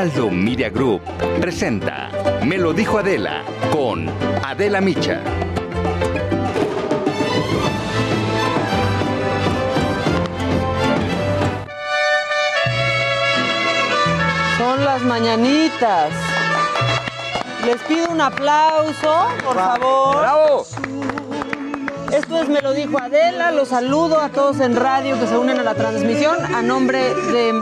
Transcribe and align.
Heraldo 0.00 0.30
Media 0.30 0.70
Group 0.70 1.02
presenta 1.42 2.10
Me 2.46 2.56
lo 2.56 2.72
dijo 2.72 2.96
Adela 2.96 3.42
con 3.70 4.08
Adela 4.42 4.80
Micha. 4.80 5.20
Son 14.56 14.82
las 14.86 15.02
mañanitas. 15.02 16.12
Les 17.66 17.76
pido 17.82 18.08
un 18.08 18.22
aplauso, 18.22 19.26
por 19.44 19.54
favor. 19.54 20.16
¡Bravo! 20.16 21.19
Esto 22.12 22.42
es 22.42 22.48
Me 22.48 22.60
lo 22.60 22.72
dijo 22.72 22.98
Adela. 22.98 23.52
Los 23.52 23.68
saludo 23.68 24.20
a 24.20 24.30
todos 24.30 24.58
en 24.60 24.74
radio 24.74 25.18
que 25.18 25.28
se 25.28 25.38
unen 25.38 25.58
a 25.58 25.62
la 25.62 25.74
transmisión. 25.74 26.36
A 26.54 26.60
nombre 26.60 27.14
de 27.14 27.52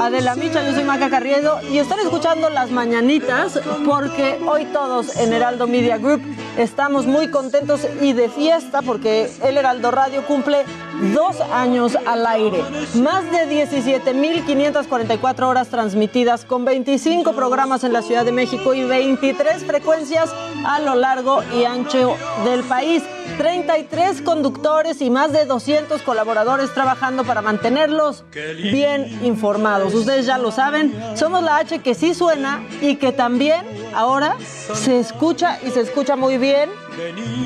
Adela 0.00 0.36
Micha, 0.36 0.62
yo 0.62 0.72
soy 0.72 0.84
Maca 0.84 1.10
Carriedo 1.10 1.60
y 1.68 1.78
están 1.78 1.98
escuchando 1.98 2.48
las 2.48 2.70
mañanitas 2.70 3.60
porque 3.84 4.38
hoy 4.46 4.66
todos 4.66 5.16
en 5.16 5.32
Heraldo 5.32 5.66
Media 5.66 5.98
Group 5.98 6.22
estamos 6.56 7.06
muy 7.06 7.30
contentos 7.30 7.80
y 8.00 8.12
de 8.12 8.28
fiesta 8.28 8.82
porque 8.82 9.30
el 9.42 9.56
Heraldo 9.56 9.90
Radio 9.90 10.24
cumple 10.26 10.64
dos 11.12 11.40
años 11.52 11.96
al 12.06 12.24
aire. 12.26 12.62
Más 12.94 13.24
de 13.32 13.66
17.544 13.68 15.42
horas 15.42 15.68
transmitidas 15.68 16.44
con 16.44 16.64
25 16.64 17.32
programas 17.32 17.82
en 17.82 17.92
la 17.92 18.02
Ciudad 18.02 18.24
de 18.24 18.32
México 18.32 18.74
y 18.74 18.84
23 18.84 19.64
frecuencias 19.64 20.30
a 20.64 20.78
lo 20.80 20.94
largo 20.94 21.42
y 21.52 21.64
ancho 21.64 22.16
del 22.44 22.62
país. 22.62 23.02
33 23.36 24.22
conductores 24.22 25.00
y 25.00 25.10
más 25.10 25.32
de 25.32 25.44
200 25.44 26.02
colaboradores 26.02 26.72
trabajando 26.72 27.24
para 27.24 27.42
mantenerlos 27.42 28.24
bien 28.32 29.20
informados. 29.22 29.94
Ustedes 29.94 30.26
ya 30.26 30.38
lo 30.38 30.50
saben, 30.50 30.94
somos 31.14 31.42
la 31.42 31.56
H 31.58 31.80
que 31.80 31.94
sí 31.94 32.14
suena 32.14 32.62
y 32.80 32.96
que 32.96 33.12
también 33.12 33.66
ahora 33.94 34.36
se 34.40 34.98
escucha 34.98 35.58
y 35.64 35.70
se 35.70 35.80
escucha 35.80 36.16
muy 36.16 36.38
bien. 36.38 36.70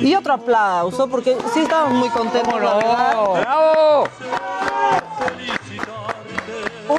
Y 0.00 0.14
otro 0.14 0.34
aplauso 0.34 1.08
porque 1.08 1.36
sí 1.52 1.60
estamos 1.60 1.92
muy 1.92 2.08
contentos. 2.08 2.54
la 2.60 2.74
verdad. 2.74 3.40
¡Bravo! 3.40 4.08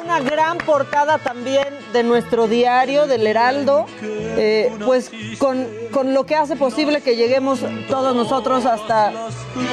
Una 0.02 0.20
gran 0.20 0.58
portada 0.58 1.18
también 1.18 1.68
de 1.92 2.02
nuestro 2.02 2.48
diario 2.48 3.06
del 3.06 3.26
Heraldo, 3.26 3.86
eh, 4.02 4.72
pues 4.84 5.10
con, 5.38 5.68
con 5.92 6.12
lo 6.12 6.26
que 6.26 6.34
hace 6.34 6.56
posible 6.56 7.00
que 7.00 7.14
lleguemos 7.14 7.60
todos 7.88 8.16
nosotros 8.16 8.66
hasta, 8.66 9.12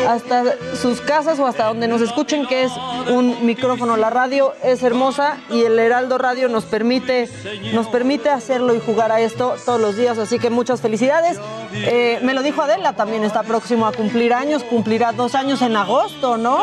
hasta 0.08 0.44
sus 0.80 1.02
casas 1.02 1.40
o 1.40 1.48
hasta 1.48 1.66
donde 1.66 1.88
nos 1.88 2.02
escuchen, 2.02 2.46
que 2.46 2.64
es 2.64 2.72
un 3.10 3.46
micrófono. 3.46 3.98
La 3.98 4.12
radio 4.12 4.54
es 4.64 4.84
hermosa 4.84 5.38
y 5.50 5.64
el 5.64 5.80
Heraldo 5.80 6.20
Radio 6.20 6.48
nos 6.50 6.66
permite, 6.66 7.28
nos 7.74 7.88
permite 7.88 8.30
hacerlo 8.30 8.76
y 8.76 8.80
jugar 8.80 9.12
a 9.12 9.20
esto 9.20 9.56
todos 9.66 9.82
los 9.82 9.98
días, 9.98 10.20
así 10.20 10.38
que 10.38 10.52
muchas 10.52 10.82
felicidades. 10.82 11.40
Eh, 11.74 12.20
me 12.22 12.34
lo 12.34 12.44
dijo 12.44 12.62
Adela, 12.62 12.94
también 12.94 13.24
está 13.24 13.44
próximo 13.44 13.88
a 13.88 13.94
cumplir 13.94 14.34
años, 14.34 14.64
cumplirá 14.64 15.14
dos 15.14 15.34
años 15.34 15.62
en 15.62 15.76
agosto, 15.76 16.38
¿no? 16.38 16.60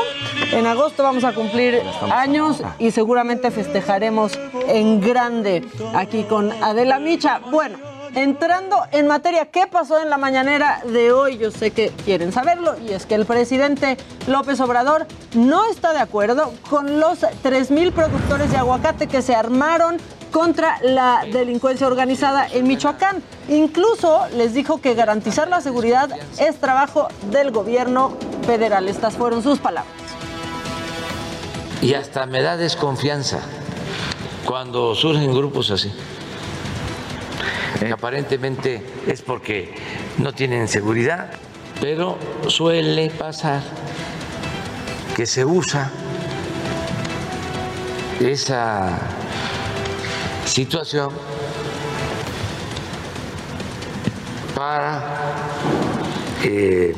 En 0.53 0.67
agosto 0.67 1.03
vamos 1.03 1.25
a 1.25 1.33
cumplir 1.33 1.83
años 2.13 2.63
y 2.79 2.91
seguramente 2.91 3.48
festejaremos 3.51 4.39
en 4.69 5.01
grande 5.01 5.65
aquí 5.95 6.25
con 6.25 6.53
Adela 6.63 6.99
Micha. 6.99 7.41
Bueno, 7.51 7.79
entrando 8.15 8.83
en 8.93 9.07
materia, 9.07 9.47
¿qué 9.47 9.67
pasó 9.67 10.01
en 10.01 10.11
la 10.11 10.19
mañanera 10.19 10.83
de 10.85 11.13
hoy? 11.13 11.39
Yo 11.39 11.51
sé 11.51 11.71
que 11.71 11.91
quieren 12.05 12.33
saberlo 12.33 12.77
y 12.79 12.93
es 12.93 13.07
que 13.07 13.15
el 13.15 13.27
presidente 13.27 13.97
López 14.27 14.61
Obrador 14.61 15.07
no 15.35 15.65
está 15.71 15.93
de 15.93 16.01
acuerdo 16.01 16.53
con 16.69 17.01
los 17.01 17.21
3.000 17.21 17.93
productores 17.93 18.51
de 18.51 18.57
aguacate 18.57 19.07
que 19.07 19.23
se 19.23 19.35
armaron 19.35 19.99
contra 20.31 20.79
la 20.83 21.25
delincuencia 21.33 21.87
organizada 21.87 22.47
en 22.49 22.67
Michoacán. 22.67 23.23
Incluso 23.49 24.27
les 24.37 24.53
dijo 24.55 24.81
que 24.81 24.95
garantizar 24.95 25.49
la 25.49 25.61
seguridad 25.61 26.11
es 26.39 26.57
trabajo 26.57 27.09
del 27.31 27.51
gobierno 27.51 28.17
federal. 28.47 28.89
Estas 28.89 29.15
fueron 29.15 29.43
sus 29.43 29.59
palabras. 29.59 30.08
Y 31.81 31.95
hasta 31.95 32.27
me 32.27 32.43
da 32.43 32.57
desconfianza 32.57 33.41
cuando 34.45 34.95
surgen 34.95 35.33
grupos 35.33 35.71
así. 35.71 35.93
Que 37.79 37.93
aparentemente 37.93 38.83
es 39.07 39.23
porque 39.23 39.75
no 40.19 40.33
tienen 40.33 40.67
seguridad, 40.67 41.31
pero 41.81 42.19
suele 42.49 43.11
pasar 43.11 43.63
que 45.15 45.27
se 45.27 45.45
usa 45.45 45.91
esa 48.21 48.99
situación 50.45 51.11
para 54.55 55.05
eh, 56.43 56.95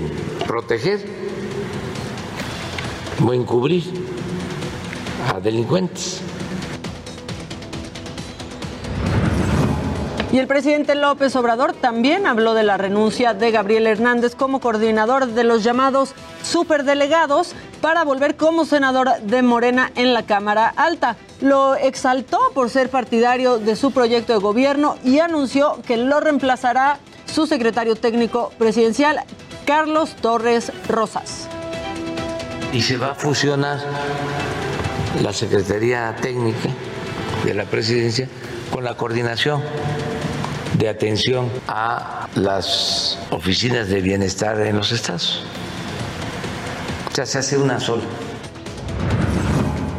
proteger 0.47 1.05
o 3.23 3.35
encubrir 3.35 4.10
a 5.35 5.41
delincuentes. 5.41 6.21
Y 10.33 10.39
el 10.39 10.47
presidente 10.47 10.95
López 10.95 11.35
Obrador 11.35 11.73
también 11.73 12.25
habló 12.25 12.55
de 12.55 12.63
la 12.63 12.77
renuncia 12.77 13.35
de 13.35 13.51
Gabriel 13.51 13.89
Hernández 13.89 14.37
como 14.37 14.61
coordinador 14.61 15.27
de 15.27 15.43
los 15.43 15.65
llamados 15.65 16.15
superdelegados 16.45 17.55
para 17.81 18.05
volver 18.05 18.37
como 18.37 18.65
senador 18.65 19.09
de 19.23 19.43
Morena 19.43 19.91
en 19.97 20.15
la 20.15 20.25
Cámara 20.27 20.73
Alta. 20.77 21.17
Lo 21.41 21.75
exaltó 21.75 22.39
por 22.55 22.71
ser 22.71 22.91
partidario 22.91 23.59
de 23.59 23.75
su 23.75 23.91
proyecto 23.91 24.33
de 24.33 24.39
gobierno 24.39 24.97
y 25.05 25.19
anunció 25.19 25.81
que 25.85 25.97
lo 25.97 26.21
reemplazará 26.21 27.01
su 27.27 27.49
secretario 27.49 27.97
técnico 27.97 28.53
presidencial, 28.57 29.25
Carlos 29.67 30.15
Torres 30.21 30.71
Rosas. 30.87 31.49
Y 32.73 32.83
se 32.83 32.97
va 32.97 33.13
a 33.13 33.15
fusionar 33.17 33.81
la 35.23 35.33
Secretaría 35.33 36.15
Técnica 36.21 36.71
de 37.45 37.55
la 37.55 37.65
Presidencia 37.65 38.29
con 38.71 38.85
la 38.85 38.97
coordinación 38.97 39.63
de 40.79 40.89
atención 40.89 41.51
a 41.69 42.29
las 42.37 43.19
oficinas 43.31 43.89
de 43.89 44.01
bienestar 44.01 44.61
en 44.61 44.77
los 44.77 44.93
estados. 44.93 45.43
O 47.11 47.15
sea, 47.15 47.27
se 47.27 47.39
hace 47.39 47.59
una 47.59 47.81
sola. 47.81 48.05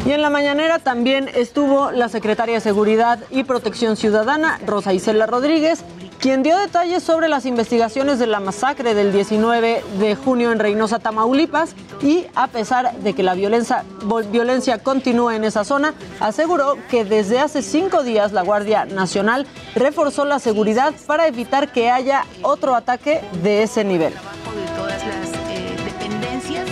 Y 0.06 0.12
en 0.12 0.22
la 0.22 0.32
mañanera 0.32 0.80
también 0.80 1.30
estuvo 1.36 1.92
la 1.92 2.10
secretaria 2.10 2.56
de 2.56 2.62
Seguridad 2.62 3.20
y 3.30 3.44
Protección 3.44 3.96
Ciudadana, 3.96 4.60
Rosa 4.66 4.94
Isela 4.94 5.28
Rodríguez, 5.28 5.84
quien 6.22 6.44
dio 6.44 6.56
detalles 6.60 7.02
sobre 7.02 7.28
las 7.28 7.48
investigaciones 7.48 8.20
de 8.20 8.28
la 8.28 8.40
masacre 8.40 8.94
del 8.94 9.12
19 9.12 9.84
de 10.00 10.16
junio 10.16 10.52
en 10.52 10.60
Reynosa, 10.60 11.00
Tamaulipas, 11.00 11.76
y 12.00 12.28
a 12.36 12.48
pesar 12.48 12.96
de 12.98 13.14
que 13.14 13.24
la 13.24 13.34
violencia, 13.34 13.84
violencia 14.32 14.78
continúa 14.78 15.36
en 15.36 15.44
esa 15.44 15.64
zona, 15.64 15.96
aseguró 16.20 16.78
que 16.92 17.06
desde 17.06 17.40
hace 17.40 17.64
cinco 17.64 18.04
días 18.04 18.34
la 18.34 18.44
Guardia 18.44 18.86
Nacional 18.86 19.48
reforzó 19.74 20.24
la 20.24 20.38
seguridad 20.38 20.94
para 21.08 21.28
evitar 21.28 21.72
que 21.72 21.90
haya 21.90 22.26
otro 22.44 22.76
ataque 22.76 23.22
de 23.42 23.64
ese 23.64 23.84
nivel. 23.84 24.14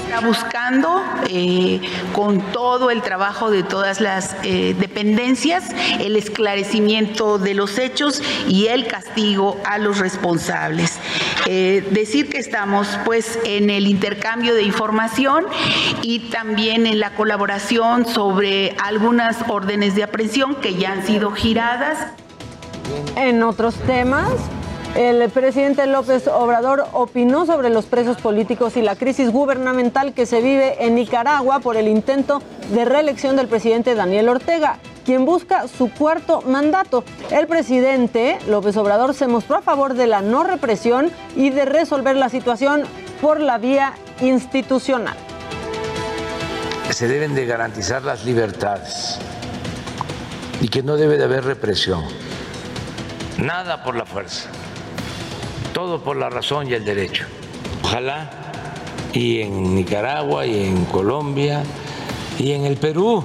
Está 0.09 0.25
buscando 0.25 1.03
eh, 1.29 1.79
con 2.13 2.41
todo 2.51 2.89
el 2.89 3.03
trabajo 3.03 3.51
de 3.51 3.61
todas 3.61 4.01
las 4.01 4.35
eh, 4.41 4.75
dependencias 4.79 5.65
el 5.99 6.15
esclarecimiento 6.15 7.37
de 7.37 7.53
los 7.53 7.77
hechos 7.77 8.23
y 8.47 8.67
el 8.67 8.87
castigo 8.87 9.61
a 9.65 9.77
los 9.77 9.99
responsables. 9.99 10.97
eh, 11.45 11.87
decir 11.91 12.27
que 12.27 12.39
estamos 12.39 12.87
pues 13.05 13.37
en 13.45 13.69
el 13.69 13.85
intercambio 13.85 14.55
de 14.55 14.63
información 14.63 15.45
y 16.01 16.29
también 16.31 16.87
en 16.87 16.99
la 16.99 17.13
colaboración 17.13 18.07
sobre 18.07 18.75
algunas 18.83 19.37
órdenes 19.47 19.93
de 19.93 20.03
aprehensión 20.03 20.55
que 20.55 20.73
ya 20.73 20.91
han 20.91 21.05
sido 21.05 21.31
giradas. 21.31 21.99
En 23.15 23.43
otros 23.43 23.75
temas, 23.85 24.31
el 24.95 25.29
presidente 25.29 25.85
López 25.85 26.27
Obrador 26.27 26.87
opinó 26.93 27.45
sobre 27.45 27.69
los 27.69 27.85
presos 27.85 28.17
políticos 28.17 28.75
y 28.75 28.81
la 28.81 28.95
crisis 28.95 29.29
gubernamental 29.31 30.13
que 30.13 30.25
se 30.25 30.41
vive 30.41 30.83
en 30.85 30.95
Nicaragua 30.95 31.59
por 31.59 31.77
el 31.77 31.87
intento 31.87 32.41
de 32.73 32.85
reelección 32.85 33.35
del 33.35 33.47
presidente 33.47 33.95
Daniel 33.95 34.29
Ortega, 34.29 34.79
quien 35.05 35.25
busca 35.25 35.67
su 35.67 35.91
cuarto 35.91 36.41
mandato. 36.41 37.03
El 37.29 37.47
presidente 37.47 38.39
López 38.47 38.75
Obrador 38.77 39.13
se 39.13 39.27
mostró 39.27 39.57
a 39.57 39.61
favor 39.61 39.93
de 39.93 40.07
la 40.07 40.21
no 40.21 40.43
represión 40.43 41.11
y 41.35 41.51
de 41.51 41.65
resolver 41.65 42.15
la 42.15 42.29
situación 42.29 42.83
por 43.21 43.39
la 43.39 43.57
vía 43.57 43.93
institucional. 44.21 45.17
Se 46.89 47.07
deben 47.07 47.35
de 47.35 47.45
garantizar 47.45 48.03
las 48.03 48.25
libertades 48.25 49.19
y 50.59 50.67
que 50.67 50.81
no 50.81 50.97
debe 50.97 51.17
de 51.17 51.25
haber 51.25 51.45
represión. 51.45 52.03
Nada 53.37 53.83
por 53.83 53.95
la 53.95 54.05
fuerza 54.05 54.49
todo 55.79 56.03
por 56.03 56.17
la 56.17 56.29
razón 56.29 56.69
y 56.69 56.73
el 56.73 56.83
derecho. 56.83 57.23
Ojalá 57.81 58.29
y 59.13 59.39
en 59.39 59.75
Nicaragua 59.75 60.45
y 60.45 60.65
en 60.65 60.83
Colombia 60.83 61.63
y 62.37 62.51
en 62.51 62.65
el 62.65 62.75
Perú 62.75 63.23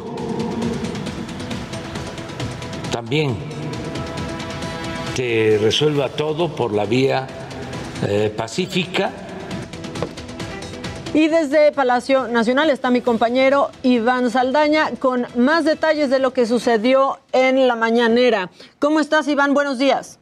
también 2.93 3.35
se 5.17 5.59
resuelva 5.61 6.11
todo 6.11 6.55
por 6.55 6.73
la 6.73 6.85
vía 6.85 7.27
eh, 8.06 8.33
pacífica. 8.37 9.11
Y 11.12 11.27
desde 11.27 11.73
Palacio 11.73 12.29
Nacional 12.29 12.71
está 12.71 12.91
mi 12.91 13.00
compañero 13.00 13.71
Iván 13.83 14.31
Saldaña 14.31 14.93
con 15.00 15.27
más 15.35 15.65
detalles 15.65 16.09
de 16.09 16.21
lo 16.21 16.33
que 16.33 16.47
sucedió 16.47 17.19
en 17.33 17.67
la 17.67 17.75
mañanera. 17.75 18.53
¿Cómo 18.79 19.00
estás, 19.00 19.27
Iván? 19.27 19.55
Buenos 19.55 19.79
días. 19.81 20.21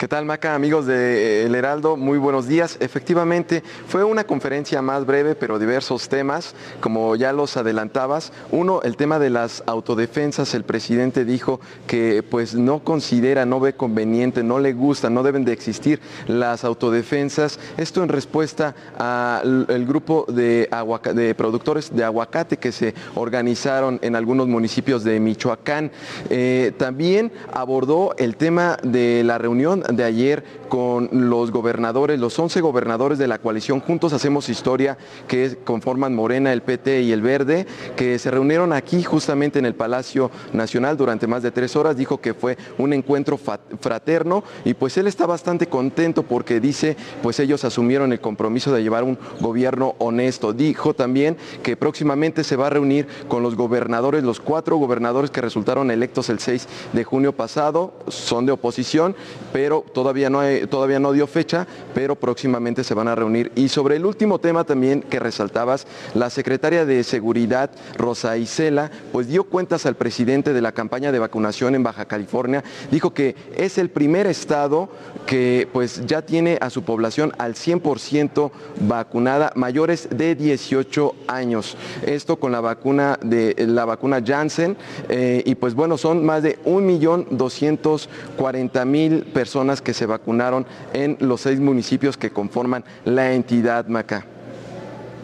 ¿Qué 0.00 0.08
tal, 0.08 0.24
Maca? 0.24 0.54
Amigos 0.54 0.86
de 0.86 1.44
El 1.44 1.54
Heraldo, 1.54 1.98
muy 1.98 2.16
buenos 2.16 2.48
días. 2.48 2.78
Efectivamente, 2.80 3.62
fue 3.86 4.02
una 4.02 4.24
conferencia 4.24 4.80
más 4.80 5.04
breve, 5.04 5.34
pero 5.34 5.58
diversos 5.58 6.08
temas, 6.08 6.54
como 6.80 7.16
ya 7.16 7.34
los 7.34 7.58
adelantabas. 7.58 8.32
Uno, 8.50 8.80
el 8.80 8.96
tema 8.96 9.18
de 9.18 9.28
las 9.28 9.62
autodefensas. 9.66 10.54
El 10.54 10.64
presidente 10.64 11.26
dijo 11.26 11.60
que 11.86 12.22
pues 12.22 12.54
no 12.54 12.82
considera, 12.82 13.44
no 13.44 13.60
ve 13.60 13.74
conveniente, 13.74 14.42
no 14.42 14.58
le 14.58 14.72
gusta, 14.72 15.10
no 15.10 15.22
deben 15.22 15.44
de 15.44 15.52
existir 15.52 16.00
las 16.26 16.64
autodefensas. 16.64 17.60
Esto 17.76 18.02
en 18.02 18.08
respuesta 18.08 18.74
al 18.96 19.84
grupo 19.86 20.24
de, 20.28 20.66
de 21.12 21.34
productores 21.34 21.94
de 21.94 22.04
aguacate 22.04 22.56
que 22.56 22.72
se 22.72 22.94
organizaron 23.16 23.98
en 24.00 24.16
algunos 24.16 24.48
municipios 24.48 25.04
de 25.04 25.20
Michoacán. 25.20 25.92
Eh, 26.30 26.72
también 26.78 27.30
abordó 27.52 28.14
el 28.16 28.36
tema 28.36 28.78
de 28.82 29.24
la 29.24 29.36
reunión 29.36 29.84
de 29.96 30.04
ayer 30.04 30.44
con 30.68 31.08
los 31.12 31.50
gobernadores, 31.50 32.18
los 32.20 32.38
11 32.38 32.60
gobernadores 32.60 33.18
de 33.18 33.26
la 33.26 33.38
coalición 33.38 33.80
Juntos 33.80 34.12
Hacemos 34.12 34.48
Historia, 34.48 34.96
que 35.28 35.56
conforman 35.64 36.14
Morena, 36.14 36.52
el 36.52 36.62
PT 36.62 37.02
y 37.02 37.12
el 37.12 37.22
Verde, 37.22 37.66
que 37.96 38.18
se 38.18 38.30
reunieron 38.30 38.72
aquí 38.72 39.02
justamente 39.02 39.58
en 39.58 39.66
el 39.66 39.74
Palacio 39.74 40.30
Nacional 40.52 40.96
durante 40.96 41.26
más 41.26 41.42
de 41.42 41.50
tres 41.50 41.76
horas. 41.76 41.96
Dijo 41.96 42.20
que 42.20 42.34
fue 42.34 42.56
un 42.78 42.92
encuentro 42.92 43.38
fraterno 43.38 44.44
y 44.64 44.74
pues 44.74 44.96
él 44.96 45.06
está 45.06 45.26
bastante 45.26 45.66
contento 45.66 46.22
porque 46.22 46.60
dice, 46.60 46.96
pues 47.22 47.40
ellos 47.40 47.64
asumieron 47.64 48.12
el 48.12 48.20
compromiso 48.20 48.72
de 48.72 48.82
llevar 48.82 49.04
un 49.04 49.18
gobierno 49.40 49.94
honesto. 49.98 50.52
Dijo 50.52 50.94
también 50.94 51.36
que 51.62 51.76
próximamente 51.76 52.44
se 52.44 52.56
va 52.56 52.68
a 52.68 52.70
reunir 52.70 53.06
con 53.28 53.42
los 53.42 53.56
gobernadores, 53.56 54.22
los 54.22 54.40
cuatro 54.40 54.76
gobernadores 54.76 55.30
que 55.30 55.40
resultaron 55.40 55.90
electos 55.90 56.28
el 56.28 56.38
6 56.38 56.68
de 56.92 57.04
junio 57.04 57.32
pasado, 57.32 57.94
son 58.08 58.46
de 58.46 58.52
oposición, 58.52 59.14
pero 59.52 59.79
todavía 59.92 60.30
no, 60.30 60.40
todavía 60.68 60.98
no 60.98 61.12
dio 61.12 61.26
fecha, 61.26 61.66
pero 61.94 62.16
próximamente 62.16 62.84
se 62.84 62.94
van 62.94 63.08
a 63.08 63.14
reunir. 63.14 63.52
Y 63.54 63.68
sobre 63.68 63.96
el 63.96 64.06
último 64.06 64.38
tema 64.38 64.64
también 64.64 65.02
que 65.02 65.18
resaltabas, 65.18 65.86
la 66.14 66.30
secretaria 66.30 66.84
de 66.84 67.04
Seguridad, 67.04 67.70
Rosa 67.96 68.36
Isela, 68.36 68.90
pues 69.12 69.28
dio 69.28 69.44
cuentas 69.44 69.86
al 69.86 69.96
presidente 69.96 70.52
de 70.52 70.60
la 70.60 70.72
campaña 70.72 71.12
de 71.12 71.18
vacunación 71.18 71.74
en 71.74 71.82
Baja 71.82 72.06
California, 72.06 72.64
dijo 72.90 73.12
que 73.14 73.34
es 73.56 73.78
el 73.78 73.90
primer 73.90 74.26
estado 74.26 74.88
que 75.26 75.68
pues 75.72 76.06
ya 76.06 76.22
tiene 76.22 76.58
a 76.60 76.70
su 76.70 76.82
población 76.82 77.32
al 77.38 77.54
100% 77.54 78.50
vacunada, 78.80 79.52
mayores 79.54 80.08
de 80.10 80.34
18 80.34 81.14
años. 81.28 81.76
Esto 82.04 82.34
con 82.36 82.50
la 82.52 82.60
vacuna 82.60 83.18
de 83.22 83.54
la 83.66 83.84
vacuna 83.84 84.22
Janssen 84.24 84.76
eh, 85.08 85.42
y 85.44 85.54
pues 85.54 85.74
bueno, 85.74 85.98
son 85.98 86.24
más 86.24 86.42
de 86.42 86.58
1.240.000 86.64 89.24
personas 89.32 89.82
que 89.82 89.94
se 89.94 90.06
vacunaron 90.06 90.66
en 90.92 91.16
los 91.20 91.42
seis 91.42 91.60
municipios 91.60 92.16
que 92.16 92.30
conforman 92.30 92.82
la 93.04 93.32
entidad 93.32 93.86
Maca. 93.86 94.26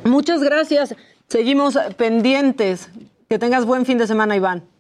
Muchas 0.04 0.40
gracias. 0.42 0.94
Seguimos 1.28 1.76
pendientes. 1.96 2.90
Que 3.28 3.40
tengas 3.40 3.64
buen 3.64 3.84
fin 3.84 3.98
de 3.98 4.06
semana, 4.06 4.36
Iván. 4.36 4.75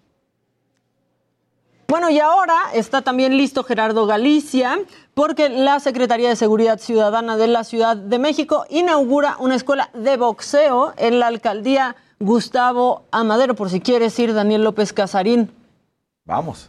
Bueno, 1.88 2.10
y 2.10 2.18
ahora 2.18 2.56
está 2.74 3.02
también 3.02 3.36
listo 3.36 3.62
Gerardo 3.62 4.06
Galicia, 4.06 4.80
porque 5.14 5.48
la 5.48 5.78
Secretaría 5.78 6.28
de 6.28 6.36
Seguridad 6.36 6.80
Ciudadana 6.80 7.36
de 7.36 7.46
la 7.46 7.62
Ciudad 7.62 7.96
de 7.96 8.18
México 8.18 8.64
inaugura 8.70 9.36
una 9.38 9.54
escuela 9.54 9.90
de 9.94 10.16
boxeo 10.16 10.94
en 10.96 11.20
la 11.20 11.28
alcaldía 11.28 11.94
Gustavo 12.18 13.04
Amadero, 13.12 13.54
por 13.54 13.70
si 13.70 13.80
quieres 13.80 14.18
ir, 14.18 14.34
Daniel 14.34 14.64
López 14.64 14.92
Casarín. 14.92 15.52
Vamos. 16.24 16.68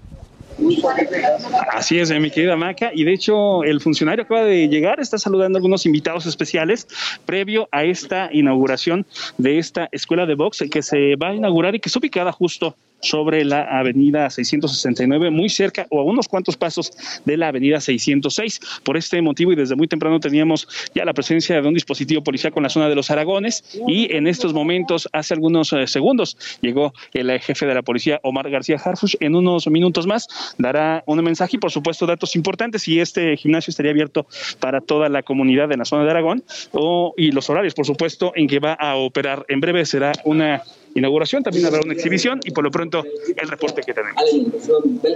Así 1.71 1.99
es, 1.99 2.11
mi 2.19 2.31
querida 2.31 2.55
Maca. 2.55 2.91
Y 2.93 3.03
de 3.03 3.13
hecho, 3.13 3.63
el 3.63 3.81
funcionario 3.81 4.23
acaba 4.23 4.43
de 4.43 4.67
llegar, 4.67 4.99
está 4.99 5.17
saludando 5.17 5.57
a 5.57 5.59
algunos 5.59 5.85
invitados 5.85 6.25
especiales 6.25 6.87
previo 7.25 7.67
a 7.71 7.83
esta 7.83 8.29
inauguración 8.31 9.05
de 9.37 9.59
esta 9.59 9.89
escuela 9.91 10.25
de 10.25 10.35
box 10.35 10.63
que 10.71 10.81
se 10.81 11.15
va 11.15 11.29
a 11.29 11.35
inaugurar 11.35 11.75
y 11.75 11.79
que 11.79 11.89
es 11.89 11.95
ubicada 11.95 12.31
justo 12.31 12.75
sobre 13.01 13.45
la 13.45 13.63
avenida 13.63 14.29
669, 14.29 15.29
muy 15.29 15.49
cerca 15.49 15.85
o 15.89 15.99
a 15.99 16.03
unos 16.03 16.27
cuantos 16.27 16.57
pasos 16.57 16.91
de 17.25 17.37
la 17.37 17.49
avenida 17.49 17.79
606. 17.79 18.59
Por 18.83 18.97
este 18.97 19.21
motivo 19.21 19.51
y 19.51 19.55
desde 19.55 19.75
muy 19.75 19.87
temprano 19.87 20.19
teníamos 20.19 20.67
ya 20.95 21.05
la 21.05 21.13
presencia 21.13 21.61
de 21.61 21.67
un 21.67 21.73
dispositivo 21.73 22.23
policial 22.23 22.53
con 22.53 22.63
la 22.63 22.69
zona 22.69 22.89
de 22.89 22.95
los 22.95 23.11
Aragones 23.11 23.63
y 23.87 24.13
en 24.15 24.27
estos 24.27 24.53
momentos, 24.53 25.07
hace 25.13 25.33
algunos 25.33 25.73
eh, 25.73 25.87
segundos, 25.87 26.37
llegó 26.61 26.93
el 27.13 27.29
eh, 27.29 27.39
jefe 27.39 27.65
de 27.65 27.75
la 27.75 27.81
policía, 27.81 28.19
Omar 28.23 28.49
García 28.49 28.77
Harfush. 28.83 29.15
En 29.19 29.35
unos 29.35 29.67
minutos 29.67 30.07
más 30.07 30.27
dará 30.57 31.03
un 31.05 31.23
mensaje 31.23 31.57
y 31.57 31.59
por 31.59 31.71
supuesto 31.71 32.05
datos 32.05 32.35
importantes 32.35 32.87
y 32.87 32.99
este 32.99 33.35
gimnasio 33.37 33.71
estaría 33.71 33.91
abierto 33.91 34.27
para 34.59 34.81
toda 34.81 35.09
la 35.09 35.23
comunidad 35.23 35.67
de 35.67 35.77
la 35.77 35.85
zona 35.85 36.03
de 36.03 36.11
Aragón 36.11 36.43
o, 36.71 37.13
y 37.17 37.31
los 37.31 37.49
horarios, 37.49 37.73
por 37.73 37.85
supuesto, 37.85 38.31
en 38.35 38.47
que 38.47 38.59
va 38.59 38.73
a 38.73 38.95
operar. 38.95 39.45
En 39.47 39.59
breve 39.59 39.85
será 39.85 40.11
una 40.23 40.61
inauguración, 40.97 41.43
también 41.43 41.65
habrá 41.65 41.81
una 41.83 41.93
exhibición 41.93 42.39
y 42.43 42.51
por 42.51 42.63
lo 42.63 42.71
pronto 42.71 43.03
el 43.35 43.47
reporte 43.47 43.81
que 43.81 43.93
tenemos. 43.93 44.21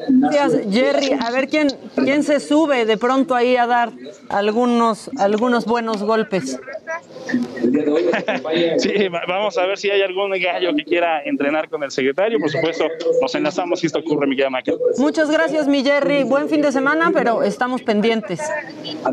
Gracias, 0.10 0.62
Jerry. 0.72 1.12
A 1.20 1.32
ver 1.32 1.48
quién, 1.48 1.70
quién 1.96 2.24
se 2.24 2.40
sube 2.40 2.86
de 2.86 2.98
pronto 2.98 3.36
ahí 3.36 3.56
a 3.56 3.66
dar 3.68 3.92
algunos, 4.30 5.10
algunos 5.18 5.66
buenos 5.66 6.04
golpes. 6.04 6.60
sí, 8.78 9.08
vamos 9.28 9.58
a 9.58 9.66
ver 9.66 9.78
si 9.78 9.90
hay 9.90 10.02
algún 10.02 10.32
gallo 10.32 10.76
que 10.76 10.84
quiera 10.84 11.24
entrenar 11.24 11.70
con 11.70 11.84
el 11.84 11.92
secretario. 11.92 12.40
Por 12.40 12.50
supuesto, 12.50 12.86
nos 13.22 13.34
enlazamos 13.36 13.80
si 13.80 13.88
esto 13.88 14.00
ocurre, 14.00 14.28
mi 14.28 14.36
Maca. 14.50 14.74
Muchas 14.98 15.30
gracias, 15.30 15.68
mi 15.68 15.84
Jerry. 15.84 16.24
Buen 16.24 16.50
fin 16.50 16.62
de 16.62 16.72
semana, 16.72 17.12
pero 17.14 17.44
estamos 17.44 17.82
pendientes. 17.82 18.40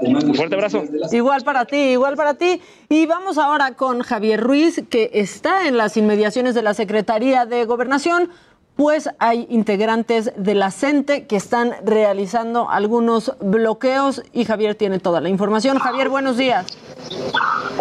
Un 0.00 0.34
fuerte 0.34 0.54
abrazo. 0.54 0.84
Igual 1.12 1.44
para 1.44 1.64
ti, 1.64 1.76
igual 1.76 2.16
para 2.16 2.34
ti. 2.34 2.60
Y 2.88 3.06
vamos 3.06 3.38
ahora 3.38 3.74
con 3.74 4.00
Javier 4.00 4.40
Ruiz, 4.40 4.82
que 4.88 5.10
está 5.12 5.68
en 5.68 5.76
las 5.76 5.96
inmediaciones 5.96 6.54
de 6.54 6.57
la 6.62 6.74
Secretaría 6.74 7.46
de 7.46 7.64
Gobernación 7.64 8.30
pues 8.78 9.10
hay 9.18 9.48
integrantes 9.50 10.32
de 10.36 10.54
la 10.54 10.70
CENTE 10.70 11.26
que 11.26 11.34
están 11.34 11.72
realizando 11.84 12.70
algunos 12.70 13.34
bloqueos 13.40 14.22
y 14.32 14.44
Javier 14.44 14.76
tiene 14.76 15.00
toda 15.00 15.20
la 15.20 15.28
información. 15.28 15.80
Javier, 15.80 16.08
buenos 16.08 16.36
días. 16.36 16.78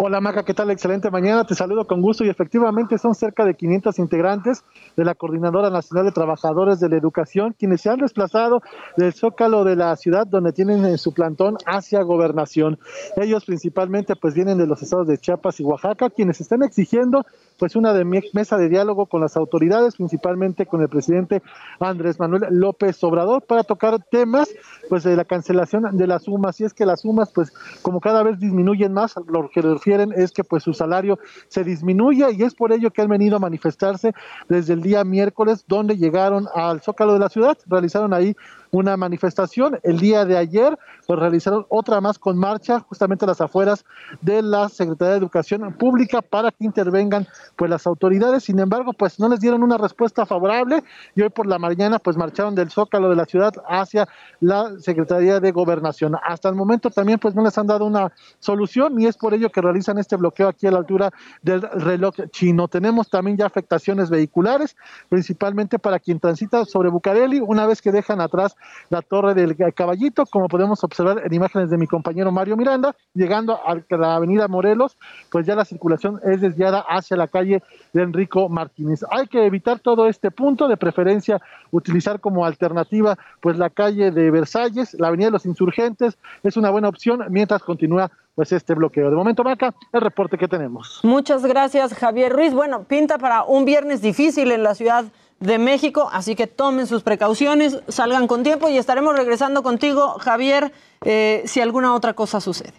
Hola 0.00 0.20
Maca, 0.20 0.44
¿qué 0.44 0.54
tal? 0.54 0.72
Excelente 0.72 1.08
mañana, 1.08 1.44
te 1.44 1.54
saludo 1.54 1.86
con 1.86 2.02
gusto 2.02 2.24
y 2.24 2.28
efectivamente 2.28 2.98
son 2.98 3.14
cerca 3.14 3.44
de 3.44 3.54
500 3.54 3.96
integrantes 4.00 4.64
de 4.96 5.04
la 5.04 5.14
Coordinadora 5.14 5.70
Nacional 5.70 6.06
de 6.06 6.10
Trabajadores 6.10 6.80
de 6.80 6.88
la 6.88 6.96
Educación 6.96 7.54
quienes 7.56 7.80
se 7.80 7.90
han 7.90 7.98
desplazado 7.98 8.60
del 8.96 9.12
zócalo 9.12 9.62
de 9.62 9.76
la 9.76 9.94
ciudad 9.94 10.26
donde 10.26 10.52
tienen 10.52 10.98
su 10.98 11.14
plantón 11.14 11.58
hacia 11.64 12.02
gobernación. 12.02 12.76
Ellos 13.16 13.44
principalmente 13.44 14.16
pues 14.16 14.34
vienen 14.34 14.58
de 14.58 14.66
los 14.66 14.82
estados 14.82 15.06
de 15.06 15.18
Chiapas 15.18 15.60
y 15.60 15.62
Oaxaca 15.62 16.10
quienes 16.10 16.40
están 16.40 16.64
exigiendo 16.64 17.24
pues 17.58 17.76
una 17.76 17.92
de 17.92 18.04
mesa 18.04 18.56
de 18.56 18.68
diálogo 18.68 19.06
con 19.06 19.20
las 19.20 19.36
autoridades, 19.36 19.96
principalmente 19.96 20.66
con 20.66 20.80
el 20.80 20.88
presidente 20.88 21.42
Andrés 21.80 22.18
Manuel 22.18 22.44
López 22.50 23.02
Obrador, 23.02 23.42
para 23.42 23.64
tocar 23.64 24.02
temas 24.10 24.48
pues 24.88 25.04
de 25.04 25.16
la 25.16 25.24
cancelación 25.24 25.96
de 25.96 26.06
las 26.06 26.24
sumas. 26.24 26.60
Y 26.60 26.64
es 26.64 26.72
que 26.72 26.86
las 26.86 27.02
sumas, 27.02 27.30
pues 27.32 27.52
como 27.82 28.00
cada 28.00 28.22
vez 28.22 28.38
disminuyen 28.38 28.92
más, 28.92 29.14
lo 29.28 29.48
que 29.50 29.60
refieren 29.60 30.12
es 30.16 30.32
que 30.32 30.44
pues 30.44 30.62
su 30.62 30.72
salario 30.72 31.18
se 31.48 31.64
disminuye 31.64 32.26
y 32.32 32.42
es 32.42 32.54
por 32.54 32.72
ello 32.72 32.90
que 32.90 33.02
han 33.02 33.08
venido 33.08 33.36
a 33.36 33.40
manifestarse 33.40 34.12
desde 34.48 34.74
el 34.74 34.82
día 34.82 35.04
miércoles, 35.04 35.64
donde 35.66 35.96
llegaron 35.96 36.46
al 36.54 36.80
Zócalo 36.80 37.12
de 37.12 37.18
la 37.18 37.28
ciudad, 37.28 37.58
realizaron 37.66 38.14
ahí 38.14 38.36
una 38.70 38.96
manifestación. 38.96 39.78
El 39.82 39.98
día 39.98 40.24
de 40.24 40.36
ayer 40.36 40.78
pues 41.06 41.18
realizaron 41.18 41.66
otra 41.68 42.00
más 42.00 42.18
con 42.18 42.36
marcha 42.36 42.80
justamente 42.80 43.24
a 43.24 43.28
las 43.28 43.40
afueras 43.40 43.84
de 44.20 44.42
la 44.42 44.68
Secretaría 44.68 45.12
de 45.12 45.18
Educación 45.18 45.72
Pública 45.74 46.20
para 46.20 46.50
que 46.50 46.64
intervengan 46.64 47.26
pues 47.56 47.70
las 47.70 47.86
autoridades. 47.86 48.44
Sin 48.44 48.58
embargo, 48.58 48.92
pues 48.92 49.18
no 49.18 49.28
les 49.28 49.40
dieron 49.40 49.62
una 49.62 49.78
respuesta 49.78 50.26
favorable 50.26 50.82
y 51.14 51.22
hoy 51.22 51.30
por 51.30 51.46
la 51.46 51.58
mañana 51.58 51.98
pues 51.98 52.16
marcharon 52.16 52.54
del 52.54 52.70
Zócalo 52.70 53.08
de 53.08 53.16
la 53.16 53.24
ciudad 53.24 53.52
hacia 53.68 54.06
la 54.40 54.78
Secretaría 54.80 55.40
de 55.40 55.50
Gobernación. 55.50 56.16
Hasta 56.22 56.48
el 56.48 56.54
momento 56.54 56.90
también 56.90 57.18
pues 57.18 57.34
no 57.34 57.42
les 57.42 57.56
han 57.56 57.66
dado 57.66 57.86
una 57.86 58.12
solución 58.38 59.00
y 59.00 59.06
es 59.06 59.16
por 59.16 59.32
ello 59.34 59.50
que 59.50 59.62
realizan 59.62 59.98
este 59.98 60.16
bloqueo 60.16 60.48
aquí 60.48 60.66
a 60.66 60.70
la 60.70 60.78
altura 60.78 61.10
del 61.42 61.62
reloj 61.62 62.14
chino. 62.30 62.68
Tenemos 62.68 63.08
también 63.08 63.36
ya 63.36 63.46
afectaciones 63.46 64.10
vehiculares, 64.10 64.76
principalmente 65.08 65.78
para 65.78 65.98
quien 65.98 66.20
transita 66.20 66.64
sobre 66.64 66.90
Bucareli, 66.90 67.40
una 67.40 67.66
vez 67.66 67.80
que 67.80 67.92
dejan 67.92 68.20
atrás 68.20 68.56
la 68.90 69.02
Torre 69.02 69.34
del 69.34 69.56
Caballito, 69.74 70.26
como 70.26 70.48
podemos 70.48 70.82
observar 70.84 71.22
en 71.24 71.32
imágenes 71.32 71.70
de 71.70 71.78
mi 71.78 71.86
compañero 71.86 72.32
Mario 72.32 72.56
Miranda, 72.56 72.94
llegando 73.14 73.58
a 73.64 73.76
la 73.96 74.16
avenida 74.16 74.48
Morelos, 74.48 74.96
pues 75.30 75.46
ya 75.46 75.54
la 75.54 75.64
circulación 75.64 76.20
es 76.24 76.40
desviada 76.40 76.84
hacia 76.88 77.16
la 77.16 77.28
calle 77.28 77.62
de 77.92 78.02
Enrico 78.02 78.48
Martínez. 78.48 79.04
Hay 79.10 79.26
que 79.26 79.44
evitar 79.44 79.80
todo 79.80 80.08
este 80.08 80.30
punto, 80.30 80.68
de 80.68 80.76
preferencia 80.76 81.40
utilizar 81.70 82.20
como 82.20 82.44
alternativa 82.44 83.16
pues 83.40 83.58
la 83.58 83.70
calle 83.70 84.10
de 84.10 84.30
Versalles, 84.30 84.94
la 84.94 85.08
avenida 85.08 85.26
de 85.26 85.32
los 85.32 85.46
Insurgentes, 85.46 86.18
es 86.42 86.56
una 86.56 86.70
buena 86.70 86.88
opción 86.88 87.24
mientras 87.30 87.62
continúa 87.62 88.10
pues 88.34 88.52
este 88.52 88.74
bloqueo. 88.74 89.10
De 89.10 89.16
momento, 89.16 89.42
Maca, 89.42 89.74
el 89.92 90.00
reporte 90.00 90.38
que 90.38 90.46
tenemos. 90.46 91.00
Muchas 91.02 91.44
gracias, 91.44 91.92
Javier 91.92 92.32
Ruiz. 92.32 92.54
Bueno, 92.54 92.84
pinta 92.84 93.18
para 93.18 93.42
un 93.42 93.64
viernes 93.64 94.00
difícil 94.00 94.52
en 94.52 94.62
la 94.62 94.76
ciudad 94.76 95.06
de 95.40 95.58
México, 95.58 96.08
así 96.12 96.34
que 96.34 96.46
tomen 96.46 96.86
sus 96.86 97.02
precauciones, 97.02 97.80
salgan 97.88 98.26
con 98.26 98.42
tiempo 98.42 98.68
y 98.68 98.76
estaremos 98.76 99.16
regresando 99.16 99.62
contigo, 99.62 100.18
Javier, 100.18 100.72
eh, 101.04 101.42
si 101.46 101.60
alguna 101.60 101.94
otra 101.94 102.14
cosa 102.14 102.40
sucede. 102.40 102.74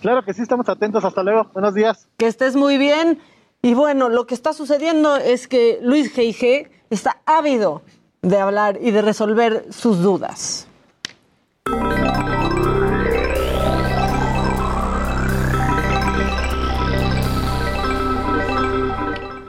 Claro 0.00 0.22
que 0.22 0.34
sí, 0.34 0.42
estamos 0.42 0.68
atentos. 0.68 1.04
Hasta 1.04 1.22
luego. 1.22 1.50
Buenos 1.54 1.74
días. 1.74 2.08
Que 2.18 2.26
estés 2.26 2.56
muy 2.56 2.78
bien. 2.78 3.20
Y 3.62 3.72
bueno, 3.72 4.10
lo 4.10 4.26
que 4.26 4.34
está 4.34 4.52
sucediendo 4.52 5.16
es 5.16 5.48
que 5.48 5.78
Luis 5.80 6.14
G.I.G. 6.14 6.68
está 6.90 7.22
ávido 7.24 7.80
de 8.20 8.38
hablar 8.38 8.78
y 8.80 8.90
de 8.90 9.00
resolver 9.00 9.66
sus 9.70 10.02
dudas. 10.02 10.68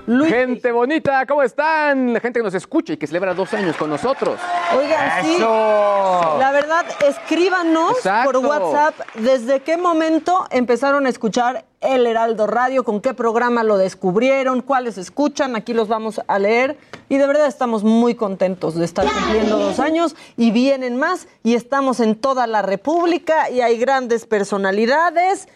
Gente 0.05 0.71
bonita, 0.71 1.25
¿cómo 1.25 1.41
están? 1.41 2.13
La 2.13 2.19
gente 2.19 2.39
que 2.39 2.43
nos 2.43 2.53
escucha 2.53 2.93
y 2.93 2.97
que 2.97 3.07
celebra 3.07 3.33
dos 3.33 3.51
años 3.55 3.75
con 3.75 3.89
nosotros. 3.89 4.39
Oigan, 4.77 5.25
sí. 5.25 5.38
La 5.39 6.51
verdad, 6.53 6.85
escríbanos 7.07 7.97
por 8.24 8.38
WhatsApp 8.38 8.95
desde 9.15 9.62
qué 9.62 9.77
momento 9.77 10.45
empezaron 10.51 11.07
a 11.07 11.09
escuchar 11.09 11.65
El 11.81 12.05
Heraldo 12.05 12.45
Radio, 12.45 12.83
con 12.83 13.01
qué 13.01 13.15
programa 13.15 13.63
lo 13.63 13.77
descubrieron, 13.77 14.62
cuáles 14.62 15.00
escuchan. 15.00 15.55
Aquí 15.55 15.74
los 15.74 15.88
vamos 15.88 16.21
a 16.27 16.38
leer. 16.38 16.77
Y 17.09 17.17
de 17.17 17.25
verdad 17.25 17.47
estamos 17.47 17.83
muy 17.83 18.13
contentos 18.13 18.75
de 18.75 18.85
estar 18.85 19.07
cumpliendo 19.07 19.57
dos 19.57 19.79
años 19.79 20.15
y 20.38 20.51
vienen 20.51 20.97
más. 20.97 21.27
Y 21.41 21.55
estamos 21.55 22.00
en 22.00 22.15
toda 22.15 22.45
la 22.45 22.62
República 22.62 23.50
y 23.50 23.62
hay 23.62 23.79
grandes 23.79 24.27
personalidades. 24.27 25.47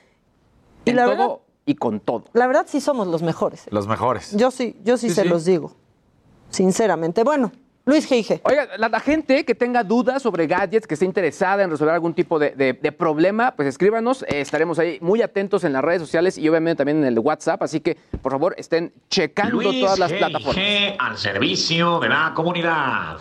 Y 0.86 0.94
la 0.94 1.06
verdad 1.06 1.38
y 1.66 1.76
con 1.76 2.00
todo. 2.00 2.26
La 2.34 2.48
verdad 2.48 2.66
sí 2.68 2.82
somos 2.82 3.08
los 3.08 3.22
mejores. 3.22 3.66
Los 3.72 3.88
mejores. 3.88 4.36
Yo 4.36 4.52
sí, 4.52 4.76
yo 4.84 4.98
sí, 4.98 5.10
se 5.10 5.26
los 5.26 5.46
digo. 5.46 5.76
Sinceramente. 6.50 7.24
Bueno, 7.24 7.52
Luis 7.86 8.06
Geige. 8.06 8.42
Oiga, 8.44 8.68
la, 8.78 9.00
gente 9.00 9.46
que 9.46 9.56
tenga 9.56 9.84
dudas 9.84 10.22
sobre 10.22 10.48
gadgets, 10.48 10.86
que 10.86 10.94
esté 10.94 11.06
interesada 11.06 11.64
en 11.64 11.72
resolver 11.72 11.94
algún 11.94 12.14
tipo 12.14 12.38
de, 12.40 12.96
problema, 12.98 13.56
pues 13.56 13.68
escríbanos. 13.68 14.24
Eh, 14.24 14.42
estaremos 14.42 14.80
ahí 14.80 14.98
muy 15.02 15.22
atentos 15.22 15.64
en 15.64 15.74
las 15.74 15.84
redes 15.84 16.02
sociales 16.02 16.38
y 16.38 16.48
obviamente 16.50 16.78
también 16.78 17.00
en 17.00 17.06
el 17.06 17.20
WhatsApp. 17.20 17.62
Así 17.64 17.80
que, 17.80 17.98
por 18.22 18.32
favor, 18.32 18.56
estén 18.58 18.94
checando 19.10 19.60
todas 19.72 20.00
las 20.00 20.12
plataformas. 20.12 20.66
al 21.00 21.18
servicio 21.18 22.00
de 22.00 22.10
la 22.10 22.34
comunidad. 22.36 23.18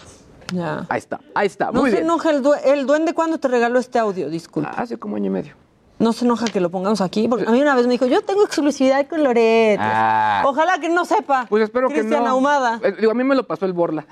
Ya. 0.53 0.87
Ahí 0.89 0.99
está, 0.99 1.21
ahí 1.35 1.47
está. 1.47 1.71
No 1.73 1.87
se 1.87 2.01
enoja 2.01 2.31
el, 2.31 2.43
el 2.65 2.87
duende 2.87 3.13
cuando 3.13 3.39
te 3.39 3.49
regaló 3.49 3.79
este 3.79 3.99
audio, 3.99 4.31
disculpa. 4.31 4.71
Hace 4.71 4.99
como 4.99 5.17
año 5.17 5.27
y 5.27 5.31
medio 5.31 5.68
no 5.99 6.13
se 6.13 6.25
enoja 6.25 6.47
que 6.47 6.61
lo 6.61 6.71
pongamos 6.71 7.01
aquí, 7.01 7.29
porque 7.29 7.47
a 7.47 7.51
mí 7.51 7.61
una 7.61 7.75
vez 7.75 7.87
me 7.87 7.93
dijo, 7.93 8.07
yo 8.07 8.23
tengo 8.23 8.45
exclusividad 8.45 9.07
con 9.07 9.25
Loret. 9.25 9.79
Ah. 9.81 10.43
Ojalá 10.47 10.79
que 10.79 10.89
no 10.89 11.05
sepa. 11.05 11.47
Pues 11.49 11.65
espero 11.65 11.89
que 11.89 12.03
no. 12.03 12.27
Ahumada. 12.27 12.81
Eh, 12.83 12.95
digo, 13.01 13.13
a 13.13 13.15
mí 13.15 13.25
me 13.25 13.35
lo 13.35 13.47
pasó 13.47 13.67
el 13.67 13.73
Borla. 13.73 14.07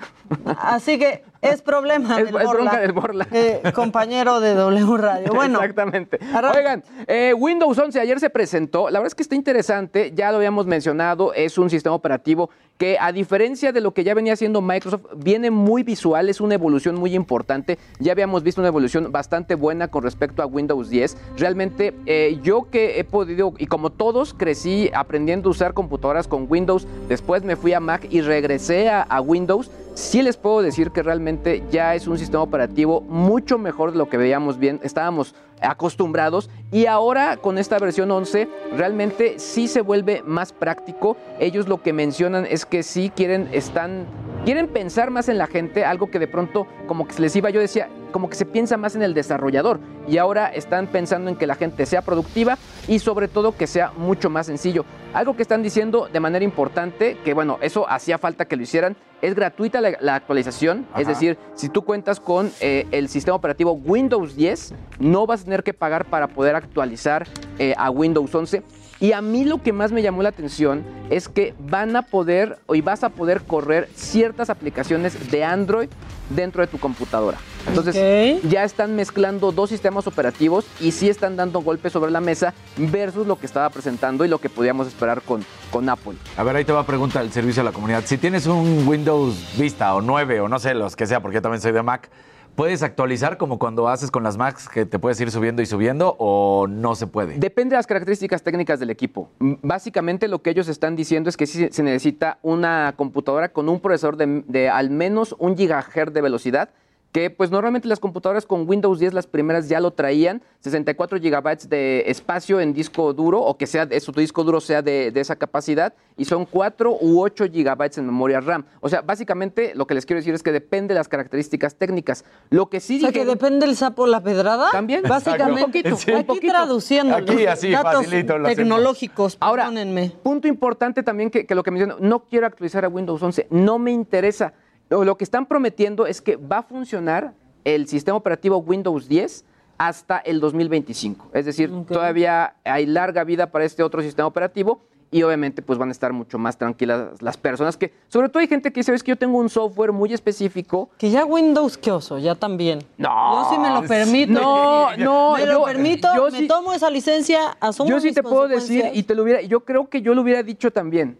Así 0.59 0.97
que 0.97 1.23
es 1.41 1.61
problema 1.61 2.19
es, 2.19 2.25
del 2.25 2.33
Borla. 2.33 2.51
bronca 2.51 2.79
del 2.79 2.91
Borla. 2.91 3.27
Eh, 3.31 3.61
compañero 3.73 4.39
de 4.39 4.53
W 4.53 4.97
Radio. 4.97 5.27
Bueno. 5.37 5.59
Exactamente. 5.59 6.19
Oigan, 6.55 6.83
eh, 7.05 7.33
Windows 7.37 7.77
11 7.77 7.99
ayer 7.99 8.19
se 8.19 8.29
presentó. 8.29 8.89
La 8.89 8.99
verdad 8.99 9.07
es 9.07 9.15
que 9.15 9.23
está 9.23 9.35
interesante. 9.35 10.11
Ya 10.15 10.31
lo 10.31 10.37
habíamos 10.37 10.65
mencionado. 10.65 11.33
Es 11.33 11.57
un 11.57 11.69
sistema 11.69 11.95
operativo 11.95 12.49
que 12.77 12.97
a 12.99 13.11
diferencia 13.11 13.71
de 13.71 13.81
lo 13.81 13.93
que 13.93 14.03
ya 14.03 14.13
venía 14.13 14.33
haciendo 14.33 14.61
Microsoft, 14.61 15.05
viene 15.15 15.51
muy 15.51 15.83
visual, 15.83 16.29
es 16.29 16.39
una 16.39 16.53
evolución 16.53 16.95
muy 16.95 17.15
importante. 17.15 17.77
Ya 17.99 18.11
habíamos 18.11 18.43
visto 18.43 18.61
una 18.61 18.67
evolución 18.67 19.11
bastante 19.11 19.55
buena 19.55 19.87
con 19.89 20.03
respecto 20.03 20.41
a 20.41 20.45
Windows 20.45 20.89
10. 20.89 21.17
Realmente 21.37 21.93
eh, 22.05 22.39
yo 22.43 22.69
que 22.69 22.99
he 22.99 23.03
podido, 23.03 23.53
y 23.57 23.65
como 23.65 23.89
todos, 23.89 24.33
crecí 24.33 24.89
aprendiendo 24.93 25.49
a 25.49 25.51
usar 25.51 25.73
computadoras 25.73 26.27
con 26.27 26.45
Windows, 26.47 26.87
después 27.07 27.43
me 27.43 27.55
fui 27.55 27.73
a 27.73 27.79
Mac 27.79 28.07
y 28.09 28.21
regresé 28.21 28.89
a, 28.89 29.01
a 29.01 29.21
Windows 29.21 29.71
sí 29.97 30.21
les 30.21 30.37
puedo 30.37 30.61
decir 30.61 30.91
que 30.91 31.01
realmente 31.01 31.63
ya 31.71 31.95
es 31.95 32.05
un 32.05 32.19
sistema 32.19 32.43
operativo 32.43 33.01
mucho 33.01 33.57
mejor 33.57 33.91
de 33.91 33.97
lo 33.97 34.07
que 34.07 34.17
veíamos 34.17 34.59
bien, 34.59 34.79
estábamos 34.83 35.33
acostumbrados 35.59 36.51
y 36.71 36.85
ahora 36.85 37.37
con 37.37 37.57
esta 37.57 37.79
versión 37.79 38.11
11 38.11 38.47
realmente 38.75 39.39
sí 39.39 39.67
se 39.67 39.81
vuelve 39.81 40.21
más 40.23 40.53
práctico. 40.53 41.17
Ellos 41.39 41.67
lo 41.67 41.81
que 41.81 41.93
mencionan 41.93 42.45
es 42.45 42.67
que 42.67 42.83
sí 42.83 43.11
quieren 43.13 43.49
están 43.51 44.05
quieren 44.45 44.67
pensar 44.67 45.09
más 45.09 45.29
en 45.29 45.39
la 45.39 45.47
gente, 45.47 45.83
algo 45.83 46.11
que 46.11 46.19
de 46.19 46.27
pronto 46.27 46.67
como 46.85 47.07
que 47.07 47.19
les 47.19 47.35
iba 47.35 47.49
yo 47.49 47.59
decía, 47.59 47.89
como 48.11 48.29
que 48.29 48.35
se 48.35 48.45
piensa 48.45 48.77
más 48.77 48.95
en 48.95 49.01
el 49.01 49.15
desarrollador 49.15 49.79
y 50.07 50.19
ahora 50.19 50.47
están 50.47 50.85
pensando 50.87 51.29
en 51.31 51.37
que 51.37 51.47
la 51.47 51.55
gente 51.55 51.87
sea 51.87 52.03
productiva 52.03 52.59
y 52.87 52.99
sobre 52.99 53.27
todo 53.27 53.57
que 53.57 53.65
sea 53.65 53.91
mucho 53.97 54.29
más 54.29 54.45
sencillo. 54.45 54.85
Algo 55.13 55.35
que 55.35 55.41
están 55.41 55.63
diciendo 55.63 56.07
de 56.13 56.19
manera 56.19 56.45
importante, 56.45 57.17
que 57.25 57.33
bueno, 57.33 57.57
eso 57.61 57.89
hacía 57.89 58.19
falta 58.19 58.45
que 58.45 58.55
lo 58.55 58.61
hicieran, 58.61 58.95
es 59.21 59.35
gratuita 59.35 59.81
la, 59.81 60.15
actualización, 60.15 60.87
es 60.97 61.07
decir, 61.07 61.37
si 61.55 61.69
tú 61.69 61.83
cuentas 61.83 62.19
con 62.19 62.51
eh, 62.59 62.85
el 62.91 63.09
sistema 63.09 63.35
operativo 63.35 63.71
Windows 63.71 64.35
10, 64.35 64.73
no 64.99 65.25
vas 65.25 65.41
a 65.41 65.43
tener 65.45 65.63
que 65.63 65.73
pagar 65.73 66.05
para 66.05 66.27
poder 66.27 66.55
actualizar 66.55 67.27
eh, 67.59 67.73
a 67.77 67.89
Windows 67.89 68.33
11. 68.33 68.63
Y 68.99 69.11
a 69.11 69.21
mí 69.21 69.43
lo 69.43 69.61
que 69.61 69.73
más 69.73 69.91
me 69.91 70.01
llamó 70.01 70.23
la 70.23 70.29
atención 70.29 70.83
es 71.09 71.29
que 71.29 71.53
van 71.59 71.95
a 71.95 72.01
poder 72.01 72.57
y 72.73 72.81
vas 72.81 73.03
a 73.03 73.09
poder 73.09 73.43
correr 73.43 73.89
ciertas 73.95 74.49
aplicaciones 74.49 75.29
de 75.29 75.43
Android 75.43 75.89
dentro 76.29 76.61
de 76.61 76.67
tu 76.67 76.79
computadora. 76.79 77.37
Entonces 77.67 78.41
ya 78.49 78.63
están 78.63 78.95
mezclando 78.95 79.51
dos 79.51 79.69
sistemas 79.69 80.07
operativos 80.07 80.65
y 80.79 80.91
sí 80.91 81.09
están 81.09 81.35
dando 81.35 81.61
golpes 81.61 81.93
sobre 81.93 82.11
la 82.11 82.21
mesa 82.21 82.53
versus 82.77 83.27
lo 83.27 83.37
que 83.37 83.45
estaba 83.45 83.69
presentando 83.69 84.25
y 84.25 84.27
lo 84.27 84.39
que 84.39 84.49
podíamos 84.49 84.87
esperar 84.87 85.21
con, 85.21 85.45
con 85.69 85.87
Apple. 85.89 86.13
A 86.35 86.43
ver, 86.43 86.55
ahí 86.55 86.65
te 86.65 86.73
va 86.73 86.81
a 86.81 86.85
preguntar 86.85 87.23
el 87.23 87.31
servicio 87.31 87.61
a 87.61 87.65
la 87.65 87.71
comunidad. 87.71 88.03
Si 88.05 88.17
tienes 88.17 88.47
un 88.47 88.87
Windows 88.87 89.57
Vista 89.57 89.93
o 89.93 90.01
9 90.01 90.41
o 90.41 90.47
no 90.47 90.59
sé, 90.59 90.73
los 90.73 90.95
que 90.95 91.05
sea, 91.05 91.21
porque 91.21 91.35
yo 91.35 91.41
también 91.41 91.61
soy 91.61 91.71
de 91.71 91.83
Mac, 91.83 92.09
¿Puedes 92.57 92.81
actualizar 92.81 93.37
como 93.37 93.59
cuando 93.59 93.87
haces 93.87 94.09
con 94.09 94.23
las 94.23 94.35
Macs 94.35 94.67
que 94.67 94.87
te 94.87 94.97
puedes 94.97 95.21
ir 95.21 95.29
subiendo 95.29 95.61
y 95.61 95.67
subiendo 95.67 96.15
o 96.17 96.65
no 96.67 96.95
se 96.95 97.05
puede? 97.05 97.37
Depende 97.37 97.75
de 97.75 97.77
las 97.77 97.85
características 97.85 98.41
técnicas 98.41 98.79
del 98.79 98.89
equipo. 98.89 99.29
Básicamente 99.37 100.27
lo 100.27 100.41
que 100.41 100.49
ellos 100.49 100.67
están 100.67 100.95
diciendo 100.95 101.29
es 101.29 101.37
que 101.37 101.45
sí 101.45 101.67
se 101.69 101.83
necesita 101.83 102.39
una 102.41 102.95
computadora 102.97 103.49
con 103.49 103.69
un 103.69 103.79
procesador 103.79 104.17
de, 104.17 104.43
de 104.47 104.69
al 104.69 104.89
menos 104.89 105.35
un 105.37 105.55
gigahertz 105.55 106.11
de 106.11 106.19
velocidad 106.19 106.69
que 107.11 107.29
pues 107.29 107.51
normalmente 107.51 107.87
las 107.87 107.99
computadoras 107.99 108.45
con 108.45 108.67
Windows 108.67 108.99
10 108.99 109.13
las 109.13 109.27
primeras 109.27 109.69
ya 109.69 109.79
lo 109.79 109.91
traían, 109.91 110.41
64 110.59 111.19
gigabytes 111.19 111.69
de 111.69 112.03
espacio 112.07 112.59
en 112.59 112.73
disco 112.73 113.13
duro 113.13 113.41
o 113.41 113.57
que 113.57 113.67
sea 113.67 113.87
su 113.99 114.11
disco 114.11 114.43
duro 114.43 114.61
sea 114.61 114.81
de, 114.81 115.11
de 115.11 115.19
esa 115.19 115.35
capacidad 115.35 115.93
y 116.17 116.25
son 116.25 116.45
4 116.45 116.97
u 116.99 117.21
8 117.21 117.45
gigabytes 117.51 117.97
en 117.97 118.05
memoria 118.05 118.41
RAM. 118.41 118.65
O 118.81 118.89
sea, 118.89 119.01
básicamente 119.01 119.73
lo 119.75 119.87
que 119.87 119.93
les 119.93 120.05
quiero 120.05 120.19
decir 120.19 120.33
es 120.33 120.43
que 120.43 120.51
depende 120.51 120.93
de 120.93 120.99
las 120.99 121.07
características 121.07 121.75
técnicas. 121.75 122.25
Lo 122.49 122.69
que 122.69 122.79
sí 122.79 122.97
O 122.97 123.01
sea, 123.01 123.11
que 123.11 123.25
depende 123.25 123.65
el 123.65 123.75
sapo 123.75 124.07
la 124.07 124.21
pedrada. 124.21 124.71
También. 124.71 125.03
Básicamente. 125.07 125.63
Un 125.63 125.71
poquito, 125.71 125.95
Aquí 125.95 126.11
un 126.11 126.23
poquito. 126.25 126.53
traduciendo 126.53 127.15
Aquí, 127.15 127.45
así, 127.45 127.71
datos 127.71 128.05
facilito 128.05 128.41
tecnológicos. 128.43 129.37
Ahora, 129.39 129.65
perdónenme. 129.65 130.11
punto 130.23 130.47
importante 130.47 131.03
también 131.03 131.29
que, 131.29 131.45
que 131.45 131.55
lo 131.55 131.63
que 131.63 131.71
menciono, 131.71 131.97
no 131.99 132.25
quiero 132.25 132.47
actualizar 132.47 132.83
a 132.85 132.89
Windows 132.89 133.21
11, 133.21 133.47
no 133.51 133.79
me 133.79 133.91
interesa. 133.91 134.53
Lo, 134.89 135.17
que 135.17 135.23
están 135.23 135.45
prometiendo 135.45 136.05
es 136.05 136.21
que 136.21 136.35
va 136.35 136.59
a 136.59 136.63
funcionar 136.63 137.33
el 137.63 137.87
sistema 137.87 138.17
operativo 138.17 138.57
Windows 138.57 139.07
10 139.07 139.43
hasta 139.77 140.17
el 140.19 140.39
2025. 140.39 141.29
Es 141.33 141.45
decir, 141.45 141.71
todavía 141.87 142.55
hay 142.63 142.85
larga 142.85 143.23
vida 143.23 143.51
para 143.51 143.65
este 143.65 143.83
otro 143.83 144.01
sistema 144.01 144.27
operativo 144.27 144.81
y 145.11 145.23
obviamente 145.23 145.61
pues 145.61 145.79
van 145.79 145.89
a 145.89 145.91
estar 145.91 146.11
mucho 146.11 146.37
más 146.37 146.57
tranquilas 146.57 147.21
las 147.21 147.37
personas 147.37 147.77
que, 147.77 147.93
sobre 148.07 148.29
todo 148.29 148.39
hay 148.39 148.47
gente 148.47 148.71
que 148.71 148.81
dice, 148.81 148.93
es 148.93 149.03
que 149.03 149.11
yo 149.11 149.15
tengo 149.15 149.37
un 149.37 149.49
software 149.49 149.91
muy 149.91 150.13
específico. 150.13 150.89
Que 150.97 151.09
ya 151.09 151.25
Windows, 151.25 151.77
qué 151.77 151.91
oso, 151.91 152.17
ya 152.17 152.35
también. 152.35 152.79
No. 152.97 153.43
Yo 153.43 153.49
sí 153.49 153.59
me 153.59 153.69
lo 153.69 153.83
permito. 153.83 154.33
No, 154.33 154.89
no, 154.97 155.33
Me 155.35 155.45
lo 155.45 155.63
permito, 155.63 156.07
yo 156.15 156.25
me 156.29 156.39
sí- 156.39 156.47
tomo 156.47 156.73
esa 156.73 156.89
licencia, 156.89 157.57
asumo 157.59 157.89
Yo 157.89 157.99
sí 157.99 158.07
mis 158.07 158.15
te 158.15 158.23
puedo 158.23 158.47
decir, 158.47 158.85
y 158.93 159.03
te 159.03 159.15
lo 159.15 159.23
hubiera, 159.23 159.41
yo 159.41 159.61
creo 159.61 159.89
que 159.89 160.01
yo 160.01 160.13
lo 160.13 160.21
hubiera 160.21 160.43
dicho 160.43 160.71
también, 160.71 161.17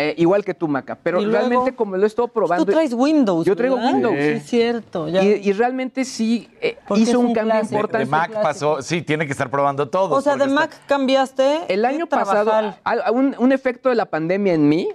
eh, 0.00 0.14
igual 0.16 0.44
que 0.44 0.54
tú, 0.54 0.68
Maca, 0.68 0.96
pero 1.02 1.18
luego, 1.20 1.32
realmente 1.32 1.74
como 1.74 1.96
lo 1.96 2.04
he 2.04 2.06
estado 2.06 2.28
probando. 2.28 2.64
Tú 2.64 2.70
traes 2.70 2.92
Windows, 2.94 3.44
Yo 3.44 3.56
traigo 3.56 3.76
¿verdad? 3.76 3.92
Windows. 3.94 4.14
Sí, 4.16 4.28
es 4.28 4.42
cierto. 4.46 5.08
ya. 5.08 5.22
Y, 5.24 5.40
y 5.48 5.52
realmente 5.52 6.04
sí 6.04 6.48
eh, 6.60 6.78
Porque 6.86 7.02
es 7.02 7.08
hizo 7.08 7.18
un, 7.20 7.26
un 7.26 7.34
cambio 7.34 7.52
clásico. 7.54 7.74
Importante. 7.74 8.04
de 8.04 8.10
Mac 8.10 8.42
pasó, 8.42 8.80
sí, 8.80 9.02
tiene 9.02 9.26
que 9.26 9.32
estar 9.32 9.50
probando 9.50 9.88
todo. 9.88 10.14
o 10.14 10.20
sea, 10.20 10.36
de 10.36 10.44
está- 10.44 10.54
Mac 10.54 10.80
cambiaste. 10.86 11.62
El 11.68 11.84
año 11.84 12.06
¿qué 12.06 12.10
pasado, 12.16 12.52
a- 12.84 13.10
un 13.12 13.52
efecto 13.52 13.88
de 13.88 13.94
la 13.96 14.06
pandemia 14.06 14.54
en 14.54 14.68
mí 14.68 14.88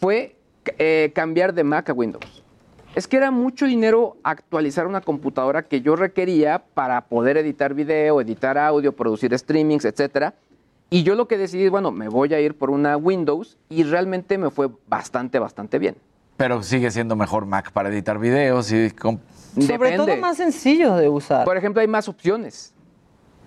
fue 0.00 0.34
eh, 0.78 1.12
cambiar 1.14 1.54
de 1.54 1.64
Mac 1.64 1.88
a 1.90 1.92
Windows. 1.92 2.42
Es 2.94 3.06
que 3.06 3.16
era 3.16 3.30
mucho 3.30 3.66
dinero 3.66 4.16
actualizar 4.24 4.86
una 4.86 5.00
computadora 5.02 5.62
que 5.62 5.82
yo 5.82 5.94
requería 5.94 6.64
para 6.74 7.02
poder 7.02 7.36
editar 7.36 7.72
video, 7.74 8.20
editar 8.20 8.58
audio, 8.58 8.92
producir 8.92 9.38
streamings, 9.38 9.84
etcétera. 9.84 10.34
Y 10.90 11.02
yo 11.02 11.14
lo 11.14 11.28
que 11.28 11.36
decidí, 11.36 11.68
bueno, 11.68 11.90
me 11.90 12.08
voy 12.08 12.32
a 12.32 12.40
ir 12.40 12.56
por 12.56 12.70
una 12.70 12.96
Windows 12.96 13.58
y 13.68 13.82
realmente 13.84 14.38
me 14.38 14.50
fue 14.50 14.68
bastante, 14.88 15.38
bastante 15.38 15.78
bien. 15.78 15.96
Pero 16.38 16.62
sigue 16.62 16.90
siendo 16.90 17.14
mejor 17.16 17.44
Mac 17.46 17.72
para 17.72 17.88
editar 17.90 18.18
videos 18.18 18.72
y... 18.72 18.90
com- 18.90 19.18
Sobre 19.60 19.96
todo 19.96 20.16
más 20.16 20.36
sencillo 20.36 20.94
de 20.96 21.08
usar. 21.08 21.44
Por 21.44 21.56
ejemplo, 21.56 21.80
hay 21.82 21.88
más 21.88 22.08
opciones. 22.08 22.72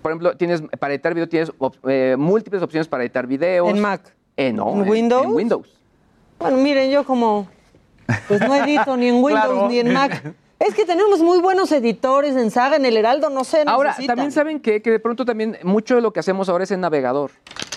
Por 0.02 0.12
ejemplo, 0.12 0.36
tienes 0.36 0.62
para 0.78 0.92
editar 0.94 1.14
video 1.14 1.28
tienes 1.28 1.52
op- 1.58 1.76
eh, 1.88 2.16
múltiples 2.18 2.62
opciones 2.62 2.86
para 2.86 3.02
editar 3.02 3.26
videos. 3.26 3.68
¿En 3.70 3.80
Mac? 3.80 4.14
Eh, 4.36 4.52
no, 4.52 4.70
¿En 4.74 4.88
Windows? 4.88 5.24
En 5.24 5.32
Windows. 5.32 5.78
Bueno, 6.38 6.56
miren, 6.58 6.90
yo 6.90 7.04
como 7.04 7.46
pues 8.28 8.40
no 8.40 8.54
edito 8.54 8.96
ni 8.96 9.08
en 9.08 9.14
Windows 9.22 9.44
Claro. 9.46 9.68
ni 9.68 9.78
en 9.78 9.92
Mac. 9.92 10.34
Es 10.64 10.74
que 10.74 10.84
tenemos 10.84 11.20
muy 11.20 11.40
buenos 11.40 11.72
editores 11.72 12.36
en 12.36 12.50
Saga, 12.52 12.76
en 12.76 12.84
el 12.84 12.96
Heraldo, 12.96 13.30
no 13.30 13.42
sé, 13.42 13.64
Ahora, 13.66 13.90
necesitan. 13.90 14.16
también 14.16 14.32
saben 14.32 14.60
que, 14.60 14.80
que 14.80 14.92
de 14.92 15.00
pronto 15.00 15.24
también 15.24 15.58
mucho 15.64 15.96
de 15.96 16.00
lo 16.02 16.12
que 16.12 16.20
hacemos 16.20 16.48
ahora 16.48 16.62
es 16.64 16.70
en 16.70 16.80
navegador. 16.80 17.32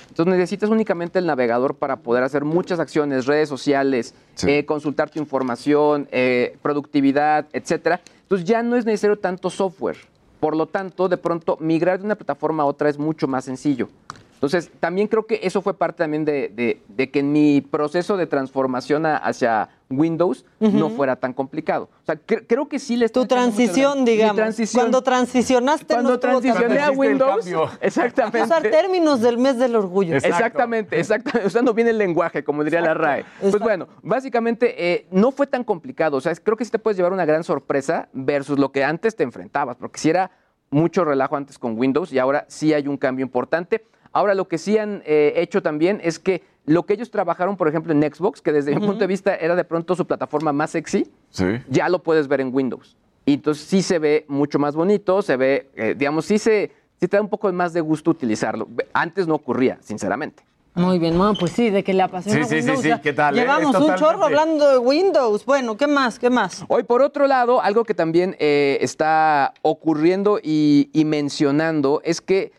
Entonces 0.09 0.31
necesitas 0.33 0.69
únicamente 0.69 1.17
el 1.17 1.25
navegador 1.25 1.75
para 1.75 1.97
poder 1.97 2.23
hacer 2.23 2.45
muchas 2.45 2.79
acciones, 2.79 3.25
redes 3.25 3.49
sociales, 3.49 4.13
Sí. 4.35 4.51
eh, 4.51 4.65
consultar 4.65 5.09
tu 5.09 5.19
información, 5.19 6.07
eh, 6.11 6.57
productividad, 6.61 7.47
etcétera. 7.53 8.01
Entonces 8.21 8.47
ya 8.47 8.61
no 8.61 8.75
es 8.75 8.85
necesario 8.85 9.17
tanto 9.17 9.49
software. 9.49 9.97
Por 10.39 10.55
lo 10.55 10.67
tanto, 10.67 11.09
de 11.09 11.17
pronto, 11.17 11.57
migrar 11.59 11.97
de 11.99 12.05
una 12.05 12.15
plataforma 12.15 12.63
a 12.63 12.65
otra 12.67 12.87
es 12.89 12.99
mucho 12.99 13.27
más 13.27 13.45
sencillo. 13.45 13.89
Entonces, 14.35 14.69
también 14.79 15.07
creo 15.07 15.25
que 15.25 15.39
eso 15.41 15.61
fue 15.61 15.73
parte 15.73 16.03
también 16.03 16.23
de, 16.23 16.49
de- 16.49 16.81
de 16.87 17.09
que 17.09 17.19
en 17.19 17.31
mi 17.31 17.61
proceso 17.61 18.15
de 18.15 18.27
transformación 18.27 19.05
a- 19.07 19.17
hacia 19.17 19.69
Windows 19.89 20.45
no 20.59 20.89
fuera 20.89 21.15
tan 21.15 21.33
complicado. 21.33 21.89
O 22.01 22.05
sea, 22.05 22.15
cre- 22.15 22.45
creo 22.47 22.67
que 22.67 22.79
sí 22.79 22.95
les 22.97 23.11
Tu 23.11 23.25
transición, 23.25 24.03
digamos. 24.05 24.41
Cuando 24.73 25.01
transicionaste 25.01 25.93
Cuando 25.93 26.11
no 26.11 26.19
transicioné 26.19 26.79
a 26.79 26.91
Windows, 26.91 27.45
exactamente. 27.81 28.41
usar 28.43 28.63
términos 28.63 29.21
del 29.21 29.37
mes 29.37 29.57
del 29.57 29.75
orgullo. 29.75 30.15
Exacto. 30.15 30.35
Exactamente, 30.35 30.99
exactamente, 30.99 31.47
usando 31.47 31.73
bien 31.73 31.87
el 31.87 31.97
lenguaje, 31.97 32.43
como 32.43 32.63
diría 32.63 32.81
la 32.81 32.93
RAE. 32.93 33.23
Pues 33.23 33.53
Exacto. 33.53 33.63
bueno, 33.63 33.87
básicamente 34.01 34.91
eh, 34.93 35.07
no 35.11 35.31
fue 35.31 35.47
tan 35.47 35.63
complicado, 35.63 36.17
o 36.17 36.21
sea, 36.21 36.33
creo 36.35 36.57
que 36.57 36.65
sí 36.65 36.71
te 36.71 36.79
puedes 36.79 36.97
llevar 36.97 37.13
una 37.13 37.25
gran 37.25 37.43
sorpresa 37.43 38.09
versus 38.13 38.57
lo 38.57 38.71
que 38.71 38.83
antes 38.83 39.15
te 39.15 39.23
enfrentabas, 39.23 39.77
porque 39.77 39.99
si 39.99 40.09
era 40.09 40.31
mucho 40.71 41.05
relajo 41.05 41.35
antes 41.35 41.59
con 41.59 41.77
Windows 41.77 42.11
y 42.11 42.19
ahora 42.19 42.45
sí 42.47 42.73
hay 42.73 42.87
un 42.87 42.97
cambio 42.97 43.23
importante. 43.23 43.85
Ahora 44.11 44.33
lo 44.33 44.47
que 44.47 44.57
sí 44.57 44.77
han 44.77 45.03
eh, 45.05 45.33
hecho 45.35 45.61
también 45.61 45.99
es 46.03 46.19
que 46.19 46.41
lo 46.65 46.83
que 46.85 46.93
ellos 46.93 47.11
trabajaron, 47.11 47.57
por 47.57 47.67
ejemplo, 47.67 47.93
en 47.93 48.01
Xbox, 48.01 48.41
que 48.41 48.51
desde 48.51 48.71
mi 48.73 48.79
punto 48.81 48.99
de 48.99 49.07
vista 49.07 49.35
era 49.35 49.55
de 49.55 49.63
pronto 49.63 49.95
su 49.95 50.05
plataforma 50.05 50.51
más 50.53 50.71
sexy, 50.71 51.09
Sí. 51.29 51.45
ya 51.69 51.89
lo 51.89 52.01
puedes 52.01 52.27
ver 52.27 52.41
en 52.41 52.53
Windows. 52.53 52.95
Y 53.25 53.33
entonces 53.35 53.65
sí 53.65 53.81
se 53.81 53.99
ve 53.99 54.25
mucho 54.27 54.59
más 54.59 54.75
bonito, 54.75 55.21
se 55.21 55.35
ve, 55.37 55.69
eh, 55.75 55.95
digamos, 55.97 56.25
sí 56.25 56.37
se 56.37 56.71
sí 56.99 57.07
te 57.07 57.17
da 57.17 57.21
un 57.21 57.29
poco 57.29 57.51
más 57.51 57.73
de 57.73 57.81
gusto 57.81 58.09
utilizarlo. 58.11 58.67
Antes 58.93 59.27
no 59.27 59.35
ocurría, 59.35 59.77
sinceramente. 59.81 60.43
Muy 60.75 60.97
bien, 60.99 61.17
bueno, 61.17 61.33
pues 61.39 61.51
sí, 61.51 61.69
de 61.69 61.83
que 61.83 61.93
le 61.93 62.01
apasiona 62.03 62.43
Sí, 62.43 62.43
sí, 62.43 62.49
sí, 62.49 62.67
Windows. 62.67 62.81
sí, 62.81 62.89
ya 62.89 63.01
¿qué 63.01 63.13
tal, 63.13 63.37
eh? 63.37 63.41
Llevamos 63.41 63.75
un 63.75 63.95
chorro 63.95 64.23
hablando 64.25 64.67
de 64.69 64.77
Windows. 64.77 65.45
Bueno, 65.45 65.77
¿qué 65.77 65.87
más? 65.87 66.19
¿Qué 66.19 66.29
más? 66.29 66.65
Hoy, 66.67 66.83
por 66.83 67.01
otro 67.01 67.27
lado, 67.27 67.61
algo 67.61 67.83
que 67.85 67.93
también 67.93 68.35
eh, 68.39 68.77
está 68.81 69.53
ocurriendo 69.61 70.39
y, 70.41 70.89
y 70.93 71.05
mencionando 71.05 72.01
es 72.03 72.19
que 72.21 72.51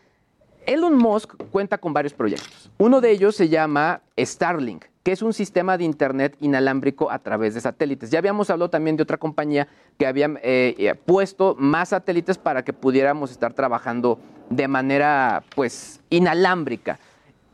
Elon 0.65 0.95
Musk 0.97 1.35
cuenta 1.51 1.77
con 1.77 1.93
varios 1.93 2.13
proyectos. 2.13 2.66
Uno 2.79 3.01
de 3.01 3.09
ellos 3.09 3.35
se 3.35 3.49
llama 3.49 4.01
Starlink, 4.19 4.85
que 5.01 5.11
es 5.11 5.23
un 5.23 5.33
sistema 5.33 5.79
de 5.79 5.83
Internet 5.83 6.37
inalámbrico 6.41 7.09
a 7.09 7.17
través 7.17 7.55
de 7.55 7.61
satélites. 7.61 8.11
Ya 8.11 8.19
habíamos 8.19 8.51
hablado 8.51 8.69
también 8.69 8.95
de 8.97 9.01
otra 9.01 9.17
compañía 9.17 9.67
que 9.97 10.05
había 10.05 10.27
eh, 10.43 10.75
eh, 10.77 10.93
puesto 10.93 11.55
más 11.57 11.89
satélites 11.89 12.37
para 12.37 12.63
que 12.63 12.73
pudiéramos 12.73 13.31
estar 13.31 13.53
trabajando 13.53 14.19
de 14.51 14.67
manera, 14.67 15.43
pues, 15.55 16.01
inalámbrica. 16.11 16.99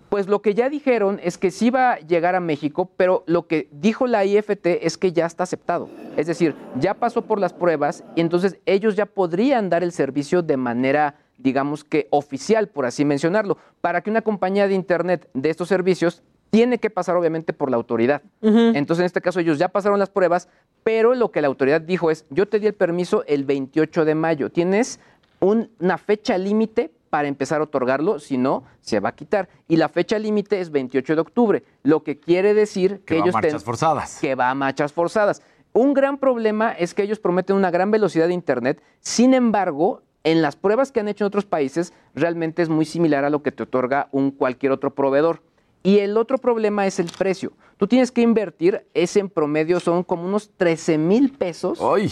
Pues 0.10 0.28
lo 0.28 0.42
que 0.42 0.56
ya 0.56 0.70
dijeron 0.70 1.22
es 1.24 1.38
que 1.38 1.52
sí 1.52 1.70
va 1.70 1.94
a 1.94 2.00
llegar 2.00 2.36
a 2.36 2.42
México, 2.42 2.92
pero 2.98 3.24
lo 3.26 3.48
que 3.48 3.70
dijo 3.72 4.08
la 4.08 4.26
IFT 4.26 4.86
es 4.86 4.98
que 4.98 5.14
ya 5.14 5.26
está 5.26 5.44
aceptado. 5.44 5.90
Es 6.18 6.28
decir, 6.28 6.54
ya 6.80 6.96
pasó 6.96 7.22
por 7.22 7.40
las 7.40 7.54
pruebas 7.54 8.04
y 8.16 8.22
entonces 8.22 8.60
ellos 8.66 8.98
ya 8.98 9.06
podrían 9.06 9.70
dar 9.70 9.84
el 9.84 9.94
servicio 9.94 10.42
de 10.42 10.58
manera, 10.58 11.16
digamos 11.38 11.84
que 11.84 12.08
oficial, 12.12 12.68
por 12.68 12.86
así 12.86 13.06
mencionarlo. 13.06 13.58
Para 13.82 14.02
que 14.02 14.10
una 14.10 14.22
compañía 14.22 14.68
de 14.68 14.74
Internet 14.76 15.30
de 15.34 15.50
estos 15.50 15.68
servicios 15.68 16.22
tiene 16.50 16.78
que 16.78 16.90
pasar 16.92 17.16
obviamente 17.16 17.52
por 17.54 17.72
la 17.72 17.78
autoridad. 17.78 18.22
Entonces 18.42 19.00
en 19.00 19.06
este 19.06 19.22
caso 19.22 19.40
ellos 19.40 19.58
ya 19.58 19.70
pasaron 19.70 19.98
las 19.98 20.10
pruebas, 20.10 20.48
pero 20.84 21.16
lo 21.16 21.32
que 21.32 21.42
la 21.42 21.48
autoridad 21.48 21.82
dijo 21.82 22.12
es, 22.12 22.26
yo 22.30 22.48
te 22.48 22.60
di 22.60 22.68
el 22.68 22.74
permiso 22.76 23.24
el 23.26 23.44
28 23.44 24.06
de 24.06 24.14
mayo, 24.16 24.52
tienes 24.52 25.00
un- 25.40 25.70
una 25.80 25.98
fecha 25.98 26.38
límite 26.38 26.92
para 27.10 27.28
empezar 27.28 27.62
a 27.62 27.64
otorgarlo, 27.66 28.20
si 28.20 28.38
no, 28.38 28.64
se 28.82 29.00
va 29.00 29.10
a 29.10 29.16
quitar. 29.16 29.48
Y 29.68 29.78
la 29.78 29.88
fecha 29.90 30.18
límite 30.20 30.60
es 30.62 30.72
28 30.72 31.16
de 31.16 31.22
octubre, 31.22 31.64
lo 31.84 32.04
que 32.04 32.20
quiere 32.20 32.54
decir 32.54 33.00
que, 33.00 33.06
Que 33.06 33.14
va 33.16 33.20
a 33.20 33.24
ellos 33.26 33.34
marchas 33.34 33.52
ten- 33.54 33.62
forzadas. 33.62 34.18
que 34.20 34.36
va 34.36 34.50
a 34.50 34.56
marchas 34.56 34.94
forzadas. 34.94 35.42
Un 35.74 35.94
gran 35.94 36.18
problema 36.20 36.72
es 36.72 36.94
que 36.94 37.02
ellos 37.04 37.20
prometen 37.20 37.56
una 37.56 37.72
gran 37.72 37.90
velocidad 37.92 38.28
de 38.28 38.34
Internet, 38.34 38.82
sin 39.00 39.34
embargo, 39.34 40.02
en 40.24 40.42
las 40.42 40.56
pruebas 40.56 40.92
que 40.92 41.00
han 41.00 41.08
hecho 41.08 41.26
en 41.26 41.28
otros 41.28 41.46
países, 41.46 41.94
realmente 42.16 42.62
es 42.62 42.70
muy 42.70 42.86
similar 42.86 43.26
a 43.26 43.30
lo 43.30 43.44
que 43.44 43.52
te 43.52 43.64
otorga 43.64 44.08
un 44.12 44.32
cualquier 44.32 44.72
otro 44.72 44.94
proveedor. 44.94 45.42
Y 45.84 46.00
el 46.00 46.18
otro 46.18 46.38
problema 46.38 46.88
es 46.88 47.00
el 47.00 47.10
precio. 47.18 47.52
Tú 47.78 47.88
tienes 47.88 48.12
que 48.12 48.22
invertir, 48.22 48.86
ese 48.94 49.20
en 49.20 49.30
promedio 49.30 49.80
son 49.80 50.04
como 50.04 50.26
unos 50.26 50.52
13 50.56 50.98
mil 50.98 51.32
pesos 51.32 51.80
¡Ay! 51.82 52.10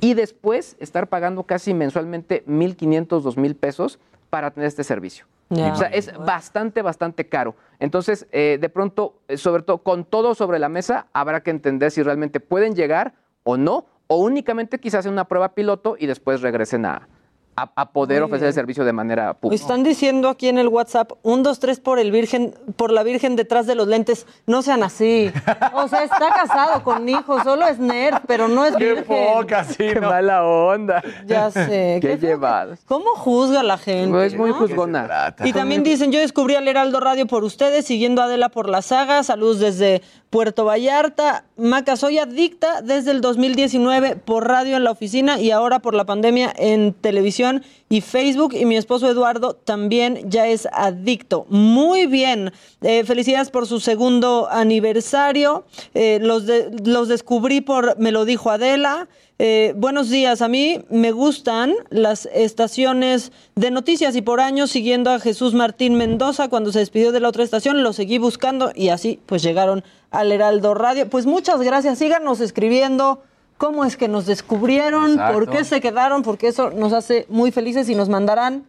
y 0.00 0.14
después 0.14 0.76
estar 0.80 1.08
pagando 1.08 1.44
casi 1.44 1.74
mensualmente 1.74 2.44
1.500, 2.46 3.22
2.000 3.22 3.54
pesos 3.56 3.98
para 4.30 4.50
tener 4.50 4.66
este 4.66 4.84
servicio. 4.84 5.26
O 5.50 5.76
sea, 5.76 5.88
es 5.88 6.16
bastante, 6.16 6.80
bastante 6.80 7.28
caro. 7.28 7.56
Entonces, 7.80 8.28
eh, 8.30 8.56
de 8.60 8.68
pronto, 8.68 9.16
eh, 9.26 9.36
sobre 9.36 9.64
todo, 9.64 9.78
con 9.78 10.04
todo 10.04 10.36
sobre 10.36 10.60
la 10.60 10.68
mesa, 10.68 11.08
habrá 11.12 11.42
que 11.42 11.50
entender 11.50 11.90
si 11.90 12.02
realmente 12.04 12.38
pueden 12.38 12.76
llegar 12.76 13.14
o 13.42 13.56
no, 13.56 13.86
o 14.06 14.18
únicamente 14.18 14.78
quizás 14.78 15.06
en 15.06 15.12
una 15.12 15.26
prueba 15.26 15.54
piloto 15.54 15.96
y 15.98 16.06
después 16.06 16.40
regresen 16.40 16.86
a, 16.86 17.08
a, 17.56 17.70
a 17.74 17.90
poder 17.92 18.22
ofrecer 18.22 18.48
el 18.48 18.54
servicio 18.54 18.84
de 18.84 18.92
manera 18.92 19.34
pública. 19.34 19.60
Están 19.60 19.82
diciendo 19.82 20.28
aquí 20.28 20.48
en 20.48 20.58
el 20.58 20.68
WhatsApp, 20.68 21.12
un, 21.22 21.42
dos, 21.42 21.58
tres 21.60 21.80
por 21.80 21.98
el 21.98 22.10
Virgen, 22.10 22.54
por 22.76 22.90
la 22.92 23.02
Virgen 23.02 23.36
detrás 23.36 23.66
de 23.66 23.74
los 23.74 23.86
lentes. 23.88 24.26
No 24.46 24.62
sean 24.62 24.82
así. 24.82 25.30
O 25.74 25.88
sea, 25.88 26.04
está 26.04 26.28
casado 26.34 26.82
con 26.84 27.08
hijos, 27.08 27.42
solo 27.42 27.66
es 27.66 27.78
nerd, 27.78 28.22
pero 28.26 28.48
no 28.48 28.64
es 28.64 28.76
Qué 28.76 28.94
virgen. 28.94 29.34
poca, 29.34 29.64
sí, 29.64 29.74
Qué 29.76 29.96
¿no? 30.00 30.08
mala 30.08 30.44
onda. 30.44 31.02
Ya 31.26 31.50
sé. 31.50 31.98
Qué 32.02 32.16
llevados. 32.18 32.78
¿Cómo 32.86 33.10
juzga 33.16 33.62
la 33.62 33.78
gente? 33.78 34.26
Es 34.26 34.36
muy 34.36 34.50
no? 34.50 34.56
juzgona. 34.56 35.34
Y 35.44 35.52
también 35.52 35.82
dicen, 35.82 36.12
yo 36.12 36.20
descubrí 36.20 36.54
al 36.54 36.66
Heraldo 36.68 37.00
Radio 37.00 37.26
por 37.26 37.44
ustedes, 37.44 37.84
siguiendo 37.84 38.22
a 38.22 38.26
Adela 38.26 38.48
por 38.48 38.68
la 38.68 38.80
saga. 38.82 39.22
Saludos 39.22 39.58
desde 39.58 40.02
Puerto 40.30 40.64
Vallarta. 40.64 41.44
Maca, 41.56 41.96
soy 41.96 42.18
adicta 42.18 42.80
desde 42.82 43.10
el 43.10 43.20
2019 43.20 44.16
por 44.16 44.46
radio 44.46 44.76
en 44.76 44.84
la 44.84 44.92
oficina 44.92 45.40
y 45.40 45.50
ahora 45.50 45.80
por 45.80 45.94
la 45.94 46.04
pandemia 46.04 46.52
en 46.56 46.92
televisión 46.94 47.49
y 47.88 48.00
Facebook. 48.00 48.54
Y 48.54 48.64
mi 48.64 48.76
esposo 48.76 49.08
Eduardo 49.08 49.54
también 49.54 50.30
ya 50.30 50.46
es 50.48 50.68
adicto. 50.72 51.46
Muy 51.48 52.06
bien. 52.06 52.52
Eh, 52.82 53.04
felicidades 53.04 53.50
por 53.50 53.66
su 53.66 53.80
segundo 53.80 54.48
aniversario. 54.50 55.64
Eh, 55.94 56.18
los, 56.22 56.44
los 56.84 57.08
descubrí 57.08 57.60
por 57.60 57.98
Me 57.98 58.12
lo 58.12 58.24
dijo 58.24 58.50
Adela. 58.50 59.08
Eh, 59.42 59.72
buenos 59.74 60.10
días, 60.10 60.42
a 60.42 60.48
mí 60.48 60.84
me 60.90 61.12
gustan 61.12 61.72
las 61.88 62.28
estaciones 62.34 63.32
de 63.54 63.70
noticias 63.70 64.14
y 64.14 64.20
por 64.20 64.38
años 64.38 64.70
siguiendo 64.70 65.10
a 65.10 65.18
Jesús 65.18 65.54
Martín 65.54 65.94
Mendoza 65.94 66.48
cuando 66.48 66.72
se 66.72 66.80
despidió 66.80 67.10
de 67.10 67.20
la 67.20 67.30
otra 67.30 67.42
estación, 67.42 67.82
lo 67.82 67.94
seguí 67.94 68.18
buscando 68.18 68.70
y 68.74 68.90
así 68.90 69.18
pues 69.24 69.42
llegaron 69.42 69.82
al 70.10 70.30
Heraldo 70.30 70.74
Radio. 70.74 71.08
Pues 71.08 71.24
muchas 71.24 71.62
gracias, 71.62 71.98
síganos 71.98 72.42
escribiendo 72.42 73.22
cómo 73.60 73.84
es 73.84 73.98
que 73.98 74.08
nos 74.08 74.24
descubrieron, 74.24 75.12
Exacto. 75.12 75.34
por 75.34 75.50
qué 75.50 75.64
se 75.64 75.82
quedaron, 75.82 76.22
porque 76.22 76.48
eso 76.48 76.70
nos 76.70 76.94
hace 76.94 77.26
muy 77.28 77.52
felices 77.52 77.90
y 77.90 77.94
nos 77.94 78.08
mandarán 78.08 78.64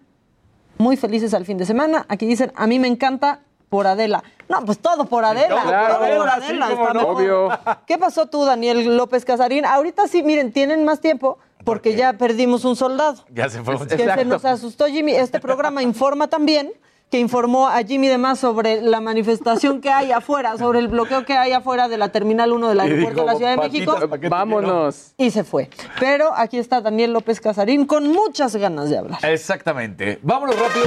muy 0.77 0.97
felices 0.97 1.34
al 1.34 1.45
fin 1.45 1.58
de 1.58 1.65
semana. 1.65 2.06
Aquí 2.10 2.25
dicen, 2.25 2.51
a 2.58 2.67
mí 2.67 2.77
me 2.77 2.89
encanta 2.89 3.39
por 3.69 3.88
Adela. 3.88 4.21
No, 4.49 4.65
pues 4.65 4.80
todo 4.80 5.06
por 5.06 5.23
Adela. 5.23 5.62
Todo 5.62 6.17
por 6.17 6.27
Adela, 6.30 6.41
sí, 6.45 6.54
está 6.56 6.93
no. 6.93 7.08
Obvio. 7.08 7.47
¿Qué 7.88 7.97
pasó 7.97 8.25
tú, 8.25 8.43
Daniel 8.43 8.97
López 8.97 9.23
Casarín? 9.23 9.63
Ahorita 9.65 10.10
sí, 10.10 10.23
miren, 10.23 10.51
tienen 10.51 10.84
más 10.84 10.99
tiempo 10.99 11.38
porque 11.63 11.95
ya 11.95 12.12
perdimos 12.12 12.65
un 12.65 12.75
soldado. 12.75 13.23
Ya 13.34 13.47
se 13.47 13.63
fue. 13.63 13.77
Que 13.88 13.97
se 13.97 14.25
nos 14.25 14.43
asustó 14.43 14.88
Jimmy. 14.88 15.13
Este 15.13 15.39
programa 15.39 15.82
informa 15.91 16.27
también 16.27 16.69
que 17.12 17.19
informó 17.19 17.67
a 17.67 17.84
Jimmy 17.84 18.08
de 18.08 18.17
más 18.17 18.39
sobre 18.39 18.82
la 18.82 19.02
manifestación 19.02 19.82
que 19.82 19.89
hay 19.89 20.13
afuera, 20.13 20.58
sobre 20.58 20.80
el 20.80 20.88
bloqueo 20.88 21.26
que 21.26 21.34
hay 21.34 21.52
afuera 21.52 21.89
de 21.89 21.97
la 21.97 22.08
Terminal 22.08 22.54
1 22.54 22.69
del 22.69 22.80
aeropuerto 22.80 23.21
de 23.21 23.28
la 23.28 23.36
Ciudad 23.36 23.52
de 23.52 23.58
"Patitas, 23.58 23.95
México. 23.95 24.10
¿pa' 24.10 24.17
qué 24.17 24.21
te 24.21 24.30
Vámonos. 24.30 25.13
Y 25.17 25.30
se 25.30 25.43
fue. 25.43 25.69
Pero 26.00 26.34
aquí 26.34 26.58
está 26.58 26.80
Daniel 26.80 27.12
López 27.12 27.41
Casarín 27.41 27.86
con 27.86 28.08
muchas 28.08 28.56
ganas 28.56 28.89
de 28.89 28.97
hablar. 28.97 29.19
Exactamente. 29.26 30.19
Vámonos 30.24 30.58
rápido. 30.58 30.86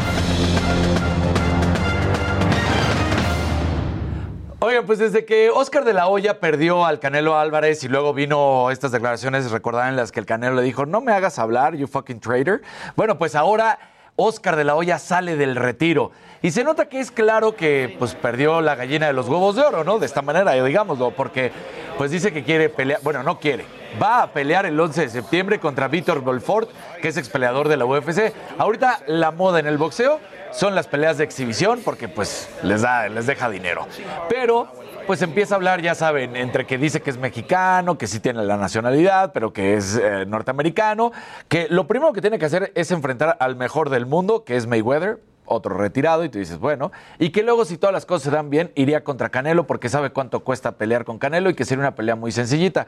Oigan, 4.60 4.86
pues 4.86 4.98
desde 4.98 5.26
que 5.26 5.50
Oscar 5.50 5.84
de 5.84 5.92
la 5.92 6.08
Hoya 6.08 6.40
perdió 6.40 6.86
al 6.86 7.00
Canelo 7.00 7.36
Álvarez 7.36 7.84
y 7.84 7.88
luego 7.88 8.14
vino 8.14 8.70
estas 8.70 8.92
declaraciones, 8.92 9.50
recordarán 9.50 9.90
en 9.90 9.96
las 9.96 10.10
que 10.10 10.20
el 10.20 10.26
Canelo 10.26 10.54
le 10.54 10.62
dijo, 10.62 10.86
no 10.86 11.02
me 11.02 11.12
hagas 11.12 11.38
hablar, 11.38 11.76
you 11.76 11.86
fucking 11.86 12.18
traitor. 12.18 12.62
Bueno, 12.96 13.18
pues 13.18 13.34
ahora 13.34 13.78
Oscar 14.16 14.56
de 14.56 14.64
la 14.64 14.76
Hoya 14.76 14.98
sale 14.98 15.36
del 15.36 15.56
retiro. 15.56 16.12
Y 16.42 16.50
se 16.50 16.62
nota 16.62 16.86
que 16.86 17.00
es 17.00 17.10
claro 17.10 17.56
que 17.56 17.96
pues 17.98 18.14
perdió 18.14 18.60
la 18.60 18.74
gallina 18.74 19.06
de 19.06 19.12
los 19.12 19.28
huevos 19.28 19.56
de 19.56 19.62
oro, 19.62 19.82
¿no? 19.82 19.98
De 19.98 20.06
esta 20.06 20.20
manera, 20.20 20.52
digámoslo, 20.52 21.10
porque 21.12 21.50
pues 21.96 22.10
dice 22.10 22.32
que 22.32 22.44
quiere 22.44 22.68
pelear, 22.68 23.00
bueno, 23.02 23.22
no 23.22 23.40
quiere, 23.40 23.64
va 24.02 24.22
a 24.22 24.32
pelear 24.32 24.66
el 24.66 24.78
11 24.78 25.00
de 25.00 25.08
septiembre 25.08 25.58
contra 25.58 25.88
Víctor 25.88 26.22
Belfort, 26.22 26.68
que 27.00 27.08
es 27.08 27.16
ex 27.16 27.28
peleador 27.30 27.68
de 27.68 27.76
la 27.76 27.86
UFC. 27.86 28.34
Ahorita 28.58 29.00
la 29.06 29.30
moda 29.30 29.58
en 29.58 29.66
el 29.66 29.78
boxeo 29.78 30.20
son 30.52 30.74
las 30.74 30.86
peleas 30.86 31.18
de 31.18 31.24
exhibición 31.24 31.80
porque 31.84 32.08
pues 32.08 32.48
les 32.62 32.82
da 32.82 33.08
les 33.08 33.26
deja 33.26 33.48
dinero. 33.48 33.86
Pero 34.28 34.68
pues 35.06 35.22
empieza 35.22 35.54
a 35.54 35.56
hablar, 35.56 35.82
ya 35.82 35.94
saben, 35.94 36.36
entre 36.36 36.66
que 36.66 36.78
dice 36.78 37.00
que 37.00 37.10
es 37.10 37.18
mexicano, 37.18 37.98
que 37.98 38.06
sí 38.06 38.20
tiene 38.20 38.42
la 38.42 38.56
nacionalidad, 38.56 39.32
pero 39.32 39.52
que 39.52 39.74
es 39.74 39.96
eh, 39.96 40.24
norteamericano, 40.26 41.12
que 41.48 41.66
lo 41.68 41.86
primero 41.86 42.12
que 42.12 42.20
tiene 42.20 42.38
que 42.38 42.46
hacer 42.46 42.72
es 42.74 42.90
enfrentar 42.90 43.36
al 43.40 43.56
mejor 43.56 43.90
del 43.90 44.06
mundo, 44.06 44.44
que 44.44 44.56
es 44.56 44.66
Mayweather, 44.66 45.20
otro 45.46 45.76
retirado, 45.76 46.24
y 46.24 46.28
tú 46.28 46.38
dices, 46.38 46.58
bueno, 46.58 46.90
y 47.18 47.30
que 47.30 47.42
luego 47.42 47.64
si 47.64 47.76
todas 47.76 47.92
las 47.92 48.06
cosas 48.06 48.24
se 48.24 48.30
dan 48.30 48.50
bien, 48.50 48.72
iría 48.74 49.04
contra 49.04 49.28
Canelo 49.28 49.66
porque 49.66 49.88
sabe 49.88 50.10
cuánto 50.10 50.40
cuesta 50.40 50.72
pelear 50.72 51.04
con 51.04 51.18
Canelo 51.18 51.50
y 51.50 51.54
que 51.54 51.64
sería 51.64 51.82
una 51.82 51.94
pelea 51.94 52.16
muy 52.16 52.32
sencillita. 52.32 52.86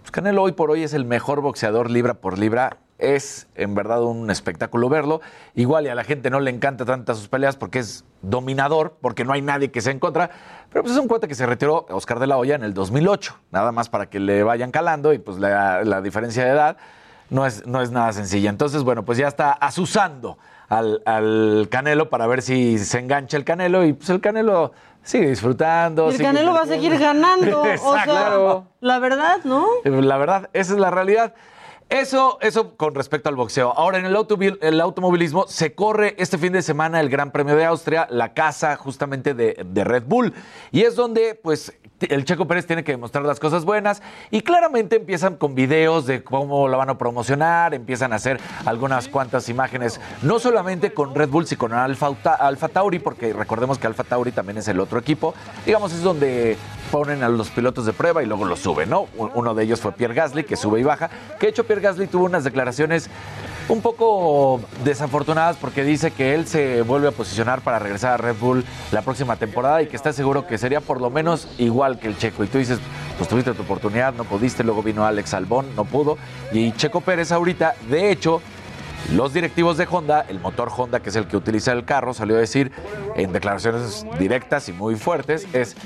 Pues 0.00 0.10
Canelo 0.10 0.42
hoy 0.42 0.52
por 0.52 0.70
hoy 0.70 0.82
es 0.82 0.92
el 0.92 1.04
mejor 1.04 1.40
boxeador 1.40 1.90
libra 1.90 2.14
por 2.14 2.38
libra. 2.38 2.76
Es 2.98 3.48
en 3.56 3.74
verdad 3.74 4.02
un 4.02 4.30
espectáculo 4.30 4.88
verlo. 4.88 5.20
Igual 5.54 5.86
y 5.86 5.88
a 5.88 5.94
la 5.94 6.04
gente 6.04 6.30
no 6.30 6.40
le 6.40 6.50
encanta 6.50 6.84
tantas 6.84 7.18
sus 7.18 7.28
peleas 7.28 7.56
porque 7.56 7.80
es 7.80 8.04
dominador, 8.22 8.96
porque 9.00 9.24
no 9.24 9.32
hay 9.32 9.42
nadie 9.42 9.70
que 9.70 9.80
se 9.80 9.90
en 9.90 9.98
contra. 9.98 10.30
Pero 10.70 10.82
pues 10.82 10.94
es 10.94 11.00
un 11.00 11.08
cuate 11.08 11.28
que 11.28 11.34
se 11.34 11.46
retiró 11.46 11.86
Oscar 11.90 12.18
de 12.18 12.26
la 12.26 12.36
Hoya 12.36 12.54
en 12.54 12.62
el 12.62 12.72
2008. 12.72 13.36
Nada 13.50 13.72
más 13.72 13.88
para 13.88 14.06
que 14.06 14.20
le 14.20 14.42
vayan 14.42 14.70
calando 14.70 15.12
y 15.12 15.18
pues 15.18 15.38
la, 15.38 15.82
la 15.84 16.00
diferencia 16.00 16.44
de 16.44 16.50
edad 16.50 16.76
no 17.30 17.46
es, 17.46 17.66
no 17.66 17.82
es 17.82 17.90
nada 17.90 18.12
sencilla. 18.12 18.50
Entonces, 18.50 18.82
bueno, 18.82 19.04
pues 19.04 19.18
ya 19.18 19.28
está 19.28 19.52
asusando 19.52 20.38
al, 20.68 21.02
al 21.04 21.68
Canelo 21.70 22.10
para 22.10 22.26
ver 22.26 22.42
si 22.42 22.78
se 22.78 22.98
engancha 22.98 23.36
el 23.36 23.44
Canelo 23.44 23.84
y 23.84 23.92
pues 23.92 24.10
el 24.10 24.20
Canelo 24.20 24.72
sigue 25.02 25.28
disfrutando. 25.28 26.10
Y 26.10 26.14
el 26.14 26.22
Canelo 26.22 26.54
va 26.54 26.62
a 26.62 26.66
seguir 26.66 26.98
ganando. 26.98 27.60
o 27.62 27.64
sea, 27.64 27.74
Exacto. 27.74 28.66
la 28.80 28.98
verdad, 28.98 29.40
¿no? 29.44 29.66
La 29.84 30.16
verdad, 30.16 30.50
esa 30.52 30.72
es 30.72 30.78
la 30.78 30.90
realidad. 30.90 31.34
Eso, 31.94 32.38
eso 32.40 32.76
con 32.76 32.96
respecto 32.96 33.28
al 33.28 33.36
boxeo. 33.36 33.72
Ahora, 33.72 33.98
en 33.98 34.04
el, 34.04 34.80
automovilismo 34.80 35.46
se 35.46 35.76
corre 35.76 36.16
este 36.18 36.38
fin 36.38 36.52
de 36.52 36.60
semana 36.60 36.98
el 36.98 37.08
Gran 37.08 37.30
Premio 37.30 37.54
de 37.54 37.64
Austria, 37.66 38.08
la 38.10 38.34
casa 38.34 38.74
justamente 38.74 39.32
de, 39.32 39.84
Red 39.84 40.02
Bull. 40.04 40.34
Y 40.72 40.80
es 40.80 40.96
donde, 40.96 41.36
pues, 41.36 41.72
el 42.00 42.24
Checo 42.24 42.46
Pérez 42.46 42.66
tiene 42.66 42.84
que 42.84 42.92
demostrar 42.92 43.24
las 43.24 43.40
cosas 43.40 43.64
buenas. 43.64 44.02
Y 44.30 44.42
claramente 44.42 44.96
empiezan 44.96 45.36
con 45.36 45.54
videos 45.54 46.06
de 46.06 46.22
cómo 46.22 46.68
la 46.68 46.76
van 46.76 46.90
a 46.90 46.98
promocionar, 46.98 47.74
empiezan 47.74 48.12
a 48.12 48.16
hacer 48.16 48.40
algunas 48.64 49.08
cuantas 49.08 49.48
imágenes, 49.48 50.00
no 50.22 50.38
solamente 50.38 50.92
con 50.92 51.14
Red 51.14 51.28
Bull, 51.28 51.46
sino 51.46 51.58
con 51.58 51.72
Alfa, 51.72 52.68
Tauri, 52.68 52.98
porque 52.98 53.32
recordemos 53.32 53.78
que 53.78 53.86
Alfa 53.86 54.04
Tauri 54.04 54.32
también 54.32 54.58
es 54.58 54.68
el 54.68 54.80
otro 54.80 54.98
equipo. 54.98 55.34
Digamos, 55.64 55.92
es 55.92 56.02
donde 56.02 56.56
ponen 56.90 57.22
a 57.22 57.28
los 57.28 57.50
pilotos 57.50 57.86
de 57.86 57.92
prueba 57.92 58.22
y 58.22 58.26
luego 58.26 58.44
los 58.44 58.60
suben, 58.60 58.90
¿no? 58.90 59.06
Uno 59.16 59.54
de 59.54 59.64
ellos 59.64 59.80
fue 59.80 59.92
Pierre 59.92 60.14
Gasly, 60.14 60.44
que 60.44 60.56
sube 60.56 60.80
y 60.80 60.82
baja. 60.82 61.10
Que 61.38 61.46
de 61.46 61.50
hecho 61.50 61.64
Pierre 61.64 61.82
Gasly 61.82 62.06
tuvo 62.06 62.24
unas 62.24 62.44
declaraciones 62.44 63.08
un 63.68 63.80
poco 63.80 64.60
desafortunadas 64.84 65.56
porque 65.56 65.84
dice 65.84 66.10
que 66.10 66.34
él 66.34 66.46
se 66.46 66.82
vuelve 66.82 67.08
a 67.08 67.12
posicionar 67.12 67.62
para 67.62 67.78
regresar 67.78 68.12
a 68.12 68.16
Red 68.16 68.36
Bull 68.38 68.64
la 68.92 69.02
próxima 69.02 69.36
temporada 69.36 69.82
y 69.82 69.86
que 69.86 69.96
está 69.96 70.12
seguro 70.12 70.46
que 70.46 70.58
sería 70.58 70.80
por 70.80 71.00
lo 71.00 71.10
menos 71.10 71.48
igual 71.58 71.98
que 71.98 72.08
el 72.08 72.18
Checo. 72.18 72.44
Y 72.44 72.48
tú 72.48 72.58
dices, 72.58 72.78
pues 73.16 73.28
tuviste 73.28 73.52
tu 73.54 73.62
oportunidad, 73.62 74.12
no 74.14 74.24
pudiste, 74.24 74.64
luego 74.64 74.82
vino 74.82 75.06
Alex 75.06 75.34
Albón, 75.34 75.74
no 75.76 75.84
pudo. 75.84 76.18
Y 76.52 76.72
Checo 76.72 77.00
Pérez 77.00 77.32
ahorita, 77.32 77.74
de 77.88 78.10
hecho, 78.10 78.42
los 79.12 79.32
directivos 79.34 79.76
de 79.76 79.86
Honda, 79.90 80.24
el 80.28 80.40
motor 80.40 80.70
Honda, 80.74 81.00
que 81.00 81.10
es 81.10 81.16
el 81.16 81.26
que 81.26 81.36
utiliza 81.36 81.72
el 81.72 81.84
carro, 81.84 82.14
salió 82.14 82.36
a 82.36 82.40
decir 82.40 82.72
en 83.16 83.32
declaraciones 83.32 84.06
directas 84.18 84.68
y 84.68 84.72
muy 84.72 84.96
fuertes, 84.96 85.46
es, 85.52 85.76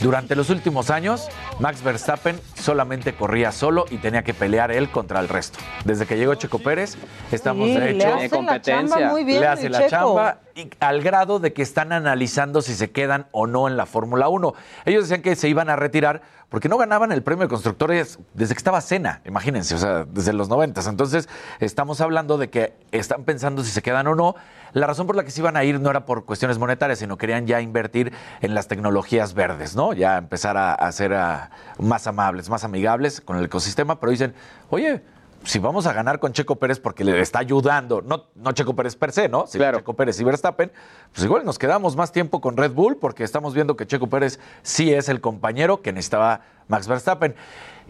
durante 0.00 0.36
los 0.36 0.50
últimos 0.50 0.90
años, 0.90 1.28
Max 1.58 1.82
Verstappen 1.82 2.38
solamente 2.54 3.14
corría 3.14 3.50
solo 3.52 3.86
y 3.90 3.96
tenía 3.98 4.22
que 4.22 4.34
pelear 4.34 4.70
él 4.70 4.90
contra 4.90 5.20
el 5.20 5.28
resto. 5.28 5.58
Desde 5.84 6.06
que 6.06 6.16
llegó 6.16 6.34
Checo 6.34 6.58
Pérez, 6.58 6.96
estamos 7.32 7.68
Sí, 7.68 7.74
de 7.74 7.80
le 7.80 7.90
hecho... 7.92 8.08
la 8.16 8.28
competencia. 8.28 8.96
chamba 8.96 9.10
muy 9.10 9.24
bien 9.24 9.40
le 9.40 9.46
hace 9.46 9.68
la 9.68 9.78
Checo. 9.78 9.90
chamba 9.90 10.38
y 10.54 10.70
al 10.80 11.02
grado 11.02 11.38
de 11.38 11.52
que 11.52 11.62
están 11.62 11.92
analizando 11.92 12.62
si 12.62 12.74
se 12.74 12.90
quedan 12.90 13.26
o 13.32 13.46
no 13.46 13.68
en 13.68 13.76
la 13.76 13.84
Fórmula 13.86 14.28
1. 14.28 14.54
Ellos 14.86 15.02
decían 15.04 15.22
que 15.22 15.36
se 15.36 15.48
iban 15.48 15.68
a 15.68 15.76
retirar 15.76 16.22
porque 16.48 16.68
no 16.68 16.78
ganaban 16.78 17.10
el 17.10 17.22
premio 17.22 17.42
de 17.42 17.48
constructores 17.48 18.18
desde 18.34 18.54
que 18.54 18.58
estaba 18.58 18.80
Cena, 18.80 19.20
imagínense, 19.24 19.74
o 19.74 19.78
sea, 19.78 20.04
desde 20.04 20.32
los 20.32 20.48
90. 20.48 20.80
Entonces, 20.88 21.28
estamos 21.58 22.00
hablando 22.00 22.38
de 22.38 22.50
que 22.50 22.74
están 22.92 23.24
pensando 23.24 23.64
si 23.64 23.70
se 23.70 23.82
quedan 23.82 24.06
o 24.06 24.14
no. 24.14 24.36
La 24.72 24.86
razón 24.86 25.06
por 25.06 25.16
la 25.16 25.24
que 25.24 25.30
se 25.30 25.40
iban 25.40 25.56
a 25.56 25.64
ir 25.64 25.80
no 25.80 25.90
era 25.90 26.06
por 26.06 26.24
cuestiones 26.24 26.58
monetarias, 26.58 27.00
sino 27.00 27.16
querían 27.16 27.46
ya 27.46 27.60
invertir 27.60 28.12
en 28.42 28.54
las 28.54 28.68
tecnologías 28.68 29.34
verdes, 29.34 29.74
¿no? 29.74 29.92
Ya 29.92 30.18
empezar 30.18 30.56
a, 30.56 30.92
ser 30.92 31.14
ah, 31.14 31.50
más 31.78 32.06
amables, 32.06 32.48
más 32.48 32.62
amigables 32.62 33.20
con 33.20 33.38
el 33.38 33.46
ecosistema, 33.46 33.98
pero 33.98 34.12
dicen, 34.12 34.34
oye, 34.70 35.02
si 35.46 35.58
vamos 35.60 35.86
a 35.86 35.92
ganar 35.92 36.18
con 36.18 36.32
Checo 36.32 36.56
Pérez 36.56 36.80
porque 36.80 37.04
le 37.04 37.20
está 37.20 37.38
ayudando, 37.38 38.02
no, 38.02 38.24
no 38.34 38.52
Checo 38.52 38.74
Pérez 38.74 38.96
per 38.96 39.12
se, 39.12 39.28
¿no? 39.28 39.46
Si 39.46 39.58
Claro. 39.58 39.78
Checo 39.78 39.94
Pérez 39.94 40.20
y 40.20 40.24
Verstappen, 40.24 40.72
pues 41.12 41.24
igual 41.24 41.44
nos 41.44 41.58
quedamos 41.58 41.96
más 41.96 42.12
tiempo 42.12 42.40
con 42.40 42.56
Red 42.56 42.72
Bull 42.72 42.96
porque 42.96 43.22
estamos 43.24 43.54
viendo 43.54 43.76
que 43.76 43.86
Checo 43.86 44.08
Pérez 44.08 44.40
sí 44.62 44.92
es 44.92 45.08
el 45.08 45.20
compañero 45.20 45.82
que 45.82 45.92
necesitaba 45.92 46.40
Max 46.68 46.88
Verstappen. 46.88 47.34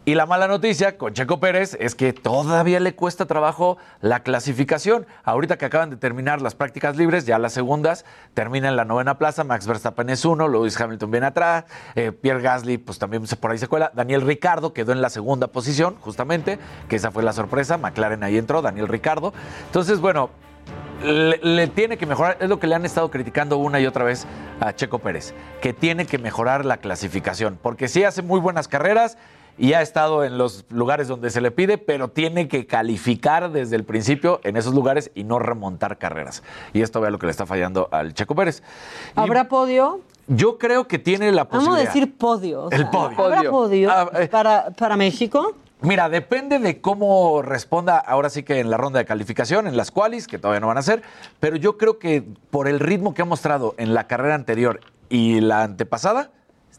Y 0.09 0.15
la 0.15 0.25
mala 0.25 0.47
noticia 0.47 0.99
con 0.99 1.15
Checo 1.15 1.41
Pérez 1.41 1.77
es 1.81 1.97
que 1.97 2.13
todavía 2.13 2.79
le 2.79 2.95
cuesta 2.95 3.27
trabajo 3.27 3.77
la 4.01 4.21
clasificación. 4.21 5.05
Ahorita 5.25 5.59
que 5.59 5.65
acaban 5.65 5.91
de 5.91 5.97
terminar 5.97 6.41
las 6.41 6.55
prácticas 6.55 6.97
libres, 6.97 7.27
ya 7.27 7.41
las 7.41 7.55
segundas, 7.55 8.05
termina 8.33 8.69
en 8.69 8.77
la 8.77 8.85
novena 8.85 9.19
plaza, 9.19 9.43
Max 9.43 9.67
Verstappen 9.67 10.09
es 10.09 10.25
uno, 10.25 10.47
Lewis 10.47 10.81
Hamilton 10.81 11.11
viene 11.11 11.27
atrás, 11.27 11.65
eh, 11.97 12.13
Pierre 12.13 12.41
Gasly 12.41 12.79
pues 12.79 13.01
también 13.01 13.25
por 13.41 13.51
ahí 13.51 13.59
se 13.59 13.67
cuela, 13.67 13.91
Daniel 13.97 14.23
Ricardo 14.23 14.73
quedó 14.73 14.93
en 14.93 15.03
la 15.03 15.11
segunda 15.11 15.49
posición, 15.49 15.97
justamente, 16.01 16.61
que 16.89 16.95
esa 16.95 17.11
fue 17.11 17.25
la 17.25 17.33
sorpresa, 17.33 17.77
McLaren 17.77 18.23
ahí 18.23 18.39
entró, 18.39 18.63
Daniel 18.63 18.87
Ricardo. 18.87 19.35
Entonces, 19.67 19.99
bueno, 19.99 20.31
le, 21.03 21.39
le 21.39 21.67
tiene 21.67 21.99
que 21.99 22.07
mejorar, 22.07 22.37
es 22.39 22.49
lo 22.49 22.61
que 22.61 22.69
le 22.69 22.77
han 22.77 22.85
estado 22.85 23.11
criticando 23.11 23.59
una 23.59 23.81
y 23.81 23.87
otra 23.87 24.05
vez 24.05 24.25
a 24.61 24.73
Checo 24.73 25.01
Pérez, 25.01 25.35
que 25.61 25.73
tiene 25.73 26.07
que 26.07 26.19
mejorar 26.19 26.65
la 26.65 26.77
clasificación, 26.77 27.59
porque 27.61 27.89
sí 27.89 28.05
hace 28.05 28.23
muy 28.23 28.39
buenas 28.39 28.69
carreras 28.69 29.19
y 29.59 29.73
ha 29.73 29.83
estado 29.83 30.25
en 30.25 30.39
los 30.39 30.65
lugares 30.71 31.09
donde 31.09 31.31
se 31.31 31.41
le 31.41 31.51
pide, 31.51 31.79
pero 31.79 32.09
tiene 32.09 32.49
que 32.49 32.67
calificar 32.67 33.51
desde 33.53 33.77
el 33.77 33.85
principio 33.85 34.41
en 34.45 34.57
esos 34.57 34.75
lugares 34.75 35.11
y 35.15 35.25
no 35.25 35.39
remontar 35.39 35.99
carreras. 35.99 36.43
Y 36.73 36.83
esto 36.83 37.01
vea 37.01 37.11
lo 37.11 37.19
que 37.19 37.27
le 37.27 37.31
está 37.33 37.47
fallando 37.47 37.89
al 37.91 38.15
Checo 38.15 38.35
Pérez. 38.35 38.63
Y 39.17 39.21
¿Habrá 39.21 39.49
podio? 39.49 40.01
yo 40.29 40.59
creo 40.59 40.89
que 40.89 40.99
tiene 40.99 41.31
la 41.33 41.45
Vamos 41.45 41.69
a 41.69 41.71
posibilidad. 41.71 41.93
decir 41.95 42.17
podio. 42.19 42.65
o 42.65 42.71
El 42.71 42.89
podio. 42.91 43.25
¿Habrá 43.25 43.51
Podio. 43.51 43.91
Ah, 43.91 44.11
eh. 44.15 44.29
para, 44.29 44.71
para 44.71 44.97
México? 44.97 45.55
Mira, 45.83 46.09
depende 46.09 46.59
de 46.59 46.81
cómo 46.81 47.43
responda 47.43 47.99
ahora 47.99 48.31
sí 48.31 48.43
que 48.43 48.61
en 48.61 48.71
la 48.71 48.77
ronda 48.79 48.99
de 48.99 49.05
calificación, 49.05 49.67
en 49.67 49.77
las 49.77 49.91
qualis, 49.91 50.27
que 50.27 50.39
todavía 50.39 50.61
no 50.61 50.69
van 50.69 50.79
a 50.79 50.83
ser, 50.83 51.03
pero 51.39 51.57
yo 51.57 51.77
creo 51.77 51.99
que 51.99 52.25
por 52.51 52.67
el 52.67 52.81
ritmo 52.81 53.13
que 53.15 53.23
ha 53.23 53.27
mostrado 53.27 53.75
en 53.77 53.93
la 53.95 54.07
carrera 54.07 54.35
anterior 54.35 54.81
y 55.11 55.41
la 55.41 55.63
antepasada, 55.63 56.31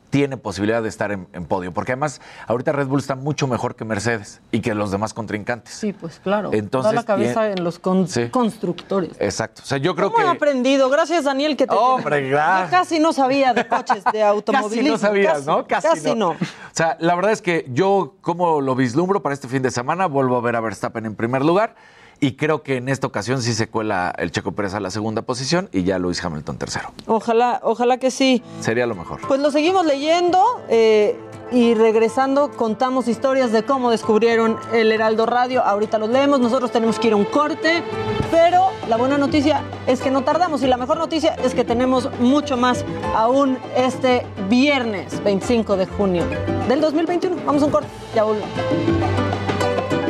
tiene 0.09 0.37
posibilidad 0.37 0.81
de 0.81 0.89
estar 0.89 1.11
en, 1.11 1.27
en 1.33 1.45
podio, 1.45 1.73
porque 1.73 1.91
además 1.91 2.21
ahorita 2.47 2.71
Red 2.71 2.87
Bull 2.87 2.99
está 2.99 3.15
mucho 3.15 3.47
mejor 3.47 3.75
que 3.75 3.83
Mercedes 3.85 4.39
y 4.51 4.61
que 4.61 4.73
los 4.73 4.89
demás 4.91 5.13
contrincantes. 5.13 5.73
Sí, 5.73 5.93
pues 5.93 6.19
claro. 6.23 6.49
Entonces, 6.53 6.91
da 6.91 6.95
la 6.95 7.03
cabeza 7.05 7.49
en 7.51 7.63
los 7.63 7.77
con- 7.79 8.07
Sí. 8.07 8.29
constructores. 8.29 9.11
Exacto. 9.19 9.61
O 9.63 9.65
sea, 9.65 9.77
yo 9.77 9.95
creo 9.95 10.11
¿Cómo 10.11 10.23
he 10.23 10.25
que... 10.25 10.31
aprendido? 10.31 10.89
Gracias, 10.89 11.25
Daniel, 11.25 11.57
que 11.57 11.67
te 11.67 11.75
Hombre, 11.75 12.23
Yo 12.29 12.35
gracias. 12.35 12.69
casi 12.71 12.99
no 12.99 13.11
sabía 13.13 13.53
de 13.53 13.67
coches, 13.67 13.97
de 13.97 14.01
Casi 14.11 14.21
automovilismo. 14.21 14.91
no 14.91 14.97
sabías, 14.97 15.33
Casi, 15.33 15.45
¿no? 15.47 15.67
Casi, 15.67 16.15
no. 16.15 16.29
O 16.29 16.37
sea, 16.71 16.95
la 16.99 17.15
verdad 17.15 17.31
es 17.33 17.41
que 17.41 17.65
yo, 17.69 18.15
como 18.21 18.61
lo 18.61 18.75
vislumbro 18.75 19.21
para 19.21 19.33
este 19.33 19.47
fin 19.47 19.61
de 19.61 19.71
semana, 19.71 20.05
vuelvo 20.07 20.37
a 20.37 20.41
ver 20.41 20.55
a 20.55 20.61
Verstappen 20.61 21.05
en 21.05 21.15
primer 21.15 21.43
lugar. 21.43 21.75
Y 22.19 22.33
creo 22.33 22.63
que 22.63 22.77
en 22.77 22.89
esta 22.89 23.07
ocasión 23.07 23.41
sí 23.41 23.53
se 23.53 23.67
cuela 23.67 24.13
el 24.17 24.31
Checo 24.31 24.51
Pérez 24.53 24.73
a 24.73 24.79
la 24.79 24.89
segunda 24.89 25.21
posición 25.21 25.69
y 25.71 25.83
ya 25.83 25.99
Luis 25.99 26.23
Hamilton 26.23 26.57
tercero. 26.57 26.91
Ojalá, 27.05 27.59
ojalá 27.63 27.97
que 27.97 28.09
sí. 28.11 28.41
Sería 28.59 28.87
lo 28.87 28.95
mejor. 28.95 29.19
Pues 29.27 29.39
lo 29.39 29.51
seguimos 29.51 29.85
leyendo 29.85 30.43
eh, 30.69 31.15
y 31.51 31.75
regresando 31.75 32.51
contamos 32.51 33.07
historias 33.07 33.51
de 33.51 33.63
cómo 33.63 33.91
descubrieron 33.91 34.57
el 34.73 34.91
Heraldo 34.91 35.25
Radio. 35.25 35.63
Ahorita 35.63 35.97
los 35.99 36.09
leemos, 36.09 36.39
nosotros 36.39 36.71
tenemos 36.71 36.97
que 36.97 37.07
ir 37.07 37.13
a 37.13 37.17
un 37.17 37.25
corte, 37.25 37.83
pero 38.31 38.69
la 38.89 38.97
buena 38.97 39.17
noticia 39.17 39.61
es 39.85 40.01
que 40.01 40.09
no 40.09 40.23
tardamos 40.23 40.63
y 40.63 40.67
la 40.67 40.77
mejor 40.77 40.97
noticia 40.97 41.35
es 41.35 41.53
que 41.53 41.63
tenemos 41.63 42.09
mucho 42.19 42.57
más 42.57 42.83
aún 43.15 43.57
este 43.75 44.25
viernes 44.49 45.23
25 45.23 45.77
de 45.77 45.85
junio 45.85 46.23
del 46.67 46.81
2021. 46.81 47.37
Vamos 47.45 47.61
a 47.61 47.65
un 47.65 47.71
corte, 47.71 47.89
ya 48.15 48.23
volvemos. 48.23 48.49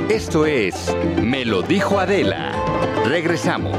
Esto 0.09 0.45
es 0.45 0.95
Me 1.21 1.43
lo 1.43 1.61
dijo 1.61 1.99
Adela. 1.99 2.53
Regresamos. 3.05 3.77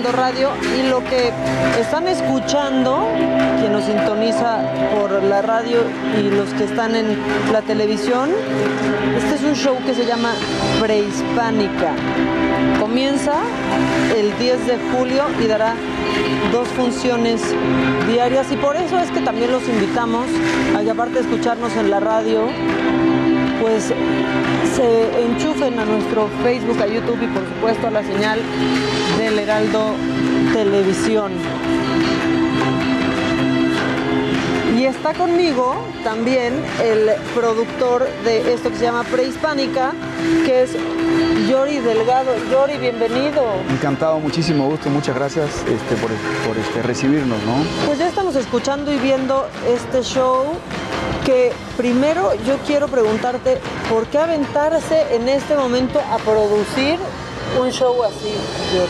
Radio 0.00 0.48
y 0.74 0.88
lo 0.88 1.04
que 1.04 1.30
están 1.78 2.08
escuchando, 2.08 3.06
quien 3.60 3.72
nos 3.72 3.84
sintoniza 3.84 4.60
por 4.94 5.22
la 5.22 5.42
radio 5.42 5.80
y 6.18 6.30
los 6.30 6.48
que 6.54 6.64
están 6.64 6.94
en 6.96 7.18
la 7.52 7.60
televisión, 7.60 8.30
este 9.18 9.34
es 9.34 9.42
un 9.42 9.54
show 9.54 9.76
que 9.84 9.92
se 9.92 10.06
llama 10.06 10.32
Prehispánica. 10.80 11.92
Comienza 12.80 13.34
el 14.16 14.36
10 14.38 14.66
de 14.66 14.78
julio 14.92 15.24
y 15.44 15.46
dará 15.46 15.74
dos 16.50 16.68
funciones 16.68 17.42
diarias 18.08 18.50
y 18.50 18.56
por 18.56 18.76
eso 18.76 18.98
es 18.98 19.10
que 19.10 19.20
también 19.20 19.52
los 19.52 19.68
invitamos 19.68 20.26
a 20.74 20.82
que 20.82 20.90
aparte 20.90 21.16
de 21.16 21.20
escucharnos 21.20 21.76
en 21.76 21.90
la 21.90 22.00
radio, 22.00 22.46
pues 23.60 23.91
se 24.74 25.22
enchufen 25.22 25.78
a 25.78 25.84
nuestro 25.84 26.28
Facebook, 26.42 26.80
a 26.82 26.86
YouTube 26.86 27.22
y 27.22 27.26
por 27.26 27.46
supuesto 27.46 27.86
a 27.86 27.90
la 27.90 28.02
señal 28.02 28.40
del 29.18 29.38
Heraldo 29.38 29.94
Televisión. 30.52 31.32
Y 34.76 34.86
está 34.86 35.14
conmigo 35.14 35.76
también 36.02 36.54
el 36.82 37.10
productor 37.34 38.08
de 38.24 38.52
esto 38.52 38.70
que 38.70 38.76
se 38.76 38.84
llama 38.84 39.04
Prehispánica, 39.04 39.92
que 40.44 40.62
es 40.64 40.72
Yori 41.48 41.78
Delgado. 41.78 42.32
Yori, 42.50 42.78
bienvenido. 42.78 43.44
Encantado, 43.70 44.18
muchísimo 44.18 44.68
gusto, 44.68 44.90
muchas 44.90 45.14
gracias 45.14 45.50
este, 45.58 45.94
por, 46.00 46.10
por, 46.46 46.58
este, 46.58 46.82
recibirnos, 46.82 47.38
¿no? 47.44 47.62
Pues 47.86 47.98
ya 47.98 48.08
estamos 48.08 48.34
escuchando 48.34 48.92
y 48.92 48.98
viendo 48.98 49.46
este 49.68 50.02
show 50.02 50.46
que 51.24 51.52
primero 51.76 52.32
yo 52.46 52.58
quiero 52.66 52.88
preguntarte, 52.88 53.58
¿por 53.90 54.06
qué 54.06 54.18
aventarse 54.18 55.14
en 55.14 55.28
este 55.28 55.56
momento 55.56 56.00
a 56.00 56.18
producir 56.18 56.98
un 57.60 57.70
show 57.70 58.02
así? 58.04 58.34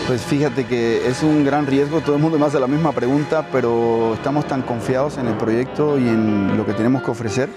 Pues 0.07 0.23
fíjate 0.23 0.67
que 0.67 1.07
es 1.07 1.23
un 1.23 1.45
gran 1.45 1.67
riesgo, 1.67 2.01
todo 2.01 2.17
el 2.17 2.23
mundo 2.23 2.39
me 2.39 2.47
hace 2.47 2.61
la 2.61 2.67
misma 2.67 2.93
pregunta, 2.93 3.47
pero 3.53 4.15
estamos 4.15 4.47
tan 4.47 4.63
confiados 4.63 5.19
en 5.19 5.27
el 5.27 5.37
proyecto 5.37 5.99
y 5.99 6.09
en 6.09 6.57
lo 6.57 6.65
que 6.65 6.73
tenemos 6.73 7.03
que 7.03 7.11
ofrecer. 7.11 7.49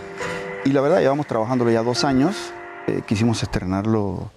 Y 0.65 0.71
la 0.71 0.81
verdad, 0.81 0.99
llevamos 0.99 1.27
trabajándolo 1.27 1.71
ya 1.71 1.83
dos 1.83 2.03
años, 2.03 2.35
eh, 2.87 3.01
quisimos 3.05 3.41
estrenarlo 3.43 4.31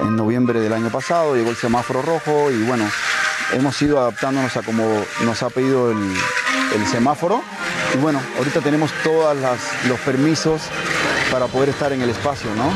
en 0.00 0.16
noviembre 0.16 0.60
del 0.60 0.72
año 0.72 0.90
pasado, 0.90 1.34
llegó 1.34 1.50
el 1.50 1.56
semáforo 1.56 2.02
rojo 2.02 2.50
y 2.50 2.62
bueno, 2.64 2.84
hemos 3.52 3.80
ido 3.82 3.98
adaptándonos 3.98 4.56
a 4.56 4.62
como 4.62 4.84
nos 5.24 5.42
ha 5.42 5.50
pedido 5.50 5.90
el 5.90 6.86
semáforo. 6.86 7.42
Y 7.94 7.98
bueno, 7.98 8.20
ahorita 8.38 8.60
tenemos 8.60 8.90
todos 9.02 9.36
los 9.88 10.00
permisos 10.00 10.62
para 11.30 11.46
poder 11.46 11.70
estar 11.70 11.92
en 11.92 12.02
el 12.02 12.10
espacio, 12.10 12.48
¿no? 12.54 12.70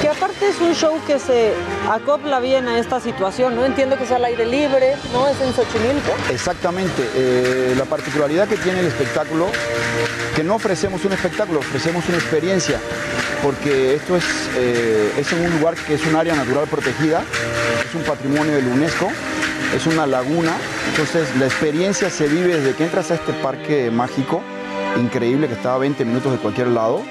Que 0.00 0.08
aparte 0.08 0.48
es 0.48 0.60
un 0.60 0.74
show 0.74 0.98
que 1.06 1.18
se 1.18 1.52
acopla 1.88 2.40
bien 2.40 2.66
a 2.68 2.78
esta 2.78 3.00
situación, 3.00 3.54
¿no? 3.54 3.64
Entiendo 3.64 3.96
que 3.96 4.04
es 4.04 4.10
al 4.10 4.24
aire 4.24 4.44
libre, 4.44 4.96
¿no? 5.12 5.28
Es 5.28 5.40
en 5.40 5.54
Xochimilco. 5.54 6.12
Exactamente. 6.30 7.08
eh, 7.14 7.74
la 7.76 7.84
particularidad 7.84 8.48
que 8.48 8.56
tiene 8.56 8.80
el 8.80 8.86
espectáculo, 8.86 9.46
que 10.34 10.42
no 10.42 10.56
ofrecemos 10.56 11.04
un 11.04 11.12
espectáculo, 11.12 11.60
ofrecemos 11.60 12.08
una 12.08 12.18
experiencia, 12.18 12.80
porque 13.42 13.94
esto 13.94 14.16
es, 14.16 14.24
eh, 14.56 15.12
es 15.18 15.32
en 15.32 15.44
un 15.44 15.58
lugar 15.58 15.74
que 15.74 15.94
es 15.94 16.06
un 16.06 16.16
área 16.16 16.34
natural 16.34 16.66
protegida, 16.68 17.22
es 17.86 17.94
un 17.94 18.02
patrimonio 18.02 18.54
de 18.54 18.62
la 18.62 18.74
UNESCO, 18.74 19.08
es 19.74 19.86
una 19.86 20.06
laguna, 20.06 20.52
entonces 20.90 21.28
la 21.38 21.46
experiencia 21.46 22.10
se 22.10 22.28
vive 22.28 22.58
desde 22.60 22.74
que 22.74 22.84
entras 22.84 23.10
a 23.10 23.14
este 23.14 23.32
parque 23.32 23.90
mágico, 23.90 24.42
increíble, 25.00 25.48
que 25.48 25.54
está 25.54 25.74
a 25.74 25.78
20 25.78 26.04
minutos 26.04 26.32
de 26.32 26.38
cualquier 26.38 26.68
lado, 26.68 27.02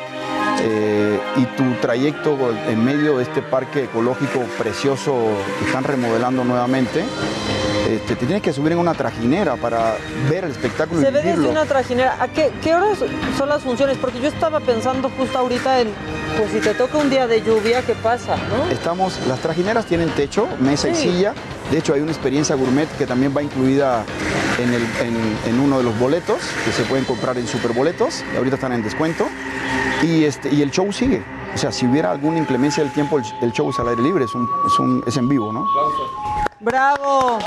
eh, 0.64 1.20
y 1.38 1.46
tu 1.58 1.64
trayecto 1.82 2.38
en 2.68 2.84
medio 2.84 3.18
de 3.18 3.24
este 3.24 3.42
parque 3.42 3.86
ecológico 3.86 4.42
precioso 4.58 5.16
que 5.60 5.66
están 5.66 5.84
remodelando 5.84 6.44
nuevamente, 6.44 7.04
este, 7.90 8.16
te 8.16 8.26
tienes 8.26 8.44
que 8.44 8.54
subir 8.54 8.74
en 8.74 8.78
una 8.78 8.94
trajinera 8.94 9.56
para 9.56 9.96
ver 10.30 10.46
el 10.46 10.52
espectáculo 10.52 11.02
Se 11.02 11.10
y 11.10 11.12
ve 11.12 11.22
desde 11.24 11.48
una 11.48 11.66
trajinera. 11.66 12.16
¿A 12.22 12.28
qué, 12.28 12.52
qué 12.64 12.76
horas 12.76 13.00
son 13.38 13.50
las 13.50 13.64
funciones? 13.64 13.98
Porque 13.98 14.22
yo 14.22 14.28
estaba 14.28 14.60
pensando 14.60 15.10
justo 15.18 15.38
ahorita 15.40 15.82
en, 15.82 15.90
pues 16.38 16.52
si 16.52 16.60
te 16.60 16.74
toca 16.76 16.98
un 17.00 17.10
día 17.10 17.28
de 17.28 17.42
lluvia, 17.42 17.82
¿qué 17.82 17.94
pasa? 17.96 18.36
¿no? 18.38 18.72
Estamos, 18.72 19.20
las 19.28 19.40
trajineras 19.40 19.86
tienen 19.88 20.10
techo, 20.12 20.48
mesa 20.60 20.90
y 20.90 20.96
Sí. 20.96 21.02
silla, 21.10 21.34
De 21.70 21.78
hecho, 21.78 21.94
hay 21.94 22.02
una 22.02 22.12
experiencia 22.12 22.56
gourmet 22.56 22.90
que 22.98 23.06
también 23.06 23.34
va 23.36 23.42
incluida 23.42 24.04
en, 24.58 25.60
uno 25.60 25.78
de 25.78 25.84
los 25.84 25.98
boletos, 26.00 26.42
que 26.66 26.72
se 26.72 26.84
pueden 26.84 27.06
comprar 27.06 27.38
en 27.38 27.48
superboletos, 27.48 28.24
y 28.34 28.38
ahorita 28.38 28.56
están 28.56 28.74
en 28.74 28.84
descuento. 28.84 29.28
Y, 30.04 30.26
este, 30.26 30.50
el 30.50 30.72
show 30.72 30.92
sigue. 30.92 31.24
O 31.54 31.58
sea, 31.58 31.72
si 31.72 31.86
hubiera 31.86 32.12
alguna 32.12 32.40
inclemencia 32.40 32.84
del 32.84 32.92
tiempo, 32.94 33.20
el, 33.42 33.52
show 33.52 33.70
es 33.70 33.80
al 33.80 33.90
aire 33.90 34.02
libre, 34.02 34.26
es 34.26 35.18
en 35.18 35.30
vivo, 35.30 35.52
¿no? 35.54 35.66
¡Bravo! 36.60 37.40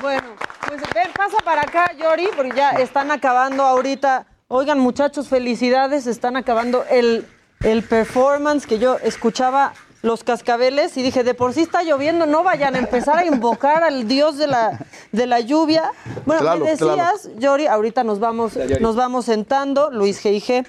Bueno, 0.00 0.28
pues 0.66 0.80
ven, 0.94 1.10
pasa 1.14 1.36
para 1.44 1.62
acá, 1.62 1.92
Yori, 1.92 2.28
porque 2.34 2.52
ya 2.56 2.70
están 2.70 3.10
acabando 3.10 3.64
ahorita. 3.64 4.26
Oigan, 4.48 4.78
muchachos, 4.78 5.28
felicidades, 5.28 6.06
están 6.06 6.36
acabando 6.36 6.84
el, 6.90 7.26
el 7.60 7.82
performance 7.82 8.66
que 8.66 8.78
yo 8.78 8.96
escuchaba 9.02 9.74
los 10.02 10.24
cascabeles 10.24 10.96
y 10.96 11.02
dije, 11.02 11.24
de 11.24 11.34
por 11.34 11.52
sí 11.52 11.62
está 11.62 11.82
lloviendo, 11.82 12.26
no 12.26 12.42
vayan 12.42 12.74
a 12.74 12.78
empezar 12.78 13.18
a 13.18 13.26
invocar 13.26 13.82
al 13.82 14.08
dios 14.08 14.38
de 14.38 14.46
la, 14.46 14.78
de 15.12 15.26
la 15.26 15.40
lluvia. 15.40 15.92
Bueno, 16.24 16.42
Tlaloc, 16.42 16.64
me 16.64 16.70
decías, 16.70 17.28
Yori, 17.38 17.66
ahorita 17.66 18.04
nos 18.04 18.18
vamos, 18.18 18.58
nos 18.80 18.96
vamos 18.96 19.26
sentando, 19.26 19.90
Luis 19.90 20.22
G.I.G. 20.24 20.66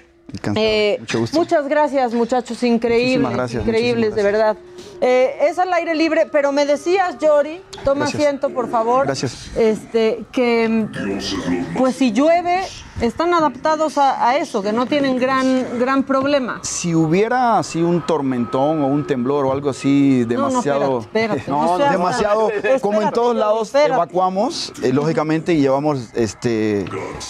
Eh, 0.56 0.96
mucho 1.00 1.20
gusto. 1.20 1.38
Muchas 1.38 1.68
gracias, 1.68 2.14
muchachos, 2.14 2.62
increíbles, 2.62 3.20
Muchísimas 3.20 3.32
gracias, 3.34 3.62
increíbles, 3.66 4.14
de 4.14 4.22
verdad. 4.22 4.56
Eh, 5.04 5.48
es 5.48 5.58
al 5.58 5.72
aire 5.72 5.96
libre, 5.96 6.28
pero 6.30 6.52
me 6.52 6.64
decías, 6.64 7.18
Yori, 7.18 7.60
toma 7.84 8.02
Gracias. 8.04 8.22
asiento, 8.22 8.50
por 8.50 8.70
favor. 8.70 9.04
Gracias. 9.04 9.50
Este, 9.56 10.24
que 10.30 10.68
mm, 10.68 11.76
pues 11.76 11.96
si 11.96 12.12
llueve, 12.12 12.60
están 13.00 13.34
adaptados 13.34 13.98
a, 13.98 14.28
a 14.28 14.36
eso, 14.36 14.62
que 14.62 14.72
no 14.72 14.86
tienen 14.86 15.18
gran, 15.18 15.78
gran 15.80 16.04
problema. 16.04 16.60
Si 16.62 16.94
hubiera 16.94 17.58
así 17.58 17.82
un 17.82 18.06
tormentón 18.06 18.82
o 18.82 18.86
un 18.86 19.04
temblor 19.06 19.46
o 19.46 19.52
algo 19.52 19.70
así 19.70 20.24
No, 20.28 20.34
no, 20.34 20.48
demasiado, 20.48 21.00
espérate, 21.00 21.38
espérate, 21.40 21.50
no 21.50 21.78
demasiado, 21.78 22.50
como 22.80 23.02
en 23.02 23.10
todos 23.10 23.34
lados 23.34 23.74
evacuamos, 23.74 24.72
eh, 24.82 24.92
lógicamente 24.92 25.52
y 25.52 25.60
llevamos 25.60 26.10
este 26.14 26.84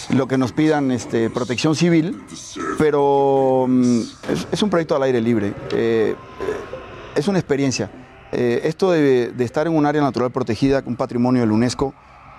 lo 0.09 0.27
que 0.27 0.37
nos 0.37 0.51
pidan 0.51 0.91
este 0.91 1.29
protección 1.29 1.75
civil, 1.75 2.23
pero 2.77 3.65
mm, 3.67 3.99
es, 4.31 4.47
es 4.51 4.61
un 4.63 4.69
proyecto 4.69 4.95
al 4.95 5.03
aire 5.03 5.21
libre, 5.21 5.53
eh, 5.71 6.15
eh, 6.15 6.15
es 7.15 7.27
una 7.27 7.39
experiencia. 7.39 7.89
Eh, 8.31 8.61
esto 8.63 8.91
de, 8.91 9.31
de 9.31 9.43
estar 9.43 9.67
en 9.67 9.75
un 9.75 9.85
área 9.85 10.01
natural 10.01 10.31
protegida, 10.31 10.81
un 10.85 10.95
patrimonio 10.95 11.41
de 11.41 11.47
la 11.47 11.53
UNESCO, 11.53 11.93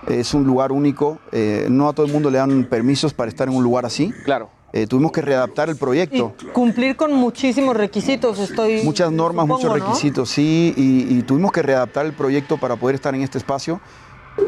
es 0.08 0.34
un 0.34 0.44
lugar 0.44 0.72
único. 0.72 1.18
eh, 1.32 1.66
no 1.70 1.88
a 1.88 1.92
todo 1.92 2.04
el 2.06 2.12
mundo 2.12 2.30
le 2.30 2.38
dan 2.38 2.64
permisos 2.64 3.14
para 3.14 3.28
estar 3.28 3.48
en 3.48 3.54
un 3.54 3.62
lugar 3.62 3.86
así. 3.86 4.12
Claro. 4.24 4.50
Eh, 4.72 4.88
tuvimos 4.88 5.12
que 5.12 5.22
readaptar 5.22 5.68
el 5.70 5.76
proyecto. 5.76 6.34
Cumplir 6.52 6.96
con 6.96 7.12
muchísimos 7.12 7.76
requisitos, 7.76 8.40
estoy. 8.40 8.82
Muchas 8.82 9.12
normas, 9.12 9.44
supongo, 9.44 9.62
muchos 9.62 9.78
¿no? 9.78 9.86
requisitos, 9.86 10.28
sí, 10.30 10.74
y, 10.76 11.16
y 11.16 11.22
tuvimos 11.22 11.52
que 11.52 11.62
readaptar 11.62 12.04
el 12.06 12.12
proyecto 12.12 12.56
para 12.58 12.74
poder 12.74 12.96
estar 12.96 13.14
en 13.14 13.22
este 13.22 13.38
espacio. 13.38 13.80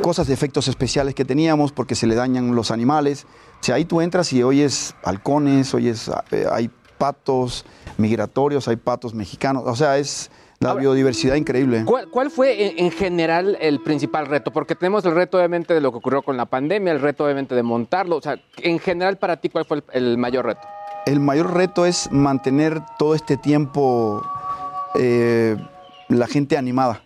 Cosas 0.02 0.26
de 0.26 0.34
efectos 0.34 0.66
especiales 0.66 1.14
que 1.14 1.24
teníamos 1.24 1.70
porque 1.70 1.94
se 1.94 2.08
le 2.08 2.16
dañan 2.16 2.56
los 2.56 2.72
animales. 2.72 3.24
O 3.60 3.64
sea, 3.64 3.76
ahí 3.76 3.84
tú 3.84 4.00
entras 4.00 4.32
y 4.32 4.42
oyes 4.42 4.96
halcones, 5.04 5.72
oyes, 5.74 6.10
eh, 6.32 6.44
hay 6.50 6.70
patos 6.98 7.64
migratorios, 7.98 8.68
hay 8.68 8.76
patos 8.76 9.14
mexicanos. 9.14 9.64
O 9.66 9.76
sea, 9.76 9.98
es 9.98 10.30
la 10.58 10.74
biodiversidad 10.74 11.34
increíble. 11.34 11.84
¿Cuál, 11.84 12.08
cuál 12.08 12.30
fue 12.30 12.66
en, 12.66 12.86
en 12.86 12.90
general 12.90 13.56
el 13.60 13.80
principal 13.82 14.26
reto? 14.26 14.52
Porque 14.52 14.74
tenemos 14.74 15.04
el 15.04 15.14
reto 15.14 15.38
obviamente 15.38 15.74
de 15.74 15.80
lo 15.80 15.92
que 15.92 15.98
ocurrió 15.98 16.22
con 16.22 16.36
la 16.36 16.46
pandemia, 16.46 16.92
el 16.92 17.00
reto 17.00 17.24
obviamente 17.24 17.54
de 17.54 17.62
montarlo. 17.62 18.16
O 18.16 18.22
sea, 18.22 18.36
en 18.58 18.78
general 18.78 19.18
para 19.18 19.36
ti, 19.36 19.48
¿cuál 19.48 19.64
fue 19.64 19.78
el, 19.78 19.84
el 19.92 20.18
mayor 20.18 20.46
reto? 20.46 20.62
El 21.06 21.20
mayor 21.20 21.54
reto 21.54 21.86
es 21.86 22.10
mantener 22.10 22.80
todo 22.98 23.14
este 23.14 23.36
tiempo 23.36 24.22
eh, 24.98 25.56
la 26.08 26.26
gente 26.26 26.56
animada. 26.56 27.02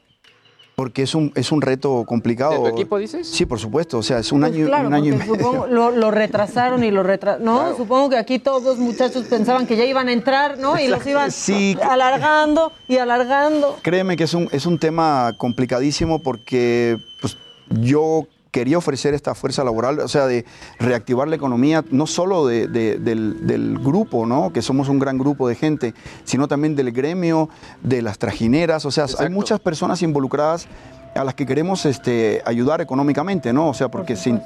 Porque 0.80 1.02
es 1.02 1.14
un, 1.14 1.30
es 1.34 1.52
un 1.52 1.60
reto 1.60 2.04
complicado. 2.06 2.52
¿De 2.52 2.70
tu 2.70 2.76
equipo 2.76 2.96
dices? 2.96 3.28
Sí, 3.28 3.44
por 3.44 3.58
supuesto. 3.58 3.98
O 3.98 4.02
sea, 4.02 4.18
es 4.18 4.32
un 4.32 4.40
Pues 4.40 4.54
año, 4.54 4.64
claro, 4.66 4.88
un 4.88 4.94
año 4.94 5.12
y 5.12 5.16
medio. 5.18 5.34
supongo 5.34 5.66
lo, 5.66 5.90
lo 5.90 6.10
retrasaron 6.10 6.82
y 6.82 6.90
lo 6.90 7.02
retrasaron. 7.02 7.44
No, 7.44 7.76
supongo 7.76 8.08
que 8.08 8.16
aquí 8.16 8.38
todos 8.38 8.62
los 8.62 8.78
muchachos 8.78 9.24
pensaban 9.28 9.66
que 9.66 9.76
ya 9.76 9.84
iban 9.84 10.08
a 10.08 10.12
entrar, 10.12 10.56
¿no? 10.58 10.80
Y 10.80 10.88
los 10.88 11.06
iban 11.06 11.30
Sí. 11.30 11.76
alargando 11.82 12.72
y 12.88 12.96
alargando. 12.96 13.76
Créeme 13.82 14.16
que 14.16 14.24
es 14.24 14.32
un, 14.32 14.48
es 14.52 14.64
un 14.64 14.78
tema 14.78 15.34
complicadísimo 15.36 16.20
porque 16.20 16.96
pues, 17.20 17.36
yo 17.68 18.26
quería 18.50 18.78
ofrecer 18.78 19.14
esta 19.14 19.34
fuerza 19.34 19.62
laboral, 19.64 20.00
o 20.00 20.08
sea, 20.08 20.26
de 20.26 20.44
reactivar 20.78 21.28
la 21.28 21.36
economía, 21.36 21.84
no 21.90 22.06
solo 22.06 22.46
de- 22.46 22.66
de- 22.68 22.98
del, 22.98 23.46
del 23.46 23.78
grupo, 23.78 24.26
¿no? 24.26 24.52
que 24.52 24.62
somos 24.62 24.88
un 24.88 24.98
gran 24.98 25.18
grupo 25.18 25.48
de 25.48 25.54
gente, 25.54 25.94
sino 26.24 26.48
también 26.48 26.74
del 26.76 26.92
gremio, 26.92 27.48
de 27.82 28.02
las 28.02 28.18
trajineras, 28.18 28.84
o 28.84 28.90
sea, 28.90 29.06
hay 29.18 29.28
muchas 29.30 29.60
personas 29.60 30.02
involucradas 30.02 30.66
a 31.14 31.24
las 31.24 31.34
que 31.34 31.46
queremos 31.46 31.86
este, 31.86 32.42
ayudar 32.44 32.80
económicamente, 32.80 33.52
¿no? 33.52 33.68
O 33.68 33.74
sea, 33.74 33.88
porque 33.90 34.14
sin, 34.16 34.40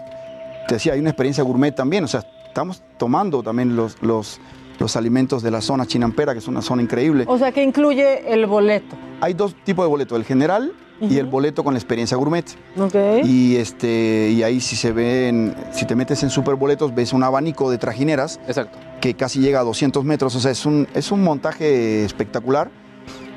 te 0.68 0.74
decía, 0.74 0.94
hay 0.94 1.00
una 1.00 1.10
experiencia 1.10 1.44
gourmet 1.44 1.74
también, 1.74 2.04
o 2.04 2.08
sea, 2.08 2.22
estamos 2.46 2.82
tomando 2.98 3.42
también 3.42 3.76
los, 3.76 4.00
los, 4.02 4.40
los 4.78 4.96
alimentos 4.96 5.42
de 5.42 5.50
la 5.50 5.60
zona 5.60 5.86
chinampera, 5.86 6.32
que 6.32 6.38
es 6.38 6.48
una 6.48 6.62
zona 6.62 6.82
increíble. 6.82 7.24
O 7.28 7.38
sea, 7.38 7.52
que 7.52 7.62
incluye 7.62 8.32
el 8.32 8.46
boleto. 8.46 8.96
Hay 9.20 9.34
dos 9.34 9.54
tipos 9.64 9.84
de 9.84 9.88
boleto, 9.88 10.16
el 10.16 10.24
general 10.24 10.72
y 11.00 11.18
el 11.18 11.26
boleto 11.26 11.64
con 11.64 11.74
la 11.74 11.78
experiencia 11.78 12.16
gourmet. 12.16 12.44
¿Ok? 12.78 12.94
Y 13.24 13.56
este 13.56 14.30
y 14.30 14.42
ahí 14.42 14.60
si 14.60 14.76
se 14.76 14.92
ven, 14.92 15.54
si 15.72 15.86
te 15.86 15.94
metes 15.94 16.22
en 16.22 16.30
superboletos 16.30 16.94
ves 16.94 17.12
un 17.12 17.22
abanico 17.22 17.70
de 17.70 17.78
trajineras 17.78 18.40
Exacto. 18.46 18.78
que 19.00 19.14
casi 19.14 19.40
llega 19.40 19.60
a 19.60 19.64
200 19.64 20.04
metros, 20.04 20.34
o 20.34 20.40
sea, 20.40 20.50
es 20.50 20.64
un, 20.64 20.88
es 20.94 21.10
un 21.12 21.22
montaje 21.22 22.04
espectacular. 22.04 22.70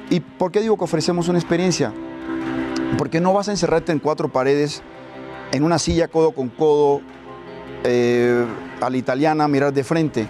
¿Y 0.10 0.22
por 0.22 0.52
qué 0.52 0.62
digo 0.62 0.78
que 0.78 0.84
ofrecemos 0.86 1.28
una 1.28 1.38
experiencia? 1.38 1.94
Porque 2.98 3.20
no 3.20 3.34
vas 3.34 3.50
a 3.50 3.52
encerrarte 3.52 3.92
en 3.92 4.00
cuatro 4.00 4.30
paredes, 4.30 4.82
en 5.52 5.64
una 5.64 5.80
silla 5.80 6.08
codo 6.08 6.32
con 6.32 6.48
codo, 6.50 7.02
eh, 7.84 8.46
a 8.82 8.90
la 8.90 8.98
italiana, 8.98 9.48
mirar 9.48 9.74
de 9.74 9.84
frente. 9.84 10.28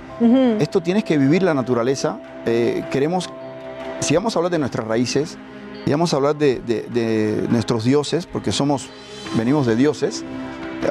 Esto 0.60 0.81
tienes 0.81 1.03
que 1.03 1.17
vivir 1.17 1.43
la 1.43 1.53
naturaleza. 1.53 2.19
Eh, 2.45 2.86
queremos, 2.91 3.29
si 3.99 4.15
vamos 4.15 4.36
a 4.36 4.39
hablar 4.39 4.51
de 4.51 4.60
nuestras 4.60 4.88
raíces, 4.88 5.38
y 5.86 5.91
vamos 5.91 6.13
a 6.13 6.17
hablar 6.17 6.36
de, 6.36 6.60
de- 6.60 6.81
de 6.83 7.47
nuestros 7.49 7.83
dioses, 7.86 8.25
porque 8.25 8.51
somos, 8.51 8.89
venimos 9.38 9.65
de 9.65 9.75
dioses, 9.77 10.23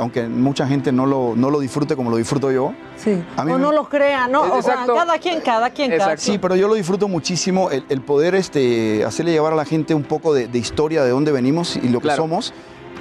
aunque 0.00 0.26
mucha 0.26 0.66
gente 0.66 0.90
no 0.90 1.04
lo, 1.06 1.34
no 1.36 1.50
lo 1.50 1.60
disfrute 1.60 1.94
como 1.96 2.10
lo 2.10 2.16
disfruto 2.16 2.50
yo. 2.50 2.72
Sí. 2.96 3.22
A 3.36 3.44
mí 3.44 3.52
o 3.52 3.56
me- 3.58 3.62
no 3.62 3.72
lo 3.72 3.88
crea, 3.88 4.26
¿no? 4.26 4.42
O 4.54 4.62
sea, 4.62 4.84
cada 4.86 5.18
quien, 5.18 5.40
cada 5.40 5.70
quien, 5.70 5.96
cada 5.96 6.16
Sí, 6.16 6.38
pero 6.38 6.56
yo 6.56 6.66
lo 6.66 6.74
disfruto 6.74 7.08
muchísimo, 7.08 7.70
el, 7.70 7.84
el 7.90 8.00
poder 8.00 8.34
este, 8.34 9.04
hacerle 9.04 9.32
llevar 9.32 9.52
a 9.52 9.56
la 9.56 9.64
gente 9.64 9.94
un 9.94 10.02
poco 10.02 10.32
de, 10.34 10.48
de 10.48 10.58
historia 10.58 11.04
de 11.04 11.10
dónde 11.10 11.30
venimos 11.30 11.76
y 11.76 11.88
lo 11.88 11.98
que 12.00 12.04
Claro. 12.04 12.22
somos. 12.22 12.52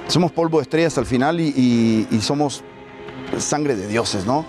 Somos 0.08 0.30
polvo 0.32 0.58
de 0.58 0.62
estrellas 0.62 0.96
al 0.98 1.06
final 1.06 1.40
y, 1.40 1.48
y- 1.56 2.06
y 2.14 2.20
somos 2.20 2.62
sangre 3.38 3.76
de 3.76 3.86
dioses, 3.88 4.26
¿no? 4.26 4.44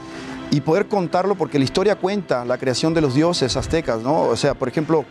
Y 0.52 0.62
poder 0.62 0.88
contarlo 0.88 1.36
porque 1.36 1.58
la 1.60 1.66
historia 1.66 1.96
cuenta 1.96 2.46
la 2.46 2.58
creación 2.58 2.94
de 2.94 3.02
los 3.02 3.14
dioses 3.14 3.58
aztecas, 3.58 4.02
¿no? 4.02 4.22
O 4.24 4.36
sea, 4.36 4.54
por 4.54 4.68
ejemplo, 4.70 5.04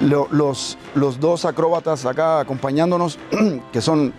lo- 0.00 0.28
los, 0.30 0.76
los 0.94 1.18
dos 1.18 1.44
acróbatas 1.46 2.04
acá 2.04 2.40
acompañándonos, 2.40 3.18
que 3.72 3.80
son, 3.80 4.12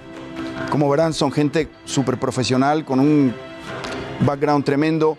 como 0.72 0.90
verán, 0.90 1.14
son 1.14 1.32
gente 1.32 1.70
súper 1.86 2.18
profesional, 2.20 2.84
con 2.86 3.00
un 3.00 3.34
background 4.26 4.66
tremendo, 4.66 5.18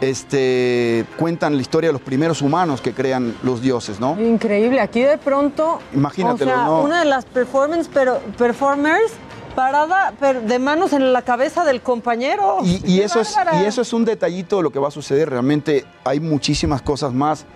este, 0.00 1.04
cuentan 1.18 1.54
la 1.54 1.60
historia 1.62 1.90
de 1.90 1.92
los 1.92 2.02
primeros 2.02 2.42
humanos 2.42 2.80
que 2.80 2.92
crean 2.92 3.34
los 3.42 3.60
dioses, 3.62 4.00
¿no? 4.00 4.20
Increíble, 4.20 4.80
aquí 4.80 5.02
de 5.02 5.18
pronto, 5.18 5.78
Imagínatelo, 5.94 6.50
o 6.50 6.54
sea, 6.56 6.64
¿no? 6.64 6.82
una 6.82 6.98
de 7.00 7.04
las 7.04 7.24
performance, 7.26 7.88
pero 7.92 8.18
performers 8.38 9.12
parada 9.50 10.14
pero 10.18 10.40
de 10.40 10.58
manos 10.58 10.92
en 10.92 11.12
la 11.12 11.22
cabeza 11.22 11.64
del 11.64 11.80
compañero. 11.80 12.58
Y, 12.62 12.76
y 12.84 12.98
¡Qué 12.98 13.04
eso 13.04 13.20
es, 13.20 13.34
bárbara! 13.34 13.62
y 13.62 13.66
eso 13.66 13.82
es 13.82 13.92
un 13.92 14.04
detallito 14.04 14.58
de 14.58 14.62
lo 14.62 14.70
que 14.70 14.78
va 14.78 14.88
a 14.88 14.92
suceder. 14.92 15.30
Realmente 15.30 15.84
hay 16.04 16.20
muchísimas 16.20 16.82
cosas 16.82 17.12
más. 17.12 17.46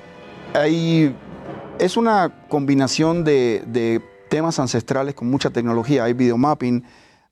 Hay, 0.55 1.15
es 1.79 1.97
una 1.97 2.47
combinación 2.49 3.25
de, 3.25 3.63
de 3.67 4.01
temas 4.29 4.59
ancestrales 4.59 5.15
con 5.15 5.31
mucha 5.31 5.51
tecnología. 5.51 6.05
Hay 6.05 6.13
videomapping, 6.13 6.85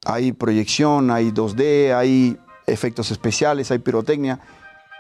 hay 0.05 0.33
proyección, 0.33 1.11
hay 1.11 1.31
2D, 1.31 1.95
hay 1.95 2.39
efectos 2.67 3.11
especiales, 3.11 3.71
hay 3.71 3.79
pirotecnia, 3.79 4.41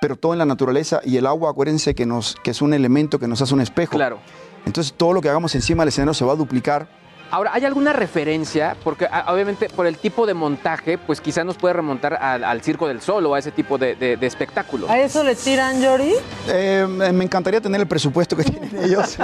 pero 0.00 0.16
todo 0.16 0.32
en 0.32 0.38
la 0.38 0.46
naturaleza 0.46 1.00
y 1.04 1.16
el 1.16 1.26
agua, 1.26 1.50
acuérdense 1.50 1.94
que, 1.94 2.06
nos, 2.06 2.36
que 2.42 2.50
es 2.50 2.62
un 2.62 2.74
elemento 2.74 3.18
que 3.18 3.28
nos 3.28 3.40
hace 3.40 3.54
un 3.54 3.60
espejo. 3.60 3.96
Claro. 3.96 4.18
Entonces 4.66 4.94
todo 4.96 5.12
lo 5.12 5.20
que 5.20 5.28
hagamos 5.28 5.54
encima 5.54 5.82
del 5.82 5.88
escenario 5.88 6.14
se 6.14 6.24
va 6.24 6.32
a 6.32 6.36
duplicar 6.36 6.88
Ahora, 7.32 7.52
¿hay 7.54 7.64
alguna 7.64 7.94
referencia? 7.94 8.76
Porque 8.84 9.08
ah, 9.10 9.32
obviamente 9.32 9.70
por 9.70 9.86
el 9.86 9.96
tipo 9.96 10.26
de 10.26 10.34
montaje, 10.34 10.98
pues 10.98 11.22
quizá 11.22 11.44
nos 11.44 11.56
puede 11.56 11.72
remontar 11.72 12.12
al, 12.12 12.44
al 12.44 12.60
Circo 12.60 12.86
del 12.86 13.00
Sol 13.00 13.24
o 13.24 13.34
a 13.34 13.38
ese 13.38 13.50
tipo 13.50 13.78
de, 13.78 13.96
de, 13.96 14.18
de 14.18 14.26
espectáculos. 14.26 14.90
¿A 14.90 15.00
eso 15.00 15.24
le 15.24 15.34
tiran, 15.34 15.80
Yori? 15.80 16.12
Eh, 16.46 16.86
me 16.86 17.24
encantaría 17.24 17.58
tener 17.62 17.80
el 17.80 17.86
presupuesto 17.86 18.36
que 18.36 18.44
tienen 18.50 18.70
ellos. 18.84 19.16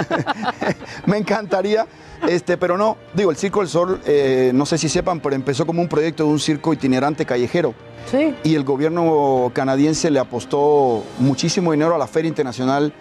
me 1.05 1.17
encantaría. 1.17 1.85
Este, 2.27 2.57
pero 2.57 2.79
no, 2.79 2.97
digo, 3.13 3.29
el 3.29 3.37
Circo 3.37 3.59
del 3.59 3.69
Sol, 3.69 4.01
eh, 4.07 4.49
no 4.55 4.65
sé 4.65 4.79
si 4.79 4.89
sepan, 4.89 5.19
pero 5.19 5.35
empezó 5.35 5.67
como 5.67 5.79
un 5.79 5.87
proyecto 5.87 6.23
de 6.23 6.29
un 6.31 6.39
circo 6.39 6.73
itinerante 6.73 7.27
callejero. 7.27 7.75
Sí. 8.09 8.33
Y 8.43 8.55
el 8.55 8.63
gobierno 8.63 9.51
canadiense 9.53 10.09
le 10.09 10.17
apostó 10.17 11.03
muchísimo 11.19 11.73
dinero 11.73 11.93
a 11.93 11.99
la 11.99 12.07
Feria 12.07 12.27
Internacional 12.27 12.91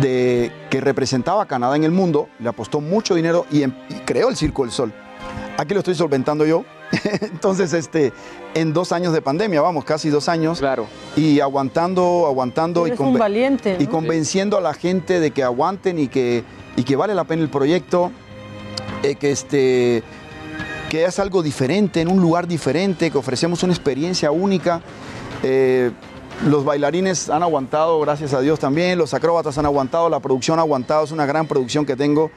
de 0.00 0.52
que 0.70 0.80
representaba 0.80 1.42
a 1.42 1.46
Canadá 1.46 1.76
en 1.76 1.84
el 1.84 1.90
mundo, 1.90 2.28
le 2.38 2.48
apostó 2.48 2.80
mucho 2.80 3.14
dinero 3.14 3.46
y, 3.50 3.62
em- 3.62 3.74
y 3.88 3.94
creó 4.04 4.28
el 4.28 4.36
Circo 4.36 4.62
del 4.62 4.72
Sol. 4.72 4.92
Aquí 5.58 5.74
lo 5.74 5.80
estoy 5.80 5.94
solventando 5.94 6.44
yo. 6.44 6.64
Entonces, 7.20 7.72
este, 7.72 8.12
en 8.54 8.72
dos 8.72 8.92
años 8.92 9.12
de 9.12 9.22
pandemia, 9.22 9.60
vamos, 9.60 9.84
casi 9.84 10.10
dos 10.10 10.28
años. 10.28 10.58
Claro. 10.58 10.86
Y 11.16 11.40
aguantando, 11.40 12.26
aguantando 12.26 12.86
y, 12.86 12.92
convenciendo 13.86 14.58
a 14.58 14.60
la 14.60 14.74
gente 14.74 15.18
de 15.18 15.30
que 15.30 15.42
aguanten 15.42 15.98
y 15.98 16.08
que, 16.08 16.44
y 16.76 16.84
que 16.84 16.96
vale 16.96 17.14
la 17.14 17.24
pena 17.24 17.42
el 17.42 17.48
proyecto, 17.48 18.12
eh, 19.02 19.14
que 19.16 19.30
este 19.30 20.02
que 20.90 21.04
es 21.04 21.18
algo 21.18 21.42
diferente, 21.42 22.00
en 22.00 22.08
un 22.08 22.20
lugar 22.20 22.46
diferente, 22.46 23.10
que 23.10 23.18
ofrecemos 23.18 23.62
una 23.64 23.72
experiencia 23.72 24.30
única. 24.30 24.80
Eh, 25.42 25.90
los 26.44 26.64
bailarines 26.64 27.30
han 27.30 27.42
aguantado, 27.42 27.98
gracias 28.00 28.34
a 28.34 28.40
Dios 28.40 28.58
también, 28.58 28.98
los 28.98 29.14
acróbatas 29.14 29.56
han 29.58 29.66
aguantado, 29.66 30.08
la 30.08 30.20
producción 30.20 30.58
ha 30.58 30.62
aguantado, 30.62 31.04
es 31.04 31.10
una 31.12 31.26
gran 31.26 31.46
producción 31.46 31.86
que 31.86 31.96
tengo. 31.96 32.30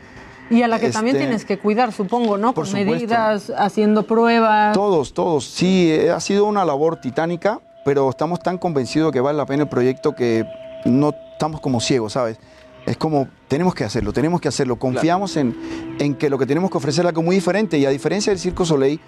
Y 0.50 0.64
a 0.64 0.68
la 0.68 0.80
que 0.80 0.90
también 0.90 1.16
Este, 1.16 1.28
tienes 1.28 1.46
que 1.46 1.60
cuidar, 1.60 1.92
supongo, 1.92 2.38
¿no? 2.38 2.54
por 2.54 2.64
Con 2.64 2.72
supuesto. 2.72 2.92
medidas, 2.94 3.52
haciendo 3.56 4.04
pruebas. 4.04 4.74
Todos, 4.74 5.14
todos. 5.14 5.46
Sí, 5.46 5.92
eh, 5.92 6.10
ha 6.10 6.20
sido 6.20 6.46
una 6.46 6.66
labor 6.66 7.00
titánica, 7.02 7.60
pero 7.86 8.10
estamos 8.10 8.40
tan 8.40 8.58
convencidos 8.58 9.12
que 9.12 9.20
vale 9.22 9.38
la 9.38 9.46
pena 9.46 9.64
el 9.64 9.70
proyecto 9.70 10.16
que 10.16 10.46
no 10.86 11.14
estamos 11.34 11.62
como 11.62 11.80
ciegos, 11.80 12.14
¿sabes? 12.14 12.40
Es 12.88 12.98
como, 12.98 13.28
tenemos 13.48 13.76
que 13.76 13.84
hacerlo, 13.84 14.12
tenemos 14.12 14.42
que 14.42 14.48
hacerlo. 14.48 14.78
Confiamos 14.78 15.38
en, 15.38 15.56
en 16.00 16.16
que 16.16 16.32
lo 16.32 16.40
que 16.40 16.48
tenemos 16.48 16.72
que 16.72 16.78
ofrecer 16.78 17.06
es 17.06 17.10
algo 17.10 17.22
muy 17.22 17.36
diferente. 17.36 17.78
Y 17.78 17.86
a 17.86 17.90
diferencia 17.92 18.32
del 18.32 18.40
Circo 18.40 18.66
Soleil, 18.66 19.00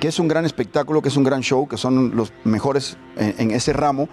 que 0.00 0.08
es 0.08 0.18
un 0.18 0.28
gran 0.28 0.44
espectáculo, 0.44 1.02
que 1.02 1.08
es 1.08 1.16
un 1.16 1.24
gran 1.24 1.40
show, 1.42 1.66
que 1.66 1.76
son 1.76 2.16
los 2.16 2.32
mejores 2.44 2.96
en, 3.16 3.50
ese 3.50 3.72
ramo, 3.72 4.08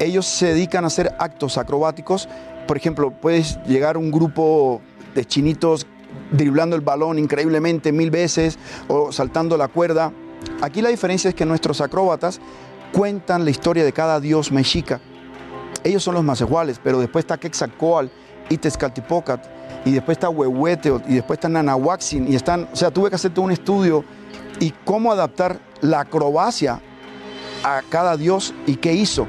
ellos 0.00 0.26
se 0.26 0.46
dedican 0.46 0.84
a 0.84 0.86
hacer 0.88 1.14
actos 1.18 1.58
acrobáticos. 1.58 2.28
Por 2.66 2.76
ejemplo, 2.76 3.10
puedes 3.10 3.58
llegar 3.64 3.96
un 3.96 4.10
grupo 4.10 4.80
de 5.14 5.24
chinitos 5.24 5.86
driblando 6.30 6.76
el 6.76 6.82
balón 6.82 7.18
increíblemente 7.18 7.92
mil 7.92 8.10
veces 8.10 8.58
o 8.86 9.10
saltando 9.10 9.56
la 9.56 9.68
cuerda. 9.68 10.12
Aquí 10.62 10.82
la 10.82 10.90
diferencia 10.90 11.28
es 11.28 11.34
que 11.34 11.44
nuestros 11.44 11.80
acróbatas 11.80 12.40
cuentan 12.92 13.44
la 13.44 13.50
historia 13.50 13.84
de 13.84 13.92
cada 13.92 14.20
dios 14.20 14.52
mexica. 14.52 15.00
Ellos 15.84 16.02
son 16.02 16.14
los 16.14 16.24
más 16.24 16.40
iguales, 16.40 16.80
pero 16.82 17.00
después 17.00 17.24
está 17.24 17.38
Quetzalcóatl 17.38 18.08
y 18.48 18.56
Tezcatlipocat, 18.56 19.44
y 19.84 19.92
después 19.92 20.16
está 20.16 20.28
Huehuete, 20.28 20.92
y 21.06 21.14
después 21.16 21.38
está 21.38 21.48
Nanahuaxin, 21.48 22.30
y 22.32 22.34
están, 22.34 22.68
o 22.72 22.76
sea, 22.76 22.90
tuve 22.90 23.10
que 23.10 23.16
hacer 23.16 23.32
todo 23.32 23.44
un 23.44 23.52
estudio 23.52 24.04
y 24.60 24.72
cómo 24.84 25.12
adaptar 25.12 25.60
la 25.80 26.00
acrobacia 26.00 26.80
a 27.64 27.82
cada 27.88 28.16
dios 28.16 28.54
y 28.66 28.76
qué 28.76 28.92
hizo. 28.92 29.28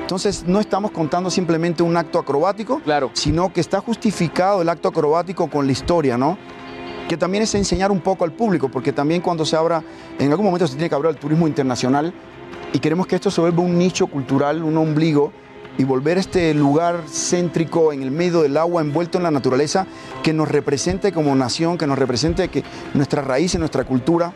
Entonces 0.00 0.44
no 0.46 0.58
estamos 0.58 0.90
contando 0.90 1.30
simplemente 1.30 1.82
un 1.82 1.96
acto 1.96 2.18
acrobático, 2.18 2.80
sino 3.12 3.52
que 3.52 3.60
está 3.60 3.80
justificado 3.80 4.62
el 4.62 4.68
acto 4.68 4.88
acrobático 4.88 5.50
con 5.50 5.66
la 5.66 5.72
historia, 5.72 6.16
¿no? 6.16 6.38
Que 7.08 7.16
también 7.16 7.42
es 7.42 7.54
enseñar 7.54 7.90
un 7.90 8.00
poco 8.00 8.24
al 8.24 8.32
público, 8.32 8.70
porque 8.70 8.92
también 8.92 9.20
cuando 9.20 9.44
se 9.44 9.56
abra, 9.56 9.82
en 10.18 10.30
algún 10.30 10.46
momento 10.46 10.66
se 10.66 10.74
tiene 10.74 10.88
que 10.88 10.94
abrir 10.94 11.10
el 11.10 11.16
turismo 11.16 11.46
internacional 11.46 12.14
y 12.72 12.78
queremos 12.78 13.06
que 13.06 13.16
esto 13.16 13.30
se 13.30 13.40
vuelva 13.40 13.62
un 13.62 13.76
nicho 13.76 14.06
cultural, 14.06 14.62
un 14.62 14.76
ombligo 14.76 15.32
y 15.78 15.84
volver 15.84 16.18
este 16.18 16.52
lugar 16.54 17.02
céntrico 17.06 17.92
en 17.92 18.02
el 18.02 18.10
medio 18.10 18.42
del 18.42 18.56
agua, 18.56 18.82
envuelto 18.82 19.18
en 19.18 19.24
la 19.24 19.30
naturaleza, 19.30 19.86
que 20.22 20.32
nos 20.32 20.48
represente 20.48 21.12
como 21.12 21.34
nación, 21.34 21.78
que 21.78 21.86
nos 21.86 21.98
represente 21.98 22.48
que 22.48 22.64
nuestra 22.94 23.22
raíz 23.22 23.54
y 23.54 23.58
nuestra 23.58 23.84
cultura, 23.84 24.32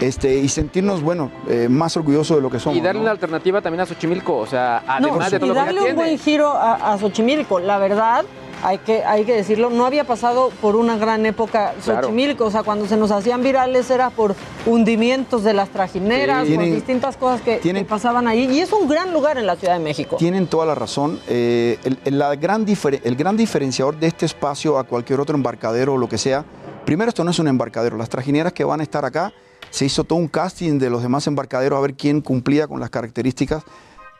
este, 0.00 0.36
y 0.38 0.48
sentirnos, 0.48 1.02
bueno, 1.02 1.30
eh, 1.48 1.68
más 1.68 1.96
orgullosos 1.96 2.36
de 2.36 2.42
lo 2.42 2.50
que 2.50 2.58
somos. 2.60 2.78
Y 2.78 2.80
darle 2.80 3.00
¿no? 3.00 3.04
una 3.04 3.10
alternativa 3.12 3.60
también 3.60 3.80
a 3.80 3.86
Xochimilco, 3.86 4.36
o 4.36 4.46
sea, 4.46 4.82
No, 5.00 5.08
además 5.08 5.30
de 5.30 5.38
todo 5.38 5.46
y 5.46 5.48
lo 5.48 5.54
que 5.54 5.60
darle 5.60 5.80
un 5.90 5.96
buen 5.96 6.18
giro 6.18 6.48
a, 6.50 6.92
a 6.92 6.98
Xochimilco. 6.98 7.58
La 7.58 7.78
verdad, 7.78 8.24
hay 8.62 8.78
que, 8.78 9.04
hay 9.04 9.24
que 9.24 9.34
decirlo, 9.34 9.70
no 9.70 9.86
había 9.86 10.04
pasado 10.04 10.50
por 10.60 10.76
una 10.76 10.96
gran 10.96 11.24
época 11.26 11.74
Claro. 11.84 12.02
Xochimilco. 12.08 12.44
O 12.46 12.50
sea, 12.50 12.62
cuando 12.62 12.86
se 12.86 12.96
nos 12.96 13.10
hacían 13.10 13.42
virales 13.42 13.90
era 13.90 14.10
por 14.10 14.34
hundimientos 14.66 15.42
de 15.44 15.54
las 15.54 15.68
trajineras, 15.70 16.46
Sí. 16.46 16.54
por 16.54 16.64
distintas 16.64 17.16
cosas 17.16 17.40
que, 17.40 17.56
tienen- 17.58 17.84
que 17.84 17.88
pasaban 17.88 18.28
ahí. 18.28 18.44
Y 18.50 18.60
es 18.60 18.72
un 18.72 18.88
gran 18.88 19.12
lugar 19.12 19.38
en 19.38 19.46
la 19.46 19.56
Ciudad 19.56 19.74
de 19.74 19.80
México. 19.84 20.16
Tienen 20.16 20.46
toda 20.46 20.66
la 20.66 20.74
razón. 20.74 21.18
Eh, 21.28 21.78
el, 21.84 21.98
el- 22.04 22.18
la 22.18 22.34
gran 22.36 22.64
difer- 22.66 23.00
el 23.04 23.16
gran 23.16 23.36
diferenciador 23.36 23.96
de 23.98 24.06
este 24.06 24.26
espacio 24.26 24.78
a 24.78 24.84
cualquier 24.84 25.20
otro 25.20 25.34
embarcadero 25.36 25.94
o 25.94 25.96
lo 25.98 26.08
que 26.08 26.18
sea, 26.18 26.44
primero 26.84 27.08
esto 27.08 27.24
no 27.24 27.30
es 27.30 27.38
un 27.38 27.48
embarcadero. 27.48 27.96
Las 27.96 28.08
trajineras 28.08 28.52
que 28.52 28.64
van 28.64 28.80
a 28.80 28.82
estar 28.82 29.04
acá, 29.04 29.32
se 29.70 29.84
hizo 29.84 30.04
todo 30.04 30.18
un 30.18 30.28
casting 30.28 30.78
de 30.78 30.90
los 30.90 31.02
demás 31.02 31.26
embarcaderos 31.26 31.76
a 31.78 31.80
ver 31.82 31.94
quién 31.94 32.20
cumplía 32.20 32.66
con 32.66 32.80
las 32.80 32.90
características 32.90 33.62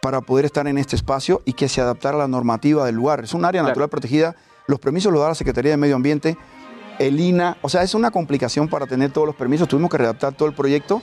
para 0.03 0.21
poder 0.21 0.45
estar 0.45 0.67
en 0.69 0.79
este 0.79 0.95
espacio 0.97 1.43
y 1.45 1.55
que 1.55 1.69
se 1.69 1.81
adaptara 1.81 2.17
a 2.17 2.21
la 2.21 2.29
normativa 2.29 2.85
del 2.87 2.95
lugar. 2.95 3.25
Es 3.25 3.35
un 3.35 3.45
área 3.45 3.63
natural 3.63 3.89
protegida. 3.89 4.37
Los 4.67 4.79
permisos 4.79 5.13
los 5.13 5.23
da 5.23 5.29
la 5.29 5.35
Secretaría 5.35 5.71
de 5.73 5.77
Medio 5.77 5.97
Ambiente, 5.97 6.37
el 6.99 7.19
INA. 7.19 7.57
O 7.63 7.69
sea, 7.69 7.83
es 7.83 7.95
una 7.95 8.11
complicación 8.11 8.69
para 8.69 8.87
tener 8.87 9.11
todos 9.13 9.27
los 9.27 9.35
permisos. 9.37 9.67
Tuvimos 9.67 9.91
que 9.91 9.99
redactar 9.99 10.35
todo 10.35 10.49
el 10.49 10.55
proyecto. 10.55 11.03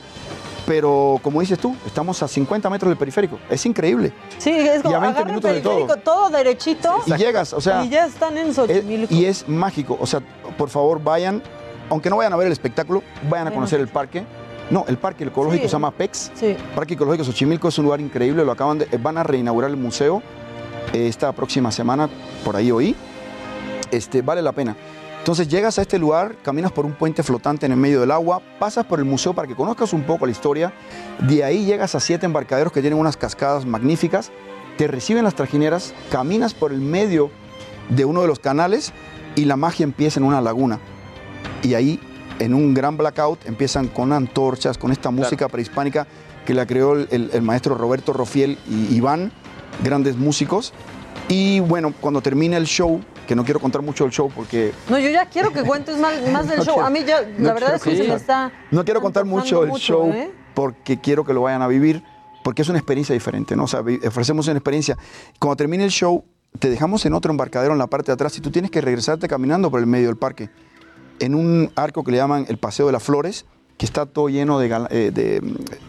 Pero 0.65 1.19
como 1.21 1.41
dices 1.41 1.59
tú, 1.59 1.75
estamos 1.85 2.23
a 2.23 2.27
50 2.27 2.69
metros 2.71 2.89
del 2.89 2.97
periférico. 2.97 3.37
Es 3.51 3.65
increíble. 3.67 4.11
Sí, 4.39 4.49
es 4.49 4.81
como 4.81 4.93
Y 4.93 4.95
a 4.95 4.99
20 4.99 5.19
agarra 5.19 5.19
el 5.19 5.25
minutos 5.27 5.51
de 5.51 5.61
todo. 5.61 5.73
periférico, 5.75 6.03
todo 6.03 6.29
derechito. 6.29 6.95
Y 7.05 7.13
llegas, 7.17 7.53
o 7.53 7.61
sea, 7.61 7.83
Y 7.85 7.89
ya 7.89 8.05
están 8.07 8.35
en 8.37 8.51
Xochimilco. 8.53 9.13
y 9.13 9.25
es 9.25 9.47
mágico. 9.47 9.95
O 10.01 10.07
sea, 10.07 10.21
por 10.57 10.69
favor, 10.69 11.03
vayan, 11.03 11.43
aunque 11.89 12.09
no 12.09 12.17
vayan 12.17 12.33
a 12.33 12.35
ver 12.35 12.47
el 12.47 12.53
espectáculo, 12.53 13.03
vayan 13.29 13.47
a 13.47 13.51
conocer 13.51 13.79
el 13.79 13.87
parque. 13.87 14.23
No, 14.69 14.83
el 14.87 14.97
parque 14.97 15.23
ecológico 15.25 15.63
Sí. 15.63 15.69
se 15.69 15.73
llama 15.73 15.91
PEX. 15.91 16.31
Sí. 16.33 16.55
Parque 16.75 16.95
Ecológico 16.95 17.23
Xochimilco 17.23 17.67
es 17.67 17.77
un 17.77 17.85
lugar 17.85 18.01
increíble. 18.01 18.43
Lo 18.43 18.51
acaban 18.51 18.79
de, 18.79 18.87
van 18.97 19.17
a 19.17 19.23
reinaugurar 19.23 19.69
el 19.69 19.77
museo 19.77 20.23
eh, 20.91 21.07
esta 21.07 21.31
próxima 21.33 21.71
semana, 21.71 22.09
por 22.43 22.55
ahí 22.55 22.71
oí. 22.71 22.95
Este, 23.91 24.21
vale 24.23 24.41
la 24.41 24.51
pena. 24.53 24.75
Entonces 25.19 25.47
llegas 25.47 25.77
a 25.79 25.81
este 25.83 25.97
lugar, 25.99 26.35
caminas 26.43 26.71
por 26.71 26.85
un 26.85 26.93
puente 26.93 27.23
flotante 27.23 27.65
en 27.65 27.71
el 27.71 27.77
medio 27.77 27.99
del 27.99 28.11
agua, 28.11 28.41
pasas 28.59 28.85
por 28.85 28.99
el 28.99 29.05
museo 29.05 29.33
para 29.33 29.47
que 29.47 29.55
conozcas 29.55 29.93
un 29.93 30.03
poco 30.03 30.25
la 30.25 30.31
historia. 30.31 30.73
De 31.19 31.43
ahí 31.43 31.65
llegas 31.65 31.95
a 31.95 31.99
siete 31.99 32.25
embarcaderos 32.25 32.71
que 32.73 32.81
tienen 32.81 32.99
unas 32.99 33.17
cascadas 33.17 33.65
magníficas. 33.65 34.31
Te 34.77 34.87
reciben 34.87 35.23
las 35.23 35.33
trajineras, 35.35 35.93
caminas 36.11 36.53
por 36.53 36.71
el 36.71 36.79
medio 36.81 37.29
de 37.89 38.05
uno 38.05 38.21
de 38.21 38.27
los 38.27 38.39
canales 38.39 38.93
y 39.35 39.45
la 39.45 39.55
magia 39.57 39.83
empieza 39.83 40.19
en 40.19 40.25
una 40.25 40.41
laguna. 40.41 40.79
Y 41.63 41.73
ahí, 41.73 41.99
en 42.39 42.53
un 42.53 42.73
gran 42.73 42.97
blackout, 42.97 43.45
empiezan 43.45 43.87
con 43.87 44.13
antorchas, 44.13 44.77
con 44.77 44.91
esta 44.91 45.09
música 45.11 45.47
prehispánica 45.49 46.05
que 46.45 46.53
la 46.53 46.65
creó 46.65 46.93
el, 46.93 47.07
el- 47.11 47.29
el 47.33 47.41
maestro 47.41 47.75
Roberto 47.75 48.13
Rofiel 48.13 48.57
y 48.69 48.95
Iván, 48.95 49.31
grandes 49.83 50.15
músicos. 50.15 50.73
Y 51.27 51.59
bueno, 51.61 51.93
cuando 51.99 52.21
termine 52.21 52.55
el 52.57 52.65
show, 52.65 53.01
que 53.27 53.35
no 53.35 53.43
quiero 53.43 53.59
contar 53.59 53.81
mucho 53.81 54.03
del 54.03 54.13
show 54.13 54.29
porque 54.35 54.71
No, 54.89 54.99
yo 54.99 55.09
ya 55.09 55.25
quiero 55.25 55.51
que 55.51 55.63
cuentes 55.63 55.97
más, 55.97 56.13
más 56.31 56.47
del 56.47 56.59
No 56.59 56.65
show. 56.65 56.73
quiero- 56.75 56.87
A 56.87 56.89
mí 56.91 56.99
ya, 57.03 57.21
no 57.37 57.47
la 57.47 57.53
verdad 57.53 57.75
es 57.75 57.81
que 57.81 57.95
se 57.97 58.07
me 58.07 58.13
está... 58.13 58.51
No 58.69 58.85
quiero 58.85 59.01
contar 59.01 59.25
mucho 59.25 59.61
del 59.63 59.71
show 59.73 60.11
¿eh? 60.11 60.31
porque 60.53 60.99
quiero 61.01 61.25
que 61.25 61.33
lo 61.33 61.41
vayan 61.41 61.63
a 61.63 61.67
vivir, 61.67 62.03
porque 62.43 62.61
es 62.61 62.69
una 62.69 62.77
experiencia 62.77 63.13
diferente, 63.13 63.55
¿no? 63.55 63.63
O 63.63 63.67
sea, 63.67 63.81
ofrecemos 64.07 64.47
una 64.47 64.57
experiencia. 64.59 64.95
Cuando 65.39 65.55
termine 65.55 65.83
el 65.83 65.89
show, 65.89 66.23
te 66.59 66.69
dejamos 66.69 67.03
en 67.07 67.13
otro 67.13 67.31
embarcadero 67.31 67.73
en 67.73 67.79
la 67.79 67.87
parte 67.87 68.07
de 68.07 68.13
atrás 68.13 68.37
y 68.37 68.41
tú 68.41 68.51
tienes 68.51 68.69
que 68.69 68.79
regresarte 68.81 69.27
caminando 69.27 69.71
por 69.71 69.79
el 69.79 69.87
medio 69.87 70.07
del 70.07 70.17
parque, 70.17 70.51
en 71.19 71.35
un 71.35 71.71
arco 71.75 72.03
que 72.03 72.11
le 72.11 72.17
llaman 72.17 72.45
el 72.49 72.57
Paseo 72.57 72.85
de 72.85 72.91
las 72.91 73.03
Flores, 73.03 73.45
que 73.77 73.85
está 73.85 74.05
todo 74.05 74.29
lleno 74.29 74.59
de, 74.59 74.67
eh, 74.89 75.11
de, 75.11 75.41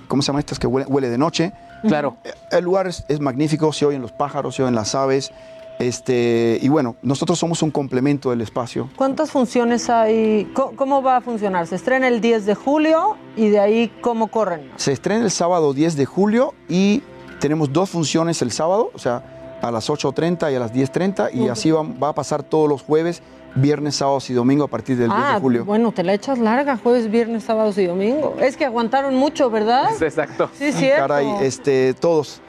¿cómo 0.08 0.22
se 0.22 0.28
llama 0.28 0.40
estas 0.40 0.58
que 0.58 0.66
huele, 0.66 0.86
huele 0.88 1.08
de 1.08 1.18
noche? 1.18 1.52
Claro. 1.86 2.16
El 2.50 2.64
lugar 2.64 2.86
es, 2.86 3.04
es 3.08 3.20
magnífico, 3.20 3.72
se 3.72 3.86
oyen 3.86 4.02
los 4.02 4.12
pájaros, 4.12 4.56
se 4.56 4.62
oyen 4.62 4.74
las 4.74 4.94
aves, 4.94 5.30
este, 5.78 6.58
y 6.62 6.68
bueno, 6.68 6.96
nosotros 7.02 7.38
somos 7.38 7.62
un 7.62 7.70
complemento 7.70 8.30
del 8.30 8.40
espacio. 8.40 8.88
¿Cuántas 8.96 9.30
funciones 9.30 9.90
hay? 9.90 10.50
¿Cómo, 10.54 10.74
cómo 10.74 11.02
va 11.02 11.18
a 11.18 11.20
funcionar? 11.20 11.66
Se 11.66 11.76
estrena 11.76 12.08
el 12.08 12.20
10 12.20 12.46
de 12.46 12.54
julio 12.54 13.16
y 13.36 13.48
de 13.50 13.60
ahí, 13.60 13.92
¿cómo 14.00 14.28
corren? 14.28 14.70
Se 14.76 14.92
estrena 14.92 15.24
el 15.24 15.30
sábado 15.30 15.74
10 15.74 15.96
de 15.96 16.06
julio 16.06 16.54
y 16.68 17.02
tenemos 17.40 17.72
dos 17.72 17.90
funciones 17.90 18.40
el 18.40 18.50
sábado, 18.52 18.90
o 18.94 18.98
sea, 18.98 19.35
a 19.62 19.70
las 19.70 19.88
8.30 19.88 20.52
y 20.52 20.54
a 20.54 20.60
las 20.60 20.72
10.30 20.72 21.34
y 21.34 21.48
así 21.48 21.70
va, 21.70 21.82
va 21.82 22.08
a 22.10 22.12
pasar 22.14 22.42
todos 22.42 22.68
los 22.68 22.82
jueves, 22.82 23.22
viernes, 23.54 23.96
sábados 23.96 24.28
y 24.30 24.34
domingo 24.34 24.64
a 24.64 24.68
partir 24.68 24.96
del 24.96 25.08
10 25.08 25.20
ah, 25.20 25.34
de 25.34 25.40
julio. 25.40 25.64
bueno, 25.64 25.92
te 25.92 26.02
la 26.02 26.14
echas 26.14 26.38
larga, 26.38 26.76
jueves, 26.76 27.10
viernes, 27.10 27.44
sábados 27.44 27.76
y 27.78 27.86
domingo. 27.86 28.36
Es 28.40 28.56
que 28.56 28.64
aguantaron 28.64 29.14
mucho, 29.14 29.50
¿verdad? 29.50 29.90
Exacto. 30.00 30.50
Sí, 30.54 30.72
cierto. 30.72 31.02
Caray, 31.02 31.28
este, 31.40 31.94
todos. 31.94 32.40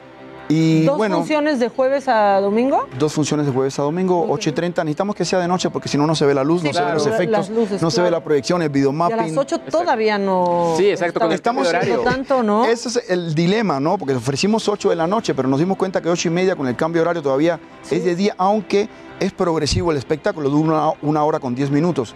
Y 0.50 0.84
¿Dos 0.84 0.96
bueno, 0.96 1.18
funciones 1.18 1.60
de 1.60 1.68
jueves 1.68 2.08
a 2.08 2.40
domingo? 2.40 2.88
dos 2.98 3.12
funciones 3.12 3.44
de 3.44 3.52
jueves 3.52 3.78
a 3.78 3.82
domingo, 3.82 4.26
8 4.30 4.48
y 4.48 4.52
30. 4.52 4.82
Necesitamos 4.82 5.14
que 5.14 5.24
sea 5.26 5.38
de 5.40 5.46
noche 5.48 5.68
porque 5.68 5.88
si 5.90 5.98
no, 5.98 6.06
no 6.06 6.14
se 6.14 6.24
ve 6.24 6.32
la 6.34 6.42
luz, 6.42 6.62
Sí, 6.62 6.68
no 6.68 6.72
se 6.72 6.82
ven 6.82 6.94
los 6.94 7.06
efectos, 7.06 7.50
luces, 7.50 7.82
no 7.82 7.90
se 7.90 8.00
ve 8.00 8.10
la 8.10 8.24
proyección, 8.24 8.62
el 8.62 8.68
Y 8.68 8.70
a 8.70 8.72
videomapping. 8.72 9.16
las 9.16 9.36
8 9.36 9.60
todavía 9.70 10.16
no. 10.16 10.72
Sí, 10.78 10.88
exacto, 10.88 11.20
con 11.20 11.28
el 11.28 11.34
estamos 11.34 11.68
cambio 11.68 11.80
de 11.90 11.96
horario. 11.96 12.10
tanto, 12.10 12.42
¿no? 12.42 12.64
Ese 12.64 12.88
es 12.88 13.10
el 13.10 13.34
dilema, 13.34 13.78
¿no? 13.78 13.98
Porque 13.98 14.14
ofrecimos 14.14 14.66
8 14.68 14.88
de 14.88 14.96
la 14.96 15.06
noche, 15.06 15.34
pero 15.34 15.48
nos 15.48 15.58
dimos 15.58 15.76
cuenta 15.76 16.00
que 16.00 16.08
8 16.08 16.28
y 16.28 16.30
media 16.30 16.56
con 16.56 16.66
el 16.66 16.76
cambio 16.76 17.00
de 17.00 17.02
horario 17.02 17.22
todavía 17.22 17.60
es 17.90 18.04
de 18.04 18.14
día, 18.16 18.34
aunque 18.38 18.88
es 19.20 19.32
progresivo 19.32 19.90
el 19.90 19.98
espectáculo, 19.98 20.48
dura 20.48 20.72
una, 20.92 20.92
una 21.02 21.24
hora 21.24 21.40
con 21.40 21.54
10 21.54 21.70
minutos. 21.70 22.14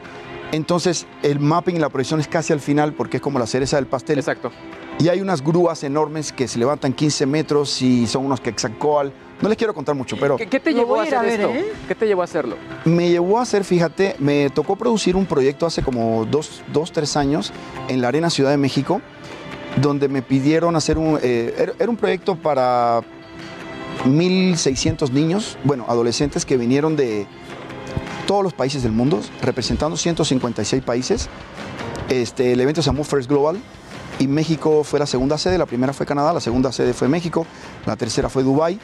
Entonces, 0.53 1.07
el 1.23 1.41
mapping 1.41 1.77
y 1.77 1.79
la 1.79 1.89
proyección 1.89 2.21
es 2.21 2.29
casi 2.29 2.53
al 2.53 2.61
final 2.61 2.93
porque 2.93 3.17
es 3.17 3.23
como 3.23 3.39
la 3.39 3.47
cereza 3.47 3.77
del 3.77 3.87
pastel. 3.87 4.19
Exacto. 4.19 4.53
Y 4.99 5.09
hay 5.09 5.21
unas 5.23 5.43
grúas 5.43 5.83
enormes 5.83 6.31
que 6.31 6.47
se 6.47 6.59
levantan 6.59 6.93
15 6.93 7.25
metros 7.27 7.81
y 7.81 8.07
son 8.07 8.27
unos 8.27 8.41
Quetzalcóatl. 8.41 9.09
No 9.41 9.49
les 9.49 9.57
quiero 9.59 9.75
contar 9.75 9.95
mucho, 9.95 10.17
pero 10.21 10.37
¿Qué, 10.37 10.47
qué 10.47 10.61
te 10.61 10.73
llevó 10.73 11.01
a 11.01 11.03
hacer 11.05 11.15
a 11.15 11.23
ver, 11.23 11.41
esto? 11.41 11.53
¿eh? 11.53 11.73
¿Qué 11.89 11.95
te 11.97 12.07
llevó 12.07 12.21
a 12.21 12.25
hacerlo? 12.25 12.57
me 12.85 13.09
llevó 13.09 13.39
a 13.39 13.43
hacer, 13.43 13.65
fíjate, 13.65 14.15
me 14.21 14.51
tocó 14.51 14.77
producir 14.77 15.17
un 15.17 15.27
proyecto 15.27 15.67
hace 15.67 15.83
como 15.83 16.27
dos, 16.27 16.63
dos 16.73 16.93
tres 16.93 17.17
años 17.17 17.53
en 17.89 18.01
la 18.03 18.09
Arena 18.09 18.31
Ciudad 18.31 18.51
de 18.51 18.59
México, 18.59 19.01
donde 19.81 20.09
me 20.09 20.23
pidieron 20.23 20.77
hacer 20.77 20.99
un... 20.99 21.19
eh, 21.23 21.55
era, 21.59 21.73
era 21.79 21.91
un 21.91 21.97
proyecto 21.97 22.37
para 22.37 23.01
1.600 24.05 25.11
niños, 25.11 25.57
bueno, 25.65 25.87
adolescentes 25.89 26.45
que 26.45 26.57
vinieron 26.57 26.95
de 26.95 27.27
todos 28.27 28.43
los 28.43 28.53
países 28.53 28.83
del 28.83 28.93
mundo, 28.93 29.21
representando 29.43 29.97
156 29.97 30.83
países. 30.83 31.29
Este, 32.09 32.53
el 32.53 32.61
evento 32.61 32.83
se 32.83 32.87
llamó 32.87 33.05
First 33.05 33.29
Global 33.29 33.59
y 34.19 34.27
México 34.27 34.85
fue 34.85 34.99
la 34.99 35.07
segunda 35.07 35.39
sede, 35.39 35.59
la 35.59 35.67
primera 35.67 35.93
fue 35.93 36.07
Canadá, 36.07 36.33
la 36.33 36.41
segunda 36.41 36.73
sede 36.73 36.93
fue 36.93 37.09
México, 37.09 37.47
la 37.87 37.97
tercera 37.97 38.29
fue 38.29 38.43
Dubái 38.43 38.79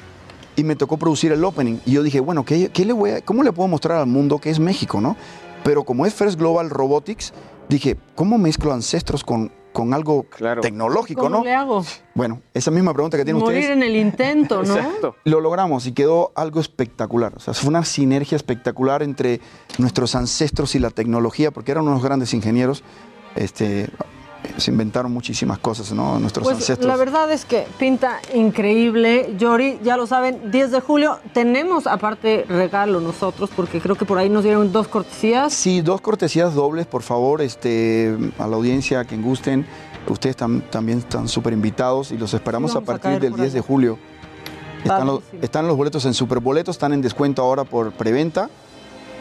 y 0.56 0.64
me 0.64 0.76
tocó 0.76 0.96
producir 0.96 1.32
el 1.32 1.44
opening. 1.44 1.78
Y 1.86 1.92
yo 1.92 2.02
dije, 2.02 2.20
bueno, 2.20 2.44
¿qué, 2.44 2.70
le 2.84 2.92
voy 2.92 3.10
a- 3.10 3.20
¿cómo 3.20 3.42
le 3.42 3.52
puedo 3.52 3.68
mostrar 3.68 3.98
al 3.98 4.06
mundo 4.06 4.38
que 4.38 4.50
es 4.50 4.58
México, 4.58 5.00
no? 5.00 5.16
Pero 5.64 5.84
como 5.84 6.06
es 6.06 6.14
First 6.14 6.38
Global 6.38 6.70
Robotics, 6.70 7.32
dije, 7.68 7.96
¿cómo 8.14 8.38
mezclo 8.38 8.72
ancestros 8.72 9.22
con, 9.24 9.52
con 9.72 9.94
algo 9.94 10.26
tecnológico, 10.60 11.22
¿Cómo 11.22 11.38
no? 11.38 11.44
le 11.44 11.54
hago? 11.54 11.84
Bueno, 12.14 12.40
esa 12.54 12.70
misma 12.70 12.92
pregunta 12.92 13.16
que 13.16 13.24
tienen 13.24 13.42
Morir 13.42 13.58
ustedes. 13.60 13.76
en 13.76 13.82
el 13.82 13.96
intento, 13.96 14.62
¿no? 14.62 14.76
Lo 15.24 15.40
logramos 15.40 15.86
y 15.86 15.92
quedó 15.92 16.32
algo 16.34 16.60
espectacular. 16.60 17.34
O 17.36 17.40
sea, 17.40 17.54
fue 17.54 17.68
una 17.68 17.84
sinergia 17.84 18.36
espectacular 18.36 19.02
entre 19.02 19.40
nuestros 19.78 20.14
ancestros 20.14 20.74
y 20.74 20.78
la 20.78 20.90
tecnología, 20.90 21.50
porque 21.50 21.72
eran 21.72 21.86
unos 21.86 22.02
grandes 22.02 22.34
ingenieros. 22.34 22.82
Este, 23.36 23.88
se 24.56 24.70
inventaron 24.70 25.12
muchísimas 25.12 25.58
cosas, 25.58 25.92
¿no? 25.92 26.18
Nuestros 26.18 26.44
Pues 26.44 26.56
ancestros. 26.56 26.86
la 26.86 26.96
verdad 26.96 27.30
es 27.30 27.44
que 27.44 27.66
pinta 27.78 28.18
increíble. 28.34 29.34
Yori, 29.38 29.78
ya 29.82 29.96
lo 29.96 30.06
saben, 30.06 30.50
10 30.50 30.70
de 30.70 30.80
julio 30.80 31.18
tenemos 31.32 31.86
aparte 31.86 32.44
regalo 32.48 33.00
nosotros, 33.00 33.50
porque 33.54 33.80
creo 33.80 33.96
que 33.96 34.04
por 34.04 34.18
ahí 34.18 34.28
nos 34.28 34.44
dieron 34.44 34.72
dos 34.72 34.88
cortesías. 34.88 35.52
Sí, 35.52 35.80
dos 35.80 36.00
cortesías 36.00 36.54
dobles, 36.54 36.86
por 36.86 37.02
favor, 37.02 37.42
este, 37.42 38.16
a 38.38 38.46
la 38.46 38.56
audiencia, 38.56 39.00
a 39.00 39.04
quien 39.04 39.22
gusten. 39.22 39.66
Ustedes 40.08 40.36
tam- 40.38 40.62
también 40.70 40.98
están 40.98 41.28
súper 41.28 41.52
invitados 41.52 42.12
y 42.12 42.16
los 42.18 42.32
esperamos 42.32 42.72
Sí, 42.72 42.78
a 42.78 42.80
partir 42.80 43.20
del 43.20 43.30
por 43.32 43.40
10 43.40 43.52
de 43.52 43.60
julio. 43.60 43.98
Están 44.78 45.06
los, 45.06 45.20
están 45.42 45.66
los 45.66 45.76
boletos 45.76 46.04
en 46.06 46.14
Superboletos, 46.14 46.76
están 46.76 46.92
en 46.92 47.02
descuento 47.02 47.42
ahora 47.42 47.64
por 47.64 47.92
preventa. 47.92 48.48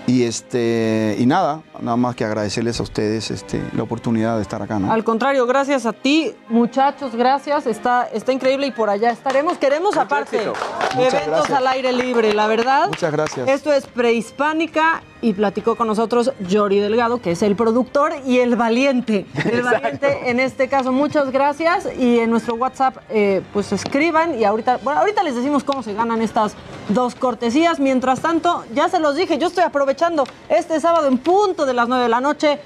Y 0.07 0.23
este 0.23 1.17
y 1.19 1.25
nada, 1.25 1.63
nada 1.81 1.97
más 1.97 2.15
que 2.15 2.23
agradecerles 2.23 2.79
a 2.79 2.83
ustedes 2.83 3.29
este, 3.29 3.61
la 3.75 3.83
oportunidad 3.83 4.37
de 4.37 4.41
estar 4.41 4.61
acá, 4.61 4.79
¿no? 4.79 4.89
Al 4.89 5.03
contrario, 5.03 5.45
gracias 5.45 5.85
a 5.85 5.91
ti, 5.91 6.33
muchachos, 6.47 7.13
gracias. 7.13 7.67
Está, 7.67 8.05
está 8.13 8.31
increíble 8.31 8.67
y 8.67 8.71
por 8.71 8.89
allá 8.89 9.11
estaremos. 9.11 9.57
Queremos 9.57 9.97
aparte 9.97 10.49
eventos 10.97 11.49
al 11.49 11.67
aire 11.67 11.91
libre, 11.91 12.33
la 12.33 12.47
verdad. 12.47 12.87
Muchas 12.87 13.11
gracias. 13.11 13.49
Esto 13.49 13.73
es 13.73 13.85
Prehispánica 13.85 15.03
y 15.21 15.33
platicó 15.33 15.75
con 15.75 15.87
nosotros 15.87 16.31
Yori 16.47 16.79
Delgado, 16.79 17.21
que 17.21 17.31
es 17.31 17.41
el 17.41 17.55
productor 17.55 18.13
y 18.25 18.39
el 18.39 18.55
valiente. 18.55 19.25
El 19.45 19.61
valiente 19.63 20.29
en 20.29 20.39
este 20.39 20.67
caso. 20.67 20.91
Muchas 20.91 21.31
gracias 21.31 21.87
y 21.97 22.19
en 22.19 22.29
nuestro 22.29 22.55
WhatsApp 22.55 22.97
eh, 23.09 23.41
pues 23.53 23.71
escriban 23.71 24.39
y 24.39 24.43
ahorita, 24.43 24.79
bueno, 24.83 24.99
ahorita 24.99 25.23
les 25.23 25.35
decimos 25.35 25.63
cómo 25.63 25.83
se 25.83 25.93
ganan 25.93 26.21
estas 26.21 26.55
dos 26.89 27.15
cortesías. 27.15 27.79
Mientras 27.79 28.21
tanto, 28.21 28.63
ya 28.73 28.89
se 28.89 28.99
los 28.99 29.15
dije, 29.15 29.37
yo 29.37 29.47
estoy 29.47 29.63
aprovechando 29.63 30.23
este 30.49 30.79
sábado 30.79 31.07
en 31.07 31.17
punto 31.17 31.65
de 31.65 31.73
las 31.73 31.87
9 31.87 32.03
de 32.03 32.09
la 32.09 32.21
noche. 32.21 32.59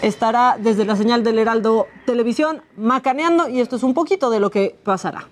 Estará 0.00 0.56
desde 0.58 0.84
la 0.84 0.96
señal 0.96 1.22
del 1.22 1.38
Heraldo 1.38 1.86
Televisión 2.06 2.62
macaneando 2.76 3.48
y 3.48 3.60
esto 3.60 3.76
es 3.76 3.82
un 3.82 3.94
poquito 3.94 4.30
de 4.30 4.40
lo 4.40 4.50
que 4.50 4.76
pasará. 4.82 5.28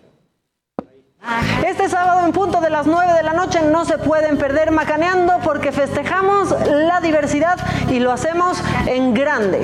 Este 1.66 1.88
sábado 1.88 2.24
en 2.24 2.32
punto 2.32 2.60
de 2.60 2.70
las 2.70 2.86
9 2.86 3.12
de 3.12 3.22
la 3.22 3.34
noche 3.34 3.60
no 3.70 3.84
se 3.84 3.98
pueden 3.98 4.38
perder 4.38 4.70
macaneando 4.70 5.38
porque 5.44 5.70
festejamos 5.70 6.54
la 6.66 7.00
diversidad 7.00 7.58
y 7.90 8.00
lo 8.00 8.10
hacemos 8.10 8.56
en 8.86 9.12
grande. 9.12 9.60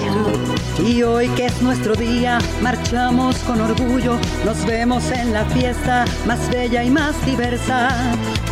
Y 0.86 1.02
hoy 1.02 1.28
que 1.30 1.46
es 1.46 1.62
nuestro 1.62 1.94
día, 1.94 2.38
marchamos 2.61 3.38
con 3.38 3.61
orgullo, 3.62 4.18
nos 4.44 4.66
vemos 4.66 5.11
en 5.11 5.32
la 5.32 5.46
fiesta 5.46 6.04
más 6.26 6.50
bella 6.50 6.84
y 6.84 6.90
más 6.90 7.24
diversa. 7.24 7.88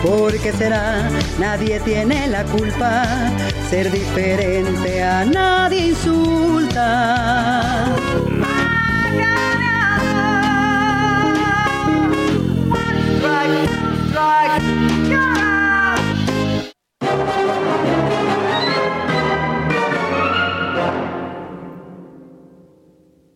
Porque 0.03 0.53
será, 0.53 1.11
nadie 1.39 1.81
tiene 1.81 2.27
la 2.29 2.45
culpa, 2.45 3.05
ser 3.69 3.91
diferente 3.91 5.03
a 5.03 5.27
nadie 5.27 5.89
insulta. 5.89 7.85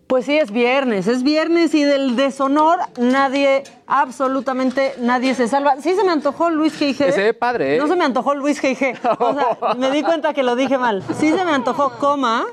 Pues 0.09 0.25
sí, 0.27 0.37
es 0.37 0.51
viernes, 0.51 1.07
es 1.07 1.23
viernes 1.23 1.75
y 1.75 1.85
del 1.85 2.17
deshonor 2.17 2.79
nadie, 2.97 3.63
absolutamente 3.87 4.95
nadie 4.99 5.35
se 5.35 5.47
salva. 5.47 5.77
Sí 5.81 5.95
se 5.95 6.03
me 6.03 6.11
antojó 6.11 6.51
Luis 6.51 6.81
G.I.G. 6.81 6.97
Que 6.97 7.13
se 7.13 7.23
ve 7.23 7.35
padre, 7.35 7.77
¿eh? 7.77 7.79
No 7.79 7.87
se 7.87 7.95
me 7.95 8.05
antojó 8.05 8.35
Luis 8.35 8.61
G.I.G. 8.61 8.99
O 9.19 9.35
sea, 9.35 9.75
me 9.75 9.91
di 9.91 10.03
cuenta 10.03 10.35
que 10.35 10.43
lo 10.43 10.57
dije 10.57 10.77
mal. 10.79 11.05
Sí 11.21 11.31
se 11.31 11.45
me 11.45 11.53
antojó, 11.53 11.91
coma, 11.99 12.47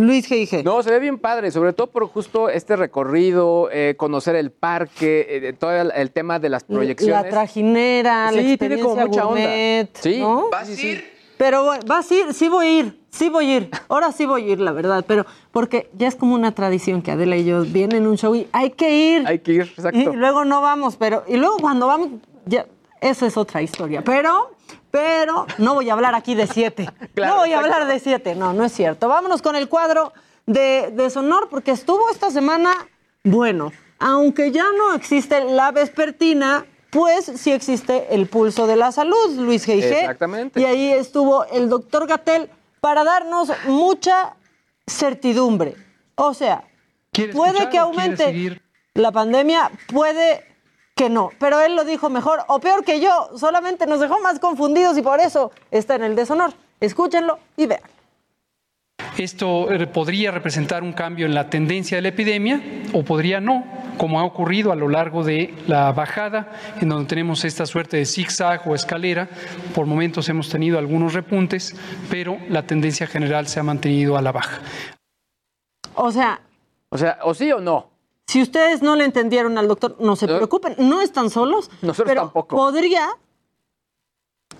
Luis 0.00 0.30
G.I.G. 0.30 0.64
No, 0.64 0.82
se 0.82 0.90
ve 0.90 0.98
bien 0.98 1.18
padre, 1.18 1.50
sobre 1.50 1.72
todo 1.72 1.88
por 1.88 2.06
justo 2.08 2.48
este 2.48 2.74
recorrido, 2.76 3.68
eh, 3.70 3.94
conocer 3.96 4.34
el 4.34 4.50
parque, 4.50 5.26
eh, 5.28 5.52
todo 5.52 5.72
el, 5.72 5.92
el 5.94 6.10
tema 6.10 6.38
de 6.38 6.48
las 6.48 6.64
proyecciones. 6.64 7.22
La 7.24 7.28
trajinera, 7.28 8.32
la 8.32 8.40
Sí, 8.42 8.56
tiene 8.56 8.78
como 8.80 8.96
mucha 8.96 9.26
onda. 9.26 9.88
Sí. 9.94 10.20
¿no? 10.20 10.48
¿Vas 10.50 10.68
a 10.68 10.72
ir? 10.72 11.20
Pero 11.36 11.64
vas 11.86 12.10
a 12.10 12.14
ir, 12.14 12.34
sí 12.34 12.48
voy 12.48 12.66
a 12.66 12.80
ir, 12.80 13.00
sí 13.10 13.30
voy 13.30 13.50
a 13.50 13.56
ir. 13.56 13.70
Ahora 13.88 14.12
sí 14.12 14.26
voy 14.26 14.44
a 14.44 14.52
ir, 14.52 14.60
la 14.60 14.72
verdad, 14.72 15.04
pero 15.06 15.24
porque 15.52 15.88
ya 15.94 16.08
es 16.08 16.14
como 16.14 16.34
una 16.34 16.54
tradición 16.54 17.00
que 17.00 17.10
Adela 17.10 17.36
y 17.36 17.44
yo 17.44 17.62
vienen 17.62 18.06
un 18.06 18.18
show 18.18 18.34
y 18.34 18.46
hay 18.52 18.70
que 18.70 18.94
ir. 18.94 19.26
Hay 19.26 19.38
que 19.38 19.52
ir, 19.52 19.62
exacto. 19.62 19.98
Y 19.98 20.04
luego 20.16 20.44
no 20.44 20.60
vamos, 20.60 20.96
pero 20.96 21.24
y 21.26 21.36
luego 21.36 21.56
cuando 21.58 21.86
vamos 21.86 22.08
ya 22.44 22.66
esa 23.00 23.26
es 23.26 23.36
otra 23.38 23.62
historia. 23.62 24.02
Pero 24.04 24.50
pero 24.90 25.46
no 25.58 25.74
voy 25.74 25.90
a 25.90 25.92
hablar 25.92 26.14
aquí 26.14 26.34
de 26.34 26.46
siete. 26.46 26.88
Claro, 27.14 27.34
no 27.34 27.40
voy 27.40 27.52
a 27.52 27.58
hablar 27.58 27.86
de 27.86 27.98
siete. 27.98 28.34
No, 28.34 28.52
no 28.52 28.64
es 28.64 28.72
cierto. 28.72 29.08
Vámonos 29.08 29.42
con 29.42 29.56
el 29.56 29.68
cuadro 29.68 30.12
de 30.46 30.90
deshonor 30.92 31.48
porque 31.48 31.72
estuvo 31.72 32.10
esta 32.10 32.30
semana 32.30 32.72
bueno. 33.24 33.72
Aunque 33.98 34.50
ya 34.50 34.64
no 34.76 34.94
existe 34.94 35.44
la 35.44 35.72
vespertina, 35.72 36.64
pues 36.90 37.30
sí 37.36 37.52
existe 37.52 38.14
el 38.14 38.26
pulso 38.26 38.66
de 38.66 38.76
la 38.76 38.92
salud, 38.92 39.36
Luis 39.36 39.66
G.I.G. 39.68 40.00
Exactamente. 40.00 40.60
Y 40.60 40.64
ahí 40.64 40.90
estuvo 40.92 41.44
el 41.46 41.68
doctor 41.68 42.06
Gatel 42.06 42.48
para 42.80 43.04
darnos 43.04 43.52
mucha 43.66 44.36
certidumbre. 44.86 45.76
O 46.14 46.32
sea, 46.34 46.64
¿Quiere 47.12 47.32
puede 47.32 47.68
que 47.68 47.78
aumente 47.78 48.60
la 48.94 49.12
pandemia, 49.12 49.70
puede 49.88 50.49
que 51.00 51.08
no, 51.08 51.30
pero 51.38 51.62
él 51.62 51.76
lo 51.76 51.86
dijo 51.86 52.10
mejor 52.10 52.40
o 52.46 52.60
peor 52.60 52.84
que 52.84 53.00
yo, 53.00 53.30
solamente 53.34 53.86
nos 53.86 54.00
dejó 54.00 54.20
más 54.20 54.38
confundidos 54.38 54.98
y 54.98 55.02
por 55.02 55.18
eso 55.18 55.50
está 55.70 55.94
en 55.94 56.02
el 56.02 56.14
deshonor. 56.14 56.52
Escúchenlo 56.78 57.38
y 57.56 57.64
vean. 57.64 57.80
Esto 59.16 59.72
eh, 59.72 59.86
podría 59.86 60.30
representar 60.30 60.82
un 60.82 60.92
cambio 60.92 61.24
en 61.24 61.32
la 61.32 61.48
tendencia 61.48 61.96
de 61.96 62.02
la 62.02 62.08
epidemia 62.08 62.60
o 62.92 63.02
podría 63.02 63.40
no, 63.40 63.64
como 63.96 64.20
ha 64.20 64.24
ocurrido 64.24 64.72
a 64.72 64.76
lo 64.76 64.90
largo 64.90 65.24
de 65.24 65.54
la 65.66 65.90
bajada, 65.92 66.52
en 66.82 66.90
donde 66.90 67.08
tenemos 67.08 67.46
esta 67.46 67.64
suerte 67.64 67.96
de 67.96 68.04
zigzag 68.04 68.68
o 68.68 68.74
escalera. 68.74 69.30
Por 69.74 69.86
momentos 69.86 70.28
hemos 70.28 70.50
tenido 70.50 70.78
algunos 70.78 71.14
repuntes, 71.14 71.74
pero 72.10 72.36
la 72.50 72.66
tendencia 72.66 73.06
general 73.06 73.46
se 73.46 73.58
ha 73.58 73.62
mantenido 73.62 74.18
a 74.18 74.20
la 74.20 74.32
baja. 74.32 74.60
O 75.94 76.12
sea, 76.12 76.42
O 76.90 76.98
sea, 76.98 77.20
o 77.22 77.32
sí 77.32 77.50
o 77.52 77.60
no. 77.60 77.89
Si 78.30 78.40
ustedes 78.42 78.80
no 78.80 78.94
le 78.94 79.04
entendieron 79.04 79.58
al 79.58 79.66
doctor, 79.66 79.96
no 79.98 80.14
se 80.14 80.26
preocupen, 80.28 80.76
no 80.78 81.00
están 81.00 81.30
solos. 81.30 81.68
Nosotros 81.82 82.08
pero 82.08 82.20
tampoco. 82.22 82.54
Podría 82.56 83.08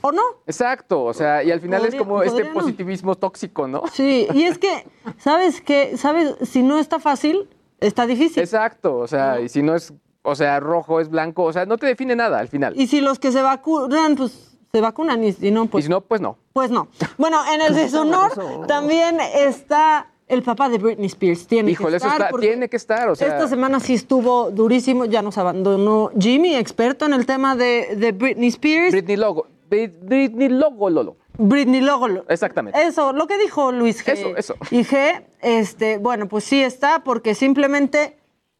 o 0.00 0.12
no. 0.12 0.22
Exacto, 0.46 1.04
o 1.04 1.12
sea, 1.14 1.44
y 1.44 1.50
al 1.50 1.60
final 1.60 1.82
es 1.82 1.94
Podría- 1.94 1.98
como 1.98 2.22
este 2.22 2.44
no. 2.44 2.52
positivismo 2.54 3.14
tóxico, 3.16 3.68
¿no? 3.68 3.82
Sí, 3.92 4.26
y 4.34 4.42
es 4.44 4.58
que, 4.58 4.86
¿sabes 5.18 5.60
qué? 5.60 5.96
¿Sabes? 5.96 6.34
Si 6.48 6.62
no 6.62 6.78
está 6.78 6.98
fácil, 6.98 7.48
está 7.80 8.06
difícil. 8.06 8.42
Exacto, 8.42 8.96
o 8.96 9.06
sea, 9.06 9.40
y 9.40 9.48
si 9.48 9.62
no 9.62 9.74
es, 9.76 9.92
o 10.22 10.34
sea, 10.34 10.58
rojo, 10.58 11.00
es 11.00 11.08
blanco, 11.08 11.44
o 11.44 11.52
sea, 11.52 11.64
no 11.66 11.76
te 11.78 11.86
define 11.86 12.16
nada 12.16 12.38
al 12.38 12.48
final. 12.48 12.72
Y 12.76 12.86
si 12.86 13.00
los 13.00 13.18
que 13.18 13.30
se 13.30 13.42
vacunan, 13.42 14.16
pues 14.16 14.56
se 14.72 14.80
vacunan 14.80 15.22
y 15.22 15.32
si 15.32 15.50
no, 15.50 15.66
pues, 15.66 15.84
y 15.84 15.86
si 15.86 15.90
no, 15.90 16.00
pues 16.00 16.20
no. 16.20 16.38
pues 16.52 16.70
no. 16.70 16.88
Bueno, 17.18 17.38
en 17.52 17.60
el 17.60 17.74
deshonor 17.80 18.66
también 18.66 19.18
está 19.20 20.10
el 20.30 20.42
papá 20.42 20.68
de 20.68 20.78
Britney 20.78 21.06
Spears. 21.06 21.46
Tiene 21.46 21.70
Híjole, 21.72 21.90
que 21.92 21.96
eso 21.98 22.06
estar. 22.06 22.20
está, 22.20 22.30
porque 22.30 22.46
tiene 22.48 22.68
que 22.68 22.76
estar, 22.76 23.08
o 23.08 23.14
sea. 23.16 23.28
Esta 23.28 23.48
semana 23.48 23.80
sí 23.80 23.94
estuvo 23.94 24.50
durísimo, 24.50 25.04
ya 25.04 25.20
nos 25.22 25.36
abandonó 25.38 26.10
Jimmy, 26.18 26.54
experto 26.54 27.04
en 27.06 27.12
el 27.14 27.26
tema 27.26 27.56
de, 27.56 27.96
de 27.96 28.12
Britney 28.12 28.48
Spears. 28.48 28.92
Britney 28.92 29.16
Logo, 29.16 29.46
Brit- 29.68 29.98
Britney 30.00 30.48
Logo, 30.48 30.88
Lolo. 30.88 31.16
Britney 31.38 31.80
luego 31.80 32.06
lo- 32.08 32.24
Exactamente. 32.28 32.80
Eso, 32.82 33.12
lo 33.12 33.26
que 33.26 33.38
dijo 33.38 33.72
Luis 33.72 34.04
G. 34.06 34.12
Eso, 34.12 34.36
eso. 34.36 34.54
Y 34.70 34.84
G, 34.84 35.22
este, 35.40 35.98
bueno, 35.98 36.28
pues 36.28 36.44
sí 36.44 36.62
está, 36.62 37.02
porque 37.02 37.34
simplemente 37.34 38.16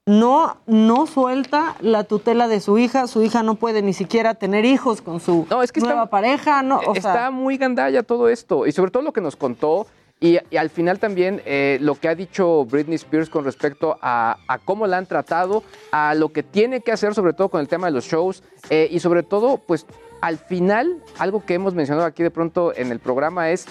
no, 0.07 0.57
no 0.67 1.07
suelta 1.07 1.77
la 1.81 2.05
tutela 2.05 2.49
de 2.49 2.61
su 2.61 2.79
hija. 2.79 3.07
Su 3.07 3.23
hija 3.23 3.43
no 3.43 3.57
puede 3.57 3.83
ni 3.83 3.93
siquiera 3.93 4.35
tener 4.35 4.65
hijos 4.65 5.03
con 5.03 5.21
su 5.21 5.47
nueva 5.77 6.07
pareja, 6.07 6.63
¿no? 6.63 6.79
O 6.79 6.95
está 6.95 7.13
sea, 7.13 7.31
muy 7.31 7.59
gandalla 7.59 8.03
todo 8.03 8.29
esto. 8.29 8.67
Y 8.67 8.73
sobre 8.73 8.91
todo 8.91 9.03
lo 9.03 9.13
que 9.13 9.21
nos 9.21 9.37
contó. 9.37 9.87
Y, 10.21 10.39
al 10.55 10.69
final 10.69 10.99
también 10.99 11.41
eh, 11.47 11.79
lo 11.81 11.95
que 11.95 12.09
ha 12.09 12.15
dicho 12.15 12.67
Britney 12.67 12.97
Spears 12.97 13.31
con 13.31 13.45
respecto 13.45 13.99
a, 14.03 14.37
a 14.47 14.59
cómo 14.59 14.87
la 14.87 14.99
han 14.99 15.07
tratado, 15.07 15.63
a 15.93 16.15
lo 16.15 16.31
que 16.31 16.43
tiene 16.43 16.83
que 16.83 16.93
hacer, 16.93 17.15
sobre 17.15 17.33
todo 17.33 17.49
con 17.49 17.61
el 17.61 17.69
tema 17.69 17.87
de 17.87 17.93
los 17.93 18.05
shows. 18.05 18.43
eh, 18.69 18.89
y 18.91 19.01
sobre 19.01 19.23
todo, 19.23 19.57
pues 19.57 19.87
al 20.21 20.37
final, 20.37 21.03
algo 21.19 21.45
que 21.45 21.55
hemos 21.55 21.75
mencionado 21.75 22.07
aquí 22.07 22.23
de 22.23 22.31
pronto 22.31 22.75
en 22.77 22.93
el 22.93 22.99
programa 22.99 23.51
es 23.51 23.67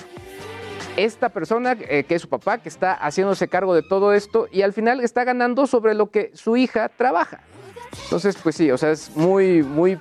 esta 0.97 1.29
persona 1.29 1.77
eh, 1.79 2.03
que 2.03 2.15
es 2.15 2.21
su 2.23 2.29
papá, 2.29 2.57
que 2.57 2.69
está 2.69 2.93
haciéndose 2.93 3.47
cargo 3.47 3.73
de 3.75 3.83
todo 3.83 4.13
esto 4.13 4.47
y 4.51 4.63
al 4.63 4.73
final 4.73 4.99
está 5.01 5.23
ganando 5.23 5.67
sobre 5.67 5.93
lo 5.93 6.09
que 6.09 6.31
su 6.33 6.57
hija 6.57 6.89
trabaja. 6.89 7.41
Entonces, 8.03 8.37
pues 8.41 8.55
sí, 8.55 8.69
o 8.71 8.77
sea, 8.77 8.91
es 8.91 9.15
muy, 9.15 9.63
muy, 9.63 9.99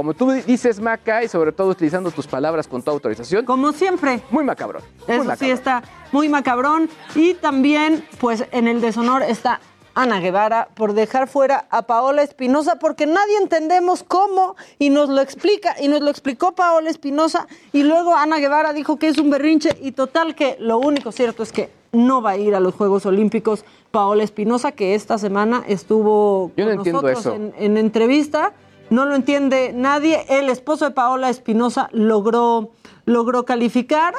como 0.00 0.14
tú 0.14 0.30
dices, 0.30 0.80
Maca, 0.80 1.22
y 1.22 1.28
sobre 1.28 1.52
todo 1.52 1.68
utilizando 1.68 2.10
tus 2.10 2.26
palabras 2.26 2.66
con 2.66 2.80
tu 2.80 2.90
autorización. 2.90 3.44
Como 3.44 3.70
siempre. 3.72 4.22
Muy 4.30 4.42
macabrón. 4.44 4.82
muy 5.06 5.14
Eso 5.14 5.22
sí 5.24 5.28
macabrón. 5.28 5.50
está 5.50 5.82
muy 6.10 6.28
macabrón. 6.30 6.90
Y 7.14 7.34
también, 7.34 8.02
pues 8.18 8.46
en 8.50 8.66
el 8.66 8.80
deshonor 8.80 9.22
está 9.22 9.60
Ana 9.94 10.18
Guevara 10.20 10.68
por 10.74 10.94
dejar 10.94 11.28
fuera 11.28 11.66
a 11.68 11.82
Paola 11.82 12.22
Espinosa, 12.22 12.76
porque 12.78 13.04
nadie 13.04 13.36
entendemos 13.42 14.02
cómo, 14.02 14.56
y 14.78 14.88
nos 14.88 15.10
lo 15.10 15.20
explica, 15.20 15.76
y 15.78 15.88
nos 15.88 16.00
lo 16.00 16.08
explicó 16.08 16.52
Paola 16.52 16.88
Espinosa, 16.88 17.46
y 17.70 17.82
luego 17.82 18.14
Ana 18.14 18.38
Guevara 18.38 18.72
dijo 18.72 18.98
que 18.98 19.08
es 19.08 19.18
un 19.18 19.28
berrinche, 19.28 19.76
y 19.82 19.92
total 19.92 20.34
que 20.34 20.56
lo 20.60 20.78
único 20.78 21.12
cierto 21.12 21.42
es 21.42 21.52
que 21.52 21.68
no 21.92 22.22
va 22.22 22.30
a 22.30 22.36
ir 22.38 22.54
a 22.54 22.60
los 22.60 22.74
Juegos 22.74 23.04
Olímpicos 23.04 23.66
Paola 23.90 24.22
Espinosa, 24.22 24.72
que 24.72 24.94
esta 24.94 25.18
semana 25.18 25.62
estuvo 25.68 26.52
Yo 26.56 26.64
no 26.64 26.70
con 26.70 26.78
entiendo 26.78 27.02
nosotros 27.02 27.20
eso. 27.20 27.34
En, 27.34 27.52
en 27.58 27.76
entrevista. 27.76 28.54
No 28.90 29.06
lo 29.06 29.14
entiende 29.14 29.72
nadie. 29.74 30.24
El 30.28 30.48
esposo 30.50 30.84
de 30.84 30.90
Paola 30.90 31.30
Espinosa 31.30 31.88
logró, 31.92 32.70
logró 33.06 33.44
calificar. 33.44 34.14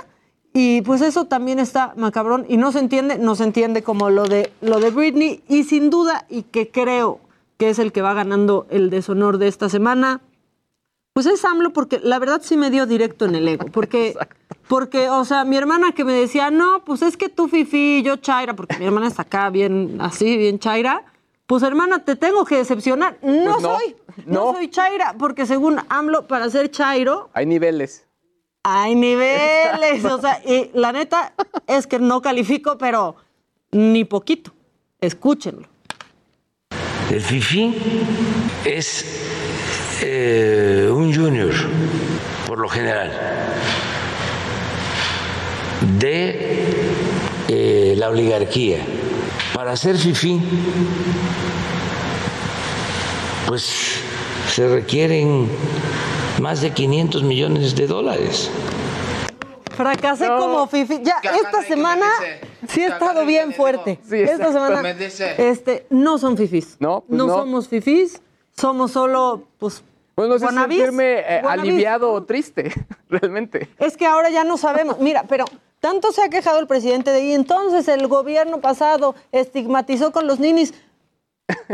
Y 0.53 0.81
pues 0.81 1.01
eso 1.01 1.25
también 1.25 1.59
está 1.59 1.93
macabrón 1.95 2.45
y 2.49 2.57
no 2.57 2.73
se 2.73 2.79
entiende, 2.79 3.17
no 3.17 3.35
se 3.35 3.45
entiende 3.45 3.83
como 3.83 4.09
lo 4.09 4.25
de 4.25 4.51
lo 4.59 4.79
de 4.81 4.89
Britney 4.89 5.43
y 5.47 5.63
sin 5.63 5.89
duda 5.89 6.25
y 6.29 6.43
que 6.43 6.69
creo 6.69 7.19
que 7.57 7.69
es 7.69 7.79
el 7.79 7.93
que 7.93 8.01
va 8.01 8.13
ganando 8.13 8.67
el 8.69 8.89
deshonor 8.89 9.37
de 9.37 9.47
esta 9.47 9.69
semana, 9.69 10.19
pues 11.13 11.25
es 11.25 11.45
AMLO 11.45 11.71
porque 11.71 12.01
la 12.03 12.19
verdad 12.19 12.41
sí 12.43 12.57
me 12.57 12.69
dio 12.69 12.85
directo 12.85 13.23
en 13.25 13.35
el 13.35 13.47
ego, 13.47 13.67
porque 13.67 14.13
porque 14.67 15.07
o 15.07 15.23
sea, 15.23 15.45
mi 15.45 15.55
hermana 15.55 15.93
que 15.93 16.03
me 16.03 16.11
decía, 16.13 16.51
"No, 16.51 16.83
pues 16.83 17.01
es 17.01 17.15
que 17.15 17.29
tú 17.29 17.47
fifi 17.47 18.03
yo 18.03 18.17
chaira", 18.17 18.53
porque 18.53 18.77
mi 18.77 18.85
hermana 18.85 19.07
está 19.07 19.21
acá 19.21 19.49
bien 19.51 19.99
así, 20.01 20.35
bien 20.35 20.59
chaira. 20.59 21.05
Pues 21.47 21.63
hermana, 21.63 22.03
te 22.05 22.15
tengo 22.15 22.45
que 22.45 22.57
decepcionar. 22.57 23.17
No, 23.21 23.53
Pues 23.53 23.61
no, 23.63 23.77
soy, 23.77 23.95
no. 24.25 24.45
no. 24.45 24.53
soy 24.53 24.69
chaira, 24.69 25.15
porque 25.19 25.45
según 25.45 25.79
AMLO 25.89 26.27
para 26.27 26.49
ser 26.49 26.71
chairo 26.71 27.29
Hay 27.33 27.45
niveles. 27.45 28.05
hay 28.63 28.95
niveles, 28.95 30.05
o 30.05 30.19
sea, 30.21 30.41
y 30.45 30.69
la 30.73 30.91
neta 30.93 31.33
es 31.67 31.87
que 31.87 31.99
no 31.99 32.21
califico, 32.21 32.77
pero 32.77 33.15
ni 33.71 34.05
poquito. 34.05 34.51
Escúchenlo. 35.01 35.67
El 37.09 37.19
FIFI 37.21 37.75
es 38.63 39.03
eh, 40.03 40.89
un 40.93 41.13
junior, 41.13 41.51
por 42.47 42.59
lo 42.59 42.69
general, 42.69 43.11
de 45.99 46.75
eh, 47.49 47.95
la 47.97 48.09
oligarquía. 48.09 48.85
Para 49.53 49.75
ser 49.75 49.97
FIFI, 49.97 50.41
pues 53.47 54.01
se 54.49 54.67
requieren 54.67 55.49
más 56.39 56.61
de 56.61 56.71
500 56.71 57.23
millones 57.23 57.75
de 57.75 57.85
dólares. 57.85 58.49
Fracasé 59.75 60.27
como 60.27 60.67
Fifi. 60.67 61.01
Ya, 61.03 61.19
esta 61.23 61.63
semana 61.63 62.05
sí 62.67 62.81
he 62.81 62.87
estado 62.87 63.25
bien 63.25 63.53
fuerte. 63.53 63.99
esta 64.03 64.17
exacto. 64.17 64.53
semana, 64.53 64.89
este, 65.37 65.85
no 65.89 66.17
son 66.17 66.37
fifís. 66.37 66.77
No, 66.79 67.03
pues 67.07 67.17
no. 67.17 67.27
somos 67.27 67.67
fifís, 67.67 68.21
somos 68.55 68.91
solo, 68.91 69.43
pues, 69.57 69.83
Pues 70.15 70.29
no 70.29 70.39
sé 70.39 70.47
sentirme 70.47 71.19
eh, 71.19 71.41
aliviado 71.47 72.11
o 72.11 72.23
triste, 72.23 72.71
realmente. 73.09 73.69
Es 73.79 73.97
que 73.97 74.05
ahora 74.05 74.29
ya 74.29 74.43
no 74.43 74.57
sabemos. 74.57 74.99
Mira, 74.99 75.25
pero 75.27 75.45
tanto 75.81 76.13
se 76.13 76.23
ha 76.23 76.29
quejado 76.29 76.59
el 76.59 76.67
presidente 76.67 77.11
de 77.11 77.21
y 77.25 77.33
entonces 77.33 77.89
el 77.89 78.07
gobierno 78.07 78.61
pasado 78.61 79.15
estigmatizó 79.33 80.13
con 80.13 80.27
los 80.27 80.39
ninis. 80.39 80.73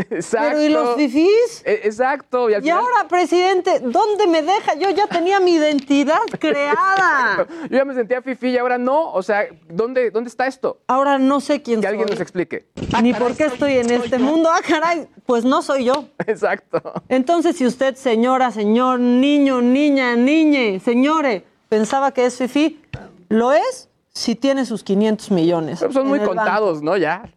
Exacto. 0.09 0.47
Pero 0.57 0.63
¿y 0.63 0.69
los 0.69 0.95
fifís? 0.95 1.61
E- 1.63 1.81
Exacto. 1.83 2.49
Y, 2.49 2.55
al 2.55 2.61
Y 2.61 2.63
final- 2.63 2.79
ahora, 2.79 3.07
presidente, 3.07 3.79
¿dónde 3.81 4.25
me 4.25 4.41
deja? 4.41 4.73
Yo 4.75 4.89
ya 4.89 5.05
tenía 5.05 5.39
mi 5.39 5.53
identidad 5.53 6.17
creada. 6.39 7.45
Yo 7.69 7.77
ya 7.77 7.85
me 7.85 7.93
sentía 7.93 8.23
fifi 8.23 8.47
y 8.49 8.57
ahora 8.57 8.79
no. 8.79 9.11
O 9.11 9.21
sea, 9.21 9.47
¿dónde, 9.69 10.09
dónde 10.09 10.29
está 10.29 10.47
esto? 10.47 10.79
Ahora 10.87 11.19
no 11.19 11.39
sé 11.41 11.61
quién 11.61 11.81
Que 11.81 11.87
soy. 11.87 11.91
alguien 11.91 12.09
nos 12.09 12.19
explique. 12.19 12.65
Ni 13.03 13.13
por 13.13 13.35
qué 13.35 13.45
estoy 13.45 13.73
en 13.77 13.91
este 13.91 14.17
mundo. 14.17 14.49
Ah, 14.51 14.61
caray, 14.67 15.07
pues 15.27 15.45
no 15.45 15.61
soy 15.61 15.85
yo. 15.85 16.05
Exacto. 16.25 16.81
Entonces, 17.07 17.55
si 17.57 17.65
usted, 17.67 17.95
señora, 17.95 18.49
señor, 18.51 18.99
niño, 18.99 19.61
niña, 19.61 20.15
niñe, 20.15 20.79
señore, 20.79 21.43
pensaba 21.69 22.11
que 22.13 22.25
es 22.25 22.37
fifi, 22.37 22.81
lo 23.29 23.51
es 23.51 23.86
si 24.18 24.36
tiene 24.36 24.65
sus 24.65 24.84
500 24.84 25.32
millones. 25.32 25.80
Pero 25.80 25.93
son 25.93 26.07
muy 26.07 26.20
banco. 26.20 26.34
contados, 26.36 26.82
¿no? 26.82 26.97
Ya. 26.97 27.32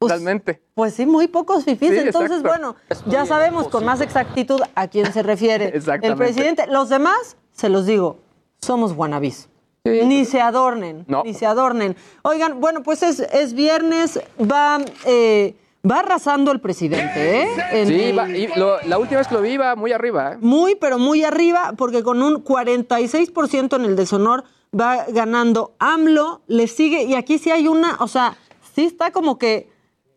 Realmente. 0.00 0.62
Pues 0.74 0.94
sí, 0.94 1.04
muy 1.04 1.28
pocos 1.28 1.64
fifís. 1.64 1.90
Sí, 1.90 1.98
Entonces, 1.98 2.38
exacto. 2.38 2.48
bueno, 2.48 2.76
ya 3.06 3.26
sabemos 3.26 3.68
con 3.68 3.84
más 3.84 4.00
exactitud 4.00 4.60
a 4.74 4.88
quién 4.88 5.12
se 5.12 5.22
refiere 5.22 5.72
el 6.02 6.16
presidente. 6.16 6.66
Los 6.68 6.88
demás, 6.88 7.36
se 7.52 7.68
los 7.68 7.84
digo, 7.86 8.18
somos 8.62 8.94
guanabis. 8.94 9.48
Ni 9.84 10.24
se 10.24 10.40
adornen, 10.40 11.04
No. 11.08 11.22
ni 11.24 11.32
se 11.34 11.46
adornen. 11.46 11.96
Oigan, 12.22 12.60
bueno, 12.60 12.82
pues 12.82 13.02
es, 13.02 13.20
es 13.20 13.54
viernes, 13.54 14.20
va, 14.40 14.78
eh, 15.06 15.54
va 15.90 16.00
arrasando 16.00 16.50
el 16.52 16.60
presidente, 16.60 17.42
¿eh? 17.42 17.48
En 17.72 17.86
Sí, 17.88 18.02
el- 18.04 18.18
va- 18.18 18.28
y 18.28 18.46
lo- 18.56 18.80
la 18.82 18.98
última 18.98 19.18
vez 19.18 19.28
que 19.28 19.34
lo 19.34 19.40
vi 19.42 19.50
iba 19.52 19.74
muy 19.76 19.92
arriba. 19.92 20.32
¿eh? 20.34 20.38
muy, 20.40 20.74
pero 20.76 20.98
muy 20.98 21.24
arriba, 21.24 21.72
porque 21.78 22.02
con 22.02 22.22
un 22.22 22.42
46% 22.44 23.76
en 23.76 23.84
el 23.84 23.96
deshonor 23.96 24.44
va 24.78 25.06
ganando 25.08 25.74
AMLO, 25.78 26.42
le 26.46 26.66
sigue, 26.66 27.04
y 27.04 27.14
aquí 27.14 27.38
sí 27.38 27.50
hay 27.50 27.68
una, 27.68 27.96
o 28.00 28.08
sea, 28.08 28.36
sí 28.74 28.84
está 28.84 29.10
como 29.10 29.38
que, 29.38 29.68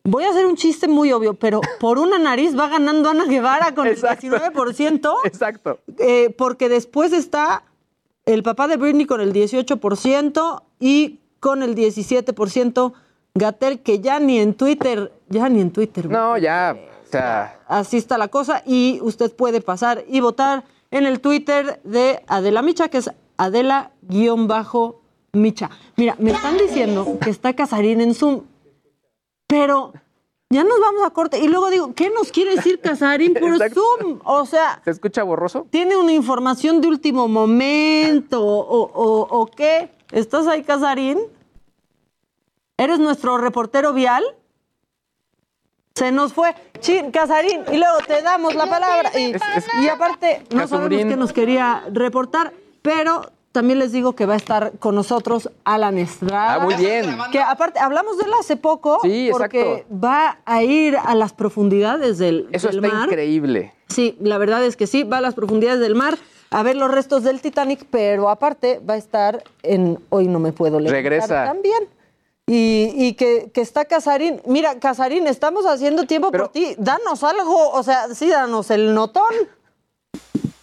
voy 0.03 0.25
a 0.25 0.29
hacer 0.29 0.45
un 0.45 0.55
chiste 0.55 0.87
muy 0.87 1.11
obvio, 1.11 1.33
pero 1.33 1.61
por 1.79 1.97
una 1.97 2.19
nariz 2.19 2.57
va 2.57 2.67
ganando 2.67 3.09
Ana 3.09 3.25
Guevara 3.25 3.73
con 3.73 3.87
Exacto. 3.87 4.27
el 4.27 4.33
19%, 4.53 5.11
Exacto. 5.25 5.79
eh, 5.97 6.33
porque 6.37 6.69
después 6.69 7.13
está 7.13 7.63
el 8.25 8.43
papá 8.43 8.67
de 8.67 8.77
Britney 8.77 9.05
con 9.05 9.21
el 9.21 9.33
18% 9.33 10.63
y 10.79 11.19
con 11.39 11.61
el 11.63 11.75
17% 11.75 12.93
Gatel, 13.35 13.81
que 13.81 13.99
ya 13.99 14.19
ni 14.19 14.39
en 14.39 14.53
Twitter, 14.53 15.11
ya 15.27 15.49
ni 15.49 15.59
en 15.59 15.71
Twitter. 15.71 16.09
No, 16.09 16.37
ya. 16.37 16.77
O 17.03 17.07
sea, 17.11 17.59
Así 17.67 17.97
está 17.97 18.17
la 18.17 18.27
cosa 18.27 18.61
y 18.65 18.99
usted 19.01 19.35
puede 19.35 19.59
pasar 19.61 20.05
y 20.07 20.19
votar 20.19 20.63
en 20.91 21.05
el 21.05 21.19
Twitter 21.19 21.81
de 21.83 22.23
Adela 22.27 22.61
Micha, 22.61 22.89
que 22.89 22.99
es 22.99 23.11
Adela-Micha. 23.37 25.69
Mira, 25.97 26.15
me 26.19 26.31
están 26.31 26.57
diciendo 26.57 27.17
que 27.21 27.29
está 27.29 27.53
Casarín 27.53 28.01
en 28.01 28.13
Zoom, 28.15 28.41
pero 29.47 29.93
ya 30.49 30.63
nos 30.63 30.79
vamos 30.79 31.03
a 31.05 31.09
corte. 31.11 31.39
Y 31.39 31.47
luego 31.47 31.69
digo, 31.69 31.93
¿qué 31.95 32.09
nos 32.09 32.31
quiere 32.31 32.55
decir 32.55 32.79
Casarín 32.79 33.33
por 33.33 33.53
Exacto. 33.53 33.81
Zoom? 33.99 34.19
O 34.23 34.45
sea, 34.45 34.81
¿se 34.83 34.91
escucha 34.91 35.23
borroso? 35.23 35.67
¿tiene 35.69 35.95
una 35.97 36.11
información 36.11 36.81
de 36.81 36.87
último 36.87 37.27
momento 37.27 38.43
o, 38.45 38.83
o- 38.83 39.39
o 39.41 39.45
qué? 39.47 39.89
¿Estás 40.11 40.47
ahí, 40.47 40.63
Casarín? 40.63 41.19
¿Eres 42.77 42.99
nuestro 42.99 43.37
reportero 43.37 43.93
vial? 43.93 44.23
Se 45.95 46.11
nos 46.11 46.33
fue. 46.33 46.55
Chin, 46.79 47.11
Casarín, 47.11 47.61
y 47.71 47.77
luego 47.77 47.97
te 48.07 48.21
damos 48.23 48.55
la 48.55 48.67
palabra. 48.67 49.11
Y, 49.19 49.33
y 49.83 49.87
aparte, 49.87 50.43
no 50.53 50.67
sabemos 50.67 51.05
qué 51.07 51.15
nos 51.15 51.31
quería 51.33 51.83
reportar, 51.91 52.51
pero 52.83 53.31
también 53.51 53.79
les 53.79 53.91
digo 53.91 54.13
que 54.13 54.25
va 54.27 54.33
a 54.33 54.37
estar 54.37 54.73
con 54.79 54.93
nosotros 54.95 55.49
Alan 55.63 55.97
Estrada. 55.97 56.55
Ah, 56.55 56.59
muy 56.59 56.73
bien. 56.75 57.17
Que 57.31 57.39
aparte, 57.39 57.79
hablamos 57.79 58.17
de 58.17 58.25
él 58.25 58.31
hace 58.39 58.57
poco, 58.57 58.99
Sí, 59.03 59.29
porque 59.31 59.61
exacto. 59.73 59.95
va 60.03 60.39
a 60.45 60.61
ir 60.63 60.95
a 60.97 61.15
las 61.15 61.33
profundidades 61.33 62.17
del, 62.19 62.47
Eso 62.51 62.67
del 62.69 62.83
está 62.83 62.95
mar. 62.95 63.07
increíble. 63.09 63.73
Sí, 63.89 64.17
la 64.19 64.37
verdad 64.39 64.63
es 64.65 64.75
que 64.75 64.85
sí, 64.87 65.03
va 65.03 65.17
a 65.17 65.21
las 65.21 65.33
profundidades 65.35 65.79
del 65.79 65.93
mar 65.95 66.17
a 66.49 66.61
ver 66.63 66.75
los 66.75 66.89
restos 66.91 67.23
del 67.23 67.41
Titanic, 67.41 67.85
pero 67.89 68.29
aparte 68.29 68.79
va 68.87 68.93
a 68.95 68.97
estar 68.97 69.43
en 69.63 69.99
Hoy 70.09 70.27
no 70.27 70.39
me 70.39 70.51
puedo 70.51 70.79
levantar 70.79 71.03
Regresa. 71.03 71.45
también. 71.45 71.87
Y, 72.45 72.91
y 72.95 73.13
que, 73.13 73.51
que 73.53 73.61
está 73.61 73.85
Casarín. 73.85 74.41
Mira, 74.45 74.79
Casarín, 74.79 75.27
estamos 75.27 75.65
haciendo 75.65 76.03
tiempo 76.03 76.29
por 76.31 76.49
ti. 76.49 76.75
Danos 76.77 77.23
algo, 77.23 77.69
o 77.69 77.83
sea, 77.83 78.13
sí, 78.13 78.29
danos 78.29 78.69
el 78.71 78.93
notón. 78.93 79.33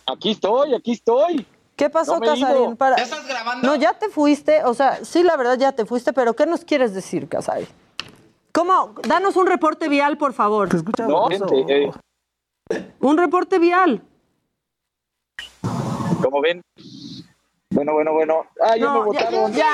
Aquí 0.06 0.32
estoy, 0.32 0.74
aquí 0.74 0.92
estoy. 0.92 1.46
¿Qué 1.80 1.88
pasó, 1.88 2.20
No. 2.20 2.26
Casarín? 2.26 2.76
Para- 2.76 2.98
¿Ya 2.98 3.04
estás 3.04 3.26
grabando? 3.26 3.66
No, 3.66 3.74
ya 3.74 3.94
te 3.94 4.10
fuiste. 4.10 4.62
O 4.64 4.74
sea, 4.74 5.02
sí, 5.02 5.22
la 5.22 5.34
verdad, 5.38 5.56
ya 5.58 5.72
te 5.72 5.86
fuiste, 5.86 6.12
pero 6.12 6.36
¿qué 6.36 6.44
nos 6.44 6.62
quieres 6.62 6.92
decir, 6.92 7.26
Casarín? 7.26 7.66
¿Cómo? 8.52 8.94
Danos 9.08 9.34
un 9.36 9.46
reporte 9.46 9.88
vial, 9.88 10.18
por 10.18 10.34
favor. 10.34 10.68
Te 10.68 10.76
escucha 10.76 11.06
No, 11.06 11.28
gente, 11.28 11.64
eh, 11.68 11.90
Un 13.00 13.16
reporte 13.16 13.58
vial. 13.58 14.02
como 16.22 16.42
ven. 16.42 16.60
Bueno, 17.70 17.94
bueno, 17.94 18.12
bueno. 18.12 18.44
Ah, 18.62 18.76
ya 18.76 18.84
No, 18.84 18.98
me 18.98 19.04
votaron. 19.06 19.52
Ya, 19.54 19.64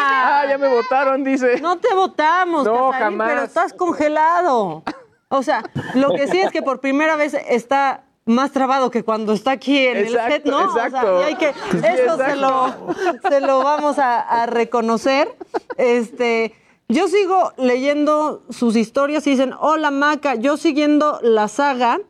Ah, 0.42 0.46
ya 0.48 0.58
me 0.58 0.68
votaron, 0.68 1.24
dice. 1.24 1.60
No 1.60 1.78
te 1.78 1.92
votamos, 1.92 2.64
No, 2.64 2.90
Casarín, 2.92 2.98
jamás. 3.18 3.28
pero 3.30 3.42
estás 3.42 3.72
congelado. 3.72 4.84
O 5.28 5.42
sea, 5.42 5.64
lo 5.94 6.10
que 6.10 6.28
sí 6.28 6.38
es 6.38 6.52
que 6.52 6.62
por 6.62 6.78
primera 6.80 7.16
vez 7.16 7.34
está 7.34 8.04
más 8.26 8.50
trabado 8.52 8.90
que 8.90 9.04
cuando 9.04 9.32
está 9.32 9.52
aquí 9.52 9.86
en 9.86 9.96
el 9.98 10.04
Exacto, 10.08 10.32
set, 10.32 10.44
¿no? 10.46 10.68
O 10.68 10.72
sea, 10.74 10.86
exacto. 10.86 11.20
y 11.20 11.24
hay 11.24 11.34
que, 11.36 11.52
Sí, 11.70 11.78
eso 11.78 12.16
se 12.16 12.22
exacto. 12.22 12.94
lo, 13.22 13.30
se 13.30 13.40
lo 13.40 13.58
vamos 13.62 13.98
a, 13.98 14.20
a 14.20 14.46
reconocer. 14.46 15.34
Este, 15.76 16.54
yo 16.88 17.08
sigo 17.08 17.52
leyendo 17.56 18.42
sus 18.50 18.76
historias 18.76 19.26
y 19.26 19.30
dicen, 19.30 19.54
hola 19.58 19.90
Maca, 19.90 20.34
yo 20.34 20.56
siguiendo 20.56 21.18
la 21.22 21.48
saga, 21.48 22.00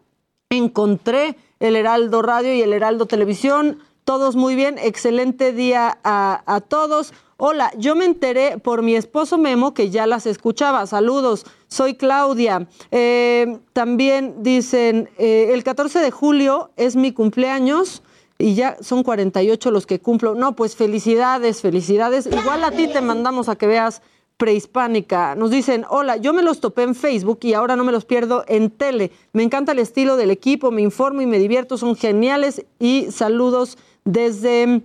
encontré 0.51 1.37
el 1.61 1.77
Heraldo 1.77 2.23
Radio 2.23 2.53
y 2.55 2.63
el 2.63 2.73
Heraldo 2.73 3.07
Televisión. 3.07 3.81
Todos 4.05 4.37
muy 4.37 4.55
bien, 4.55 4.77
excelente 4.79 5.53
día 5.53 5.99
a, 6.03 6.43
a 6.47 6.61
todos. 6.61 7.13
Hola, 7.39 7.71
yo 7.77 7.95
me 7.95 8.07
enteré 8.07 8.57
por 8.57 8.83
mi 8.83 8.95
esposo 8.95 9.37
Memo 9.37 9.75
que 9.75 9.91
ya 9.91 10.07
las 10.07 10.25
escuchaba. 10.25 10.87
Saludos, 10.87 11.45
soy 11.69 11.93
Claudia. 11.93 12.67
Eh, 12.91 13.59
también 13.75 14.37
dicen, 14.43 15.11
eh, 15.19 15.51
el 15.53 15.63
14 15.63 15.99
de 15.99 16.11
julio 16.11 16.71
es 16.77 16.97
mi 16.97 17.13
cumpleaños 17.13 18.03
y 18.39 18.55
ya 18.55 18.79
son 18.81 19.03
48 19.03 19.71
los 19.71 19.87
que 19.87 20.01
cumplo. 20.01 20.35
No, 20.35 20.57
pues 20.57 20.77
felicidades, 20.77 21.61
felicidades. 21.61 22.25
Igual 22.25 22.65
a 22.65 22.71
ti 22.71 22.89
te 22.89 23.03
mandamos 23.03 23.51
a 23.51 23.57
que 23.57 23.67
veas 23.67 24.01
prehispánica. 24.39 25.35
Nos 25.35 25.51
dicen, 25.51 25.85
hola, 25.91 26.17
yo 26.17 26.33
me 26.33 26.41
los 26.41 26.61
topé 26.61 26.85
en 26.85 26.95
Facebook 26.95 27.41
y 27.43 27.53
ahora 27.53 27.77
no 27.77 27.85
me 27.85 27.93
los 27.93 28.07
pierdo 28.07 28.47
en 28.49 28.71
tele. 28.71 29.13
Me 29.35 29.43
encanta 29.43 29.73
el 29.73 29.79
estilo 29.79 30.17
del 30.17 30.31
equipo, 30.31 30.71
me 30.71 30.81
informo 30.81 31.21
y 31.21 31.27
me 31.27 31.39
divierto, 31.39 31.77
son 31.77 31.97
geniales 31.97 32.65
y 32.79 33.09
saludos 33.11 33.77
desde 34.07 34.81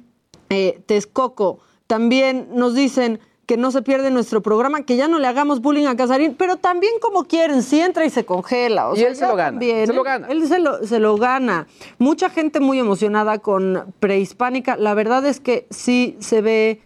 eh, 0.50 0.82
Texcoco. 0.86 1.60
También 1.96 2.48
nos 2.54 2.74
dicen 2.74 3.20
que 3.46 3.58
no 3.58 3.70
se 3.72 3.82
pierde 3.82 4.12
nuestro 4.12 4.42
programa, 4.42 4.84
que 4.86 4.96
ya 4.96 5.10
no 5.10 5.20
le 5.20 5.28
hagamos 5.28 5.60
bullying 5.62 5.88
a 5.88 5.98
Casarín, 5.98 6.36
pero 6.40 6.56
también 6.56 6.94
como 7.02 7.26
quieren, 7.26 7.64
si 7.64 7.82
entra 7.82 8.06
y 8.06 8.10
se 8.10 8.24
congela. 8.24 8.88
O 8.90 8.94
Y 8.96 9.00
sea, 9.00 9.10
él 9.10 9.16
se 9.18 9.28
lo 9.28 9.36
gana, 9.36 9.50
también, 9.52 9.88
se 9.88 9.92
lo 9.94 10.00
él- 10.00 10.06
gana. 10.06 10.28
Él 10.30 10.48
se 10.48 10.60
lo, 10.60 10.88
se 10.88 11.00
lo 11.00 11.18
gana. 11.18 11.68
Mucha 11.98 12.30
gente 12.30 12.62
muy 12.62 12.80
emocionada 12.80 13.40
con 13.40 13.94
prehispánica. 14.00 14.78
La 14.78 14.94
verdad 14.94 15.26
es 15.26 15.42
que 15.42 15.68
sí 15.70 16.16
se 16.22 16.40
ve 16.42 16.80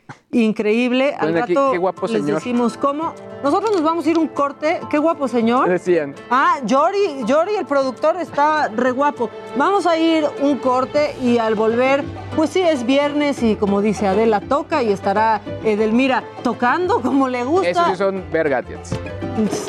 increíble. 0.44 1.16
Al 1.18 1.38
aquí, 1.38 1.54
rato 1.54 1.72
qué 1.72 1.78
guapo 1.78 2.08
les 2.08 2.22
señor. 2.22 2.36
decimos 2.36 2.78
cómo. 2.78 3.14
Nosotros 3.44 3.72
nos 3.74 3.84
vamos 3.84 4.06
a 4.06 4.10
ir 4.10 4.18
un 4.18 4.28
corte. 4.28 4.80
Qué 4.90 4.98
guapo 4.98 5.28
señor. 5.28 5.70
Decían. 5.70 6.16
Ah, 6.30 6.58
Yori, 6.66 7.24
Yori, 7.26 7.56
el 7.56 7.66
productor, 7.66 8.18
está 8.18 8.70
re 8.70 8.92
guapo. 8.92 9.30
Vamos 9.56 9.86
a 9.86 9.98
ir 9.98 10.26
un 10.42 10.58
corte 10.58 11.16
y 11.22 11.38
al 11.38 11.56
volver, 11.56 12.04
pues 12.36 12.50
sí, 12.50 12.62
es 12.62 12.86
viernes 12.86 13.44
y 13.44 13.56
como 13.56 13.82
dice 13.82 14.08
Adela, 14.08 14.42
toca 14.42 14.82
y 14.84 14.92
estará 14.92 15.42
Edelmira 15.64 16.24
tocando 16.44 17.02
como 17.02 17.28
le 17.28 17.44
gusta. 17.44 17.70
Esos 17.70 17.88
sí 17.88 17.96
son 17.96 18.24
vergatians. 18.32 18.92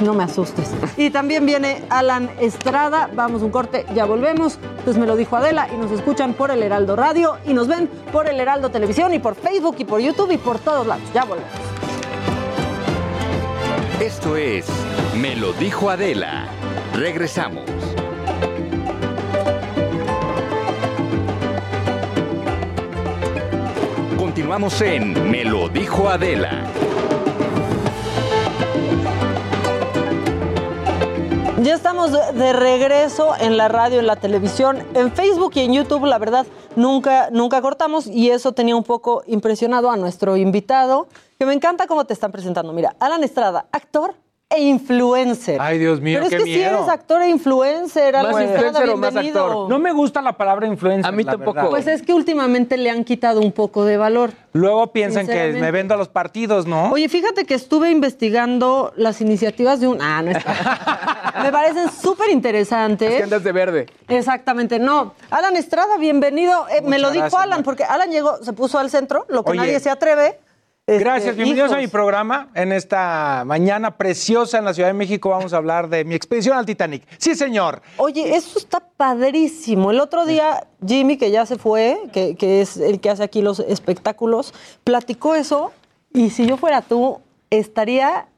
No 0.00 0.14
me 0.14 0.22
asustes. 0.24 0.72
Y 0.96 1.10
también 1.10 1.44
viene 1.44 1.82
Alan 1.90 2.30
Estrada. 2.40 3.10
Vamos 3.14 3.42
un 3.42 3.50
corte, 3.50 3.84
ya 3.94 4.04
volvemos. 4.04 4.58
Pues 4.84 4.96
me 4.96 5.06
lo 5.06 5.16
dijo 5.16 5.36
Adela 5.36 5.68
y 5.72 5.76
nos 5.76 5.90
escuchan 5.90 6.34
por 6.34 6.50
el 6.50 6.62
Heraldo 6.62 6.94
Radio 6.94 7.36
y 7.44 7.52
nos 7.52 7.66
ven 7.66 7.88
por 8.12 8.28
el 8.28 8.38
Heraldo 8.38 8.70
Televisión 8.70 9.12
y 9.12 9.18
por 9.18 9.34
Facebook 9.34 9.76
y 9.78 9.84
por 9.84 10.00
YouTube 10.00 10.30
y 10.30 10.38
por 10.38 10.55
todos 10.58 10.86
lados. 10.86 11.04
Ya 11.14 11.24
volvemos. 11.24 11.50
Esto 14.00 14.36
es 14.36 14.66
Me 15.16 15.34
lo 15.36 15.52
dijo 15.54 15.90
Adela. 15.90 16.48
Regresamos. 16.94 17.64
Continuamos 24.16 24.80
en 24.82 25.30
Me 25.30 25.44
lo 25.44 25.68
dijo 25.68 26.08
Adela. 26.08 26.64
Ya 31.66 31.74
estamos 31.74 32.12
de, 32.12 32.52
regreso 32.52 33.34
en 33.40 33.56
la 33.56 33.66
radio, 33.66 33.98
en 33.98 34.06
la 34.06 34.14
televisión, 34.14 34.86
en 34.94 35.10
Facebook 35.10 35.50
y 35.56 35.62
en 35.62 35.72
YouTube. 35.72 36.04
La 36.04 36.16
verdad, 36.16 36.46
nunca, 36.76 37.28
nunca 37.32 37.60
cortamos 37.60 38.06
y 38.06 38.30
eso 38.30 38.52
tenía 38.52 38.76
un 38.76 38.84
poco 38.84 39.24
impresionado 39.26 39.90
a 39.90 39.96
nuestro 39.96 40.36
invitado, 40.36 41.08
que 41.40 41.44
me 41.44 41.54
encanta 41.54 41.88
cómo 41.88 42.04
te 42.04 42.12
están 42.12 42.30
presentando. 42.30 42.72
Mira, 42.72 42.94
Alan 43.00 43.24
Estrada, 43.24 43.66
actor 43.72 44.14
e 44.48 44.60
influencer. 44.62 45.60
Ay, 45.60 45.78
Dios 45.78 46.00
mío, 46.00 46.18
Pero 46.18 46.26
es 46.26 46.30
qué 46.30 46.38
que 46.38 46.44
miedo. 46.44 46.70
si 46.70 46.76
eres 46.76 46.88
actor 46.88 47.20
e 47.20 47.28
influencer, 47.28 48.14
Alan 48.14 48.42
Estrada, 48.42 48.80
bienvenido. 48.84 49.68
No 49.68 49.80
me 49.80 49.90
gusta 49.92 50.22
la 50.22 50.34
palabra 50.36 50.68
influencer. 50.68 51.04
A 51.06 51.10
mí 51.10 51.24
la 51.24 51.32
tampoco. 51.32 51.54
verdad. 51.54 51.70
Pues 51.70 51.88
es 51.88 52.02
que 52.02 52.14
últimamente 52.14 52.76
le 52.76 52.90
han 52.90 53.02
quitado 53.02 53.40
un 53.40 53.50
poco 53.50 53.84
de 53.84 53.96
valor. 53.96 54.30
Luego 54.52 54.92
piensan 54.92 55.26
que 55.26 55.52
me 55.54 55.70
vendo 55.72 55.94
a 55.94 55.96
los 55.96 56.08
partidos, 56.08 56.64
¿no? 56.64 56.92
Oye, 56.92 57.08
fíjate 57.08 57.44
que 57.44 57.54
estuve 57.54 57.90
investigando 57.90 58.92
las 58.96 59.20
iniciativas 59.20 59.80
de 59.80 59.88
un... 59.88 60.00
Ah, 60.00 60.22
no 60.22 60.30
está. 60.30 61.32
Me 61.42 61.52
parecen 61.52 61.90
súper 61.90 62.30
interesantes. 62.30 63.10
Es 63.10 63.16
que 63.18 63.22
andas 63.24 63.44
de 63.44 63.52
verde. 63.52 63.86
Exactamente, 64.08 64.78
no. 64.78 65.12
Alan 65.30 65.54
Estrada, 65.56 65.98
bienvenido. 65.98 66.66
Eh, 66.70 66.80
me 66.82 66.98
lo 66.98 67.10
dijo 67.10 67.24
gracias, 67.24 67.42
Alan, 67.42 67.58
Mar. 67.58 67.64
porque 67.64 67.84
Alan 67.84 68.10
llegó, 68.10 68.42
se 68.42 68.54
puso 68.54 68.78
al 68.78 68.88
centro, 68.90 69.26
lo 69.28 69.44
que 69.44 69.50
Oye. 69.50 69.60
nadie 69.60 69.78
se 69.80 69.90
atreve. 69.90 70.38
Este, 70.88 71.02
Gracias, 71.02 71.34
bienvenidos 71.34 71.72
a 71.72 71.78
mi 71.78 71.88
programa. 71.88 72.48
En 72.54 72.70
esta 72.70 73.42
mañana 73.44 73.96
preciosa 73.96 74.58
en 74.58 74.64
la 74.64 74.72
Ciudad 74.72 74.88
de 74.88 74.94
México 74.94 75.30
vamos 75.30 75.52
a 75.52 75.56
hablar 75.56 75.88
de 75.88 76.04
mi 76.04 76.14
expedición 76.14 76.56
al 76.56 76.64
Titanic. 76.64 77.02
Sí, 77.18 77.34
señor. 77.34 77.82
Oye, 77.96 78.36
eso 78.36 78.56
está 78.56 78.78
padrísimo. 78.96 79.90
El 79.90 79.98
otro 79.98 80.26
día, 80.26 80.68
Jimmy, 80.86 81.16
que 81.16 81.32
ya 81.32 81.44
se 81.44 81.58
fue, 81.58 81.98
que, 82.12 82.36
que 82.36 82.60
es 82.60 82.76
el 82.76 83.00
que 83.00 83.10
hace 83.10 83.24
aquí 83.24 83.42
los 83.42 83.58
espectáculos, 83.58 84.54
platicó 84.84 85.34
eso. 85.34 85.72
Y 86.12 86.30
si 86.30 86.46
yo 86.46 86.56
fuera 86.56 86.82
tú, 86.82 87.20
estaría 87.50 88.28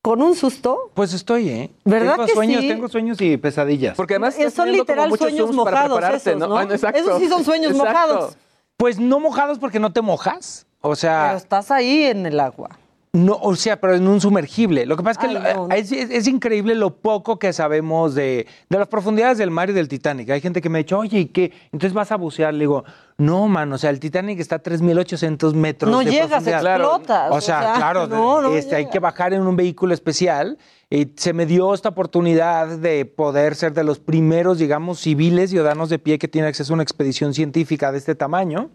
con 0.00 0.22
un 0.22 0.36
susto. 0.36 0.92
Pues 0.94 1.12
estoy, 1.12 1.48
¿eh? 1.48 1.70
¿Verdad 1.84 2.12
tengo 2.12 2.26
que 2.26 2.34
sueños, 2.34 2.60
sí? 2.60 2.68
tengo 2.68 2.88
sueños 2.88 3.20
y 3.20 3.36
pesadillas. 3.36 3.96
Porque 3.96 4.14
además 4.14 4.38
estás 4.38 4.54
son 4.54 4.66
como 4.66 4.78
literal 4.78 5.18
sueños 5.18 5.52
mojados 5.52 6.04
esos, 6.04 6.36
¿no? 6.36 6.56
Ah, 6.56 6.62
exacto. 6.70 7.00
Esos 7.00 7.18
sí 7.18 7.28
son 7.28 7.42
sueños 7.42 7.72
Exacto. 7.72 7.90
mojados. 7.92 8.36
Pues 8.76 9.00
no 9.00 9.18
mojados 9.18 9.58
porque 9.58 9.80
no 9.80 9.92
te 9.92 10.02
mojas. 10.02 10.68
O 10.86 10.94
sea, 10.96 11.24
Pero 11.28 11.38
estás 11.38 11.70
ahí 11.70 12.04
en 12.04 12.26
el 12.26 12.38
agua. 12.38 12.78
No, 13.14 13.38
o 13.40 13.54
sea, 13.54 13.80
pero 13.80 13.94
en 13.94 14.08
un 14.08 14.20
sumergible. 14.20 14.86
Lo 14.86 14.96
que 14.96 15.04
pasa 15.04 15.20
es 15.22 15.28
que 15.28 15.38
Ay, 15.38 15.54
lo- 15.54 15.68
no. 15.68 15.74
es, 15.74 15.92
es- 15.92 16.10
es 16.10 16.26
increíble 16.26 16.74
lo 16.74 16.96
poco 16.96 17.38
que 17.38 17.52
sabemos 17.52 18.16
de, 18.16 18.46
de 18.68 18.78
las 18.78 18.88
profundidades 18.88 19.38
del 19.38 19.52
mar 19.52 19.70
y 19.70 19.72
del 19.72 19.86
Titanic. 19.86 20.28
Hay 20.30 20.40
gente 20.40 20.60
que 20.60 20.68
me 20.68 20.78
ha 20.78 20.82
dicho, 20.82 20.98
oye, 20.98 21.20
¿y 21.20 21.26
qué? 21.26 21.52
Entonces 21.66 21.92
vas 21.94 22.10
a 22.10 22.16
bucear. 22.16 22.52
Le 22.52 22.60
digo, 22.60 22.82
no, 23.16 23.46
mano, 23.46 23.76
o 23.76 23.78
sea, 23.78 23.90
el 23.90 24.00
Titanic 24.00 24.40
está 24.40 24.56
a 24.56 24.62
3.800 24.64 25.54
metros 25.54 25.92
No 25.92 26.00
de 26.00 26.06
llegas, 26.10 26.42
profundidad. 26.42 26.74
explotas, 26.76 27.30
O 27.30 27.34
o 27.36 27.40
sea, 27.40 27.60
sea, 27.62 27.74
claro, 27.76 28.06
no, 28.08 28.42
no 28.42 28.54
este, 28.56 28.74
hay 28.74 28.86
que 28.90 28.98
bajar 28.98 29.32
en 29.32 29.42
un 29.46 29.54
vehículo 29.54 29.94
especial. 29.94 30.58
Y 30.90 31.12
se 31.16 31.32
me 31.32 31.46
dio 31.46 31.72
esta 31.72 31.90
oportunidad 31.90 32.66
de 32.78 33.04
poder 33.06 33.54
ser 33.54 33.72
de 33.74 33.84
los 33.84 34.00
primeros, 34.00 34.58
digamos, 34.58 34.98
civiles 34.98 35.50
ciudadanos 35.50 35.88
de 35.88 36.00
pie 36.00 36.18
que 36.18 36.26
tienen 36.26 36.48
acceso 36.48 36.72
a 36.72 36.74
una 36.74 36.82
expedición 36.82 37.32
científica 37.32 37.92
de 37.92 37.98
este 37.98 38.16
tamaño. 38.16 38.70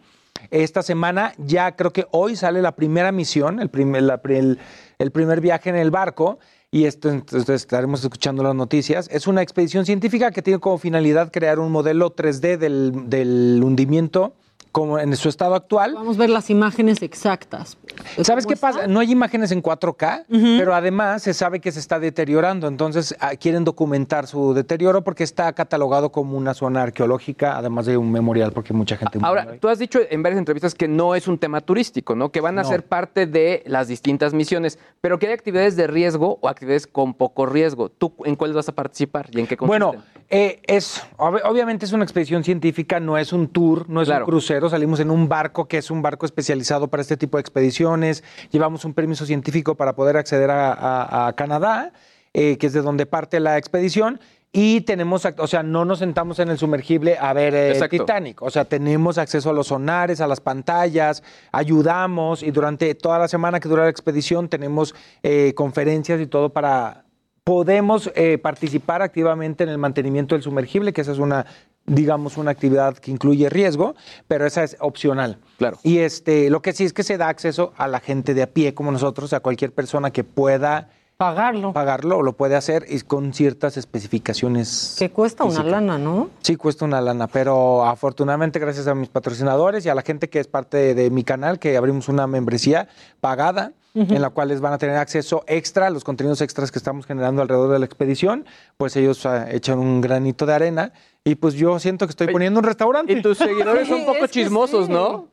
Esta 0.51 0.81
semana 0.81 1.33
ya 1.37 1.75
creo 1.75 1.91
que 1.91 2.07
hoy 2.11 2.35
sale 2.35 2.61
la 2.61 2.75
primera 2.75 3.11
misión, 3.11 3.59
el 3.59 3.69
primer, 3.69 4.03
el, 4.29 4.59
el 4.97 5.11
primer 5.11 5.41
viaje 5.41 5.69
en 5.69 5.75
el 5.75 5.91
barco. 5.91 6.39
Y 6.71 6.85
esto 6.85 7.09
entonces 7.09 7.61
estaremos 7.61 8.03
escuchando 8.03 8.43
las 8.43 8.55
noticias. 8.55 9.09
Es 9.11 9.27
una 9.27 9.41
expedición 9.41 9.85
científica 9.85 10.31
que 10.31 10.41
tiene 10.41 10.59
como 10.59 10.77
finalidad 10.77 11.31
crear 11.31 11.59
un 11.59 11.71
modelo 11.71 12.15
3D 12.15 12.57
del, 12.57 13.09
del 13.09 13.61
hundimiento 13.63 14.35
como 14.71 14.99
en 14.99 15.15
su 15.15 15.29
estado 15.29 15.55
actual. 15.55 15.93
Vamos 15.95 16.17
a 16.17 16.19
ver 16.19 16.29
las 16.29 16.49
imágenes 16.49 17.01
exactas. 17.01 17.77
¿Sabes 18.21 18.45
qué 18.45 18.55
pasa? 18.55 18.85
No 18.87 18.99
hay 18.99 19.11
imágenes 19.11 19.51
en 19.51 19.63
4K, 19.63 20.25
pero 20.59 20.75
además 20.75 21.23
se 21.23 21.33
sabe 21.33 21.59
que 21.59 21.71
se 21.71 21.79
está 21.79 21.99
deteriorando. 21.99 22.67
Entonces 22.67 23.15
ah, 23.19 23.31
quieren 23.35 23.63
documentar 23.63 24.27
su 24.27 24.53
deterioro 24.53 25.03
porque 25.03 25.23
está 25.23 25.51
catalogado 25.53 26.11
como 26.11 26.37
una 26.37 26.53
zona 26.53 26.83
arqueológica, 26.83 27.57
además 27.57 27.87
de 27.87 27.97
un 27.97 28.11
memorial, 28.11 28.51
porque 28.51 28.73
mucha 28.73 28.95
gente 28.97 29.17
murió 29.17 29.27
Ahora, 29.27 29.57
tú 29.59 29.69
has 29.69 29.79
dicho 29.79 29.99
en 30.09 30.21
varias 30.23 30.37
entrevistas 30.39 30.75
que 30.75 30.87
no 30.87 31.15
es 31.15 31.27
un 31.27 31.37
tema 31.39 31.61
turístico, 31.61 32.15
¿no? 32.15 32.31
Que 32.31 32.41
van 32.41 32.59
a 32.59 32.63
No. 32.63 32.69
ser 32.69 32.85
parte 32.85 33.25
de 33.25 33.63
las 33.65 33.87
distintas 33.87 34.33
misiones, 34.33 34.77
pero 35.01 35.17
que 35.17 35.27
hay 35.27 35.33
actividades 35.33 35.75
de 35.75 35.87
riesgo 35.87 36.37
o 36.41 36.47
actividades 36.47 36.85
con 36.87 37.13
poco 37.15 37.45
riesgo. 37.47 37.89
¿Tú 37.89 38.13
en 38.25 38.35
cuáles 38.35 38.55
vas 38.55 38.69
a 38.69 38.73
participar 38.73 39.27
y 39.31 39.39
en 39.39 39.47
qué 39.47 39.57
consisten? 39.57 39.87
Bueno, 39.89 40.03
eh, 40.29 40.61
es 40.67 41.01
ob- 41.17 41.41
obviamente 41.43 41.85
es 41.85 41.91
una 41.93 42.03
expedición 42.03 42.43
científica, 42.43 42.99
no 42.99 43.17
es 43.17 43.33
un 43.33 43.47
tour, 43.47 43.89
no 43.89 44.01
es 44.01 44.07
Claro. 44.07 44.25
un 44.25 44.29
crucero. 44.29 44.58
Salimos 44.67 44.99
en 44.99 45.11
un 45.11 45.29
barco 45.29 45.67
que 45.67 45.77
es 45.77 45.91
un 45.91 46.01
barco 46.01 46.25
especializado 46.25 46.87
para 46.87 47.01
este 47.01 47.15
tipo 47.15 47.37
de 47.37 47.41
expediciones. 47.41 48.23
Llevamos 48.49 48.83
un 48.83 48.95
permiso 48.95 49.27
científico 49.27 49.75
para 49.75 49.93
poder 49.93 50.17
acceder 50.17 50.49
a, 50.49 50.73
a- 50.73 51.27
a 51.27 51.33
Canadá, 51.33 51.93
eh, 52.33 52.57
que 52.57 52.65
es 52.67 52.73
de 52.73 52.81
donde 52.81 53.05
parte 53.05 53.39
la 53.39 53.57
expedición. 53.59 54.19
Y 54.51 54.81
tenemos, 54.81 55.27
o 55.37 55.45
sea, 55.45 55.61
no 55.61 55.85
nos 55.85 55.99
sentamos 55.99 56.39
en 56.39 56.49
el 56.49 56.57
sumergible 56.57 57.19
a 57.21 57.33
ver 57.33 57.53
el 57.53 57.73
Exacto. 57.73 57.97
Titanic. 57.99 58.41
O 58.41 58.49
sea, 58.49 58.65
tenemos 58.65 59.19
acceso 59.19 59.51
a 59.51 59.53
los 59.53 59.67
sonares, 59.67 60.21
a 60.21 60.27
las 60.27 60.41
pantallas, 60.41 61.21
ayudamos 61.51 62.41
y 62.41 62.49
durante 62.49 62.95
toda 62.95 63.19
la 63.19 63.27
semana 63.27 63.59
que 63.59 63.69
dura 63.69 63.83
la 63.83 63.89
expedición 63.89 64.49
tenemos 64.49 64.95
eh, 65.21 65.53
conferencias 65.55 66.19
y 66.19 66.25
todo 66.25 66.49
para... 66.49 67.05
Podemos 67.43 68.11
eh, 68.15 68.37
participar 68.37 69.01
activamente 69.01 69.63
en 69.63 69.69
el 69.69 69.77
mantenimiento 69.79 70.35
del 70.35 70.43
sumergible, 70.43 70.93
que 70.93 71.01
esa 71.01 71.13
es 71.13 71.17
una, 71.19 71.45
digamos, 71.85 72.37
una 72.37 72.51
actividad 72.51 72.97
que 72.97 73.11
incluye 73.11 73.49
riesgo, 73.49 73.95
pero 74.27 74.45
esa 74.45 74.63
es 74.63 74.77
opcional. 74.79 75.39
Claro. 75.57 75.79
Y 75.83 75.99
este, 75.99 76.49
lo 76.49 76.61
que 76.61 76.73
sí 76.73 76.85
es 76.85 76.93
que 76.93 77.03
se 77.03 77.17
da 77.17 77.29
acceso 77.29 77.73
a 77.77 77.87
la 77.87 77.99
gente 77.99 78.33
de 78.33 78.43
a 78.43 78.47
pie 78.47 78.73
como 78.73 78.91
nosotros, 78.91 79.33
a 79.33 79.39
cualquier 79.39 79.73
persona 79.73 80.11
que 80.11 80.23
pueda 80.23 80.89
pagarlo, 81.17 81.73
pagarlo 81.73 82.21
lo 82.21 82.31
puede 82.31 82.55
hacer 82.55 82.85
y 82.87 83.01
con 83.01 83.33
ciertas 83.33 83.75
especificaciones. 83.75 84.95
Que 84.97 85.11
cuesta 85.11 85.43
una 85.43 85.63
lana, 85.63 85.97
¿no? 85.97 86.29
Sí, 86.41 86.55
cuesta 86.55 86.85
una 86.85 87.01
lana, 87.01 87.27
pero 87.27 87.83
afortunadamente 87.85 88.57
gracias 88.57 88.87
a 88.87 88.95
mis 88.95 89.09
patrocinadores 89.09 89.85
y 89.85 89.89
a 89.89 89.95
la 89.95 90.01
gente 90.01 90.29
que 90.29 90.39
es 90.39 90.47
parte 90.47 90.77
de, 90.77 90.95
de 90.95 91.09
mi 91.09 91.25
canal, 91.25 91.59
que 91.59 91.75
abrimos 91.75 92.07
una 92.07 92.25
membresía 92.25 92.87
pagada, 93.19 93.73
En 93.95 94.21
la 94.21 94.29
cual 94.29 94.49
les 94.49 94.61
van 94.61 94.73
a 94.73 94.77
tener 94.77 94.97
acceso 94.97 95.43
extra 95.47 95.87
a 95.87 95.89
los 95.89 96.03
contenidos 96.03 96.41
extras 96.41 96.71
que 96.71 96.77
estamos 96.77 97.05
generando 97.05 97.41
alrededor 97.41 97.71
de 97.71 97.79
la 97.79 97.85
expedición, 97.85 98.45
pues 98.77 98.95
ellos 98.95 99.25
ah, 99.25 99.49
echan 99.49 99.79
un 99.79 99.99
granito 99.99 100.45
de 100.45 100.53
arena 100.53 100.93
y 101.23 101.35
pues 101.35 101.55
yo 101.55 101.79
siento 101.79 102.05
que 102.05 102.11
estoy 102.11 102.27
poniendo 102.27 102.59
un 102.59 102.65
restaurante. 102.65 103.13
Y 103.13 103.21
tus 103.21 103.37
seguidores 103.39 103.87
son 103.87 104.01
un 104.01 104.05
poco 104.05 104.27
chismosos, 104.27 104.89
¿no? 104.89 105.28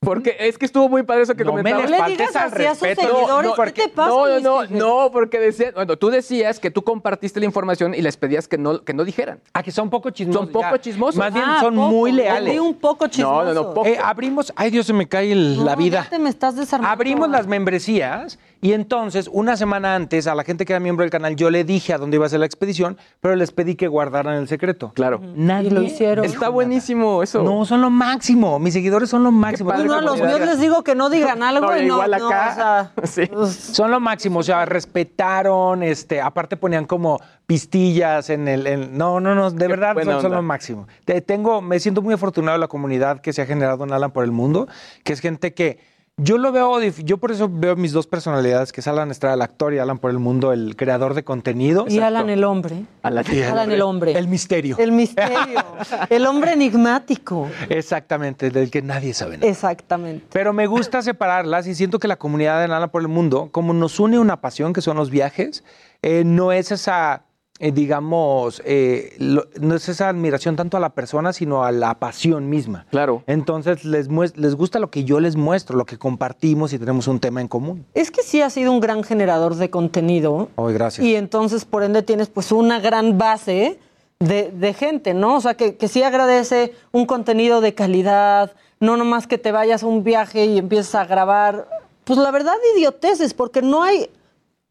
Porque 0.00 0.36
es 0.38 0.56
que 0.58 0.64
estuvo 0.64 0.88
muy 0.88 1.02
padre 1.02 1.22
eso 1.24 1.34
que 1.34 1.42
No 1.44 1.52
me 1.52 1.58
comentabas. 1.58 1.90
les 1.90 1.98
No 1.98 2.06
le 2.06 2.12
digas 2.12 2.36
al 2.36 2.52
así 2.52 2.64
a 2.64 2.74
sus 2.76 2.88
seguidores, 2.88 3.52
¿qué 3.74 3.82
te 3.82 3.88
pasa, 3.88 4.08
No, 4.10 4.28
no, 4.40 4.64
no, 4.64 4.66
no, 4.70 5.10
porque 5.10 5.40
decías, 5.40 5.74
bueno, 5.74 5.96
tú 5.96 6.08
decías 6.08 6.60
que 6.60 6.70
tú 6.70 6.82
compartiste 6.82 7.40
la 7.40 7.46
información 7.46 7.94
y 7.94 8.00
les 8.00 8.16
pedías 8.16 8.46
que 8.46 8.58
no, 8.58 8.84
que 8.84 8.94
no 8.94 9.02
dijeran. 9.04 9.40
Ah, 9.54 9.62
que 9.64 9.72
son 9.72 9.90
poco 9.90 10.10
chismosos. 10.10 10.40
Son 10.44 10.52
poco 10.52 10.70
ya. 10.76 10.80
chismosos. 10.80 11.16
Más 11.18 11.32
bien 11.34 11.44
Ah, 11.48 11.58
son 11.60 11.74
poco. 11.74 11.88
muy 11.88 12.12
leales. 12.12 12.60
un 12.60 12.74
poco 12.74 13.06
No, 13.06 13.10
chismoso. 13.10 13.44
no, 13.46 13.54
no, 13.54 13.74
poco. 13.74 13.88
Eh, 13.88 13.98
abrimos, 14.00 14.52
ay 14.54 14.70
Dios, 14.70 14.86
se 14.86 14.92
me 14.92 15.08
cae 15.08 15.32
el- 15.32 15.64
la 15.64 15.72
No, 15.72 15.76
vida. 15.78 16.04
ya 16.04 16.10
te 16.10 16.18
me 16.20 16.30
estás 16.30 16.54
desarmando. 16.54 16.92
Abrimos 16.92 17.28
las 17.28 17.48
membresías 17.48 18.38
y 18.60 18.72
entonces 18.72 19.28
una 19.32 19.56
semana 19.56 19.94
antes 19.94 20.26
a 20.26 20.34
la 20.34 20.42
gente 20.44 20.64
que 20.64 20.72
era 20.72 20.80
miembro 20.80 21.02
del 21.04 21.10
canal 21.10 21.36
yo 21.36 21.50
le 21.50 21.64
dije 21.64 21.92
a 21.94 21.98
dónde 21.98 22.16
iba 22.16 22.26
a 22.26 22.28
ser 22.28 22.40
la 22.40 22.46
expedición, 22.46 22.96
pero 23.20 23.36
les 23.36 23.52
pedí 23.52 23.74
que 23.76 23.86
guardaran 23.88 24.34
el 24.34 24.48
secreto. 24.48 24.92
Claro. 24.94 25.20
Nadie 25.22 25.68
Y 25.68 25.70
lo 25.70 25.82
hicieron. 25.82 26.24
Está 26.24 26.48
buenísimo 26.48 27.22
eso. 27.22 27.42
No, 27.42 27.64
son 27.64 27.80
lo 27.80 27.90
máximo. 27.90 28.58
Mis 28.58 28.74
seguidores 28.74 29.08
son 29.10 29.22
lo 29.22 29.30
máximo. 29.30 29.70
padre 29.70 29.84
No, 29.84 29.94
a 29.94 30.00
los 30.02 30.16
míos 30.20 30.40
les 30.40 30.58
digo 30.60 30.82
que 30.84 30.94
no 30.94 31.08
digan 31.10 31.42
algo 31.42 31.66
No, 31.66 31.76
y 31.76 31.86
no, 31.86 31.94
igual 31.94 32.10
no, 32.18 32.28
acá. 32.28 32.92
o 33.02 33.06
sea, 33.06 33.26
Sí. 33.26 33.30
Son 33.72 33.90
lo 33.90 34.00
máximo, 34.00 34.40
o 34.40 34.42
sea, 34.42 34.64
respetaron, 34.66 35.82
este, 35.82 36.20
aparte 36.20 36.56
ponían 36.56 36.84
como 36.86 37.20
pistillas 37.46 38.30
en 38.30 38.46
el, 38.48 38.66
en- 38.66 38.96
no, 38.98 39.20
no, 39.20 39.34
no, 39.34 39.50
de 39.50 39.58
Qué 39.58 39.66
verdad 39.68 39.96
son, 40.20 40.32
lo 40.32 40.42
máximo. 40.42 40.86
Te- 41.04 41.20
tengo, 41.20 41.60
me 41.62 41.80
siento 41.80 42.02
muy 42.02 42.14
afortunado 42.14 42.56
de 42.56 42.60
la 42.60 42.68
comunidad 42.68 43.20
que 43.20 43.32
se 43.32 43.42
ha 43.42 43.46
generado 43.46 43.84
en 43.84 43.92
Alan 43.92 44.10
por 44.10 44.24
el 44.24 44.32
mundo, 44.32 44.68
que 45.04 45.12
es 45.12 45.20
gente 45.20 45.54
que 45.54 45.78
yo 46.18 46.36
lo 46.36 46.52
veo, 46.52 46.80
yo 46.82 47.16
por 47.18 47.30
eso 47.32 47.48
veo 47.50 47.74
mis 47.76 47.92
dos 47.92 48.06
personalidades, 48.06 48.72
que 48.72 48.80
es 48.80 48.88
Alan 48.88 49.10
Estrada, 49.10 49.34
el 49.36 49.42
actor, 49.42 49.72
y 49.72 49.78
Alan 49.78 49.98
por 49.98 50.10
el 50.10 50.18
mundo, 50.18 50.52
el 50.52 50.76
creador 50.76 51.14
de 51.14 51.24
contenido. 51.24 51.86
Y 51.88 51.98
Alan 52.00 52.28
el 52.28 52.44
hombre. 52.44 52.84
Alan- 53.02 53.24
Alan 53.50 53.70
el 53.70 53.80
hombre. 53.82 54.18
El 54.18 54.28
misterio. 54.28 54.76
El 54.78 54.92
misterio. 54.92 55.64
el 56.10 56.26
hombre 56.26 56.52
enigmático. 56.52 57.48
Exactamente, 57.68 58.50
del 58.50 58.70
que 58.70 58.82
nadie 58.82 59.14
sabe 59.14 59.38
nada. 59.38 59.48
Exactamente. 59.50 60.26
Pero 60.32 60.52
me 60.52 60.66
gusta 60.66 61.00
separarlas 61.02 61.66
y 61.66 61.74
siento 61.74 61.98
que 61.98 62.08
la 62.08 62.16
comunidad 62.16 62.60
de 62.60 62.68
Nala 62.68 62.88
por 62.88 63.00
el 63.02 63.08
Mundo, 63.08 63.48
como 63.52 63.72
nos 63.72 63.98
une 64.00 64.18
una 64.18 64.40
pasión 64.40 64.72
que 64.72 64.80
son 64.80 64.96
los 64.96 65.10
viajes, 65.10 65.64
eh, 66.02 66.22
no 66.24 66.52
es 66.52 66.70
esa, 66.72 67.22
eh, 67.60 67.72
digamos, 67.72 68.62
eh, 68.64 69.14
lo- 69.18 69.46
no 69.60 69.74
es 69.74 69.88
esa 69.88 70.08
admiración 70.08 70.56
tanto 70.56 70.76
a 70.76 70.80
la 70.80 70.90
persona, 70.90 71.32
sino 71.32 71.64
a 71.64 71.72
la 71.72 71.94
pasión 71.98 72.48
misma. 72.48 72.86
Claro. 72.90 73.22
Entonces 73.26 73.84
les, 73.84 74.08
les 74.36 74.54
gusta 74.54 74.78
lo 74.78 74.90
que 74.90 75.04
yo 75.04 75.18
les 75.20 75.36
muestro, 75.36 75.76
lo 75.76 75.84
que 75.84 75.98
compartimos 75.98 76.72
y 76.72 76.78
tenemos 76.78 77.08
un 77.08 77.18
tema 77.20 77.40
en 77.40 77.48
común. 77.48 77.84
Es 77.94 78.10
que 78.10 78.22
sí 78.22 78.40
ha 78.42 78.50
sido 78.50 78.70
un 78.72 78.80
gran 78.80 79.02
generador 79.02 79.56
de 79.56 79.70
contenido. 79.70 80.48
Hoy, 80.56 80.72
gracias. 80.74 81.04
Y 81.06 81.16
entonces, 81.16 81.64
por 81.64 81.82
ende, 81.82 82.02
tienes 82.02 82.28
pues 82.28 82.52
una 82.52 82.78
gran 82.80 83.18
base 83.18 83.78
de, 84.20 84.50
de 84.52 84.74
gente, 84.74 85.14
¿no? 85.14 85.36
O 85.36 85.40
sea, 85.40 85.54
que, 85.54 85.76
que 85.76 85.88
sí 85.88 86.02
agradece 86.02 86.72
un 86.92 87.06
contenido 87.06 87.60
de 87.60 87.74
calidad, 87.74 88.52
no 88.80 88.96
nomás 88.96 89.26
que 89.26 89.38
te 89.38 89.52
vayas 89.52 89.82
a 89.82 89.86
un 89.86 90.04
viaje 90.04 90.44
y 90.46 90.58
empieces 90.58 90.94
a 90.94 91.04
grabar, 91.04 91.68
pues 92.04 92.18
la 92.18 92.30
verdad, 92.30 92.54
idioteces, 92.76 93.34
porque 93.34 93.62
no 93.62 93.82
hay 93.82 94.08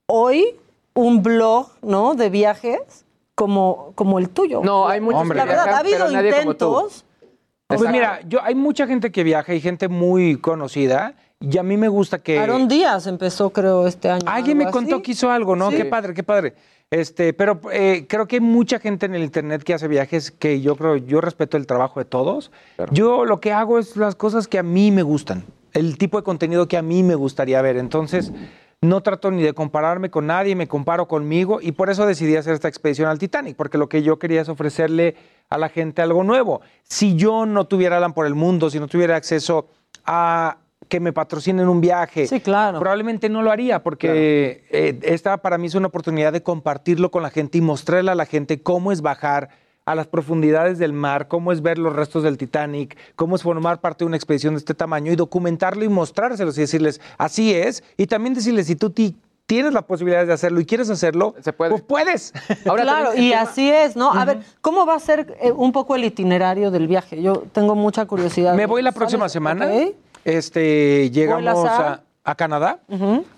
hoy 0.05 0.55
un 0.97 1.21
blog, 1.21 1.69
¿no? 1.81 2.15
De 2.15 2.29
viajes 2.29 3.05
como, 3.35 3.91
como 3.95 4.17
el 4.19 4.29
tuyo. 4.29 4.61
No, 4.63 4.87
hay 4.87 4.99
muchos 4.99 5.21
Hombre, 5.21 5.37
La 5.37 5.43
que 5.43 5.49
verdad, 5.49 5.83
viajan, 5.83 6.15
ha 6.15 6.19
habido 6.19 6.27
intentos. 6.27 7.05
Pues 7.67 7.81
Exacto. 7.81 7.91
mira, 7.91 8.21
yo, 8.27 8.41
hay 8.41 8.55
mucha 8.55 8.87
gente 8.87 9.11
que 9.11 9.23
viaja 9.23 9.53
y 9.53 9.61
gente 9.61 9.89
muy 9.89 10.37
conocida 10.37 11.15
y 11.39 11.57
a 11.57 11.63
mí 11.63 11.77
me 11.77 11.87
gusta 11.87 12.17
que... 12.19 12.39
Aaron 12.39 12.67
Díaz 12.67 13.05
empezó, 13.05 13.51
creo, 13.51 13.85
este 13.85 14.09
año. 14.09 14.23
Alguien 14.25 14.57
me 14.57 14.71
contó 14.71 14.95
así. 14.95 15.03
que 15.03 15.11
hizo 15.11 15.29
algo, 15.29 15.55
¿no? 15.55 15.69
Sí. 15.69 15.77
Qué 15.77 15.85
padre, 15.85 16.13
qué 16.13 16.23
padre. 16.23 16.55
Este, 16.89 17.33
pero 17.33 17.59
eh, 17.71 18.05
creo 18.07 18.27
que 18.27 18.37
hay 18.37 18.41
mucha 18.41 18.79
gente 18.79 19.05
en 19.05 19.13
el 19.13 19.23
internet 19.23 19.61
que 19.63 19.73
hace 19.73 19.87
viajes 19.87 20.31
que 20.31 20.61
yo 20.61 20.75
creo, 20.77 20.95
yo 20.95 21.21
respeto 21.21 21.57
el 21.57 21.67
trabajo 21.67 21.99
de 21.99 22.05
todos. 22.05 22.51
Yo 22.91 23.25
lo 23.25 23.39
que 23.39 23.51
hago 23.51 23.77
es 23.77 23.97
las 23.97 24.15
cosas 24.15 24.47
que 24.47 24.57
a 24.57 24.63
mí 24.63 24.89
me 24.89 25.03
gustan, 25.03 25.43
el 25.73 25.97
tipo 25.97 26.17
de 26.17 26.23
contenido 26.23 26.67
que 26.67 26.77
a 26.77 26.81
mí 26.81 27.03
me 27.03 27.15
gustaría 27.15 27.61
ver. 27.61 27.77
Entonces, 27.77 28.31
no 28.81 29.01
trato 29.01 29.31
ni 29.31 29.41
de 29.41 29.53
compararme 29.53 30.09
con 30.11 30.27
nadie, 30.27 30.55
me 30.55 30.67
comparo 30.67 31.07
conmigo 31.07 31.59
y 31.61 31.71
por 31.71 31.89
eso 31.89 32.05
decidí 32.05 32.35
hacer 32.35 32.53
esta 32.53 32.67
expedición 32.67 33.09
al 33.09 33.17
Titanic, 33.17 33.55
porque 33.55 33.77
lo 33.77 33.89
que 33.89 34.03
yo 34.03 34.19
quería 34.19 34.41
es 34.41 34.49
ofrecerle 34.49 35.15
a 35.49 35.57
la 35.57 35.69
gente 35.69 36.01
algo 36.01 36.23
nuevo. 36.23 36.61
Si 36.83 37.15
yo 37.15 37.45
no 37.45 37.65
tuviera 37.65 37.97
Alan 37.97 38.13
por 38.13 38.27
el 38.27 38.35
mundo, 38.35 38.69
si 38.69 38.79
no 38.79 38.87
tuviera 38.87 39.15
acceso 39.15 39.67
a 40.05 40.57
que 40.89 40.99
me 40.99 41.11
patrocinen 41.11 41.67
un 41.67 41.81
viaje, 41.81 42.27
Sí, 42.27 42.39
claro. 42.39 42.79
probablemente 42.79 43.29
no 43.29 43.41
lo 43.41 43.51
haría 43.51 43.81
porque 43.83 44.63
eh, 44.69 44.99
esta 45.01 45.37
para 45.37 45.57
mí 45.57 45.67
es 45.67 45.75
una 45.75 45.87
oportunidad 45.87 46.31
de 46.31 46.43
compartirlo 46.43 47.09
con 47.11 47.23
la 47.23 47.29
gente 47.29 47.57
y 47.57 47.61
mostrarle 47.61 48.11
a 48.11 48.15
la 48.15 48.25
gente 48.25 48.61
cómo 48.61 48.91
es 48.91 49.01
bajar 49.01 49.49
a 49.87 49.95
las 49.95 50.05
profundidades 50.07 50.77
del 50.79 50.91
mar, 50.91 51.29
cómo 51.29 51.53
es 51.53 51.61
ver 51.61 51.77
los 51.77 51.95
restos 51.95 52.21
del 52.21 52.37
Titanic, 52.37 52.97
cómo 53.15 53.37
es 53.37 53.41
formar 53.41 53.79
parte 53.79 54.03
de 54.03 54.07
una 54.07 54.17
expedición 54.17 54.53
de 54.53 54.57
este 54.59 54.73
tamaño 54.73 55.13
y 55.13 55.15
documentarlo 55.15 55.85
y 55.85 55.87
mostrárselos 55.89 56.57
y 56.57 56.61
decirles, 56.61 56.99
así 57.17 57.53
es, 57.53 57.85
y 57.95 58.07
también 58.07 58.33
decirles, 58.33 58.67
si 58.67 58.75
tú 58.75 58.89
ti- 58.89 59.15
tienes 59.45 59.71
la 59.73 59.83
posibilidad 59.83 60.27
de 60.27 60.33
hacerlo 60.33 60.59
y 60.59 60.65
quieres 60.65 60.89
hacerlo, 60.89 61.35
Se 61.41 61.53
puede. 61.53 61.71
pues 61.71 61.83
puedes. 61.83 62.33
Ahora 62.67 62.83
claro, 62.83 63.11
y 63.15 63.29
tema- 63.29 63.41
así 63.43 63.71
es, 63.71 63.95
¿no? 63.95 64.11
A 64.11 64.25
ver, 64.25 64.39
¿cómo 64.59 64.85
va 64.85 64.95
a 64.95 64.99
ser 64.99 65.37
eh, 65.39 65.53
un 65.53 65.71
poco 65.71 65.95
el 65.95 66.03
itinerario 66.03 66.69
del 66.69 66.85
viaje? 66.89 67.21
Yo 67.21 67.45
tengo 67.53 67.73
mucha 67.73 68.05
curiosidad. 68.05 68.55
Me 68.55 68.65
voy 68.65 68.81
la 68.81 68.89
¿Sabes? 68.91 68.97
próxima 68.97 69.29
semana. 69.29 69.69
Este, 70.25 71.09
llegamos 71.11 71.43
¿Vuelas 71.43 72.03
a? 72.25 72.35
Canadá. 72.35 72.81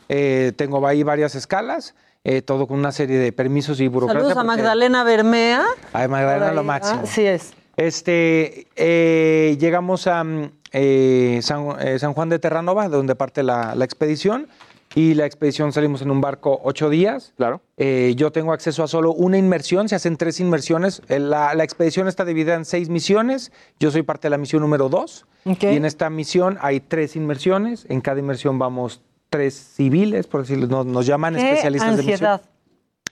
Eh, 0.10 0.52
tengo 0.56 0.86
ahí 0.88 1.04
varias 1.04 1.36
escalas, 1.36 1.94
eh, 2.24 2.42
todo 2.42 2.68
con 2.68 2.80
una 2.80 2.92
serie 2.92 3.18
de 3.18 3.32
permisos 3.32 3.80
y 3.80 3.88
burocracia. 3.88 4.22
Saludos 4.22 4.38
a 4.38 4.44
Magdalena 4.44 5.04
Bermea. 5.04 5.64
Ay, 5.94 6.08
Magdalena, 6.08 6.54
lo 6.54 6.64
máximo. 6.64 7.02
Ah, 7.04 7.08
sí 7.08 7.26
es. 7.26 7.54
Este, 7.78 8.68
eh, 8.76 9.56
llegamos 9.60 10.06
a 10.08 10.24
mm, 10.24 10.52
eh, 10.74 11.40
San, 11.42 11.68
eh, 11.80 11.98
San 11.98 12.14
Juan 12.14 12.30
de 12.30 12.40
Terranova, 12.40 12.90
de 12.90 12.98
donde 12.98 13.16
parte 13.16 13.42
la, 13.44 13.74
la 13.76 13.86
expedición. 13.86 14.48
Y 14.96 15.14
la 15.14 15.28
expedición 15.28 15.72
salimos 15.72 16.02
en 16.02 16.10
un 16.10 16.20
barco 16.20 16.60
ocho 16.64 16.90
días. 16.90 17.32
Claro. 17.38 17.62
Eh, 17.78 18.14
yo 18.18 18.32
tengo 18.32 18.54
acceso 18.54 18.84
a 18.84 18.88
solo 18.88 19.14
una 19.14 19.38
inmersión, 19.38 19.88
se 19.88 19.94
hacen 19.94 20.18
tres 20.18 20.40
inmersiones. 20.40 21.04
Eh, 21.10 21.20
La, 21.20 21.54
la 21.54 21.64
expedición 21.64 22.08
está 22.08 22.26
dividida 22.26 22.56
en 22.56 22.66
seis 22.66 22.90
misiones. 22.90 23.52
Yo 23.80 23.92
soy 23.92 24.02
parte 24.02 24.24
de 24.26 24.32
la 24.32 24.40
misión 24.40 24.64
número 24.64 24.90
dos. 24.90 25.28
Ok. 25.46 25.62
Y 25.66 25.76
en 25.76 25.86
esta 25.86 26.10
misión 26.10 26.58
hay 26.60 26.80
tres 26.80 27.16
inmersiones. 27.16 27.86
En 27.88 28.02
cada 28.02 28.20
inmersión 28.20 28.58
vamos 28.58 29.04
tres 29.30 29.54
civiles, 29.76 30.28
por 30.28 30.42
decirlo, 30.42 30.68
nos, 30.68 30.86
nos 30.86 31.06
llaman 31.06 31.36
Qué 31.36 31.50
especialistas 31.50 31.96
de 31.98 32.02
ansiedad. 32.02 32.42
misión. 32.42 32.50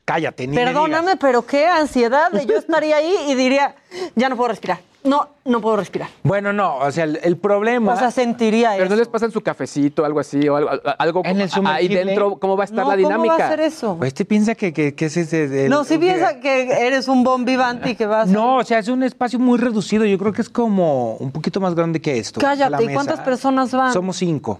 Cállate, 0.05 0.47
ni 0.47 0.55
me 0.55 0.63
Perdóname, 0.63 1.01
digas. 1.01 1.17
pero 1.19 1.45
qué 1.45 1.67
ansiedad. 1.67 2.31
de 2.31 2.45
Yo 2.45 2.55
estaría 2.57 2.97
ahí 2.97 3.13
y 3.27 3.35
diría, 3.35 3.75
ya 4.15 4.29
no 4.29 4.37
puedo 4.37 4.49
respirar. 4.49 4.79
No, 5.03 5.29
no 5.45 5.61
puedo 5.61 5.77
respirar. 5.77 6.09
Bueno, 6.23 6.51
no, 6.51 6.77
o 6.77 6.91
sea, 6.91 7.05
el, 7.05 7.19
el 7.23 7.37
problema... 7.37 7.93
O 7.93 7.97
sea, 7.97 8.11
sentiría 8.11 8.71
Pero 8.71 8.85
eso. 8.85 8.89
no 8.95 8.99
les 8.99 9.07
pasan 9.07 9.31
su 9.31 9.39
cafecito, 9.41 10.03
algo 10.03 10.19
así, 10.19 10.49
o 10.49 10.55
algo, 10.57 10.69
algo 10.97 11.21
En 11.23 11.39
el 11.39 11.49
ahí 11.65 11.87
dentro, 11.87 12.37
¿cómo 12.39 12.57
va 12.57 12.63
a 12.63 12.65
estar 12.65 12.83
no, 12.83 12.89
la 12.89 12.97
dinámica? 12.97 13.35
¿cómo 13.35 13.39
va 13.39 13.45
a 13.45 13.49
ser 13.49 13.59
eso? 13.61 13.97
Este 14.03 14.25
piensa 14.25 14.55
que, 14.55 14.73
que, 14.73 14.95
que 14.95 15.05
ese 15.05 15.21
es 15.21 15.31
el- 15.33 15.53
el- 15.53 15.69
no, 15.69 15.85
si 15.85 15.97
piensa 15.97 16.41
que 16.41 16.85
eres 16.87 17.07
un 17.07 17.23
bon 17.23 17.45
vivante 17.45 17.91
y 17.91 17.95
que 17.95 18.05
vas... 18.05 18.27
No, 18.27 18.57
o 18.57 18.63
sea, 18.65 18.79
es 18.79 18.87
un 18.89 19.03
espacio 19.03 19.39
muy 19.39 19.57
reducido. 19.57 20.03
Yo 20.03 20.17
creo 20.17 20.33
que 20.33 20.41
es 20.41 20.49
como 20.49 21.15
un 21.17 21.31
poquito 21.31 21.61
más 21.61 21.73
grande 21.75 22.01
que 22.01 22.17
esto. 22.17 22.41
Cállate, 22.41 22.71
la 22.71 22.91
¿y 22.91 22.93
cuántas 22.93 23.21
personas 23.21 23.71
van? 23.71 23.93
Somos 23.93 24.17
cinco. 24.17 24.59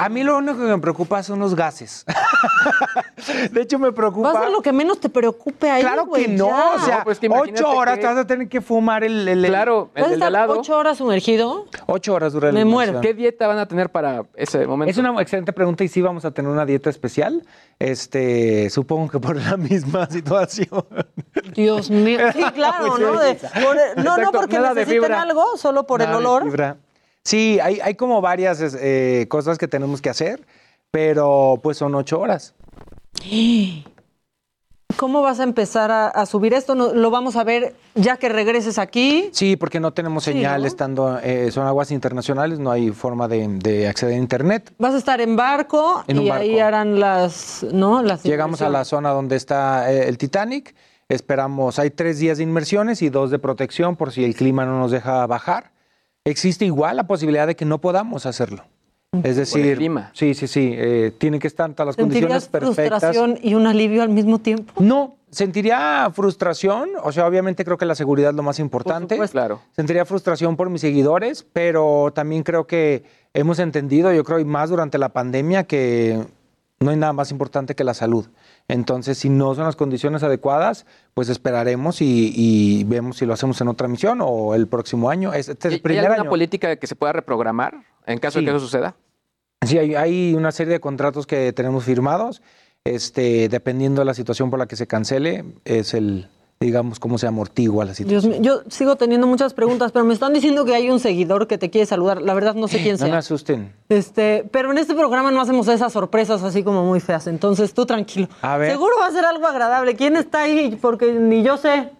A 0.00 0.08
mí 0.08 0.22
lo 0.22 0.38
único 0.38 0.56
que 0.58 0.64
me 0.64 0.78
preocupa 0.78 1.22
son 1.22 1.38
los 1.38 1.54
gases. 1.54 2.04
de 3.52 3.60
hecho, 3.62 3.78
me 3.78 3.92
preocupa. 3.92 4.32
Va 4.32 4.38
a 4.40 4.42
ser 4.44 4.52
lo 4.52 4.62
que 4.62 4.72
menos 4.72 5.00
te 5.00 5.08
preocupe 5.08 5.70
ahí, 5.70 5.82
Claro 5.82 6.10
que 6.10 6.28
no, 6.28 6.48
ya. 6.48 6.72
o 6.74 6.78
sea, 6.80 6.98
No, 6.98 7.04
pues 7.04 7.18
ocho 7.30 7.68
horas 7.70 7.94
que- 7.96 8.00
te 8.02 8.06
vas 8.06 8.16
a 8.18 8.26
tener 8.26 8.48
que 8.48 8.60
fumar 8.60 9.04
el, 9.04 9.26
el- 9.28 9.44
el- 9.44 9.50
Claro, 9.50 9.90
¿Vas 9.94 10.02
a 10.02 10.06
el 10.06 10.10
del 10.10 10.12
estar 10.14 10.28
helado. 10.28 10.58
ocho 10.60 10.76
horas 10.76 10.98
sumergido? 10.98 11.66
Ocho 11.86 12.14
horas 12.14 12.32
dura 12.32 12.52
Me 12.52 12.64
muero. 12.64 13.00
¿Qué 13.00 13.14
dieta 13.14 13.46
van 13.46 13.58
a 13.58 13.66
tener 13.66 13.90
para 13.90 14.24
ese 14.34 14.66
momento? 14.66 14.90
Es 14.90 14.98
una 14.98 15.20
excelente 15.20 15.52
pregunta 15.52 15.84
y 15.84 15.88
sí 15.88 16.00
vamos 16.02 16.24
a 16.24 16.30
tener 16.30 16.50
una 16.50 16.64
dieta 16.66 16.90
especial. 16.90 17.44
Este, 17.78 18.70
supongo 18.70 19.08
que 19.08 19.20
por 19.20 19.36
la 19.36 19.56
misma 19.56 20.06
situación. 20.10 20.84
Dios 21.54 21.90
mío. 21.90 22.18
Sí, 22.32 22.42
claro, 22.54 22.98
¿no? 22.98 23.18
De- 23.18 23.34
por- 23.34 24.04
no, 24.04 24.16
no 24.18 24.32
porque 24.32 24.58
necesiten 24.58 25.12
algo, 25.12 25.56
solo 25.56 25.86
por 25.86 26.02
el 26.02 26.08
de 26.08 26.14
olor. 26.16 26.42
fibra. 26.44 26.76
Sí, 27.24 27.58
hay, 27.60 27.80
hay 27.80 27.94
como 27.94 28.20
varias 28.20 28.60
eh, 28.80 29.26
cosas 29.28 29.58
que 29.58 29.68
tenemos 29.68 30.00
que 30.00 30.08
hacer, 30.10 30.46
pero 30.90 31.60
pues 31.62 31.76
son 31.76 31.94
ocho 31.94 32.20
horas. 32.20 32.54
¿Cómo 34.96 35.22
vas 35.22 35.38
a 35.38 35.44
empezar 35.44 35.90
a, 35.92 36.08
a 36.08 36.26
subir 36.26 36.54
esto? 36.54 36.74
No- 36.74 36.92
¿Lo 36.92 37.10
vamos 37.10 37.36
a 37.36 37.44
ver 37.44 37.74
ya 37.94 38.16
que 38.16 38.28
regreses 38.28 38.78
aquí? 38.78 39.28
Sí, 39.32 39.56
porque 39.56 39.78
no 39.78 39.92
tenemos 39.92 40.24
Sí, 40.24 40.32
señal 40.32 40.62
¿no? 40.62 40.66
estando, 40.66 41.18
eh, 41.22 41.50
son 41.52 41.66
aguas 41.66 41.90
internacionales, 41.92 42.58
no 42.58 42.70
hay 42.72 42.90
forma 42.90 43.28
de, 43.28 43.46
de 43.48 43.86
acceder 43.86 44.14
a 44.14 44.18
internet. 44.18 44.72
Vas 44.78 44.94
a 44.94 44.98
estar 44.98 45.20
en 45.20 45.36
barco 45.36 46.02
En 46.08 46.22
y 46.22 46.30
ahí 46.30 46.58
harán 46.58 46.98
las, 46.98 47.64
¿no? 47.70 48.02
Las 48.02 48.24
Llegamos 48.24 48.60
a 48.62 48.70
la 48.70 48.84
zona 48.84 49.10
donde 49.10 49.36
está 49.36 49.92
eh, 49.92 50.08
el 50.08 50.18
Titanic, 50.18 50.74
esperamos, 51.08 51.78
hay 51.78 51.90
tres 51.90 52.18
días 52.18 52.38
de 52.38 52.44
inmersiones 52.44 53.00
y 53.02 53.08
dos 53.10 53.30
de 53.30 53.38
protección 53.38 53.94
por 53.94 54.10
si 54.10 54.24
el 54.24 54.34
clima 54.34 54.64
no 54.64 54.78
nos 54.80 54.90
deja 54.90 55.26
bajar. 55.26 55.70
Existe 56.28 56.64
igual 56.64 56.96
la 56.96 57.06
posibilidad 57.06 57.46
de 57.46 57.56
que 57.56 57.64
no 57.64 57.78
podamos 57.80 58.26
hacerlo. 58.26 58.64
Es 59.22 59.36
decir, 59.36 59.78
sí, 60.12 60.34
sí, 60.34 60.46
sí, 60.46 60.74
eh, 60.76 61.12
tienen 61.16 61.40
que 61.40 61.46
estar 61.46 61.72
todas 61.72 61.86
las 61.86 61.96
condiciones 61.96 62.44
¿Sentirías 62.44 62.48
perfectas. 62.48 63.00
frustración 63.00 63.38
y 63.42 63.54
un 63.54 63.66
alivio 63.66 64.02
al 64.02 64.10
mismo 64.10 64.38
tiempo? 64.38 64.70
No, 64.82 65.16
sentiría 65.30 66.10
frustración, 66.12 66.90
o 67.02 67.10
sea, 67.10 67.26
obviamente 67.26 67.64
creo 67.64 67.78
que 67.78 67.86
la 67.86 67.94
seguridad 67.94 68.30
es 68.30 68.36
lo 68.36 68.42
más 68.42 68.58
importante. 68.58 69.18
Claro. 69.30 69.62
Sentiría 69.74 70.04
frustración 70.04 70.56
por 70.56 70.68
mis 70.68 70.82
seguidores, 70.82 71.46
pero 71.54 72.12
también 72.14 72.42
creo 72.42 72.66
que 72.66 73.04
hemos 73.32 73.58
entendido, 73.60 74.12
yo 74.12 74.24
creo, 74.24 74.40
y 74.40 74.44
más 74.44 74.68
durante 74.68 74.98
la 74.98 75.08
pandemia, 75.08 75.64
que 75.64 76.22
no 76.80 76.90
hay 76.90 76.96
nada 76.98 77.14
más 77.14 77.30
importante 77.30 77.74
que 77.74 77.84
la 77.84 77.94
salud. 77.94 78.26
Entonces, 78.68 79.16
si 79.18 79.30
no 79.30 79.54
son 79.54 79.64
las 79.64 79.76
condiciones 79.76 80.22
adecuadas, 80.22 80.84
pues 81.14 81.30
esperaremos 81.30 82.02
y, 82.02 82.32
y 82.36 82.84
vemos 82.84 83.16
si 83.16 83.24
lo 83.26 83.32
hacemos 83.32 83.58
en 83.62 83.68
otra 83.68 83.88
misión 83.88 84.18
o 84.22 84.54
el 84.54 84.66
próximo 84.68 85.08
año. 85.08 85.32
Este 85.32 85.52
es 85.52 85.64
el 85.64 85.72
¿Hay 85.72 85.80
primer 85.80 86.04
alguna 86.04 86.22
año. 86.22 86.30
política 86.30 86.76
que 86.76 86.86
se 86.86 86.94
pueda 86.94 87.12
reprogramar 87.14 87.74
en 88.06 88.18
caso 88.18 88.38
Sí. 88.38 88.44
de 88.44 88.50
que 88.50 88.56
eso 88.56 88.64
suceda? 88.66 88.94
Sí, 89.66 89.78
hay, 89.78 89.94
hay 89.94 90.34
una 90.34 90.52
serie 90.52 90.74
de 90.74 90.80
contratos 90.80 91.26
que 91.26 91.52
tenemos 91.54 91.84
firmados. 91.84 92.42
Este, 92.84 93.48
dependiendo 93.48 94.00
de 94.02 94.04
la 94.04 94.14
situación 94.14 94.50
por 94.50 94.58
la 94.58 94.66
que 94.66 94.76
se 94.76 94.86
cancele, 94.86 95.44
es 95.64 95.94
el, 95.94 96.28
digamos, 96.60 96.98
cómo 96.98 97.18
se 97.18 97.26
amortigua 97.26 97.84
la 97.84 97.94
situación. 97.94 98.20
Dios 98.32 98.40
mío, 98.42 98.62
yo 98.64 98.70
sigo 98.70 98.96
teniendo 98.96 99.26
muchas 99.26 99.54
preguntas, 99.54 99.92
pero 99.92 100.04
me 100.04 100.12
están 100.12 100.32
diciendo 100.32 100.64
que 100.64 100.74
hay 100.74 100.90
un 100.90 100.98
seguidor 100.98 101.46
que 101.46 101.56
te 101.56 101.70
quiere 101.70 101.86
saludar. 101.86 102.20
La 102.20 102.34
verdad 102.34 102.54
no 102.54 102.66
sé 102.66 102.78
quién 102.82 102.96
No 102.96 103.04
me 103.04 103.10
sea. 103.10 103.18
asusten. 103.18 103.72
Este, 103.88 104.44
pero 104.50 104.72
en 104.72 104.78
este 104.78 104.94
programa 104.94 105.30
no 105.30 105.40
hacemos 105.40 105.68
esas 105.68 105.92
sorpresas 105.92 106.42
así 106.42 106.64
como 106.64 106.84
muy 106.84 106.98
feas. 107.00 107.26
Entonces 107.28 107.72
tú 107.74 107.86
tranquilo. 107.86 108.28
A 108.42 108.56
ver. 108.58 108.72
Seguro 108.72 108.94
va 109.00 109.06
a 109.06 109.12
ser 109.12 109.24
algo 109.24 109.46
agradable. 109.46 109.94
¿Quién 109.94 110.16
está 110.16 110.42
ahí? 110.42 110.76
Porque 110.80 111.12
ni 111.12 111.42
yo 111.44 111.56
sé. 111.56 111.90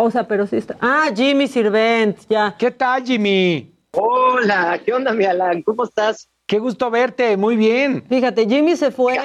O 0.00 0.10
sea, 0.12 0.28
pero 0.28 0.46
sí 0.46 0.56
está. 0.56 0.76
Ah, 0.80 1.06
Jimmy 1.14 1.48
Sirvent, 1.48 2.18
ya. 2.28 2.54
¿Qué 2.56 2.70
tal, 2.70 3.04
Jimmy? 3.04 3.74
Hola, 3.92 4.80
¿qué 4.84 4.92
onda, 4.92 5.12
mi 5.12 5.24
Alan? 5.24 5.62
¿Cómo 5.62 5.82
estás? 5.82 6.28
Qué 6.46 6.60
gusto 6.60 6.88
verte, 6.90 7.36
muy 7.36 7.56
bien. 7.56 8.04
Fíjate, 8.08 8.46
Jimmy 8.46 8.76
se 8.76 8.92
fue 8.92 9.18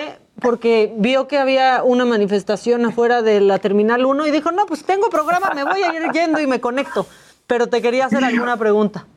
porque 0.43 0.93
vio 0.97 1.27
que 1.27 1.37
había 1.37 1.83
una 1.83 2.05
manifestación 2.05 2.85
afuera 2.85 3.21
de 3.21 3.39
la 3.39 3.57
Terminal 3.59 4.05
1 4.05 4.27
y 4.27 4.31
dijo, 4.31 4.51
no, 4.51 4.65
pues 4.65 4.83
tengo 4.83 5.09
programa, 5.09 5.51
me 5.55 5.63
voy 5.63 5.81
a 5.81 5.93
ir 5.95 6.11
yendo 6.11 6.39
y 6.39 6.47
me 6.47 6.59
conecto. 6.59 7.07
Pero 7.47 7.67
te 7.67 7.81
quería 7.81 8.05
hacer 8.05 8.23
alguna 8.23 8.57
pregunta. 8.57 9.07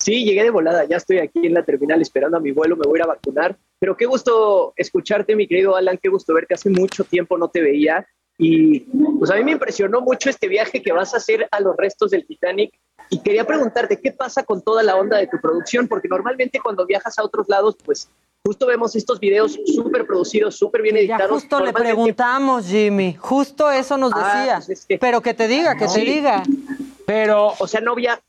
Sí, 0.00 0.24
llegué 0.24 0.42
de 0.42 0.50
volada, 0.50 0.84
ya 0.84 0.96
estoy 0.96 1.18
aquí 1.18 1.46
en 1.46 1.54
la 1.54 1.62
terminal 1.62 2.02
esperando 2.02 2.36
a 2.36 2.40
mi 2.40 2.50
vuelo, 2.50 2.76
me 2.76 2.84
voy 2.86 2.98
a 2.98 3.00
ir 3.00 3.02
a 3.04 3.14
vacunar. 3.14 3.56
Pero 3.78 3.96
qué 3.96 4.06
gusto 4.06 4.72
escucharte, 4.76 5.36
mi 5.36 5.46
querido 5.46 5.76
Alan, 5.76 5.98
qué 6.02 6.08
gusto 6.08 6.34
verte. 6.34 6.54
Hace 6.54 6.70
mucho 6.70 7.04
tiempo 7.04 7.38
no 7.38 7.48
te 7.48 7.62
veía 7.62 8.06
y 8.36 8.80
pues 9.18 9.30
a 9.30 9.36
mí 9.36 9.44
me 9.44 9.52
impresionó 9.52 10.00
mucho 10.00 10.28
este 10.28 10.48
viaje 10.48 10.82
que 10.82 10.92
vas 10.92 11.14
a 11.14 11.18
hacer 11.18 11.46
a 11.50 11.60
los 11.60 11.76
restos 11.76 12.10
del 12.10 12.26
Titanic. 12.26 12.72
Y 13.10 13.22
quería 13.22 13.46
preguntarte, 13.46 14.00
¿qué 14.00 14.12
pasa 14.12 14.42
con 14.42 14.62
toda 14.62 14.82
la 14.82 14.96
onda 14.96 15.18
de 15.18 15.26
tu 15.26 15.38
producción? 15.40 15.86
Porque 15.86 16.08
normalmente 16.08 16.58
cuando 16.60 16.86
viajas 16.86 17.18
a 17.18 17.24
otros 17.24 17.48
lados, 17.48 17.76
pues 17.84 18.08
justo 18.46 18.66
vemos 18.66 18.94
estos 18.94 19.18
videos 19.20 19.58
súper 19.74 20.06
producidos, 20.06 20.56
súper 20.56 20.82
bien 20.82 20.96
Ya 20.96 21.00
editados. 21.00 21.30
justo 21.30 21.60
le 21.60 21.72
preguntamos, 21.72 22.66
Jimmy. 22.66 23.16
Justo 23.18 23.70
eso 23.70 23.96
nos 23.96 24.12
Ah, 24.14 24.36
decía. 24.36 24.54
pues 24.56 24.68
es 24.68 24.84
que- 24.86 24.98
Pero 24.98 25.22
que 25.22 25.32
te 25.32 25.48
diga, 25.48 25.74
que 25.76 25.86
te 25.86 25.90
Sí. 25.90 26.00
diga. 26.04 26.42
Pero. 27.06 27.54
O 27.58 27.66
sea, 27.66 27.80
no, 27.80 27.94
via 27.94 28.20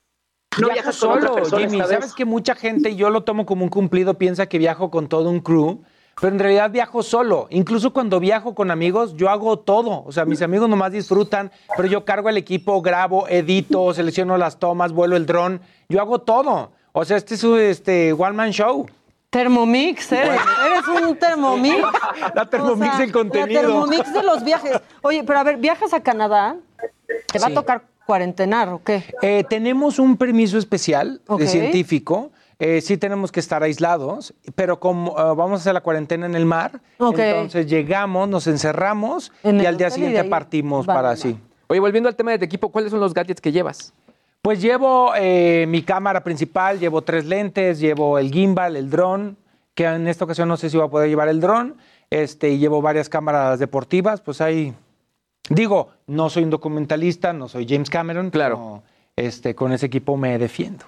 no 0.57 0.68
viajo 0.68 0.74
viajas 0.74 0.99
con 0.99 1.09
otra 1.09 1.22
solo, 1.24 1.34
persona 1.36 1.61
Jimmy. 1.63 1.78
esta 1.82 1.89
vez. 1.89 1.99
Sabes 1.99 2.13
que 2.16 2.24
mucha 2.24 2.55
gente, 2.55 2.91
y 2.91 2.95
yo 2.95 3.09
lo 3.09 3.24
tomo 3.24 3.45
como 3.45 3.63
un 3.66 3.70
cumplido, 3.70 4.13
piensa 4.13 4.45
que 4.45 4.57
viajo 4.57 4.89
con 4.89 5.09
todo 5.09 5.30
un 5.30 5.41
crew, 5.41 5.82
pero 6.22 6.32
en 6.32 6.39
realidad 6.39 6.72
viajo 6.72 7.03
solo. 7.03 7.47
Incluso 7.49 7.91
cuando 7.91 8.22
viajo 8.22 8.55
con 8.55 8.72
amigos, 8.72 9.16
yo 9.18 9.30
hago 9.30 9.59
todo. 9.59 10.03
O 10.05 10.13
sea, 10.13 10.24
mis 10.24 10.41
amigos 10.41 10.70
nomás 10.70 10.93
disfrutan, 10.93 11.51
pero 11.76 11.89
yo 11.89 12.05
cargo 12.05 12.30
el 12.30 12.38
equipo, 12.38 12.82
grabo, 12.82 13.28
edito, 13.28 13.93
selecciono 13.93 14.38
las 14.38 14.59
tomas, 14.59 14.93
vuelo 14.93 15.18
el 15.18 15.26
dron. 15.26 15.59
Yo 15.89 15.99
hago 15.99 16.20
todo. 16.20 16.72
O 16.93 17.03
sea, 17.03 17.18
este 17.18 17.36
es 17.36 17.43
un 17.43 17.59
este, 17.59 18.13
one 18.13 18.32
man 18.32 18.51
show. 18.51 18.86
Thermomix, 19.36 20.13
eres, 20.13 20.39
eres 20.65 20.88
un 20.88 21.17
Thermomix. 21.17 21.83
La 22.33 22.49
Thermomix 22.49 22.88
O 22.88 22.95
sea, 22.95 22.99
del 23.01 23.11
contenido. 23.11 23.61
La 23.61 23.67
Thermomix 23.67 24.13
de 24.13 24.23
los 24.23 24.43
viajes. 24.45 24.79
Oye, 25.01 25.25
pero 25.25 25.39
a 25.39 25.43
ver, 25.43 25.57
¿viajas 25.57 25.93
a 25.93 25.99
Canadá? 26.01 26.55
¿Te 27.31 27.39
va 27.39 27.47
Sí. 27.47 27.51
a 27.51 27.55
tocar 27.55 27.83
cuarentenar 28.05 28.69
o 28.69 28.81
qué? 28.81 29.03
Eh, 29.21 29.43
tenemos 29.49 29.99
un 29.99 30.15
permiso 30.15 30.57
especial 30.57 31.19
de 31.38 31.47
científico. 31.47 32.31
Eh, 32.59 32.79
sí 32.79 32.95
tenemos 32.95 33.33
que 33.33 33.41
estar 33.41 33.61
aislados, 33.61 34.33
pero 34.55 34.79
como 34.79 35.11
eh, 35.11 35.21
vamos 35.36 35.51
a 35.51 35.55
hacer 35.55 35.73
la 35.73 35.81
cuarentena 35.81 36.25
en 36.25 36.36
el 36.36 36.45
mar, 36.45 36.79
entonces 36.97 37.67
llegamos, 37.67 38.29
nos 38.29 38.47
encerramos 38.47 39.33
En 39.43 39.59
y 39.59 39.65
al 39.65 39.75
día 39.75 39.89
siguiente 39.89 40.23
partimos 40.23 40.86
para 40.86 41.09
así. 41.09 41.38
Oye, 41.67 41.81
volviendo 41.81 42.07
al 42.07 42.15
tema 42.15 42.31
de 42.31 42.38
tu 42.39 42.45
equipo, 42.45 42.69
¿cuáles 42.71 42.91
son 42.91 43.01
los 43.01 43.13
gadgets 43.13 43.41
que 43.41 43.51
llevas? 43.51 43.93
Pues 44.45 44.61
llevo 44.61 45.11
eh, 45.17 45.65
mi 45.67 45.81
cámara 45.81 46.23
principal, 46.23 46.79
llevo 46.79 47.01
tres 47.01 47.25
lentes, 47.25 47.79
llevo 47.79 48.19
el 48.19 48.31
gimbal, 48.31 48.75
el 48.75 48.91
dron, 48.91 49.37
que 49.73 49.85
en 49.85 50.07
esta 50.07 50.25
ocasión 50.25 50.47
no 50.47 50.55
sé 50.55 50.69
si 50.69 50.77
voy 50.77 50.85
a 50.85 50.89
poder 50.91 51.09
llevar 51.09 51.29
el 51.29 51.41
dron, 51.41 51.77
este, 52.11 52.49
y 52.49 52.59
llevo 52.59 52.79
varias 52.79 53.09
cámaras 53.09 53.57
deportivas, 53.57 54.21
pues 54.21 54.41
ahí, 54.41 54.75
digo, 55.49 55.89
no 56.05 56.29
soy 56.29 56.43
un 56.43 56.51
documentalista, 56.51 57.33
no 57.33 57.47
soy 57.47 57.65
James 57.67 57.89
Cameron, 57.89 58.29
claro. 58.29 58.83
este, 59.15 59.55
con 59.55 59.73
ese 59.73 59.87
equipo 59.87 60.15
me 60.15 60.37
defiendo. 60.37 60.85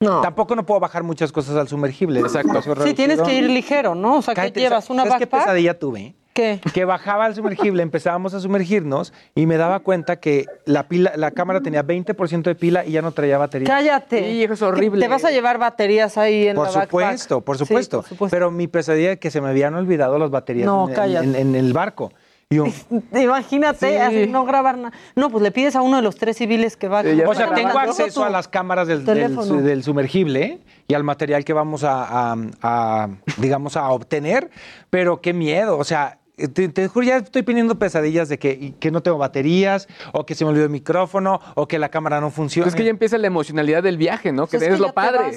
No. 0.00 0.20
Tampoco 0.20 0.54
no 0.54 0.66
puedo 0.66 0.78
bajar 0.78 1.02
muchas 1.02 1.32
cosas 1.32 1.56
al 1.56 1.66
sumergible. 1.66 2.20
Exacto. 2.20 2.60
Sí, 2.84 2.92
tienes 2.92 3.22
que 3.22 3.34
ir 3.34 3.48
ligero, 3.48 3.94
¿no? 3.94 4.18
O 4.18 4.22
sea, 4.22 4.34
¿qué 4.34 4.50
llevas? 4.50 4.90
¿Una 4.90 5.04
¿Sabes 5.04 5.20
qué 5.20 5.26
pesadilla 5.26 5.78
tuve? 5.78 6.14
¿Qué? 6.38 6.60
Que 6.72 6.84
bajaba 6.84 7.24
al 7.24 7.34
sumergible, 7.34 7.82
empezábamos 7.82 8.32
a 8.32 8.38
sumergirnos 8.38 9.12
y 9.34 9.46
me 9.46 9.56
daba 9.56 9.80
cuenta 9.80 10.20
que 10.20 10.46
la 10.66 10.86
pila, 10.86 11.12
la 11.16 11.32
cámara 11.32 11.60
tenía 11.62 11.82
20% 11.84 12.42
de 12.44 12.54
pila 12.54 12.84
y 12.86 12.92
ya 12.92 13.02
no 13.02 13.10
traía 13.10 13.38
batería. 13.38 13.66
Cállate. 13.66 14.20
Sí, 14.30 14.44
eso 14.44 14.52
es 14.54 14.62
horrible. 14.62 15.00
Te 15.04 15.08
vas 15.08 15.24
a 15.24 15.32
llevar 15.32 15.58
baterías 15.58 16.16
ahí 16.16 16.46
en 16.46 16.54
Por 16.54 16.66
la 16.66 16.72
backpack. 16.72 16.90
supuesto, 16.90 17.40
por 17.40 17.56
Sí, 17.58 17.64
supuesto. 17.66 17.96
por 18.02 18.08
supuesto. 18.08 18.36
Pero 18.36 18.52
mi 18.52 18.68
pesadilla 18.68 19.10
es 19.12 19.18
que 19.18 19.32
se 19.32 19.40
me 19.40 19.48
habían 19.48 19.74
olvidado 19.74 20.16
las 20.20 20.30
baterías 20.30 20.66
No, 20.66 20.88
en, 20.88 21.56
el 21.56 21.72
barco. 21.72 22.12
Y 22.50 22.54
yo, 22.56 22.66
Imagínate, 23.12 23.90
Sí. 23.90 23.96
así, 23.96 24.26
no 24.26 24.44
grabar 24.44 24.78
nada. 24.78 24.92
No, 25.16 25.28
pues 25.30 25.42
le 25.42 25.50
pides 25.50 25.76
a 25.76 25.82
uno 25.82 25.96
de 25.96 26.02
los 26.02 26.16
tres 26.16 26.36
civiles 26.36 26.76
que 26.76 26.88
va. 26.88 27.00
o 27.00 27.34
sea, 27.34 27.52
tengo 27.54 27.68
grabando 27.70 27.90
acceso 27.90 28.24
a 28.24 28.30
las 28.30 28.48
cámaras 28.48 28.86
del, 28.88 29.04
del- 29.04 29.14
teléfono. 29.34 29.60
del 29.60 29.82
sumergible 29.82 30.60
y 30.86 30.94
al 30.94 31.04
material 31.04 31.44
que 31.44 31.52
vamos 31.52 31.84
a, 31.84 32.32
a- 32.32 32.36
a, 32.62 33.08
digamos, 33.36 33.76
a 33.76 33.90
obtener, 33.90 34.50
pero 34.88 35.20
qué 35.20 35.34
miedo, 35.34 35.76
o 35.76 35.84
sea, 35.84 36.17
te, 36.46 36.68
te 36.68 36.86
juro, 36.88 37.04
ya 37.04 37.16
estoy 37.16 37.42
teniendo 37.42 37.78
pesadillas 37.78 38.28
de 38.28 38.38
que, 38.38 38.74
que 38.78 38.90
no 38.92 39.02
tengo 39.02 39.18
baterías, 39.18 39.88
o 40.12 40.24
que 40.24 40.34
se 40.36 40.44
me 40.44 40.50
olvidó 40.50 40.64
el 40.66 40.70
micrófono, 40.70 41.40
o 41.56 41.66
que 41.66 41.78
la 41.78 41.88
cámara 41.88 42.20
no 42.20 42.30
funciona. 42.30 42.64
Pues 42.66 42.74
es 42.74 42.78
que 42.78 42.84
ya 42.84 42.90
empieza 42.90 43.18
la 43.18 43.26
emocionalidad 43.26 43.82
del 43.82 43.96
viaje, 43.98 44.30
¿no? 44.32 44.46
Que 44.46 44.58
es 44.58 44.62
es 44.62 44.68
que 44.70 44.78
lo 44.78 44.92
padre. 44.92 45.32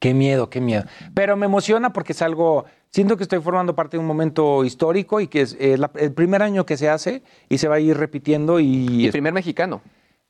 Qué 0.00 0.12
miedo, 0.12 0.50
qué 0.50 0.60
miedo. 0.60 0.84
Pero 1.14 1.36
me 1.36 1.46
emociona 1.46 1.92
porque 1.94 2.12
es 2.12 2.20
algo, 2.20 2.66
siento 2.90 3.16
que 3.16 3.22
estoy 3.22 3.40
formando 3.40 3.74
parte 3.74 3.96
de 3.96 4.00
un 4.02 4.06
momento 4.06 4.62
histórico 4.64 5.20
y 5.20 5.28
que 5.28 5.40
es 5.40 5.56
eh, 5.58 5.78
la- 5.78 5.90
el 5.94 6.12
primer 6.12 6.42
año 6.42 6.66
que 6.66 6.76
se 6.76 6.90
hace 6.90 7.22
y 7.48 7.56
se 7.56 7.68
va 7.68 7.76
a 7.76 7.80
ir 7.80 7.96
repitiendo 7.96 8.60
y... 8.60 9.06
El 9.06 9.12
primer 9.12 9.32
mexicano. 9.32 9.80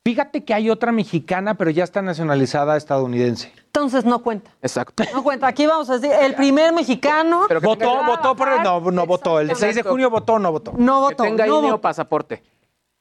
Fíjate 0.05 0.43
que 0.43 0.53
hay 0.53 0.69
otra 0.69 0.91
mexicana, 0.91 1.55
pero 1.55 1.71
ya 1.71 1.83
está 1.83 2.03
nacionalizada 2.03 2.77
estadounidense. 2.77 3.51
Entonces 3.65 4.05
no 4.05 4.19
cuenta. 4.19 4.51
Exacto. 4.61 5.03
No 5.11 5.23
cuenta. 5.23 5.47
Aquí 5.47 5.65
vamos 5.65 5.89
a 5.89 5.97
decir, 5.97 6.11
el 6.21 6.35
primer 6.35 6.71
mexicano. 6.73 7.47
Votó, 7.63 8.03
votó 8.05 8.35
por 8.35 8.49
el, 8.49 8.61
no, 8.61 8.79
no 8.91 9.05
votó. 9.07 9.39
El 9.39 9.55
6 9.55 9.75
de 9.77 9.81
junio 9.81 10.11
votó 10.11 10.33
o 10.33 10.39
no 10.39 10.51
votó. 10.51 10.73
No 10.77 11.07
Que 11.07 11.15
votó. 11.15 11.23
tenga 11.23 11.47
no 11.47 11.57
INE 11.59 11.71
o 11.71 11.81
pasaporte. 11.81 12.43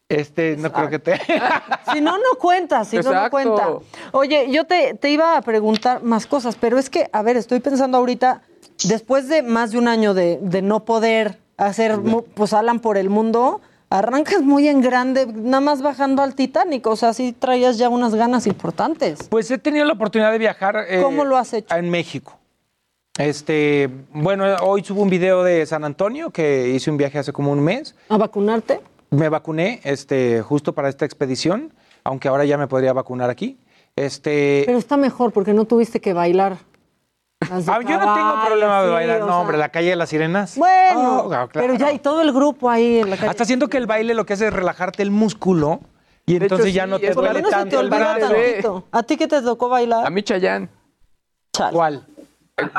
Este, 0.09 0.57
no 0.57 0.73
creo 0.73 0.89
que 0.89 0.99
te. 0.99 1.21
Si 1.93 2.01
no, 2.01 2.17
no 2.17 2.39
cuenta, 2.41 2.85
si 2.87 2.97
no, 2.97 3.13
no 3.13 3.31
cuenta. 3.31 3.69
Oye, 4.13 4.51
yo 4.51 4.65
te, 4.65 4.95
te 4.95 5.11
iba 5.11 5.37
a 5.37 5.43
preguntar 5.43 6.03
más 6.03 6.27
cosas, 6.27 6.57
pero 6.59 6.79
es 6.79 6.89
que, 6.89 7.09
a 7.13 7.21
ver, 7.23 7.37
estoy 7.37 7.61
pensando 7.61 7.99
ahorita, 7.99 8.41
después 8.85 9.29
de 9.29 9.43
más 9.43 9.73
de 9.73 9.79
un 9.79 9.89
año 9.89 10.15
de, 10.15 10.39
de 10.41 10.63
no 10.63 10.87
poder 10.87 11.39
hacer, 11.59 11.99
mu- 11.99 12.23
pues, 12.23 12.53
Alan 12.55 12.81
por 12.81 12.97
el 12.97 13.11
mundo, 13.11 13.61
arrancas 13.99 14.42
muy 14.42 14.66
en 14.68 14.80
grande, 14.80 15.26
nada 15.26 15.61
más 15.61 15.80
bajando 15.80 16.22
al 16.22 16.34
Titanic, 16.34 16.86
o 16.86 16.97
sea, 16.97 17.12
sí 17.14 17.32
traías 17.32 17.78
ya 17.78 17.88
unas 17.88 18.14
ganas 18.14 18.47
importantes. 18.47 19.28
Pues 19.28 19.51
he 19.51 19.59
tenido 19.59 19.84
la 19.84 19.92
oportunidad 19.92 20.32
de 20.32 20.38
viajar. 20.38 20.84
eh, 20.88 21.01
¿Cómo 21.03 21.24
lo 21.24 21.36
has 21.36 21.53
hecho? 21.53 21.74
En 21.74 21.90
México. 21.90 22.38
Este, 23.16 23.88
bueno, 24.12 24.45
hoy 24.62 24.82
subo 24.82 25.03
un 25.03 25.11
video 25.11 25.45
de 25.45 25.64
San 25.66 25.84
Antonio 25.84 26.30
que 26.30 26.70
hice 26.70 26.90
un 26.90 26.97
viaje 26.97 27.18
hace 27.20 27.32
como 27.32 27.53
un 27.53 27.61
mes. 27.61 27.95
¿A 28.09 28.16
vacunarte? 28.16 28.80
Me 29.11 29.28
vacuné, 29.28 29.80
este, 29.84 30.42
justo 30.42 30.72
para 30.74 30.88
esta 30.88 31.05
expedición, 31.05 31.72
aunque 32.03 32.26
ahora 32.26 32.45
ya 32.45 32.59
me 32.59 32.66
podría 32.66 32.92
vacunar 32.92 33.30
aquí. 33.30 33.59
Este, 33.95 34.64
Pero 34.66 34.78
está 34.78 34.97
mejor 34.97 35.30
porque 35.32 35.55
no 35.55 35.66
tuviste 35.66 36.01
que 36.01 36.12
bailar. 36.12 36.57
Ah, 37.51 37.80
yo 37.82 37.99
no 37.99 38.14
tengo 38.14 38.45
problema 38.47 38.82
de 38.82 38.88
sí, 38.88 38.92
bailar, 38.92 39.20
no, 39.20 39.26
sea. 39.26 39.36
hombre, 39.36 39.59
la 39.59 39.68
calle 39.68 39.90
de 39.90 39.97
las 39.97 40.09
sirenas. 40.09 40.57
Bueno, 40.57 41.20
Oh, 41.24 41.28
claro. 41.28 41.49
pero 41.53 41.74
ya 41.74 41.92
y 41.92 41.99
todo 41.99 42.20
el 42.22 42.32
grupo 42.32 42.70
ahí 42.70 42.99
en 43.01 43.11
la 43.11 43.16
calle. 43.16 43.28
Hasta 43.30 43.45
siento 43.45 43.68
que 43.68 43.76
el 43.78 43.86
baile 43.86 44.14
lo 44.14 44.24
que 44.26 44.32
hace 44.34 44.49
es 44.49 44.53
relajarte 44.53 45.03
el 45.03 45.11
músculo 45.11 45.80
y 46.26 46.36
entonces 46.36 46.72
ya 46.72 46.86
no 46.86 46.99
te 46.99 47.12
duele 47.12 47.42
tanto 47.42 47.80
el 47.80 47.90
brazo. 47.90 48.84
¿A 48.90 49.03
ti 49.03 49.16
qué 49.16 49.26
te 49.28 49.42
tocó 49.42 49.68
bailar? 49.68 50.07
A 50.07 50.11
mí 50.11 50.22
Chayán. 50.22 50.68
¿Cuál? 51.72 52.07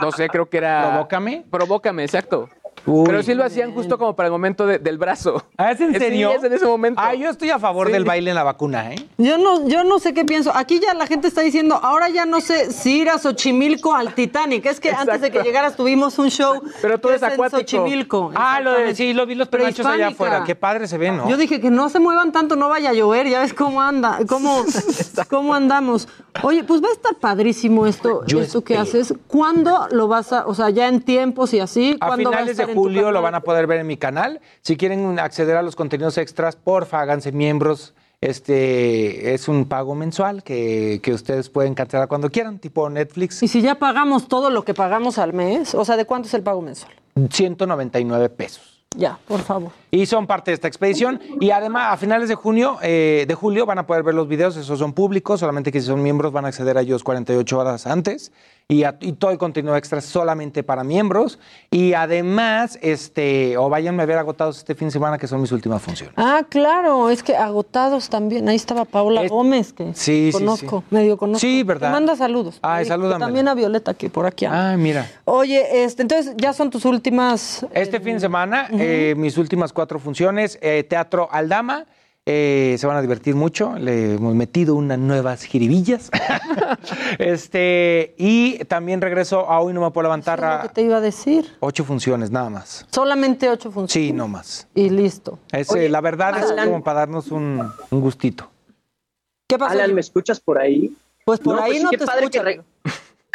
No 0.02 0.12
sé, 0.12 0.28
creo 0.30 0.50
que 0.50 0.58
era. 0.58 0.90
¿Provócame? 0.92 1.46
Provócame, 1.50 2.04
exacto. 2.04 2.50
Uy. 2.86 3.04
Pero 3.06 3.24
sí 3.24 3.34
lo 3.34 3.44
hacían 3.44 3.74
justo 3.74 3.98
como 3.98 4.16
para 4.16 4.28
el 4.28 4.32
momento 4.32 4.66
de- 4.66 4.78
del 4.80 4.98
brazo. 4.98 5.44
¿Ah, 5.58 5.72
es 5.72 5.82
en 5.82 5.94
Sí, 5.94 6.00
serio? 6.00 6.32
es 6.32 6.44
en 6.44 6.54
ese 6.54 6.66
momento. 6.66 7.02
Ah, 7.04 7.14
yo 7.16 7.30
estoy 7.30 7.50
a 7.50 7.60
favor 7.60 7.88
Sí. 7.88 7.94
del 7.94 8.06
baile 8.06 8.30
en 8.32 8.36
la 8.36 8.44
vacuna, 8.44 8.94
¿eh? 8.94 9.08
Yo 9.18 9.38
no, 9.38 9.68
yo 9.68 9.84
no 9.84 10.00
sé 10.00 10.14
qué 10.14 10.24
pienso. 10.26 10.52
Aquí 10.56 10.80
ya 10.80 10.94
la 10.94 11.08
gente 11.08 11.28
está 11.28 11.42
diciendo, 11.42 11.80
ahora 11.82 12.10
ya 12.10 12.26
no 12.26 12.42
sé 12.42 12.72
si 12.72 13.02
ir 13.02 13.10
a 13.10 13.18
Xochimilco 13.18 13.94
al 13.96 14.14
Titanic. 14.14 14.66
Es 14.68 14.80
que 14.80 14.92
antes 14.92 15.22
de 15.22 15.32
que 15.32 15.42
llegaras 15.42 15.76
tuvimos 15.76 16.20
un 16.20 16.30
show. 16.30 16.62
Pero 16.82 17.00
todo 17.00 17.12
que 17.12 17.18
es 17.18 17.24
en 17.24 17.32
acuático. 17.34 17.60
Xochimilco. 17.60 18.32
Ah, 18.36 18.60
lo 18.62 18.74
de, 18.74 18.96
sí, 18.96 19.14
lo 19.14 19.26
vi 19.26 19.36
los 19.36 19.48
penachos 19.48 19.86
allá 19.86 20.08
afuera. 20.10 20.44
Qué 20.46 20.56
padre 20.56 20.88
se 20.88 20.98
ve, 20.98 21.12
¿no? 21.12 21.28
Yo 21.30 21.38
dije 21.38 21.60
que 21.60 21.72
no 21.72 21.90
se 21.90 22.00
muevan 22.00 22.32
tanto, 22.32 22.56
no 22.56 22.70
vaya 22.70 22.92
a 22.92 22.94
llover, 22.94 23.28
ya 23.28 23.40
ves 23.40 23.54
cómo 23.54 23.82
anda, 23.82 24.20
cómo, 24.28 24.64
cómo 25.30 25.54
andamos. 25.54 26.08
Oye, 26.44 26.64
pues 26.64 26.84
va 26.84 26.90
a 26.90 26.92
estar 26.92 27.16
padrísimo 27.16 27.86
esto, 27.88 28.24
Yo 28.28 28.42
esto 28.42 28.64
que 28.64 28.78
haces. 28.78 29.14
¿Cuándo 29.28 29.88
lo 29.92 30.08
vas 30.08 30.34
a, 30.34 30.46
o 30.48 30.54
sea, 30.54 30.70
ya 30.70 30.88
en 30.88 31.02
tiempos 31.02 31.54
y 31.54 31.60
así? 31.60 31.98
A 32.02 32.08
¿cuándo 32.08 32.30
va 32.30 32.38
finales 32.38 32.58
de 32.58 32.64
estar 32.64 32.75
tu 32.75 32.75
julio 32.76 33.12
lo 33.12 33.22
van 33.22 33.36
a 33.36 33.42
poder 33.42 33.68
ver 33.68 33.80
en 33.80 33.88
mi 33.88 33.98
canal. 33.98 34.42
Si 34.62 34.78
quieren 34.78 35.20
acceder 35.20 35.58
a 35.58 35.62
los 35.62 35.76
contenidos 35.76 36.18
extras, 36.18 36.56
porfa, 36.56 37.00
háganse 37.00 37.32
miembros. 37.32 37.94
Este 38.22 39.34
es 39.34 39.48
un 39.48 39.66
pago 39.66 39.96
mensual 39.96 40.44
que, 40.44 41.00
que 41.04 41.14
ustedes 41.14 41.50
pueden 41.50 41.76
cancelar 41.76 42.08
cuando 42.08 42.30
quieran, 42.30 42.60
tipo 42.60 42.90
Netflix. 42.90 43.44
Y 43.44 43.48
si 43.48 43.62
ya 43.62 43.76
pagamos 43.76 44.28
todo 44.28 44.50
lo 44.50 44.64
que 44.64 44.74
pagamos 44.74 45.18
al 45.18 45.34
mes, 45.34 45.76
o 45.76 45.86
sea, 45.86 45.98
¿de 45.98 46.06
cuánto 46.06 46.28
es 46.28 46.34
el 46.34 46.44
pago 46.44 46.62
mensual? 46.62 46.94
199 47.30 48.30
pesos. 48.30 48.76
Ya, 48.98 49.20
por 49.28 49.42
favor. 49.42 49.72
Y 49.92 50.06
son 50.06 50.26
parte 50.26 50.52
de 50.52 50.56
esta 50.56 50.68
expedición. 50.68 51.20
Y 51.40 51.52
además, 51.52 51.94
a 51.94 51.98
finales 51.98 52.30
de 52.30 52.36
junio, 52.36 52.78
eh, 52.82 53.26
de 53.28 53.36
julio, 53.36 53.66
van 53.66 53.80
a 53.80 53.86
poder 53.86 54.04
ver 54.04 54.16
los 54.16 54.28
videos. 54.28 54.56
Esos 54.56 54.80
son 54.80 54.94
públicos, 54.94 55.40
solamente 55.40 55.72
que 55.72 55.82
si 55.82 55.88
son 55.88 56.02
miembros 56.02 56.32
van 56.32 56.46
a 56.46 56.50
acceder 56.50 56.78
a 56.78 56.82
ellos 56.82 57.04
48 57.04 57.60
horas 57.60 57.88
antes. 57.88 58.32
Y, 58.68 58.84
a- 58.84 58.98
y 59.00 59.14
todo 59.14 59.30
el 59.30 59.38
contenido 59.38 59.76
extra 59.76 60.02
solamente 60.02 60.64
para 60.64 60.84
miembros. 60.84 61.38
Y 61.70 61.94
además, 61.94 62.80
este, 62.82 63.58
o 63.58 63.70
váyanme 63.70 64.02
a 64.02 64.08
ver 64.08 64.18
agotados 64.18 64.58
este 64.58 64.74
fin 64.74 64.88
de 64.88 64.92
semana, 64.92 65.20
que 65.20 65.28
son 65.28 65.40
mis 65.40 65.52
últimas 65.52 65.84
funciones. 65.84 66.16
Ah, 66.18 66.42
claro, 66.50 67.12
es 67.12 67.22
que 67.22 67.36
agotados 67.36 68.10
también. 68.10 68.50
Ahí 68.50 68.56
estaba 68.56 68.86
Paola 68.86 69.28
Gómez, 69.28 69.72
que 69.72 69.94
Sí, 69.94 70.32
sí, 70.32 70.32
conozco, 70.32 70.80
sí. 70.90 70.96
medio 70.96 71.16
conozco. 71.16 71.42
Sí, 71.42 71.62
¿verdad? 71.62 71.90
Te 71.90 71.94
manda 71.94 72.16
saludos. 72.16 72.58
Ay, 72.64 72.86
Y 72.86 72.88
salúdame. 72.88 73.24
También 73.24 73.48
a 73.48 73.54
Violeta, 73.54 73.94
que 73.94 74.10
por 74.10 74.26
aquí 74.26 74.46
anda. 74.46 74.72
Ay, 74.72 74.78
mira. 74.78 75.12
Oye, 75.26 75.84
este, 75.84 76.02
entonces 76.02 76.34
ya 76.36 76.52
son 76.52 76.72
tus 76.72 76.86
últimas. 76.86 77.68
Este 77.72 78.00
fin 78.00 78.16
de 78.16 78.22
semana, 78.22 78.68
eh, 78.72 79.14
mis 79.16 79.38
últimas 79.38 79.74
cuatro 79.74 80.00
funciones, 80.00 80.58
eh, 80.64 80.84
Teatro 80.90 81.30
Aldama. 81.32 81.86
Eh, 82.26 82.76
se 82.80 82.88
van 82.88 82.98
a 82.98 83.02
divertir 83.02 83.36
mucho. 83.36 83.78
Le 83.78 84.16
hemos 84.16 84.34
metido 84.36 84.76
unas 84.76 84.98
nuevas 85.00 85.44
jiribillas. 85.44 86.10
este, 87.20 88.16
y 88.18 88.60
también 88.66 89.02
regreso 89.02 89.50
a 89.50 89.60
Hoy 89.60 89.74
No 89.74 89.82
Me 89.82 89.92
Puedo 89.92 90.04
Levantar 90.04 90.62
¿Qué 90.64 90.70
te 90.70 90.82
iba 90.82 90.98
a 90.98 91.02
decir? 91.02 91.56
ocho 91.60 91.84
funciones, 91.84 92.32
nada 92.32 92.50
más. 92.50 92.86
Solamente 92.92 93.50
ocho 93.50 93.72
funciones. 93.72 94.10
Sí, 94.10 94.14
no 94.14 94.28
más. 94.28 94.68
Y 94.74 94.90
listo. 94.90 95.40
Es, 95.52 95.70
Oye, 95.72 95.86
eh, 95.86 95.90
la 95.90 96.02
verdad 96.02 96.38
es 96.40 96.52
como 96.66 96.84
para 96.84 97.00
darnos 97.02 97.32
un, 97.32 97.72
un 97.92 98.02
gustito. 98.02 98.50
¿Qué 99.48 99.58
pasó? 99.58 99.74
Alan, 99.74 99.94
¿me 99.94 100.02
escuchas 100.02 100.40
por 100.40 100.58
ahí? 100.58 100.96
Pues 101.24 101.40
por 101.40 101.56
No, 101.56 101.62
ahí 101.64 101.72
pues 101.74 101.84
no 101.84 101.90
te 101.92 102.30
que 102.32 102.42
re- 102.42 102.62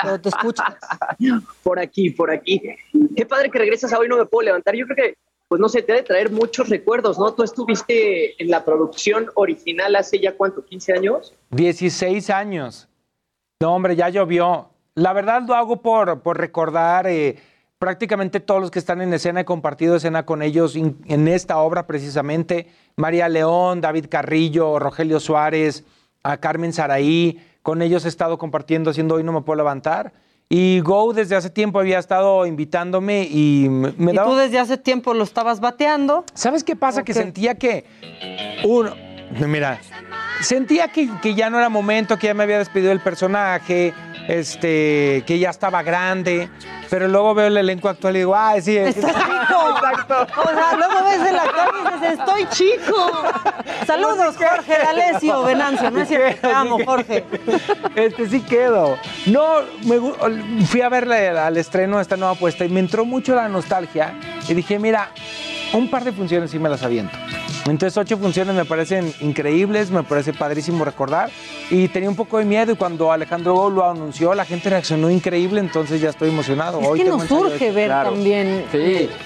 Pero 0.02 0.20
te 0.20 0.28
escucha. 0.30 0.64
por 1.62 1.78
aquí, 1.78 2.10
por 2.10 2.30
aquí. 2.30 2.60
Qué 3.16 3.26
padre 3.26 3.50
que 3.50 3.58
regresas 3.58 3.92
a 3.92 3.98
hoy 3.98 4.08
no 4.08 4.16
me 4.16 4.26
puedo 4.26 4.46
levantar. 4.46 4.74
Yo 4.74 4.86
creo 4.86 4.96
que, 4.96 5.14
pues 5.50 5.60
no 5.60 5.68
sé, 5.68 5.82
te 5.82 5.90
ha 5.92 5.96
de 5.96 6.04
traer 6.04 6.30
muchos 6.30 6.68
recuerdos, 6.68 7.18
¿no? 7.18 7.34
Tú 7.34 7.42
estuviste 7.42 8.40
en 8.40 8.50
la 8.50 8.64
producción 8.64 9.26
original 9.34 9.96
hace 9.96 10.20
ya 10.20 10.36
cuánto, 10.36 10.64
15 10.64 10.92
años. 10.92 11.34
16 11.50 12.30
años. 12.30 12.88
No, 13.60 13.74
hombre, 13.74 13.96
ya 13.96 14.08
llovió. 14.10 14.70
La 14.94 15.12
verdad 15.12 15.42
lo 15.44 15.56
hago 15.56 15.82
por, 15.82 16.20
por 16.20 16.38
recordar 16.38 17.08
eh, 17.08 17.36
prácticamente 17.80 18.38
todos 18.38 18.60
los 18.60 18.70
que 18.70 18.78
están 18.78 19.00
en 19.02 19.12
escena. 19.12 19.40
He 19.40 19.44
compartido 19.44 19.96
escena 19.96 20.24
con 20.24 20.40
ellos 20.42 20.76
in- 20.76 20.98
en 21.08 21.26
esta 21.26 21.58
obra 21.58 21.84
precisamente. 21.88 22.68
María 22.94 23.28
León, 23.28 23.80
David 23.80 24.06
Carrillo, 24.08 24.78
Rogelio 24.78 25.18
Suárez, 25.18 25.82
a 26.22 26.36
Carmen 26.36 26.72
Saraí. 26.72 27.44
Con 27.62 27.82
ellos 27.82 28.04
he 28.04 28.08
estado 28.08 28.38
compartiendo, 28.38 28.90
haciendo 28.90 29.16
Hoy 29.16 29.24
No 29.24 29.32
Me 29.32 29.42
Puedo 29.42 29.56
Levantar. 29.56 30.12
Y 30.52 30.80
Go 30.80 31.12
desde 31.12 31.36
hace 31.36 31.48
tiempo 31.48 31.78
había 31.78 32.00
estado 32.00 32.44
invitándome 32.44 33.22
y 33.22 33.68
me, 33.70 33.92
me 33.96 34.10
y 34.10 34.16
daba... 34.16 34.28
tú 34.28 34.36
desde 34.36 34.58
hace 34.58 34.76
tiempo 34.76 35.14
lo 35.14 35.22
estabas 35.22 35.60
bateando. 35.60 36.24
¿Sabes 36.34 36.64
qué 36.64 36.74
pasa? 36.74 37.04
Que 37.04 37.14
sentía 37.14 37.54
que 37.54 37.84
uno, 38.64 38.92
mira, 39.46 39.80
sentía 40.40 40.88
que, 40.88 41.08
que 41.22 41.36
ya 41.36 41.50
no 41.50 41.58
era 41.58 41.68
momento, 41.68 42.18
que 42.18 42.26
ya 42.26 42.34
me 42.34 42.42
había 42.42 42.58
despedido 42.58 42.88
del 42.88 42.98
personaje, 42.98 43.94
este, 44.30 45.24
que 45.26 45.38
ya 45.40 45.50
estaba 45.50 45.82
grande, 45.82 46.48
pero 46.88 47.08
luego 47.08 47.34
veo 47.34 47.48
el 47.48 47.56
elenco 47.56 47.88
actual 47.88 48.14
y 48.14 48.20
digo, 48.20 48.34
ah, 48.36 48.54
sí, 48.60 48.76
es- 48.76 48.96
Está 48.96 49.08
chico. 49.12 49.26
O 50.10 50.48
sea, 50.54 50.76
luego 50.76 51.04
ves 51.04 51.28
en 51.28 51.36
la 51.36 51.44
cara 51.44 51.70
y 51.80 51.94
dices, 51.94 52.18
estoy 52.18 52.46
chico. 52.50 53.22
Saludos, 53.86 54.36
Jorge 54.36 54.78
D'Alessio 54.78 55.42
Venancio. 55.44 55.90
No 55.90 56.00
es 56.00 56.08
cierto, 56.08 56.48
te 56.48 56.54
amo, 56.54 56.78
Jorge. 56.84 57.24
este 57.96 58.28
sí 58.28 58.40
quedo. 58.42 58.96
No, 59.26 59.44
me 59.84 59.98
fui 60.66 60.80
a 60.82 60.88
verle 60.88 61.28
al 61.30 61.56
estreno 61.56 61.96
de 61.96 62.02
esta 62.02 62.16
nueva 62.16 62.32
apuesta 62.34 62.64
y 62.64 62.68
me 62.68 62.80
entró 62.80 63.04
mucho 63.04 63.34
la 63.34 63.48
nostalgia 63.48 64.14
y 64.48 64.54
dije, 64.54 64.78
mira, 64.78 65.10
un 65.72 65.90
par 65.90 66.04
de 66.04 66.12
funciones 66.12 66.50
sí 66.50 66.58
me 66.58 66.68
las 66.68 66.82
aviento. 66.82 67.16
Entonces 67.66 67.96
ocho 67.98 68.16
funciones 68.18 68.54
me 68.54 68.64
parecen 68.64 69.12
increíbles, 69.20 69.90
me 69.90 70.02
parece 70.02 70.32
padrísimo 70.32 70.84
recordar 70.84 71.30
y 71.70 71.88
tenía 71.88 72.08
un 72.08 72.16
poco 72.16 72.38
de 72.38 72.44
miedo 72.44 72.72
y 72.72 72.76
cuando 72.76 73.12
Alejandro 73.12 73.54
Gou 73.54 73.70
lo 73.70 73.88
anunció 73.88 74.34
la 74.34 74.44
gente 74.44 74.70
reaccionó 74.70 75.10
increíble, 75.10 75.60
entonces 75.60 76.00
ya 76.00 76.10
estoy 76.10 76.30
emocionado. 76.30 76.80
Es 76.80 76.86
Hoy 76.88 76.98
que 77.00 77.04
nos 77.08 77.22
ensayo 77.22 77.44
de- 77.44 77.50
urge 77.54 77.72
ver 77.72 77.86
Claro. 77.88 78.10
también 78.10 78.64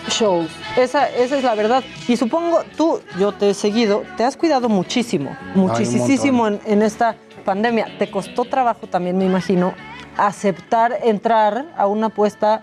shows. 0.09 0.49
Esa, 0.77 1.09
esa 1.11 1.39
es 1.39 1.45
la 1.45 1.55
verdad. 1.55 1.83
Y 2.09 2.17
supongo, 2.17 2.63
tú, 2.77 3.01
yo 3.19 3.33
te 3.33 3.51
he 3.51 3.55
seguido, 3.55 4.03
te 4.17 4.25
has 4.25 4.37
cuidado 4.37 4.69
muchísimo, 4.69 5.37
muchísimo 5.55 6.49
en, 6.49 6.61
en 6.67 6.83
esta 6.83 7.17
pandemia. 7.45 7.87
Te 7.99 8.11
costó 8.11 8.45
trabajo 8.45 8.87
también, 8.89 9.17
me 9.17 9.25
imagino, 9.27 9.75
aceptar 10.17 10.99
entrar 11.03 11.67
a 11.77 11.87
una 11.87 12.07
apuesta 12.07 12.63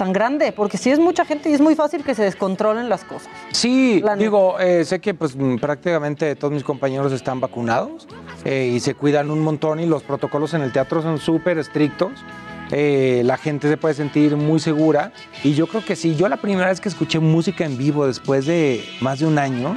tan 0.00 0.14
grande, 0.14 0.50
porque 0.52 0.78
si 0.78 0.88
es 0.88 0.98
mucha 0.98 1.26
gente 1.26 1.50
y 1.50 1.52
es 1.52 1.60
muy 1.60 1.74
fácil 1.74 2.02
que 2.02 2.14
se 2.14 2.22
descontrolen 2.22 2.88
las 2.88 3.04
cosas. 3.04 3.28
Sí, 3.52 4.00
La 4.02 4.16
digo, 4.16 4.58
eh, 4.58 4.82
sé 4.86 4.98
que 4.98 5.12
pues 5.12 5.36
mm, 5.36 5.56
prácticamente 5.56 6.34
todos 6.36 6.54
mis 6.54 6.64
compañeros 6.64 7.12
están 7.12 7.38
vacunados 7.38 8.08
eh, 8.46 8.72
y 8.74 8.80
se 8.80 8.94
cuidan 8.94 9.30
un 9.30 9.40
montón 9.40 9.78
y 9.78 9.84
los 9.84 10.02
protocolos 10.02 10.54
en 10.54 10.62
el 10.62 10.72
teatro 10.72 11.02
son 11.02 11.18
súper 11.18 11.58
estrictos. 11.58 12.12
Eh, 12.72 13.22
la 13.24 13.36
gente 13.36 13.68
se 13.68 13.76
puede 13.76 13.94
sentir 13.94 14.36
muy 14.36 14.60
segura 14.60 15.12
y 15.42 15.54
yo 15.54 15.66
creo 15.66 15.84
que 15.84 15.96
sí, 15.96 16.14
yo 16.16 16.28
la 16.28 16.36
primera 16.36 16.68
vez 16.68 16.80
que 16.80 16.88
escuché 16.88 17.18
música 17.18 17.64
en 17.64 17.76
vivo 17.76 18.06
después 18.06 18.46
de 18.46 18.84
más 19.00 19.18
de 19.18 19.26
un 19.26 19.38
año, 19.38 19.76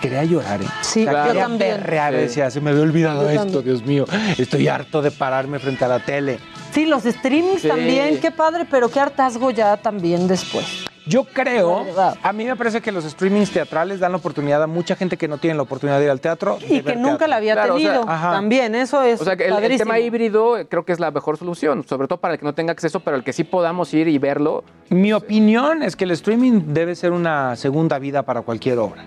quería 0.00 0.24
llorar. 0.24 0.62
¿eh? 0.62 0.66
Sí, 0.80 1.02
O 1.06 1.10
sea, 1.10 1.22
yo 1.22 1.28
quería 1.28 1.42
también. 1.42 1.80
Sí. 1.84 2.16
decía, 2.16 2.50
se 2.50 2.60
me 2.60 2.70
había 2.70 2.82
olvidado 2.82 3.22
Yo 3.24 3.28
esto, 3.30 3.42
también. 3.44 3.64
Dios 3.64 3.84
mío, 3.84 4.04
estoy 4.38 4.68
harto 4.68 5.02
de 5.02 5.10
pararme 5.10 5.58
frente 5.58 5.84
a 5.84 5.88
la 5.88 6.00
tele. 6.04 6.38
Sí, 6.72 6.86
los 6.86 7.02
streamings 7.02 7.62
Sí. 7.62 7.68
también, 7.68 8.20
qué 8.20 8.30
padre, 8.30 8.64
pero 8.70 8.88
qué 8.88 9.00
hartazgo 9.00 9.50
ya 9.50 9.76
también 9.76 10.26
después. 10.28 10.84
Yo 11.10 11.24
creo, 11.24 11.84
a 12.22 12.32
mí 12.32 12.44
me 12.44 12.54
parece 12.54 12.80
que 12.80 12.92
los 12.92 13.02
streamings 13.04 13.50
teatrales 13.50 13.98
dan 13.98 14.12
la 14.12 14.18
oportunidad 14.18 14.62
a 14.62 14.68
mucha 14.68 14.94
gente 14.94 15.16
que 15.16 15.26
no 15.26 15.38
tiene 15.38 15.56
la 15.56 15.62
oportunidad 15.62 15.98
de 15.98 16.04
ir 16.04 16.10
al 16.10 16.20
teatro. 16.20 16.56
Y 16.68 16.82
que 16.82 16.94
nunca 16.94 17.08
teatro. 17.08 17.26
la 17.26 17.36
había 17.36 17.54
Claro, 17.54 17.74
o 17.74 17.78
sea, 17.80 17.92
tenido. 17.92 18.06
También, 18.06 18.76
eso 18.76 19.02
es 19.02 19.20
O 19.20 19.24
sea, 19.24 19.36
que 19.36 19.48
el, 19.48 19.54
el 19.54 19.76
tema 19.76 19.98
híbrido 19.98 20.56
eh, 20.56 20.68
creo 20.68 20.84
que 20.84 20.92
es 20.92 21.00
la 21.00 21.10
mejor 21.10 21.36
solución, 21.36 21.84
sobre 21.84 22.06
todo 22.06 22.20
para 22.20 22.34
el 22.34 22.38
que 22.38 22.46
no 22.46 22.54
tenga 22.54 22.70
acceso, 22.70 23.00
pero 23.00 23.16
el 23.16 23.24
que 23.24 23.32
sí 23.32 23.42
podamos 23.42 23.92
ir 23.92 24.06
y 24.06 24.18
verlo. 24.18 24.62
Mi 24.88 25.12
opinión 25.12 25.82
es 25.82 25.96
que 25.96 26.04
el 26.04 26.12
streaming 26.12 26.62
debe 26.66 26.94
ser 26.94 27.10
una 27.10 27.56
segunda 27.56 27.98
vida 27.98 28.22
para 28.22 28.42
cualquier 28.42 28.78
obra. 28.78 29.04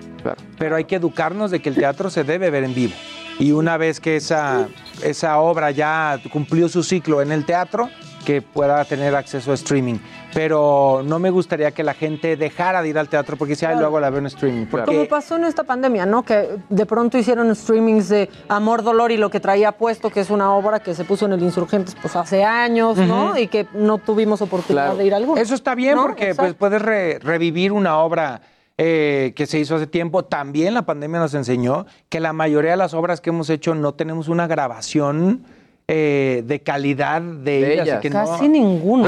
Pero 0.60 0.76
hay 0.76 0.84
que 0.84 0.98
educarnos 0.98 1.52
de 1.52 1.62
que 1.62 1.70
el 1.70 1.76
teatro 1.76 2.10
se 2.10 2.26
debe 2.26 2.50
ver 2.50 2.66
en 2.66 2.76
vivo. 2.76 2.94
Y 3.40 3.54
una 3.54 3.78
vez 3.78 4.02
que 4.02 4.18
esa, 4.18 4.68
esa 5.02 5.40
obra 5.40 5.72
ya 5.72 6.20
cumplió 6.32 6.68
su 6.68 6.84
ciclo 6.84 7.22
en 7.22 7.32
el 7.32 7.46
teatro, 7.46 7.90
que 8.26 8.42
pueda 8.42 8.84
tener 8.86 9.16
acceso 9.16 9.52
a 9.52 9.54
streaming. 9.56 9.98
Pero 10.34 11.02
no 11.06 11.20
me 11.20 11.30
gustaría 11.30 11.72
que 11.72 11.84
la 11.84 11.94
gente 11.94 12.36
dejara 12.38 12.82
de 12.82 12.90
ir 12.90 12.98
al 12.98 13.08
teatro 13.08 13.38
porque 13.38 13.56
si, 13.56 13.66
ay, 13.66 13.78
luego 13.78 14.00
la 14.00 14.10
veo 14.10 14.20
en 14.20 14.26
streaming. 14.26 14.66
Porque 14.66 14.86
Como 14.86 15.08
pasó 15.08 15.36
en 15.36 15.44
esta 15.44 15.64
pandemia, 15.64 16.06
¿no? 16.06 16.24
Que 16.24 16.58
de 16.70 16.86
pronto 16.86 17.18
hicieron 17.18 17.56
streamings 17.56 18.10
de 18.10 18.30
Amor, 18.50 18.82
Dolor 18.84 19.12
y 19.12 19.18
lo 19.18 19.30
que 19.30 19.40
traía 19.40 19.74
puesto, 19.74 20.10
que 20.10 20.22
es 20.22 20.30
una 20.30 20.54
obra 20.56 20.80
que 20.80 20.96
se 20.96 21.04
puso 21.04 21.26
en 21.26 21.34
el 21.34 21.44
Insurgentes 21.44 21.96
pues 22.02 22.16
hace 22.16 22.44
años, 22.44 22.98
¿no? 22.98 23.38
Y 23.38 23.48
que 23.48 23.68
no 23.74 24.00
tuvimos 24.00 24.42
oportunidad 24.42 24.96
de 24.96 25.06
ir 25.06 25.14
a 25.14 25.18
alguno. 25.18 25.40
Eso 25.40 25.54
está 25.54 25.76
bien 25.76 25.96
¿No? 25.96 26.04
porque 26.04 26.34
pues, 26.34 26.54
puedes 26.56 26.82
re- 26.82 27.20
revivir 27.20 27.72
una 27.72 28.00
obra 28.00 28.42
eh, 28.78 29.34
que 29.36 29.46
se 29.46 29.60
hizo 29.60 29.76
hace 29.76 29.86
tiempo. 29.86 30.26
También 30.26 30.74
la 30.74 30.82
pandemia 30.84 31.20
nos 31.20 31.36
enseñó 31.36 31.86
que 32.10 32.20
la 32.20 32.34
mayoría 32.34 32.72
de 32.72 32.78
las 32.78 32.96
obras 32.96 33.22
que 33.22 33.30
hemos 33.30 33.52
hecho 33.52 33.76
no 33.76 33.94
tenemos 33.94 34.30
una 34.30 34.48
grabación 34.48 35.46
eh, 35.96 36.44
de 36.46 36.62
calidad 36.62 37.22
de, 37.22 37.42
de 37.44 37.74
ellas. 37.74 37.86
y 37.86 37.90
ellas. 37.90 38.02
que 38.02 38.10
no- 38.10 38.20
Pues 38.26 38.40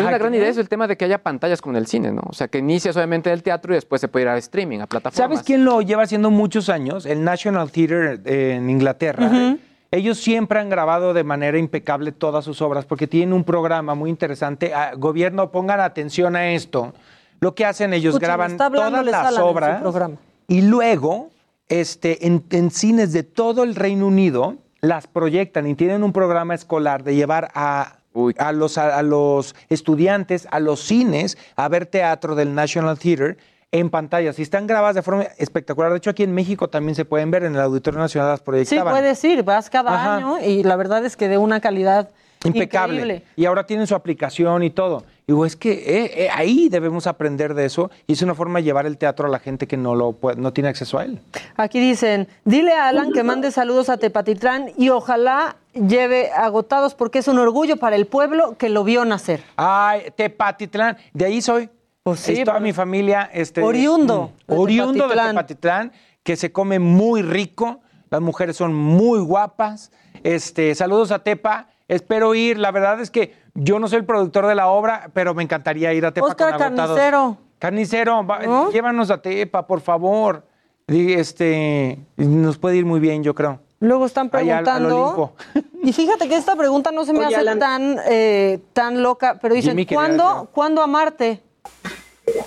Ajá, 0.03 0.11
la 0.11 0.17
gran 0.19 0.33
idea 0.35 0.49
es 0.49 0.57
el 0.57 0.69
tema 0.69 0.87
de 0.87 0.95
que 0.95 1.05
haya 1.05 1.17
pantallas 1.23 1.59
como 1.61 1.73
en 1.75 1.77
el 1.81 1.87
cine, 1.87 2.11
¿no? 2.11 2.21
O 2.27 2.33
sea, 2.33 2.47
que 2.47 2.59
inicias 2.59 2.95
obviamente 2.95 3.31
el 3.31 3.41
teatro 3.41 3.73
y 3.73 3.75
después 3.75 3.99
se 4.01 4.07
puede 4.07 4.23
ir 4.25 4.29
a 4.29 4.37
streaming, 4.37 4.79
a 4.81 4.85
plataformas. 4.87 5.15
¿Sabes 5.17 5.43
quién 5.43 5.65
lo 5.65 5.81
lleva 5.81 6.03
haciendo 6.03 6.29
muchos 6.29 6.69
años? 6.69 7.05
El 7.07 7.23
National 7.23 7.71
Theatre 7.71 8.19
eh, 8.25 8.55
en 8.57 8.69
Inglaterra. 8.69 9.55
Ellos 9.91 10.17
siempre 10.17 10.59
han 10.59 10.69
grabado 10.69 11.13
de 11.13 11.23
manera 11.23 11.57
impecable 11.57 12.11
todas 12.11 12.43
sus 12.45 12.61
obras 12.61 12.85
porque 12.85 13.07
tienen 13.07 13.33
un 13.33 13.43
programa 13.43 13.95
muy 13.95 14.09
interesante. 14.09 14.73
Ah, 14.73 14.91
gobierno, 14.97 15.51
pongan 15.51 15.79
atención 15.79 16.35
a 16.35 16.51
esto. 16.51 16.93
Lo 17.39 17.55
que 17.55 17.65
hacen 17.65 17.93
ellos, 17.93 18.15
Escuchen, 18.15 18.27
graban 18.27 18.57
todas 18.57 19.05
las 19.05 19.37
obras 19.39 19.81
programa. 19.81 20.15
y 20.47 20.61
luego 20.61 21.29
este, 21.69 22.27
en, 22.27 22.43
en 22.49 22.71
cines 22.71 23.11
de 23.13 23.23
todo 23.23 23.63
el 23.63 23.75
Reino 23.75 24.07
Unido 24.07 24.55
las 24.87 25.07
proyectan 25.07 25.67
y 25.67 25.75
tienen 25.75 26.03
un 26.03 26.13
programa 26.13 26.53
escolar 26.55 27.03
de 27.03 27.15
llevar 27.15 27.49
a, 27.53 27.97
a, 28.37 28.51
los, 28.51 28.77
a, 28.77 28.97
a 28.97 29.01
los 29.03 29.55
estudiantes 29.69 30.47
a 30.51 30.59
los 30.59 30.79
cines 30.81 31.37
a 31.55 31.67
ver 31.67 31.85
teatro 31.85 32.35
del 32.35 32.53
National 32.55 32.97
Theatre 32.97 33.37
en 33.71 33.89
pantallas. 33.89 34.39
Y 34.39 34.41
están 34.41 34.67
grabadas 34.67 34.95
de 34.95 35.01
forma 35.01 35.23
espectacular. 35.37 35.91
De 35.91 35.97
hecho, 35.97 36.09
aquí 36.11 36.23
en 36.23 36.33
México 36.33 36.69
también 36.69 36.95
se 36.95 37.03
pueden 37.03 37.29
ver 37.31 37.43
en 37.43 37.55
el 37.55 37.61
Auditorio 37.61 37.99
Nacional 37.99 38.29
las 38.31 38.39
Sí, 38.39 38.45
proyectaban. 38.45 38.93
puedes 38.93 39.21
ir, 39.25 39.43
vas 39.43 39.69
cada 39.69 39.93
Ajá. 39.93 40.15
año 40.17 40.39
y 40.39 40.63
la 40.63 40.75
verdad 40.77 41.03
es 41.05 41.17
que 41.17 41.27
de 41.27 41.37
una 41.37 41.59
calidad 41.59 42.09
Impecable. 42.47 42.95
increíble. 43.01 43.23
Y 43.35 43.45
ahora 43.45 43.65
tienen 43.65 43.87
su 43.87 43.95
aplicación 43.95 44.63
y 44.63 44.69
todo. 44.69 45.03
Y 45.27 45.31
digo, 45.31 45.45
es 45.45 45.55
que 45.55 45.71
eh, 45.71 46.25
eh, 46.25 46.29
ahí 46.31 46.69
debemos 46.69 47.07
aprender 47.07 47.53
de 47.55 47.65
eso 47.65 47.89
y 48.05 48.13
es 48.13 48.21
una 48.21 48.35
forma 48.35 48.59
de 48.59 48.63
llevar 48.65 48.85
el 48.85 48.97
teatro 48.97 49.25
a 49.27 49.29
la 49.29 49.39
gente 49.39 49.67
que 49.67 49.75
no, 49.77 49.95
lo 49.95 50.11
puede- 50.13 50.39
no 50.39 50.53
tiene 50.53 50.69
acceso 50.69 50.99
a 50.99 51.03
él. 51.05 51.19
Aquí 51.57 51.79
dicen, 51.79 52.27
dile 52.43 52.73
a 52.73 52.89
Alan 52.89 53.11
que 53.11 53.23
mande 53.23 53.51
saludos 53.51 53.89
a 53.89 53.97
Tepatitlán 53.97 54.71
y 54.77 54.89
ojalá 54.89 55.57
lleve 55.73 56.31
agotados 56.31 56.93
porque 56.95 57.19
es 57.19 57.27
un 57.27 57.39
orgullo 57.39 57.77
para 57.77 57.95
el 57.95 58.05
pueblo 58.05 58.55
que 58.57 58.69
lo 58.69 58.83
vio 58.83 59.03
nacer. 59.05 59.41
Ay, 59.55 60.11
Tepatitlán, 60.15 60.97
de 61.13 61.25
ahí 61.25 61.41
soy. 61.41 61.69
Pues 62.03 62.19
sí, 62.19 62.33
es 62.33 62.39
toda 62.43 62.57
pues, 62.57 62.63
mi 62.63 62.73
familia. 62.73 63.31
Este, 63.33 63.63
Oriundo 63.63 64.31
mm, 64.47 64.51
de 64.51 64.57
Oriundo 64.59 65.07
de. 65.07 65.15
Tepatitlán, 65.15 65.91
que 66.21 66.35
se 66.35 66.51
come 66.51 66.77
muy 66.77 67.23
rico. 67.23 67.79
Las 68.11 68.21
mujeres 68.21 68.55
son 68.57 68.75
muy 68.75 69.19
guapas. 69.21 69.91
Este, 70.23 70.75
saludos 70.75 71.11
a 71.11 71.19
Tepa. 71.23 71.69
Espero 71.87 72.33
ir. 72.35 72.57
La 72.57 72.71
verdad 72.71 72.99
es 73.01 73.11
que 73.11 73.33
yo 73.53 73.79
no 73.79 73.87
soy 73.87 73.99
el 73.99 74.05
productor 74.05 74.47
de 74.47 74.55
la 74.55 74.67
obra, 74.67 75.09
pero 75.13 75.33
me 75.33 75.43
encantaría 75.43 75.93
ir 75.93 76.05
a 76.05 76.11
Tepa 76.11 76.27
Oscar 76.27 76.53
con 76.53 76.63
agotados. 76.63 76.95
Carnicero. 76.97 77.37
Carnicero, 77.59 78.25
va- 78.27 78.69
llévanos 78.71 79.09
a 79.11 79.21
Tepa, 79.21 79.65
por 79.67 79.81
favor. 79.81 80.43
Este, 80.87 81.99
nos 82.17 82.57
puede 82.57 82.77
ir 82.77 82.85
muy 82.85 82.99
bien, 82.99 83.23
yo 83.23 83.33
creo. 83.33 83.59
Luego 83.79 84.05
están 84.05 84.29
Ahí 84.33 84.49
al- 84.49 84.67
al 84.67 84.85
preguntando. 84.85 85.33
Y 85.83 85.93
fíjate 85.93 86.27
que 86.27 86.35
esta 86.35 86.55
pregunta 86.55 86.91
no 86.91 87.05
se 87.05 87.13
me 87.13 87.19
Oye, 87.19 87.27
hace 87.27 87.35
Alan. 87.37 87.59
tan, 87.59 87.97
eh, 88.07 88.59
tan 88.73 89.03
loca, 89.03 89.37
pero 89.41 89.53
dicen, 89.53 89.71
Jimmy 89.71 89.85
¿cuándo, 89.85 90.49
¿cuándo 90.53 90.81
amarte? 90.81 91.41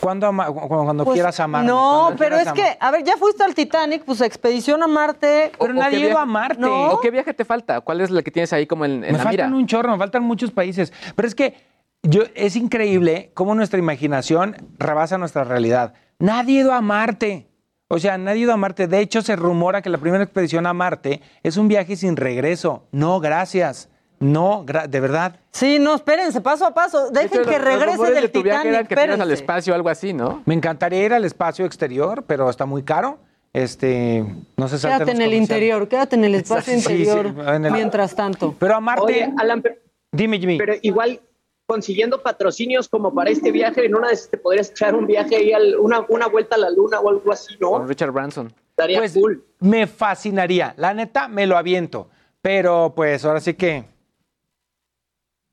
¿Cuándo, 0.00 0.26
ama- 0.26 0.46
cu- 0.46 0.68
cuando 0.68 1.04
Pues, 1.04 1.14
quieras 1.14 1.38
amar? 1.40 1.64
No, 1.64 2.12
pero 2.18 2.36
es 2.36 2.52
que, 2.52 2.76
a 2.80 2.90
ver, 2.90 3.04
ya 3.04 3.16
fuiste 3.16 3.42
al 3.44 3.54
Titanic, 3.54 4.02
pues 4.04 4.20
expedición 4.20 4.82
a 4.82 4.86
Marte. 4.86 5.52
Pero 5.58 5.74
nadie 5.74 6.00
ido 6.08 6.18
a 6.18 6.26
Marte. 6.26 6.60
¿No? 6.60 6.92
¿O 6.92 7.00
qué 7.00 7.10
viaje 7.10 7.32
te 7.34 7.44
falta? 7.44 7.80
¿Cuál 7.80 8.00
es 8.00 8.10
el 8.10 8.22
que 8.24 8.30
tienes 8.30 8.52
ahí 8.52 8.66
como 8.66 8.84
en, 8.84 9.04
en 9.04 9.12
me 9.12 9.18
la 9.18 9.24
faltan 9.24 9.50
mira? 9.50 9.58
un 9.58 9.66
chorro, 9.66 9.92
me 9.92 9.98
faltan 9.98 10.22
muchos 10.24 10.50
países. 10.50 10.92
Pero 11.14 11.28
es 11.28 11.34
que 11.34 11.54
yo, 12.02 12.22
es 12.34 12.56
increíble 12.56 13.30
cómo 13.34 13.54
nuestra 13.54 13.78
imaginación 13.78 14.56
rebasa 14.78 15.18
nuestra 15.18 15.44
realidad. 15.44 15.94
Nadie 16.18 16.58
ha 16.58 16.60
ido 16.62 16.72
a 16.72 16.80
Marte. 16.80 17.48
O 17.88 17.98
sea, 17.98 18.18
nadie 18.18 18.40
ha 18.40 18.44
ido 18.44 18.52
a 18.52 18.56
Marte. 18.56 18.86
De 18.86 19.00
hecho, 19.00 19.22
se 19.22 19.34
rumora 19.36 19.80
que 19.82 19.88
la 19.90 19.98
primera 19.98 20.22
expedición 20.22 20.66
a 20.66 20.74
Marte 20.74 21.22
es 21.42 21.56
un 21.56 21.68
viaje 21.68 21.96
sin 21.96 22.16
regreso. 22.16 22.86
No, 22.92 23.20
gracias. 23.20 23.88
No, 24.20 24.64
de 24.66 25.00
verdad. 25.00 25.36
Sí, 25.52 25.78
no, 25.78 25.94
espérense, 25.94 26.40
paso 26.40 26.66
a 26.66 26.74
paso. 26.74 27.10
De 27.10 27.22
Dejen 27.22 27.40
hecho, 27.42 27.50
que 27.50 27.58
regrese 27.58 28.10
del 28.12 28.22
de 28.24 28.28
tu 28.28 28.42
viaje 28.42 28.68
Titanic. 28.68 28.88
que 28.88 28.94
ibas 28.94 29.04
al 29.04 29.10
espérense. 29.20 29.32
espacio 29.34 29.72
o 29.72 29.76
algo 29.76 29.88
así, 29.88 30.12
¿no? 30.12 30.42
Me 30.44 30.54
encantaría 30.54 31.04
ir 31.04 31.12
al 31.14 31.24
espacio 31.24 31.64
exterior, 31.64 32.24
pero 32.26 32.50
está 32.50 32.66
muy 32.66 32.82
caro. 32.82 33.18
Este, 33.52 34.24
no 34.56 34.68
se 34.68 34.76
Quédate 34.78 35.10
en 35.12 35.22
el 35.22 35.32
interior, 35.34 35.88
quédate 35.88 36.16
en 36.16 36.24
el 36.24 36.34
espacio 36.34 36.74
Sí, 36.74 36.80
sí, 36.80 36.92
interior 37.02 37.34
en 37.54 37.64
el- 37.64 37.72
mientras 37.72 38.14
tanto. 38.14 38.54
Pero 38.58 38.74
a 38.76 38.80
Marte, 38.80 39.02
Oye, 39.04 39.32
Alan, 39.38 39.62
pero, 39.62 39.76
dime, 40.12 40.38
Jimmy. 40.38 40.58
pero 40.58 40.74
igual 40.82 41.20
consiguiendo 41.66 42.22
patrocinios 42.22 42.88
como 42.88 43.12
para 43.14 43.30
este 43.30 43.50
viaje, 43.50 43.84
en 43.86 43.94
una 43.94 44.08
de 44.08 44.14
esas 44.14 44.30
te 44.30 44.36
podrías 44.38 44.70
echar 44.70 44.94
un 44.94 45.06
viaje 45.06 45.36
ahí, 45.36 45.52
al- 45.52 45.76
una, 45.78 46.04
una 46.08 46.26
vuelta 46.26 46.56
a 46.56 46.58
la 46.58 46.70
luna 46.70 47.00
o 47.00 47.08
algo 47.08 47.32
así, 47.32 47.54
¿no? 47.60 47.70
Con 47.70 47.88
Richard 47.88 48.10
Branson. 48.10 48.52
Estaría 48.70 48.98
Pues 48.98 49.14
cool. 49.14 49.44
me 49.60 49.86
fascinaría. 49.86 50.74
La 50.76 50.92
neta, 50.94 51.28
me 51.28 51.46
lo 51.46 51.56
aviento. 51.56 52.08
Pero 52.40 52.92
pues 52.94 53.24
ahora 53.24 53.40
sí 53.40 53.54
que, 53.54 53.84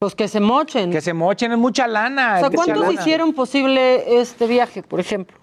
Pues 0.06 0.14
que 0.14 0.28
se 0.28 0.40
mochen. 0.40 0.92
que 0.92 1.02
se 1.02 1.14
mochen, 1.14 1.52
es 1.52 1.58
mucha 1.58 1.88
lana. 1.88 2.36
o 2.36 2.40
sea, 2.42 2.50
¿cuántos 2.52 2.78
lana. 2.78 2.94
hicieron 2.94 3.34
posible 3.34 4.20
este 4.20 4.46
viaje, 4.46 4.84
por 4.84 5.00
ejemplo? 5.00 5.36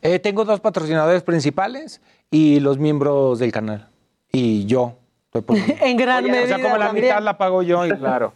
Eh, 0.00 0.18
tengo 0.18 0.46
dos 0.46 0.60
patrocinadores 0.60 1.22
principales 1.22 2.00
y 2.30 2.58
los 2.60 2.78
miembros 2.78 3.38
del 3.38 3.52
canal. 3.52 3.90
Y 4.32 4.64
yo. 4.64 4.94
estoy 5.26 5.42
poniendo. 5.42 5.74
En 5.84 5.96
gran 5.98 6.24
Oye, 6.24 6.32
medida. 6.32 6.44
o 6.44 6.48
sea, 6.58 6.62
como 6.62 6.78
la 6.78 6.86
también. 6.86 7.04
mitad 7.06 7.22
la 7.22 7.36
pago 7.36 7.62
yo. 7.62 7.84
Y 7.84 7.90
claro. 7.90 8.32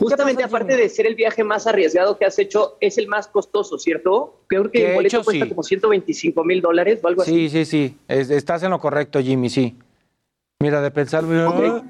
Justamente 0.00 0.42
aparte 0.44 0.76
de 0.76 0.88
ser 0.88 1.06
el 1.06 1.14
viaje 1.14 1.44
más 1.44 1.66
arriesgado 1.68 2.18
que 2.18 2.24
has 2.24 2.38
hecho, 2.40 2.76
es 2.80 2.98
el 2.98 3.06
más 3.08 3.28
costoso, 3.28 3.78
¿cierto? 3.78 4.40
Creo 4.48 4.68
que 4.70 4.88
el 4.90 4.94
boleto 4.96 5.16
hecho, 5.18 5.24
cuesta 5.24 5.44
sí. 5.44 5.48
como 5.48 5.62
125 5.62 6.42
mil 6.44 6.60
dólares 6.60 7.00
o 7.04 7.08
algo 7.08 7.22
así. 7.22 7.48
Sí, 7.48 7.48
sí, 7.50 7.64
sí. 7.64 7.96
Es- 8.08 8.30
estás 8.30 8.62
en 8.64 8.70
lo 8.70 8.80
correcto, 8.80 9.20
Jimmy, 9.20 9.48
sí. 9.48 9.76
Mira, 10.60 10.80
de 10.80 10.90
pensar. 10.90 11.22
mira, 11.24 11.82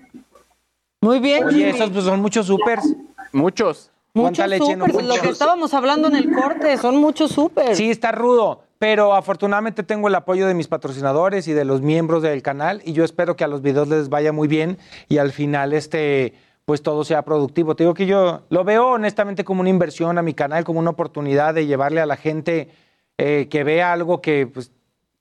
Muy 1.00 1.18
bien, 1.20 1.44
Oye, 1.44 1.56
Jimmy. 1.56 1.70
esos 1.70 1.90
pues, 1.90 2.04
son 2.04 2.20
muchos 2.20 2.46
supers. 2.46 2.84
Muchos. 3.32 3.90
¿Cuánta 4.12 4.44
Muchos 4.44 4.48
leche 4.48 4.76
no 4.76 4.86
supers, 4.86 5.06
lo 5.06 5.14
que 5.20 5.28
estábamos 5.28 5.74
hablando 5.74 6.08
en 6.08 6.16
el 6.16 6.32
corte, 6.32 6.76
son 6.78 6.96
muchos 6.96 7.32
supers. 7.32 7.76
Sí, 7.76 7.90
está 7.90 8.12
rudo, 8.12 8.62
pero 8.78 9.14
afortunadamente 9.14 9.82
tengo 9.82 10.08
el 10.08 10.14
apoyo 10.14 10.46
de 10.46 10.54
mis 10.54 10.68
patrocinadores 10.68 11.48
y 11.48 11.52
de 11.52 11.66
los 11.66 11.82
miembros 11.82 12.22
del 12.22 12.42
canal 12.42 12.80
y 12.84 12.94
yo 12.94 13.04
espero 13.04 13.36
que 13.36 13.44
a 13.44 13.48
los 13.48 13.60
videos 13.60 13.88
les 13.88 14.08
vaya 14.08 14.32
muy 14.32 14.48
bien 14.48 14.78
y 15.08 15.18
al 15.18 15.32
final 15.32 15.74
este 15.74 16.34
pues 16.64 16.82
todo 16.82 17.04
sea 17.04 17.22
productivo. 17.22 17.76
Te 17.76 17.84
digo 17.84 17.94
que 17.94 18.06
yo 18.06 18.42
lo 18.48 18.64
veo 18.64 18.88
honestamente 18.88 19.44
como 19.44 19.60
una 19.60 19.70
inversión 19.70 20.18
a 20.18 20.22
mi 20.22 20.34
canal, 20.34 20.64
como 20.64 20.80
una 20.80 20.90
oportunidad 20.90 21.54
de 21.54 21.66
llevarle 21.66 22.00
a 22.00 22.06
la 22.06 22.16
gente 22.16 22.70
eh, 23.18 23.46
que 23.48 23.64
vea 23.64 23.92
algo 23.92 24.20
que 24.20 24.46
pues, 24.46 24.72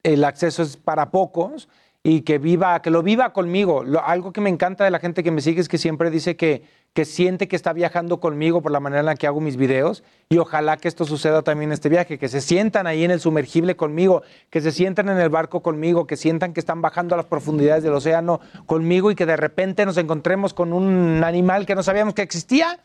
el 0.03 0.23
acceso 0.23 0.63
es 0.63 0.75
para 0.75 1.11
pocos 1.11 1.69
y 2.07 2.21
que 2.21 2.37
viva, 2.37 2.79
que 2.83 2.91
lo 2.91 3.01
viva 3.01 3.33
conmigo. 3.33 3.83
Lo- 3.83 4.05
algo 4.05 4.31
que 4.31 4.39
me 4.39 4.51
encanta 4.51 4.83
de 4.83 4.91
la 4.91 4.99
gente 4.99 5.23
que 5.23 5.31
me 5.31 5.41
sigue 5.41 5.59
es 5.59 5.67
que 5.67 5.79
siempre 5.79 6.11
dice 6.11 6.35
que, 6.35 6.61
que 6.93 7.03
siente 7.03 7.47
que 7.47 7.55
está 7.55 7.73
viajando 7.73 8.19
conmigo 8.19 8.61
por 8.61 8.71
la 8.71 8.79
manera 8.79 8.99
en 8.99 9.07
la 9.07 9.15
que 9.15 9.25
hago 9.25 9.41
mis 9.41 9.57
videos 9.57 10.03
y 10.29 10.37
ojalá 10.37 10.77
que 10.77 10.87
esto 10.87 11.03
suceda 11.05 11.41
también 11.41 11.69
en 11.69 11.73
este 11.73 11.89
viaje, 11.89 12.19
que 12.19 12.27
se 12.27 12.41
sientan 12.41 12.85
ahí 12.85 13.03
en 13.03 13.09
el 13.09 13.19
sumergible 13.19 13.75
conmigo, 13.75 14.21
que 14.51 14.61
se 14.61 14.71
sientan 14.71 15.09
en 15.09 15.17
el 15.17 15.29
barco 15.29 15.61
conmigo, 15.63 16.05
que 16.05 16.15
sientan 16.15 16.53
que 16.53 16.59
están 16.59 16.79
bajando 16.79 17.15
a 17.15 17.17
las 17.17 17.25
profundidades 17.25 17.81
del 17.83 17.93
océano 17.93 18.39
conmigo 18.67 19.09
y 19.09 19.15
que 19.15 19.25
de 19.25 19.35
repente 19.35 19.83
nos 19.83 19.97
encontremos 19.97 20.53
con 20.53 20.73
un 20.73 21.23
animal 21.23 21.65
que 21.65 21.73
no 21.73 21.81
sabíamos 21.81 22.13
que 22.13 22.21
existía, 22.21 22.79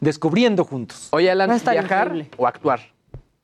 descubriendo 0.00 0.64
juntos. 0.64 1.08
Oye, 1.12 1.30
Alan, 1.30 1.50
¿viajar 1.50 2.06
increíble. 2.08 2.30
o 2.38 2.46
actuar? 2.46 2.80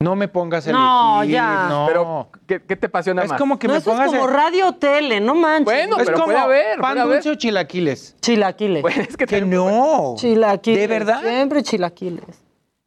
No 0.01 0.15
me 0.15 0.29
pongas 0.29 0.65
a 0.65 0.71
No, 0.71 1.23
ya. 1.25 1.67
no. 1.67 1.85
Pero, 1.87 2.29
¿qué, 2.47 2.61
qué 2.61 2.77
te 2.77 2.85
apasiona 2.87 3.23
es 3.23 3.29
más? 3.31 3.37
como 3.37 3.59
que 3.59 3.67
no, 3.67 3.73
me 3.73 3.79
eso 3.79 3.89
es 3.91 3.95
pongas 3.97 4.11
como 4.11 4.29
a- 4.29 4.31
radio 4.31 4.69
o 4.69 4.73
tele, 4.75 5.19
no 5.19 5.35
manches. 5.35 5.65
Bueno, 5.65 5.97
es 5.97 6.05
pero 6.05 6.13
como 6.13 6.25
puede 6.27 6.37
haber, 6.39 6.79
pan 6.79 6.91
puede 6.93 6.99
haber. 7.01 7.15
dulce 7.17 7.29
o 7.31 7.35
chilaquiles. 7.35 8.15
Chilaquiles. 8.21 8.81
Pues, 8.81 8.97
es 8.97 9.17
que 9.17 9.41
no. 9.41 10.13
Chilaquiles. 10.17 10.79
¿De 10.79 10.87
verdad? 10.87 11.19
Siempre 11.21 11.63
chilaquiles. 11.63 12.23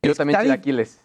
Yo 0.03 0.15
también 0.15 0.37
Está 0.41 0.45
chilaquiles. 0.55 1.01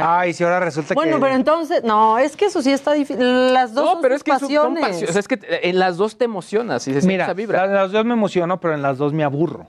Ay, 0.00 0.32
si 0.34 0.44
ahora 0.44 0.60
resulta 0.60 0.94
Bueno, 0.94 1.16
que... 1.16 1.22
pero 1.22 1.34
entonces, 1.34 1.82
no, 1.82 2.16
es 2.18 2.36
que 2.36 2.46
eso 2.46 2.62
sí 2.62 2.70
está 2.72 2.92
difícil. 2.92 3.52
Las 3.52 3.74
dos 3.74 3.84
No, 3.84 3.92
son 3.94 4.02
pero 4.02 4.14
es 4.14 4.22
que 4.22 4.30
son- 4.30 4.38
son 4.38 4.48
pasiones. 4.48 4.80
pasiones. 4.82 5.10
O 5.10 5.12
sea, 5.12 5.20
es 5.20 5.28
que 5.28 5.40
en 5.62 5.78
las 5.80 5.96
dos 5.96 6.16
te 6.16 6.24
emocionas 6.26 6.86
y 6.86 6.98
se 6.98 7.06
Mira, 7.08 7.24
esa 7.24 7.34
vibra. 7.34 7.66
la- 7.66 7.72
las 7.82 7.90
dos 7.92 8.04
me 8.04 8.12
emociono, 8.14 8.60
pero 8.60 8.74
en 8.74 8.82
las 8.82 8.98
dos 8.98 9.12
me 9.12 9.24
aburro. 9.24 9.66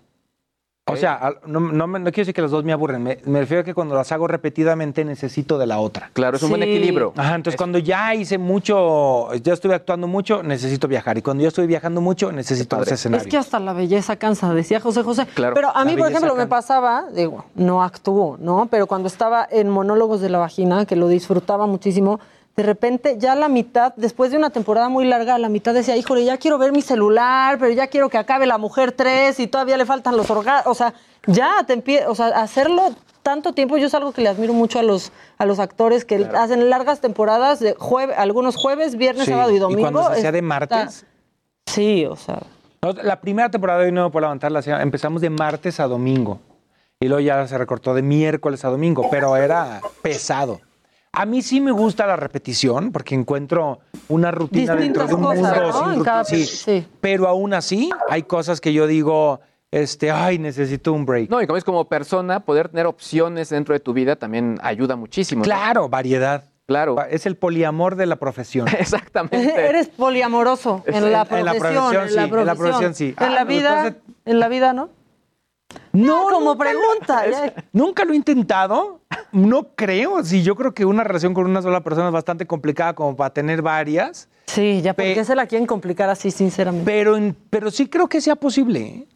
O 0.87 0.95
sea, 0.95 1.15
al- 1.15 1.39
no, 1.47 1.59
no 1.59 1.87
quiero 1.87 2.11
decir 2.11 2.33
que 2.35 2.43
las 2.43 2.51
dos 2.51 2.63
me 2.63 2.71
aburren, 2.71 3.01
me, 3.01 3.17
me 3.25 3.39
refiero 3.39 3.61
a 3.61 3.63
que 3.63 3.73
cuando 3.73 3.95
las 3.95 4.11
hago 4.11 4.27
repetidamente 4.27 5.03
necesito 5.03 5.57
de 5.57 5.65
la 5.65 5.79
otra. 5.79 6.11
Claro, 6.13 6.37
es 6.37 6.43
un 6.43 6.49
buen 6.51 6.61
equilibrio. 6.61 7.11
Ajá, 7.17 7.33
entonces 7.33 7.57
cuando 7.57 7.79
ya 7.79 8.13
hice 8.13 8.37
mucho, 8.37 9.33
ya 9.33 9.53
estuve 9.53 9.73
actuando 9.73 10.05
mucho, 10.05 10.43
necesito 10.43 10.87
viajar. 10.87 11.17
Y 11.17 11.23
cuando 11.23 11.41
yo 11.41 11.47
estoy 11.47 11.65
viajando 11.65 12.01
mucho, 12.01 12.31
necesito 12.31 12.77
los 12.77 12.91
escenarios. 12.91 13.25
Es 13.25 13.31
que 13.31 13.37
hasta 13.37 13.59
la 13.59 13.73
belleza 13.73 14.15
cansa, 14.17 14.53
decía 14.53 14.79
José 14.79 15.01
José. 15.01 15.25
Claro, 15.33 15.55
Pero 15.55 15.75
a 15.75 15.83
mí, 15.85 15.97
por 15.97 16.07
ejemplo, 16.07 16.35
me 16.35 16.45
pasaba, 16.45 17.05
digo, 17.11 17.45
no 17.55 17.81
actúo, 17.81 18.37
¿no? 18.39 18.67
Pero 18.69 18.85
cuando 18.85 19.07
estaba 19.07 19.47
en 19.49 19.69
Monólogos 19.69 20.21
de 20.21 20.29
la 20.29 20.37
Vagina, 20.37 20.85
que 20.85 20.95
lo 20.95 21.07
disfrutaba 21.07 21.65
muchísimo, 21.65 22.19
de 22.55 22.63
repente 22.63 23.17
ya 23.19 23.35
la 23.35 23.49
mitad, 23.49 23.93
después 23.97 24.31
de 24.31 24.37
una 24.37 24.49
temporada 24.49 24.87
muy 24.89 25.05
larga, 25.05 25.37
la 25.37 25.49
mitad 25.49 25.73
decía, 25.73 25.97
híjole, 25.97 26.23
ya 26.23 26.37
quiero 26.37 26.57
ver 26.57 26.71
mi 26.71 26.81
celular, 26.81 27.57
pero 27.59 27.71
ya 27.73 27.87
quiero 27.87 28.09
que 28.09 28.17
acabe 28.17 28.45
La 28.45 28.57
Mujer 28.57 28.91
3 28.93 29.39
y 29.41 29.47
todavía 29.47 29.75
le 29.77 29.85
faltan 29.85 30.15
los 30.15 30.29
orgasmos. 30.29 30.71
O 30.71 30.73
sea, 30.75 30.93
ya 31.27 31.63
te 31.67 31.73
empie 31.73 32.05
o 32.07 32.15
sea, 32.15 32.27
hacerlo 32.27 32.93
tanto 33.23 33.53
tiempo, 33.53 33.75
yo 33.77 33.87
es 33.87 33.93
algo 33.95 34.11
que 34.13 34.21
le 34.21 34.29
admiro 34.29 34.53
mucho 34.53 34.79
a 34.79 34.83
los, 34.83 35.11
a 35.37 35.45
los 35.45 35.59
actores 35.59 36.05
que 36.05 36.29
hacen 36.35 36.69
largas 36.69 37.01
temporadas, 37.01 37.59
de 37.59 37.73
jueve- 37.77 38.13
algunos 38.15 38.55
jueves, 38.55 38.95
viernes, 38.95 39.25
Sí, 39.25 39.31
sábado 39.31 39.51
y 39.51 39.57
domingo. 39.59 39.81
cuando 39.81 40.03
se 40.05 40.19
hacía 40.19 40.31
de 40.31 40.37
está- 40.37 40.47
martes. 40.47 41.05
Sí, 41.65 42.05
o 42.05 42.15
sea. 42.15 42.39
No, 42.83 42.91
La 42.93 43.19
primera 43.19 43.49
temporada 43.49 43.79
de 43.79 43.85
Hoy 43.87 43.91
No 43.91 44.03
Me 44.05 44.11
Puedo 44.11 44.21
Levantar 44.27 44.51
la 44.51 44.59
hacía- 44.59 44.81
empezamos 44.81 45.21
de 45.21 45.29
martes 45.31 45.79
a 45.79 45.87
domingo. 45.87 46.39
Y 46.99 47.07
luego 47.07 47.19
ya 47.19 47.45
se 47.47 47.57
recortó 47.57 47.93
de 47.95 48.01
miércoles 48.03 48.63
a 48.63 48.69
domingo, 48.69 49.07
pero 49.09 49.35
era 49.35 49.81
pesado. 50.03 50.61
A 51.15 51.25
mí 51.25 51.41
sí 51.41 51.61
me 51.61 51.71
gusta 51.71 52.05
la 52.05 52.15
repetición 52.15 52.91
porque 52.91 53.15
encuentro 53.15 53.79
una 54.09 54.31
rutina 54.31 54.75
dentro 54.75 55.07
de 55.07 55.13
un 55.13 55.21
cosas, 55.23 55.39
mundo. 55.41 55.61
¿no? 55.67 55.83
sin 55.85 55.93
En 55.93 56.03
cada- 56.03 56.23
rutina. 56.23 56.45
sí. 56.45 56.55
sí. 56.57 56.87
Pero 57.01 57.27
aún 57.27 57.53
así 57.53 57.89
hay 58.09 58.23
cosas 58.23 58.59
que 58.61 58.73
yo 58.73 58.85
digo, 58.87 59.39
este, 59.71 60.11
ay, 60.11 60.37
necesito 60.39 60.93
un 60.93 61.05
break. 61.05 61.29
No, 61.29 61.41
y 61.41 61.47
como 61.47 61.57
es 61.57 61.63
como 61.63 61.85
persona, 61.87 62.41
poder 62.41 62.69
tener 62.69 62.85
opciones 62.85 63.49
dentro 63.49 63.73
de 63.73 63.79
tu 63.79 63.93
vida 63.93 64.15
también 64.15 64.57
ayuda 64.61 64.95
muchísimo. 64.95 65.39
¿no? 65.39 65.43
Claro, 65.45 65.89
variedad. 65.89 66.45
Claro. 66.67 66.95
Es 67.09 67.25
el 67.27 67.37
poliamor 67.37 67.95
de 67.95 68.07
la 68.07 68.15
profesión. 68.15 68.67
Exactamente. 68.79 69.53
Eres 69.69 69.87
poliamoroso 69.89 70.83
en, 70.87 71.11
la 71.11 71.27
en 71.29 71.45
la 71.45 71.53
profesión. 71.53 71.59
profesión, 71.59 72.09
sí, 72.09 72.15
en 72.39 72.45
la 72.45 72.55
profesión, 72.55 72.95
sí. 72.95 73.15
En 73.19 73.23
Ah, 73.23 73.29
la 73.29 73.41
no, 73.43 73.47
vida, 73.47 73.87
entonces- 73.87 74.15
en 74.25 74.39
la 74.39 74.47
vida, 74.47 74.73
¿no? 74.73 74.89
No, 75.91 76.27
como 76.29 76.57
pregunta. 76.57 77.25
es-. 77.25 77.53
Nunca 77.73 78.05
lo 78.05 78.13
he 78.13 78.15
intentado. 78.15 79.01
No 79.31 79.69
creo. 79.75 80.23
Sí, 80.23 80.43
yo 80.43 80.55
creo 80.55 80.73
que 80.73 80.85
una 80.85 81.03
relación 81.03 81.33
con 81.33 81.45
una 81.45 81.61
sola 81.61 81.81
persona 81.81 82.07
es 82.07 82.13
bastante 82.13 82.45
complicada 82.45 82.93
como 82.93 83.15
para 83.15 83.33
tener 83.33 83.61
varias. 83.61 84.29
Sí, 84.47 84.81
ya, 84.81 84.93
¿por 84.93 85.05
qué 85.05 85.23
se 85.25 85.35
la 85.35 85.47
quieren 85.47 85.65
complicar 85.65 86.09
así, 86.09 86.31
sinceramente? 86.31 86.85
Pero, 86.89 87.17
pero 87.49 87.71
sí 87.71 87.87
creo 87.87 88.07
que 88.07 88.21
sea 88.21 88.35
posible. 88.35 88.79
¿eh? 88.79 89.07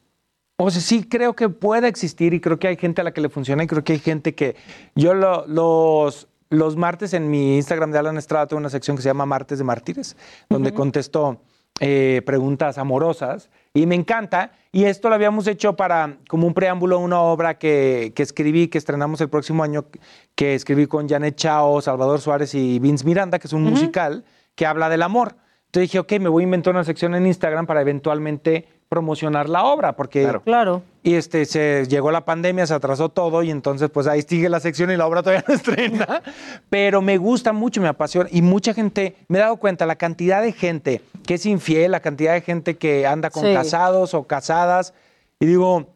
O 0.58 0.72
sea, 0.72 0.82
sí 0.82 1.04
creo 1.04 1.36
que 1.36 1.48
puede 1.50 1.88
existir 1.88 2.34
y 2.34 2.42
creo 2.42 2.60
que 2.60 2.68
hay 2.68 2.76
gente 2.78 3.02
a 3.02 3.04
la 3.04 3.14
que 3.14 3.22
le 3.22 3.30
funciona 3.30 3.64
y 3.64 3.68
creo 3.68 3.84
que 3.84 3.94
hay 3.94 4.00
gente 4.00 4.36
que... 4.36 4.56
Yo 4.96 5.14
lo- 5.14 5.46
los, 5.48 6.28
los 6.50 6.76
martes 6.76 7.14
en 7.14 7.30
mi 7.30 7.56
Instagram 7.58 7.92
de 7.92 8.00
Alan 8.00 8.18
Estrada 8.18 8.48
tengo 8.48 8.60
una 8.60 8.70
sección 8.70 8.98
que 8.98 9.04
se 9.04 9.10
llama 9.10 9.26
Martes 9.26 9.58
de 9.60 9.64
Mártires, 9.64 10.18
donde 10.50 10.74
contesto 10.74 11.40
eh, 11.80 12.22
preguntas 12.26 12.78
amorosas 12.78 13.50
y 13.74 13.86
me 13.86 13.96
encanta. 13.96 14.52
Y 14.72 14.84
esto 14.86 15.10
lo 15.10 15.16
habíamos 15.16 15.48
hecho 15.48 15.76
para 15.76 16.18
como 16.28 16.46
un 16.46 16.54
preámbulo 16.54 16.98
a 16.98 17.00
una 17.00 17.22
obra 17.22 17.58
que, 17.58 18.14
que 18.16 18.24
escribí, 18.24 18.68
que 18.68 18.78
estrenamos 18.78 19.22
el 19.22 19.30
próximo 19.30 19.64
año, 19.64 19.86
que 20.36 20.56
escribí 20.56 20.88
con 20.88 21.08
Janet 21.08 21.36
Chao, 21.36 21.82
Salvador 21.82 22.20
Suárez 22.20 22.54
y 22.54 22.80
Vince 22.80 23.06
Miranda, 23.06 23.40
que 23.40 23.48
es 23.48 23.54
un 23.54 23.64
musical 23.64 24.26
que 24.56 24.66
habla 24.66 24.90
del 24.90 25.02
amor. 25.02 25.36
Entonces 25.68 25.90
dije, 25.90 26.00
ok, 26.00 26.14
me 26.20 26.30
voy 26.30 26.44
a 26.44 26.46
inventar 26.46 26.74
una 26.74 26.84
sección 26.84 27.16
en 27.16 27.28
Instagram 27.28 27.66
para 27.66 27.82
eventualmente 27.82 28.68
promocionar 28.90 29.48
la 29.48 29.64
obra, 29.66 29.96
porque... 29.96 30.28
Claro. 30.44 30.82
Y 31.04 31.14
este, 31.14 31.46
se 31.46 31.86
llegó 31.88 32.12
la 32.12 32.26
pandemia, 32.26 32.68
se 32.68 32.74
atrasó 32.74 33.08
todo 33.10 33.42
y 33.44 33.52
entonces 33.52 33.90
pues 33.90 34.08
ahí 34.08 34.22
sigue 34.24 34.50
la 34.50 34.60
sección 34.60 34.92
y 34.92 34.98
la 34.98 35.06
obra 35.08 35.22
todavía 35.24 35.46
no 35.48 35.54
estrena. 35.54 36.22
Pero 36.70 37.02
me 37.02 37.18
gusta 37.18 37.54
mucho, 37.54 37.80
me 37.82 37.88
apasiona 37.88 38.28
y 38.32 38.42
mucha 38.42 38.74
gente, 38.74 39.16
me 39.30 39.38
he 39.38 39.42
dado 39.42 39.58
cuenta 39.58 39.86
la 39.86 39.96
cantidad 39.96 40.42
de 40.42 40.52
gente 40.52 41.02
que 41.26 41.36
es 41.36 41.46
infiel, 41.46 41.92
la 41.92 42.02
cantidad 42.02 42.34
de 42.34 42.42
gente 42.42 42.76
que 42.78 43.08
anda 43.08 43.30
con 43.30 43.44
Sí. 43.44 43.54
casados 43.54 44.14
o 44.14 44.24
casadas 44.24 44.94
y 45.40 45.46
digo, 45.46 45.88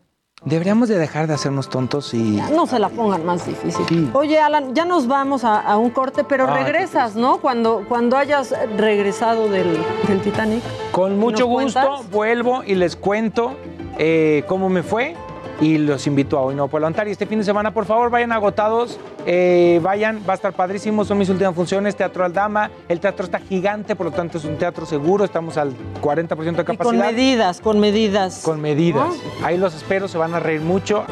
deberíamos 0.45 0.89
de 0.89 0.97
dejar 0.97 1.27
de 1.27 1.33
hacernos 1.33 1.69
tontos 1.69 2.13
y... 2.13 2.41
No 2.53 2.65
se 2.67 2.79
la 2.79 2.89
pongan 2.89 3.25
más 3.25 3.45
difícil. 3.45 4.09
Oye, 4.13 4.39
Alan, 4.39 4.75
ya 4.75 4.85
nos 4.85 5.07
vamos 5.07 5.43
a, 5.43 5.59
a 5.59 5.77
un 5.77 5.89
corte, 5.89 6.23
pero 6.23 6.47
qué 6.47 6.53
regresas, 6.63 7.15
¿no? 7.15 7.37
Cuando, 7.37 7.85
cuando 7.87 8.17
hayas 8.17 8.53
regresado 8.77 9.49
del, 9.49 9.77
del 10.07 10.21
Titanic. 10.21 10.61
Con 10.91 11.17
mucho 11.17 11.47
¿Nos 11.47 11.63
gusto 11.63 11.79
cuentas? 11.81 12.09
vuelvo 12.11 12.63
y 12.63 12.75
les 12.75 12.95
cuento 12.95 13.55
eh, 13.97 14.43
cómo 14.47 14.69
me 14.69 14.83
fue 14.83 15.15
y 15.63 15.77
los 15.77 16.05
invito 16.07 16.37
a 16.37 16.41
hoy 16.41 16.55
no 16.55 16.67
levantar. 16.67 17.07
Y 17.07 17.11
este 17.11 17.25
fin 17.25 17.39
de 17.39 17.45
semana, 17.45 17.73
por 17.73 17.85
favor, 17.85 18.09
vayan 18.09 18.33
agotados, 18.33 18.99
eh, 19.25 19.79
vayan, 19.81 20.21
va 20.27 20.33
a 20.33 20.35
estar 20.35 20.51
padrísimo, 20.53 21.05
son 21.05 21.17
mis 21.17 21.29
últimas 21.29 21.55
funciones, 21.55 21.95
Teatro 21.95 22.25
Aldama, 22.25 22.69
el 22.89 22.99
teatro 22.99 23.23
está 23.25 23.39
gigante, 23.39 23.95
por 23.95 24.07
lo 24.07 24.11
tanto 24.11 24.37
es 24.37 24.43
un 24.45 24.57
teatro 24.57 24.85
seguro, 24.85 25.23
estamos 25.23 25.57
al 25.57 25.71
40% 26.01 26.37
de 26.37 26.61
Y 26.63 26.65
capacidad. 26.65 26.83
con 26.83 26.97
medidas, 26.97 27.61
con 27.61 27.79
medidas. 27.79 28.41
Con 28.43 28.61
medidas. 28.61 29.15
Ahí 29.41 29.57
los 29.57 29.73
espero, 29.73 30.07
se 30.09 30.17
van 30.17 30.33
a 30.33 30.39
reír 30.39 30.61
mucho. 30.61 31.05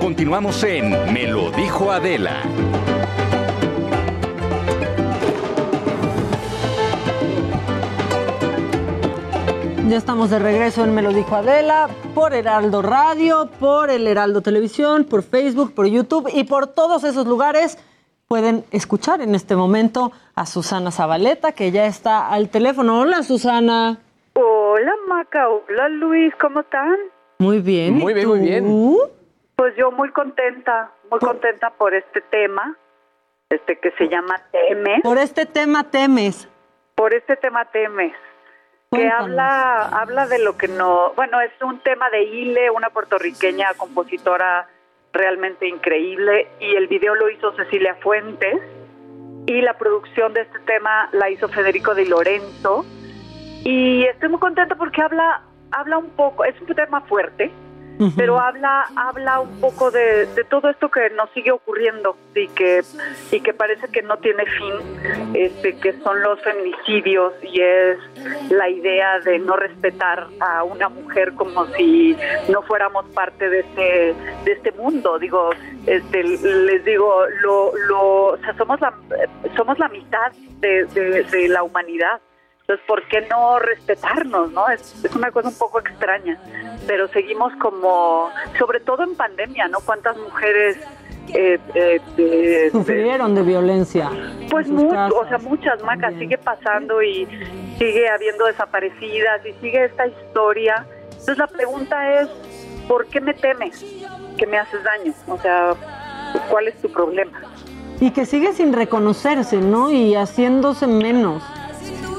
Continuamos 0.00 0.62
en 0.64 1.12
Me 1.12 1.26
lo 1.26 1.50
dijo 1.50 1.92
Adela. 1.92 2.40
Ya 9.90 9.96
estamos 9.96 10.30
de 10.30 10.38
regreso 10.38 10.84
en 10.84 10.94
Me 10.94 11.02
lo 11.02 11.12
dijo 11.12 11.34
Adela, 11.34 11.88
por 12.14 12.32
Heraldo 12.32 12.80
Radio, 12.80 13.50
por 13.58 13.90
el 13.90 14.06
Heraldo 14.06 14.40
Televisión, 14.40 15.02
por 15.02 15.24
Facebook, 15.24 15.74
por 15.74 15.84
YouTube 15.86 16.30
y 16.32 16.44
por 16.44 16.68
todos 16.68 17.02
esos 17.02 17.26
lugares. 17.26 17.76
Pueden 18.28 18.64
escuchar 18.70 19.20
en 19.20 19.34
este 19.34 19.56
momento 19.56 20.12
a 20.36 20.46
Susana 20.46 20.92
Zabaleta, 20.92 21.50
que 21.50 21.72
ya 21.72 21.86
está 21.86 22.28
al 22.28 22.50
teléfono. 22.50 23.00
Hola, 23.00 23.24
Susana. 23.24 23.98
Hola 24.34 24.92
Maca, 25.08 25.48
hola 25.48 25.88
Luis, 25.88 26.32
¿cómo 26.40 26.60
están? 26.60 26.96
Muy 27.40 27.58
bien. 27.58 27.94
Muy 27.94 28.12
¿y 28.12 28.14
bien, 28.14 28.28
muy 28.28 28.38
tú? 28.38 28.44
bien. 28.44 28.96
Pues 29.56 29.74
yo 29.76 29.90
muy 29.90 30.12
contenta, 30.12 30.92
muy 31.10 31.18
contenta 31.18 31.70
por 31.70 31.94
este 31.94 32.20
tema, 32.20 32.78
este 33.48 33.76
que 33.80 33.90
se 33.98 34.08
llama 34.08 34.40
Temes. 34.52 35.00
Por 35.02 35.18
este 35.18 35.46
tema 35.46 35.90
temes. 35.90 36.48
Por 36.94 37.12
este 37.12 37.34
tema 37.36 37.64
Temes, 37.64 38.12
que 38.90 38.96
Cuéntanos. 38.96 39.28
habla, 39.28 39.82
habla 40.00 40.26
de 40.26 40.40
lo 40.40 40.56
que 40.56 40.66
no, 40.66 41.12
bueno, 41.14 41.40
es 41.40 41.52
un 41.62 41.78
tema 41.78 42.10
de 42.10 42.24
Ile, 42.24 42.70
una 42.70 42.90
puertorriqueña 42.90 43.68
compositora 43.76 44.66
realmente 45.12 45.68
increíble, 45.68 46.48
y 46.58 46.74
el 46.74 46.88
video 46.88 47.14
lo 47.14 47.30
hizo 47.30 47.54
Cecilia 47.54 47.94
Fuentes, 48.02 48.60
y 49.46 49.62
la 49.62 49.78
producción 49.78 50.34
de 50.34 50.40
este 50.40 50.58
tema 50.60 51.08
la 51.12 51.30
hizo 51.30 51.48
Federico 51.48 51.94
Di 51.94 52.06
Lorenzo, 52.06 52.84
y 53.62 54.06
estoy 54.06 54.28
muy 54.28 54.40
contenta 54.40 54.74
porque 54.74 55.00
habla, 55.02 55.42
habla 55.70 55.98
un 55.98 56.10
poco, 56.10 56.44
es 56.44 56.60
un 56.60 56.74
tema 56.74 57.00
fuerte, 57.02 57.52
pero 58.16 58.40
habla 58.40 58.86
habla 58.96 59.40
un 59.40 59.60
poco 59.60 59.90
de, 59.90 60.26
de 60.26 60.44
todo 60.44 60.70
esto 60.70 60.90
que 60.90 61.10
nos 61.10 61.30
sigue 61.30 61.52
ocurriendo 61.52 62.16
y 62.34 62.48
que 62.48 62.82
y 63.30 63.40
que 63.40 63.52
parece 63.52 63.88
que 63.88 64.02
no 64.02 64.16
tiene 64.18 64.44
fin 64.46 65.34
este 65.34 65.76
que 65.76 65.92
son 66.00 66.22
los 66.22 66.40
feminicidios 66.42 67.32
y 67.42 67.60
es 67.60 67.98
la 68.50 68.68
idea 68.68 69.20
de 69.20 69.38
no 69.38 69.56
respetar 69.56 70.28
a 70.40 70.64
una 70.64 70.88
mujer 70.88 71.34
como 71.34 71.66
si 71.74 72.16
no 72.48 72.62
fuéramos 72.62 73.06
parte 73.10 73.48
de 73.48 73.60
este 73.60 74.14
de 74.44 74.52
este 74.52 74.72
mundo. 74.72 75.18
Digo 75.18 75.50
este 75.86 76.22
les 76.22 76.84
digo 76.84 77.24
lo 77.42 77.72
lo 77.88 78.24
o 78.26 78.36
sea 78.38 78.54
somos 78.56 78.80
la 78.80 78.94
somos 79.56 79.78
la 79.78 79.88
mitad 79.88 80.32
de, 80.60 81.48
la 81.48 81.62
humanidad 81.62 82.20
entonces, 82.70 82.86
¿por 82.86 83.02
qué 83.08 83.22
no 83.22 83.58
respetarnos? 83.58 84.52
no 84.52 84.68
es, 84.68 85.04
es 85.04 85.16
una 85.16 85.32
cosa 85.32 85.48
un 85.48 85.58
poco 85.58 85.80
extraña, 85.80 86.38
pero 86.86 87.08
seguimos 87.08 87.52
como, 87.56 88.30
sobre 88.60 88.78
todo 88.78 89.02
en 89.02 89.16
pandemia, 89.16 89.66
¿no? 89.66 89.80
¿Cuántas 89.80 90.16
mujeres... 90.16 90.76
eh, 91.34 91.58
eh, 91.74 92.00
eh, 92.16 92.68
Sufrieron 92.70 93.34
de 93.34 93.42
violencia. 93.42 94.08
pues 94.48 94.68
casas. 94.68 95.12
o 95.12 95.26
sea, 95.26 95.38
muchas 95.38 95.82
macas 95.82 96.14
sigue 96.14 96.38
pasando 96.38 97.02
y 97.02 97.26
sigue 97.76 98.08
habiendo 98.08 98.46
desaparecidas 98.46 99.44
y 99.44 99.52
sigue 99.60 99.86
esta 99.86 100.06
historia. 100.06 100.86
Entonces 101.10 101.38
la 101.38 101.48
pregunta 101.48 102.20
es, 102.20 102.28
¿por 102.86 103.06
qué 103.06 103.20
me 103.20 103.34
temes 103.34 103.84
que 104.38 104.46
me 104.46 104.58
haces 104.58 104.80
daño? 104.84 105.12
O 105.26 105.36
sea, 105.38 105.74
¿cuál 106.48 106.68
es 106.68 106.80
tu 106.80 106.88
problema? 106.88 107.40
Y 108.00 108.12
que 108.12 108.26
sigue 108.26 108.52
sin 108.52 108.72
reconocerse, 108.72 109.56
¿no? 109.56 109.90
Y 109.90 110.14
haciéndose 110.14 110.86
menos. 110.86 111.42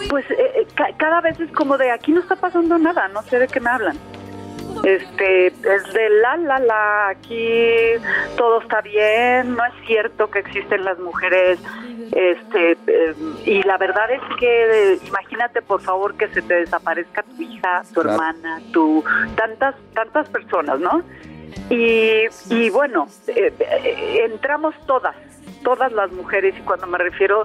Pues 0.10 0.30
eh, 0.32 0.36
eh, 0.56 0.68
ca- 0.76 0.92
cada 0.98 1.22
vez 1.22 1.40
es 1.40 1.52
como 1.52 1.78
de 1.78 1.92
aquí 1.92 2.12
no 2.12 2.22
está 2.22 2.36
pasando 2.36 2.78
nada, 2.78 3.08
no 3.10 3.22
sé 3.24 3.40
de 3.40 3.48
qué 3.48 3.60
me 3.60 3.70
hablan. 3.70 3.98
Este, 4.84 5.48
es 5.48 5.94
de 5.94 6.10
la, 6.22 6.38
la, 6.38 6.60
la, 6.60 7.10
aquí 7.10 7.58
todo 8.38 8.62
está 8.62 8.82
bien, 8.82 9.56
no 9.56 9.66
es 9.66 9.74
cierto 9.86 10.30
que 10.32 10.40
existen 10.40 10.86
las 10.86 10.98
mujeres, 10.98 11.60
este, 12.14 12.72
eh, 12.88 13.14
y 13.46 13.62
la 13.64 13.78
verdad 13.78 14.10
es 14.12 14.22
que 14.40 14.94
eh, 14.94 15.00
imagínate 15.06 15.62
por 15.62 15.82
favor 15.82 16.16
que 16.16 16.28
se 16.30 16.42
te 16.42 16.54
desaparezca 16.56 17.22
tu 17.24 17.42
hija, 17.42 17.84
tu 17.94 18.02
Claro. 18.02 18.12
hermana, 18.12 18.62
tu, 18.72 19.04
tantas, 19.36 19.76
tantas 19.94 20.30
personas, 20.30 20.80
¿no? 20.80 21.04
Y, 21.70 22.26
y 22.50 22.70
bueno, 22.70 23.08
entramos 24.24 24.74
todas, 24.88 25.16
todas 25.64 25.92
las 25.92 26.12
mujeres, 26.12 26.56
y 26.58 26.62
cuando 26.62 26.88
me 26.88 26.98
refiero 26.98 27.44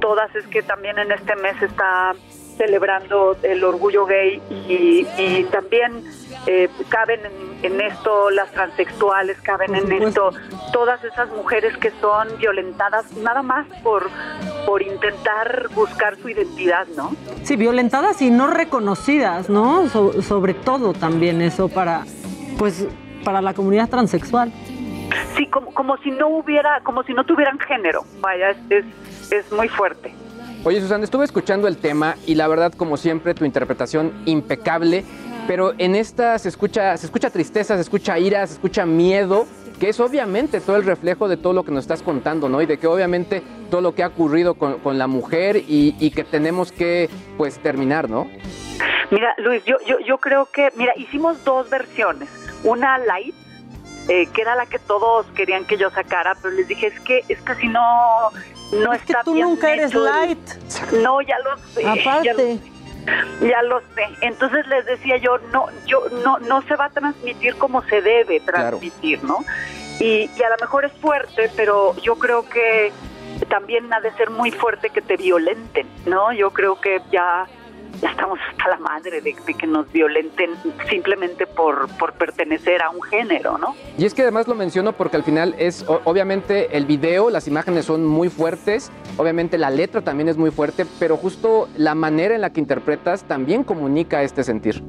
todas 0.00 0.34
es 0.34 0.46
que 0.48 0.62
también 0.62 0.98
en 0.98 1.12
este 1.12 1.36
mes 1.36 1.60
está 1.62 2.14
celebrando 2.56 3.36
el 3.42 3.64
orgullo 3.64 4.04
gay 4.04 4.40
y, 4.50 5.06
y 5.16 5.44
también 5.50 6.04
eh, 6.46 6.68
caben 6.90 7.20
en, 7.24 7.72
en 7.72 7.80
esto 7.80 8.28
las 8.30 8.50
transexuales, 8.52 9.40
caben 9.40 9.74
en 9.74 9.90
esto 9.92 10.30
todas 10.72 11.02
esas 11.04 11.30
mujeres 11.30 11.74
que 11.78 11.90
son 12.02 12.28
violentadas 12.38 13.10
nada 13.16 13.42
más 13.42 13.66
por, 13.82 14.10
por 14.66 14.82
intentar 14.82 15.68
buscar 15.74 16.16
su 16.16 16.28
identidad, 16.28 16.86
¿no? 16.96 17.14
Sí, 17.44 17.56
violentadas 17.56 18.20
y 18.20 18.30
no 18.30 18.46
reconocidas, 18.48 19.48
¿no? 19.48 19.88
So- 19.88 20.20
sobre 20.20 20.52
todo 20.52 20.92
también 20.92 21.40
eso 21.40 21.68
para, 21.68 22.04
pues, 22.58 22.86
para 23.24 23.40
la 23.40 23.54
comunidad 23.54 23.88
transexual. 23.88 24.52
Sí, 25.36 25.46
como, 25.46 25.72
como 25.72 25.96
si 25.98 26.10
no 26.10 26.28
hubiera, 26.28 26.80
como 26.82 27.02
si 27.04 27.14
no 27.14 27.24
tuvieran 27.24 27.58
género, 27.58 28.02
vaya, 28.20 28.50
es, 28.50 28.58
es, 28.68 28.84
es 29.30 29.50
muy 29.52 29.68
fuerte. 29.68 30.14
Oye, 30.64 30.80
Susana, 30.80 31.04
estuve 31.04 31.24
escuchando 31.24 31.68
el 31.68 31.78
tema 31.78 32.16
y 32.26 32.34
la 32.34 32.46
verdad, 32.46 32.72
como 32.72 32.96
siempre, 32.96 33.32
tu 33.34 33.44
interpretación 33.44 34.12
impecable, 34.26 35.04
pero 35.46 35.72
en 35.78 35.94
esta 35.94 36.38
se 36.38 36.50
escucha, 36.50 36.96
se 36.98 37.06
escucha 37.06 37.30
tristeza, 37.30 37.76
se 37.76 37.80
escucha 37.80 38.18
ira, 38.18 38.46
se 38.46 38.54
escucha 38.54 38.84
miedo, 38.84 39.46
que 39.80 39.88
es 39.88 39.98
obviamente 40.00 40.60
todo 40.60 40.76
el 40.76 40.84
reflejo 40.84 41.28
de 41.28 41.38
todo 41.38 41.54
lo 41.54 41.64
que 41.64 41.72
nos 41.72 41.84
estás 41.84 42.02
contando, 42.02 42.50
¿no? 42.50 42.60
Y 42.60 42.66
de 42.66 42.78
que 42.78 42.86
obviamente 42.86 43.42
todo 43.70 43.80
lo 43.80 43.94
que 43.94 44.02
ha 44.02 44.08
ocurrido 44.08 44.54
con, 44.54 44.80
con 44.80 44.98
la 44.98 45.06
mujer 45.06 45.56
y, 45.56 45.96
y 45.98 46.10
que 46.10 46.24
tenemos 46.24 46.72
que, 46.72 47.08
pues, 47.38 47.58
terminar, 47.58 48.10
¿no? 48.10 48.28
Mira, 49.10 49.34
Luis, 49.38 49.64
yo, 49.64 49.76
yo, 49.86 49.98
yo 50.00 50.18
creo 50.18 50.46
que, 50.52 50.68
mira, 50.76 50.92
hicimos 50.96 51.42
dos 51.44 51.70
versiones. 51.70 52.28
Una 52.62 52.98
light, 52.98 53.34
eh, 54.08 54.26
que 54.26 54.42
era 54.42 54.54
la 54.54 54.66
que 54.66 54.78
todos 54.78 55.26
querían 55.34 55.64
que 55.64 55.78
yo 55.78 55.90
sacara, 55.90 56.36
pero 56.42 56.54
les 56.54 56.68
dije, 56.68 56.88
es 56.88 57.00
que, 57.00 57.24
es 57.28 57.40
que 57.40 57.54
si 57.54 57.68
no, 57.68 57.80
no 58.72 58.92
Es 58.92 59.02
que 59.02 59.14
tú 59.24 59.34
bien 59.34 59.48
nunca 59.48 59.72
eres 59.72 59.90
hecho 59.90 60.04
light. 60.04 60.48
No, 61.02 61.20
ya 61.20 61.38
lo 61.40 61.56
sé. 61.72 61.82
Ya 61.82 61.94
lo, 61.94 62.00
Aparte. 62.00 62.58
ya 63.40 63.62
lo 63.62 63.80
sé. 63.80 64.04
Entonces 64.20 64.66
les 64.68 64.86
decía 64.86 65.16
yo, 65.16 65.38
no, 65.52 65.66
yo, 65.86 66.04
no, 66.24 66.38
no 66.38 66.62
se 66.62 66.76
va 66.76 66.86
a 66.86 66.90
transmitir 66.90 67.56
como 67.56 67.82
se 67.84 68.00
debe 68.02 68.40
transmitir, 68.40 69.22
¿no? 69.24 69.44
Y, 69.98 70.30
y 70.34 70.42
a 70.42 70.50
lo 70.50 70.56
mejor 70.60 70.84
es 70.84 70.92
fuerte, 70.92 71.50
pero 71.56 71.94
yo 72.02 72.16
creo 72.16 72.48
que 72.48 72.92
también 73.48 73.92
ha 73.92 74.00
de 74.00 74.12
ser 74.12 74.30
muy 74.30 74.50
fuerte 74.50 74.90
que 74.90 75.02
te 75.02 75.16
violenten, 75.16 75.86
¿no? 76.06 76.32
Yo 76.32 76.50
creo 76.52 76.80
que 76.80 77.00
ya, 77.10 77.46
ya 78.00 78.10
estamos 78.10 78.38
hasta 78.50 78.70
la 78.70 78.78
madre 78.78 79.20
de, 79.20 79.34
de 79.46 79.54
que 79.54 79.66
nos 79.66 79.90
violenten 79.92 80.50
simplemente 80.88 81.46
por, 81.46 81.88
por 81.98 82.12
pertenecer 82.14 82.82
a 82.82 82.90
un 82.90 83.02
género, 83.02 83.58
¿no? 83.58 83.74
Y 83.98 84.04
es 84.04 84.14
que 84.14 84.22
además 84.22 84.48
lo 84.48 84.54
menciono 84.54 84.92
porque 84.92 85.16
al 85.16 85.24
final 85.24 85.54
es, 85.58 85.84
obviamente, 86.04 86.76
el 86.76 86.86
video, 86.86 87.30
las 87.30 87.46
imágenes 87.48 87.84
son 87.86 88.04
muy 88.06 88.28
fuertes, 88.28 88.90
obviamente 89.16 89.58
la 89.58 89.70
letra 89.70 90.02
también 90.02 90.28
es 90.28 90.36
muy 90.36 90.50
fuerte, 90.50 90.86
pero 90.98 91.16
justo 91.16 91.68
la 91.76 91.94
manera 91.94 92.34
en 92.34 92.40
la 92.40 92.50
que 92.52 92.60
interpretas 92.60 93.24
también 93.24 93.64
comunica 93.64 94.22
este 94.22 94.44
sentir. 94.44 94.82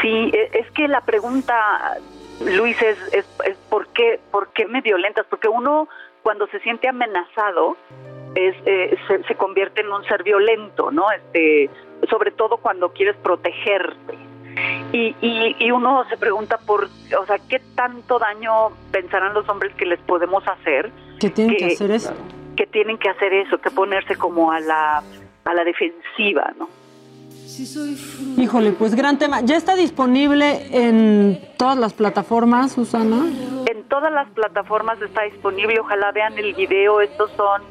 Sí, 0.00 0.30
e- 0.32 0.50
es 0.52 0.70
que 0.72 0.88
la 0.88 1.00
pregunta, 1.02 1.54
Luis, 2.44 2.80
es, 2.82 2.98
es, 3.12 3.24
es 3.44 3.56
¿por, 3.68 3.88
qué, 3.88 4.20
¿por 4.30 4.52
qué 4.52 4.66
me 4.66 4.80
violentas? 4.80 5.26
Porque 5.28 5.48
uno 5.48 5.88
cuando 6.22 6.46
se 6.48 6.60
siente 6.60 6.88
amenazado 6.88 7.76
es, 8.34 8.54
eh, 8.66 8.96
se, 9.06 9.22
se 9.24 9.34
convierte 9.34 9.82
en 9.82 9.92
un 9.92 10.04
ser 10.04 10.22
violento, 10.22 10.90
¿no? 10.90 11.10
Este, 11.10 11.70
sobre 12.08 12.30
todo 12.30 12.56
cuando 12.58 12.92
quieres 12.92 13.16
protegerte. 13.16 14.18
Y, 14.92 15.16
y, 15.20 15.56
y 15.58 15.70
uno 15.70 16.04
se 16.10 16.16
pregunta 16.18 16.58
por, 16.58 16.84
o 16.84 17.26
sea, 17.26 17.38
¿qué 17.48 17.60
tanto 17.74 18.18
daño 18.18 18.70
pensarán 18.90 19.32
los 19.32 19.48
hombres 19.48 19.74
que 19.76 19.86
les 19.86 20.00
podemos 20.00 20.46
hacer? 20.46 20.90
Que 21.18 21.30
tienen 21.30 21.56
que 21.56 21.66
hacer 21.66 21.90
eso. 21.90 22.14
Que 22.56 22.66
tienen 22.66 22.98
que 22.98 23.08
hacer 23.08 23.32
eso, 23.32 23.58
que 23.58 23.70
ponerse 23.70 24.16
como 24.16 24.52
a 24.52 24.60
la, 24.60 25.02
a 25.44 25.54
la 25.54 25.64
defensiva, 25.64 26.52
¿no? 26.58 26.68
Híjole, 28.38 28.72
pues 28.72 28.94
gran 28.94 29.18
tema. 29.18 29.42
¿Ya 29.42 29.56
está 29.56 29.74
disponible 29.74 30.68
en 30.70 31.40
todas 31.58 31.76
las 31.76 31.92
plataformas, 31.92 32.72
Susana? 32.72 33.26
En 33.66 33.82
todas 33.84 34.12
las 34.12 34.28
plataformas 34.30 35.00
está 35.02 35.22
disponible, 35.22 35.78
ojalá 35.80 36.12
vean 36.12 36.38
el 36.38 36.54
video, 36.54 37.00
estos 37.00 37.30
son, 37.36 37.62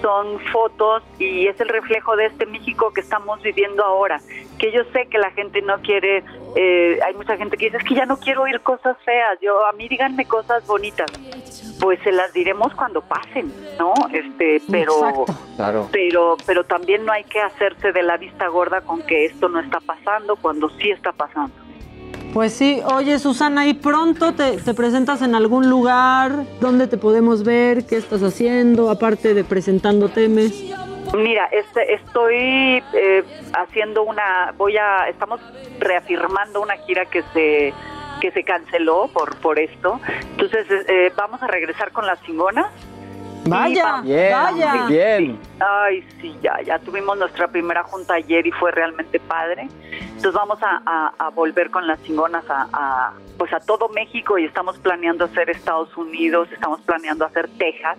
son 0.00 0.38
fotos 0.52 1.02
y 1.18 1.46
es 1.46 1.60
el 1.60 1.68
reflejo 1.68 2.16
de 2.16 2.26
este 2.26 2.46
México 2.46 2.92
que 2.92 3.00
estamos 3.00 3.42
viviendo 3.42 3.84
ahora, 3.84 4.20
que 4.58 4.72
yo 4.72 4.82
sé 4.92 5.06
que 5.06 5.18
la 5.18 5.30
gente 5.32 5.62
no 5.62 5.80
quiere, 5.82 6.24
eh, 6.56 6.98
hay 7.04 7.14
mucha 7.14 7.36
gente 7.36 7.56
que 7.56 7.66
dice, 7.66 7.78
es 7.78 7.84
que 7.84 7.94
ya 7.94 8.06
no 8.06 8.18
quiero 8.18 8.42
oír 8.42 8.60
cosas 8.60 8.96
feas, 9.04 9.38
yo 9.40 9.66
a 9.66 9.72
mí 9.72 9.88
díganme 9.88 10.26
cosas 10.26 10.66
bonitas, 10.66 11.10
pues 11.80 12.00
se 12.02 12.12
las 12.12 12.32
diremos 12.32 12.74
cuando 12.74 13.00
pasen, 13.02 13.52
¿no? 13.78 13.94
Este, 14.12 14.60
pero 14.70 15.24
Claro. 15.56 15.88
pero 15.92 16.36
pero 16.46 16.64
también 16.64 17.04
no 17.04 17.12
hay 17.12 17.24
que 17.24 17.40
hacerse 17.40 17.92
de 17.92 18.02
la 18.02 18.16
vista 18.16 18.48
gorda 18.48 18.80
con 18.80 19.02
que 19.02 19.24
esto 19.26 19.48
no 19.48 19.60
está 19.60 19.80
pasando 19.80 20.36
cuando 20.36 20.68
sí 20.70 20.90
está 20.90 21.12
pasando. 21.12 21.54
Pues 22.32 22.52
sí, 22.52 22.80
oye 22.84 23.18
Susana, 23.18 23.66
¿y 23.66 23.74
pronto 23.74 24.34
te, 24.34 24.58
presentas 24.74 25.22
en 25.22 25.34
algún 25.34 25.70
lugar? 25.70 26.44
¿Dónde 26.60 26.86
te 26.86 26.98
podemos 26.98 27.42
ver? 27.42 27.86
¿Qué 27.86 27.96
estás 27.96 28.22
haciendo? 28.22 28.90
Aparte 28.90 29.34
de 29.34 29.44
presentando 29.44 30.08
temes. 30.08 30.62
Mira, 31.16 31.46
este, 31.46 31.94
estoy 31.94 32.82
eh, 32.92 33.24
haciendo 33.54 34.02
una, 34.02 34.52
voy 34.58 34.76
a, 34.76 35.08
estamos 35.08 35.40
reafirmando 35.78 36.60
una 36.60 36.76
gira 36.76 37.06
que 37.06 37.22
se 37.32 37.72
que 38.20 38.32
se 38.32 38.42
canceló 38.42 39.08
por 39.12 39.36
por 39.36 39.58
esto. 39.58 40.00
Entonces 40.32 40.66
eh, 40.88 41.12
vamos 41.16 41.42
a 41.42 41.46
regresar 41.46 41.92
con 41.92 42.06
las 42.06 42.20
chingonas. 42.22 42.66
Vaya, 43.50 44.00
Bien, 44.02 44.32
vaya. 44.32 44.86
bien. 44.88 45.38
Ay, 45.60 46.04
sí, 46.20 46.34
ya, 46.42 46.60
ya 46.64 46.78
tuvimos 46.78 47.16
nuestra 47.18 47.48
primera 47.48 47.82
junta 47.84 48.14
ayer 48.14 48.46
y 48.46 48.52
fue 48.52 48.70
realmente 48.70 49.18
padre. 49.20 49.68
Entonces 50.00 50.32
vamos 50.32 50.58
a, 50.62 50.80
a- 50.84 51.12
a 51.18 51.30
volver 51.30 51.70
con 51.70 51.86
las 51.86 52.02
chingonas 52.02 52.44
a, 52.50 52.66
a, 52.72 53.12
pues 53.38 53.52
a 53.52 53.60
todo 53.60 53.88
México 53.88 54.38
y 54.38 54.44
estamos 54.44 54.76
planeando 54.78 55.24
hacer 55.26 55.48
Estados 55.50 55.96
Unidos, 55.96 56.48
estamos 56.52 56.80
planeando 56.82 57.24
hacer 57.24 57.48
Texas, 57.58 57.96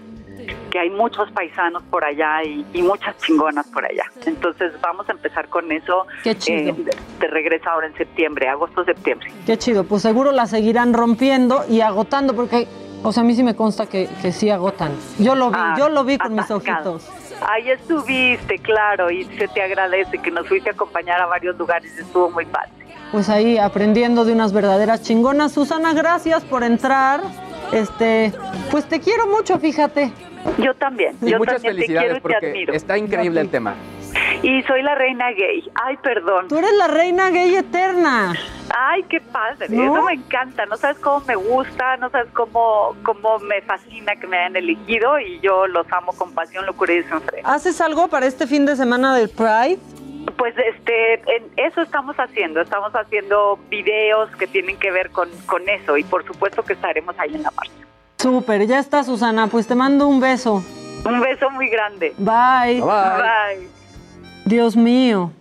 que 0.71 0.79
hay 0.79 0.89
muchos 0.89 1.29
paisanos 1.31 1.83
por 1.83 2.03
allá 2.05 2.43
y, 2.43 2.65
y 2.73 2.81
muchas 2.81 3.17
chingonas 3.17 3.67
por 3.67 3.85
allá. 3.85 4.03
Entonces 4.25 4.71
vamos 4.81 5.07
a 5.09 5.11
empezar 5.13 5.47
con 5.49 5.71
eso. 5.71 6.05
Qué 6.23 6.37
chido. 6.37 6.71
eh, 6.71 6.73
de, 6.77 6.91
de 7.19 7.27
regreso 7.27 7.69
ahora 7.69 7.87
en 7.87 7.95
septiembre, 7.95 8.47
agosto, 8.47 8.83
septiembre. 8.85 9.31
Qué 9.45 9.57
chido, 9.57 9.83
pues 9.83 10.01
seguro 10.01 10.31
la 10.31 10.45
seguirán 10.45 10.93
rompiendo 10.93 11.63
y 11.69 11.81
agotando, 11.81 12.33
porque, 12.35 12.67
o 13.03 13.11
sea, 13.11 13.21
a 13.21 13.25
mí 13.25 13.33
sí 13.35 13.43
me 13.43 13.55
consta 13.55 13.85
que, 13.87 14.07
que 14.21 14.31
sí 14.31 14.49
agotan. 14.49 14.91
Yo 15.17 15.35
lo 15.35 15.49
vi, 15.49 15.57
Ah, 15.59 15.75
yo 15.77 15.89
lo 15.89 16.03
vi 16.03 16.17
con 16.17 16.33
mis 16.33 16.45
atascado. 16.45 16.93
ojitos. 16.95 17.09
Ahí 17.47 17.69
estuviste, 17.71 18.59
claro, 18.59 19.09
y 19.09 19.23
se 19.25 19.47
te 19.47 19.61
agradece 19.61 20.17
que 20.17 20.29
nos 20.31 20.47
fuiste 20.47 20.69
a 20.69 20.73
acompañar 20.73 21.21
a 21.21 21.25
varios 21.25 21.57
lugares, 21.57 21.97
estuvo 21.97 22.29
muy 22.31 22.45
padre. 22.45 22.69
Pues 23.11 23.29
ahí 23.29 23.57
aprendiendo 23.57 24.25
de 24.25 24.33
unas 24.33 24.53
verdaderas 24.53 25.01
chingonas. 25.01 25.51
Susana, 25.53 25.93
gracias 25.93 26.43
por 26.43 26.63
entrar. 26.63 27.21
Este, 27.71 28.31
pues 28.71 28.85
te 28.85 28.99
quiero 28.99 29.27
mucho, 29.27 29.57
fíjate. 29.57 30.11
Yo 30.57 30.73
también. 30.75 31.15
Y 31.21 31.31
yo 31.31 31.37
muchas 31.37 31.55
también 31.61 31.77
te 31.77 31.85
quiero 31.85 32.01
felicidades 32.01 32.11
y 32.11 32.15
te 32.15 32.21
porque 32.21 32.47
admiro. 32.47 32.73
está 32.73 32.97
increíble 32.97 33.41
el 33.41 33.49
tema. 33.49 33.73
Y 34.41 34.63
soy 34.63 34.81
la 34.83 34.95
reina 34.95 35.31
gay. 35.31 35.69
Ay, 35.75 35.97
perdón. 35.97 36.47
Tú 36.47 36.57
eres 36.57 36.73
la 36.73 36.87
reina 36.87 37.29
gay 37.29 37.55
eterna. 37.55 38.33
Ay, 38.75 39.03
qué 39.03 39.19
padre. 39.19 39.67
¿No? 39.69 39.93
Eso 39.93 40.03
me 40.03 40.13
encanta. 40.13 40.65
No 40.65 40.77
sabes 40.77 40.97
cómo 40.99 41.25
me 41.25 41.35
gusta, 41.35 41.97
no 41.97 42.09
sabes 42.09 42.31
cómo, 42.33 42.95
cómo 43.03 43.39
me 43.39 43.61
fascina 43.61 44.15
que 44.15 44.27
me 44.27 44.37
hayan 44.37 44.55
elegido 44.55 45.19
y 45.19 45.39
yo 45.41 45.67
los 45.67 45.91
amo 45.91 46.13
con 46.13 46.33
pasión, 46.33 46.65
locura 46.65 46.93
y 46.93 47.01
desenfreno. 47.01 47.49
¿Haces 47.49 47.81
algo 47.81 48.07
para 48.07 48.27
este 48.27 48.47
fin 48.47 48.65
de 48.65 48.75
semana 48.75 49.15
del 49.15 49.29
Pride? 49.29 49.79
Pues 50.37 50.55
este, 50.57 51.15
en 51.35 51.43
eso 51.57 51.81
estamos 51.81 52.15
haciendo. 52.17 52.61
Estamos 52.61 52.93
haciendo 52.93 53.59
videos 53.69 54.29
que 54.37 54.47
tienen 54.47 54.77
que 54.77 54.91
ver 54.91 55.09
con, 55.09 55.29
con 55.47 55.67
eso 55.67 55.97
y 55.97 56.03
por 56.03 56.25
supuesto 56.25 56.63
que 56.63 56.73
estaremos 56.73 57.17
ahí 57.19 57.35
en 57.35 57.43
la 57.43 57.51
marcha. 57.51 57.73
Súper, 58.17 58.65
ya 58.67 58.79
está, 58.79 59.03
Susana. 59.03 59.47
Pues 59.47 59.67
te 59.67 59.75
mando 59.75 60.07
un 60.07 60.19
beso. 60.21 60.63
Un 61.05 61.19
beso 61.21 61.49
muy 61.49 61.69
grande. 61.69 62.13
Bye. 62.17 62.81
Bye. 62.81 63.78
Dios 64.49 64.75
mío. 64.75 65.31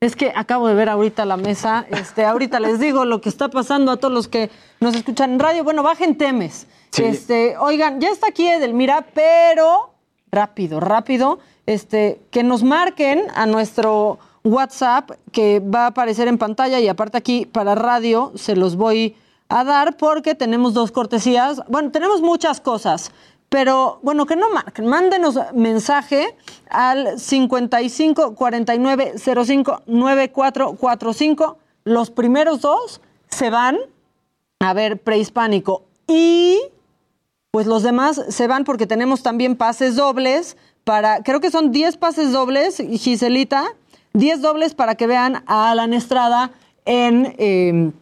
Es 0.00 0.16
que 0.16 0.32
acabo 0.34 0.66
de 0.66 0.74
ver 0.74 0.88
ahorita 0.88 1.24
la 1.24 1.36
mesa. 1.36 1.86
Este, 1.88 2.24
ahorita 2.24 2.58
les 2.58 2.80
digo 2.80 3.04
lo 3.04 3.20
que 3.20 3.28
está 3.28 3.48
pasando 3.48 3.92
a 3.92 3.96
todos 3.96 4.12
los 4.12 4.28
que 4.28 4.50
nos 4.80 4.94
escuchan 4.96 5.34
en 5.34 5.38
radio. 5.38 5.62
Bueno, 5.62 5.82
bajen 5.82 6.18
temes. 6.18 6.66
Este, 6.98 7.56
oigan, 7.56 8.00
ya 8.00 8.10
está 8.10 8.28
aquí 8.28 8.46
Edelmira, 8.46 9.06
pero 9.14 9.90
rápido, 10.30 10.80
rápido. 10.80 11.38
Este, 11.66 12.20
que 12.30 12.42
nos 12.42 12.64
marquen 12.64 13.24
a 13.34 13.46
nuestro 13.46 14.18
WhatsApp 14.42 15.12
que 15.32 15.60
va 15.60 15.84
a 15.84 15.86
aparecer 15.86 16.28
en 16.28 16.36
pantalla 16.36 16.80
y 16.80 16.88
aparte 16.88 17.16
aquí 17.16 17.46
para 17.46 17.74
radio 17.74 18.32
se 18.34 18.56
los 18.56 18.76
voy 18.76 19.16
a 19.48 19.62
dar 19.62 19.96
porque 19.96 20.34
tenemos 20.34 20.74
dos 20.74 20.90
cortesías. 20.90 21.62
Bueno, 21.68 21.92
tenemos 21.92 22.20
muchas 22.20 22.60
cosas. 22.60 23.12
Pero 23.54 24.00
bueno, 24.02 24.26
que 24.26 24.34
no 24.34 24.50
marquen, 24.50 24.86
mándenos 24.86 25.38
mensaje 25.54 26.36
al 26.70 27.20
55 27.20 28.34
49 28.34 29.14
05 29.16 29.82
9445. 29.86 31.58
Los 31.84 32.10
primeros 32.10 32.62
dos 32.62 33.00
se 33.28 33.50
van 33.50 33.78
A 34.58 34.72
ver, 34.74 35.00
prehispánico. 35.00 35.84
Y 36.08 36.62
pues 37.52 37.68
los 37.68 37.84
demás 37.84 38.24
se 38.28 38.48
van 38.48 38.64
porque 38.64 38.88
tenemos 38.88 39.22
también 39.22 39.54
pases 39.54 39.94
dobles 39.94 40.56
para, 40.82 41.22
creo 41.22 41.38
que 41.38 41.52
son 41.52 41.70
10 41.70 41.96
pases 41.98 42.32
dobles, 42.32 42.78
Giselita, 42.78 43.66
10 44.14 44.42
dobles 44.42 44.74
para 44.74 44.96
que 44.96 45.06
vean 45.06 45.44
a 45.46 45.70
Alan 45.70 45.94
Estrada 45.94 46.50
en, 46.86 47.36
eh, 47.38 47.92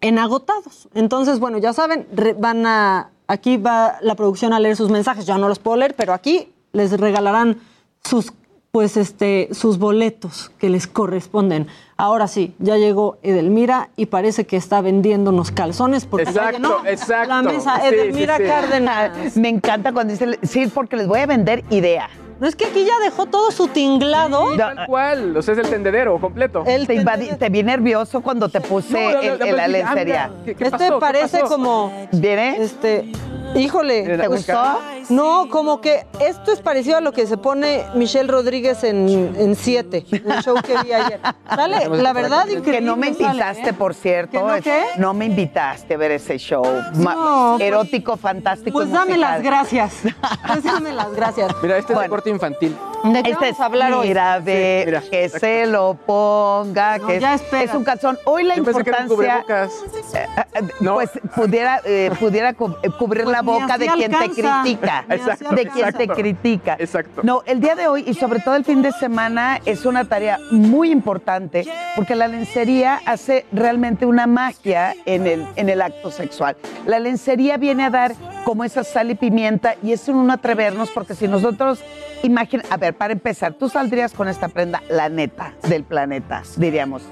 en 0.00 0.18
agotados. 0.18 0.88
Entonces, 0.94 1.38
bueno, 1.38 1.58
ya 1.58 1.74
saben, 1.74 2.08
van 2.38 2.64
a, 2.64 3.11
aquí 3.26 3.56
va 3.56 3.96
la 4.00 4.14
producción 4.14 4.52
a 4.52 4.60
leer 4.60 4.76
sus 4.76 4.90
mensajes, 4.90 5.26
yo 5.26 5.38
no 5.38 5.48
los 5.48 5.58
puedo 5.58 5.76
leer, 5.76 5.94
pero 5.96 6.12
aquí 6.12 6.52
les 6.72 6.98
regalarán 6.98 7.58
sus, 8.04 8.32
pues 8.70 8.96
este, 8.96 9.48
sus 9.52 9.78
boletos 9.78 10.50
que 10.58 10.70
les 10.70 10.86
corresponden. 10.86 11.66
Ahora 11.96 12.26
sí, 12.26 12.54
ya 12.58 12.76
llegó 12.76 13.18
Edelmira 13.22 13.90
y 13.96 14.06
parece 14.06 14.44
que 14.46 14.56
está 14.56 14.80
vendiéndonos 14.80 15.50
calzones 15.50 16.04
porque 16.04 16.32
ya 16.32 16.50
Exacto, 16.50 16.56
llenó 16.56 16.86
exacto. 16.86 17.28
la 17.28 17.42
mesa. 17.42 17.76
Sí, 17.76 17.82
sí, 17.88 17.94
Edelmira 17.94 18.36
sí. 18.38 18.42
Cárdenas. 18.44 19.36
Me 19.36 19.48
encanta 19.48 19.92
cuando 19.92 20.12
dice, 20.12 20.38
sí, 20.42 20.66
porque 20.72 20.96
les 20.96 21.06
voy 21.06 21.20
a 21.20 21.26
vender 21.26 21.62
idea. 21.70 22.08
No 22.40 22.46
es 22.48 22.56
que 22.56 22.66
aquí 22.66 22.84
ya 22.84 22.98
dejó 23.00 23.26
todo 23.26 23.50
su 23.50 23.68
tinglado. 23.68 24.56
Tal 24.56 24.86
cual, 24.86 25.36
o 25.36 25.42
sea, 25.42 25.52
es 25.52 25.58
el 25.58 25.68
tendedero 25.70 26.18
completo. 26.20 26.62
te, 26.64 26.94
invadí- 26.94 27.36
te 27.38 27.48
vi 27.48 27.62
nervioso 27.62 28.20
cuando 28.20 28.48
te 28.48 28.60
puse 28.60 29.12
No, 29.12 29.44
en 29.44 29.56
la 29.56 29.68
lencería. 29.68 30.24
anda, 30.24 30.44
¿qué- 30.44 30.54
qué 30.54 30.64
Este 30.64 30.90
parece 31.00 31.40
pasó? 31.40 31.54
como. 31.54 32.08
¿Viene? 32.12 32.62
Este. 32.62 33.10
Híjole. 33.54 34.16
¿Te 34.16 34.28
gustó? 34.28 34.78
No, 35.10 35.48
como 35.50 35.80
que 35.82 36.06
esto 36.20 36.52
es 36.52 36.60
parecido 36.60 36.96
a 36.96 37.00
lo 37.02 37.12
que 37.12 37.26
se 37.26 37.36
pone 37.36 37.84
Michelle 37.94 38.28
Rodríguez 38.30 38.82
en, 38.84 39.34
en 39.36 39.56
Siete, 39.56 40.06
en 40.10 40.30
el 40.30 40.42
show 40.42 40.54
que 40.64 40.74
vi 40.84 40.92
ayer. 40.92 41.20
Sale, 41.54 41.88
la 41.90 42.12
verdad, 42.14 42.46
increíble. 42.46 42.72
Que 42.72 42.80
no 42.80 42.96
me 42.96 43.12
sale, 43.12 43.24
invitaste, 43.26 43.70
¿eh? 43.70 43.72
por 43.74 43.92
cierto. 43.94 44.32
¿Que 44.32 44.38
no 44.42 44.60
qué? 44.62 44.82
No 44.96 45.12
me 45.12 45.26
invitaste 45.26 45.94
a 45.94 45.96
ver 45.98 46.12
ese 46.12 46.38
show. 46.38 46.64
Ma- 46.94 47.14
No, 47.14 47.54
pues- 47.58 47.68
erótico, 47.68 48.16
fantástico. 48.16 48.72
Pues 48.78 48.88
y 48.88 48.92
dame 48.92 49.18
las 49.18 49.42
gracias. 49.42 49.96
Pues 50.46 50.64
dame 50.64 50.92
las 50.92 51.12
gracias. 51.12 51.52
Mira, 51.62 51.76
este 51.76 51.92
es 51.92 51.98
de 52.24 52.30
infantil. 52.30 52.76
¿De 53.04 53.20
qué 53.24 53.30
Este 53.32 53.44
vamos 53.46 53.60
a 53.60 53.64
hablar 53.64 53.92
hoy? 53.94 54.08
Mira, 54.08 54.38
ve, 54.38 54.80
Sí, 54.82 54.86
mira, 54.86 55.00
que 55.10 55.28
se 55.28 55.66
lo 55.66 55.94
ponga, 55.94 56.98
No, 56.98 57.06
que 57.08 57.18
ya 57.18 57.34
es, 57.34 57.74
un 57.74 57.82
calzón. 57.82 58.16
Hoy 58.24 58.44
la 58.44 58.54
Yo 58.54 58.62
pensé 58.64 58.84
que 58.84 58.90
importancia, 58.90 59.16
cubrebocas. 59.42 59.72
eh, 60.14 60.26
eh, 60.54 60.62
pues 60.94 61.10
pudiera, 61.34 61.80
eh, 61.84 62.12
pudiera 62.20 62.52
cu- 62.54 62.76
eh, 62.80 62.90
cubrir 62.96 63.24
Pues 63.24 63.32
la 63.36 63.42
boca 63.42 63.76
de 63.76 63.86
quien 63.88 64.14
alcanza. 64.14 64.62
te 64.62 64.70
critica, 64.70 65.04
Exacto, 65.10 65.50
de 65.54 65.66
quien 65.66 65.92
te 65.94 66.08
critica. 66.08 66.76
Exacto. 66.78 67.22
No, 67.24 67.42
el 67.44 67.60
día 67.60 67.74
de 67.74 67.88
hoy 67.88 68.04
y 68.06 68.14
sobre 68.14 68.38
todo 68.38 68.54
el 68.54 68.64
fin 68.64 68.82
de 68.82 68.92
semana 68.92 69.60
es 69.64 69.84
una 69.84 70.04
tarea 70.04 70.38
muy 70.52 70.92
importante 70.92 71.66
porque 71.96 72.14
la 72.14 72.28
lencería 72.28 73.00
hace 73.04 73.46
realmente 73.52 74.06
una 74.06 74.28
magia 74.28 74.94
en 75.06 75.26
el, 75.26 75.44
en 75.56 75.68
el 75.68 75.82
acto 75.82 76.12
sexual. 76.12 76.56
La 76.86 77.00
lencería 77.00 77.56
viene 77.56 77.84
a 77.86 77.90
dar 77.90 78.12
como 78.44 78.64
esa 78.64 78.84
sal 78.84 79.10
y 79.10 79.14
pimienta 79.14 79.74
y 79.82 79.92
es 79.92 80.08
un 80.08 80.26
no 80.26 80.32
atrevernos 80.32 80.90
porque 80.90 81.14
si 81.14 81.28
nosotros 81.28 81.80
imagina, 82.22 82.64
a 82.70 82.76
ver, 82.76 82.94
para 82.94 83.12
empezar, 83.12 83.54
tú 83.54 83.68
saldrías 83.68 84.12
con 84.12 84.28
esta 84.28 84.48
prenda, 84.48 84.82
la 84.88 85.08
neta 85.08 85.52
del 85.68 85.84
planeta, 85.84 86.42
diríamos. 86.56 87.02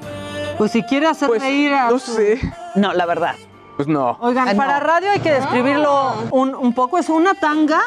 Pues 0.59 0.73
si 0.73 0.82
quiere 0.82 1.07
hacer 1.07 1.31
reír 1.31 1.73
a 1.73 1.90
No 1.90 1.98
su- 1.98 2.15
sé. 2.15 2.39
No, 2.74 2.93
la 2.93 3.07
verdad. 3.07 3.35
Pues 3.77 3.89
no. 3.89 4.19
Oigan, 4.20 4.47
Ah, 4.48 4.52
no. 4.52 4.59
para 4.59 4.78
radio 4.81 5.11
hay 5.11 5.20
que 5.20 5.32
describirlo 5.32 6.12
un, 6.32 6.55
un 6.55 6.74
poco. 6.74 6.98
Es 6.98 7.09
una 7.09 7.32
tanga 7.35 7.81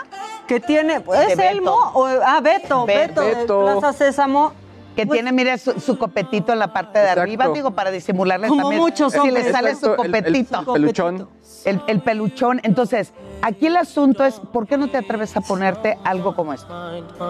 que 0.48 0.60
tiene. 0.60 0.96
¿Es 1.30 1.38
De 1.38 1.50
Elmo? 1.50 1.92
O, 1.94 2.08
ah, 2.08 2.40
Beto, 2.42 2.86
Beto, 2.88 3.22
de 3.22 3.36
Beto. 3.36 3.62
Plaza 3.80 3.94
Sésamo. 3.94 4.54
Que 4.96 5.06
tiene, 5.06 5.32
mire, 5.32 5.58
su, 5.58 5.80
su 5.80 5.98
copetito 5.98 6.54
en 6.54 6.60
la 6.60 6.72
parte 6.72 7.00
de 7.00 7.06
Exacto. 7.06 7.22
arriba, 7.22 7.48
digo, 7.50 7.72
para 7.72 7.90
disimularle 7.92 8.48
Como 8.48 8.62
también. 8.64 8.82
muchos 8.82 9.12
si 9.14 9.20
hombres. 9.20 9.46
le 9.46 9.52
sale 9.52 9.72
su 9.76 9.88
Exacto, 9.88 10.04
el- 10.04 10.14
el 10.16 10.22
copetito. 10.24 10.74
peluchón. 10.74 11.30
El, 11.66 11.82
el 11.88 12.02
peluchón. 12.02 12.60
Entonces, 12.64 13.14
aquí 13.42 13.68
el 13.68 13.78
asunto 13.78 14.24
es, 14.26 14.40
¿por 14.40 14.68
qué 14.68 14.78
no 14.78 14.90
te 14.90 14.98
atreves 14.98 15.36
a 15.36 15.42
ponerte 15.42 15.98
algo 16.04 16.36
como 16.36 16.54
esto? 16.54 16.68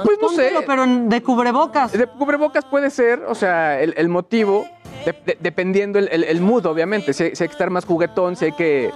Pues 0.04 0.18
no 0.22 0.30
sé. 0.30 0.52
Pero 0.68 0.86
de 0.88 1.24
cubrebocas. 1.24 1.92
De 1.94 2.08
cubrebocas 2.08 2.66
puede 2.66 2.90
ser, 2.90 3.24
o 3.28 3.36
sea, 3.36 3.80
el, 3.80 3.94
el 3.98 4.10
motivo, 4.10 4.66
de- 5.06 5.14
de- 5.26 5.38
dependiendo 5.40 6.00
el, 6.00 6.10
el, 6.12 6.24
el 6.26 6.42
mood, 6.42 6.66
obviamente. 6.66 7.14
Si, 7.14 7.36
si 7.36 7.44
hay 7.44 7.48
que 7.48 7.54
estar 7.54 7.70
más 7.70 7.86
juguetón, 7.86 8.36
si 8.36 8.46
hay 8.46 8.52
que 8.54 8.92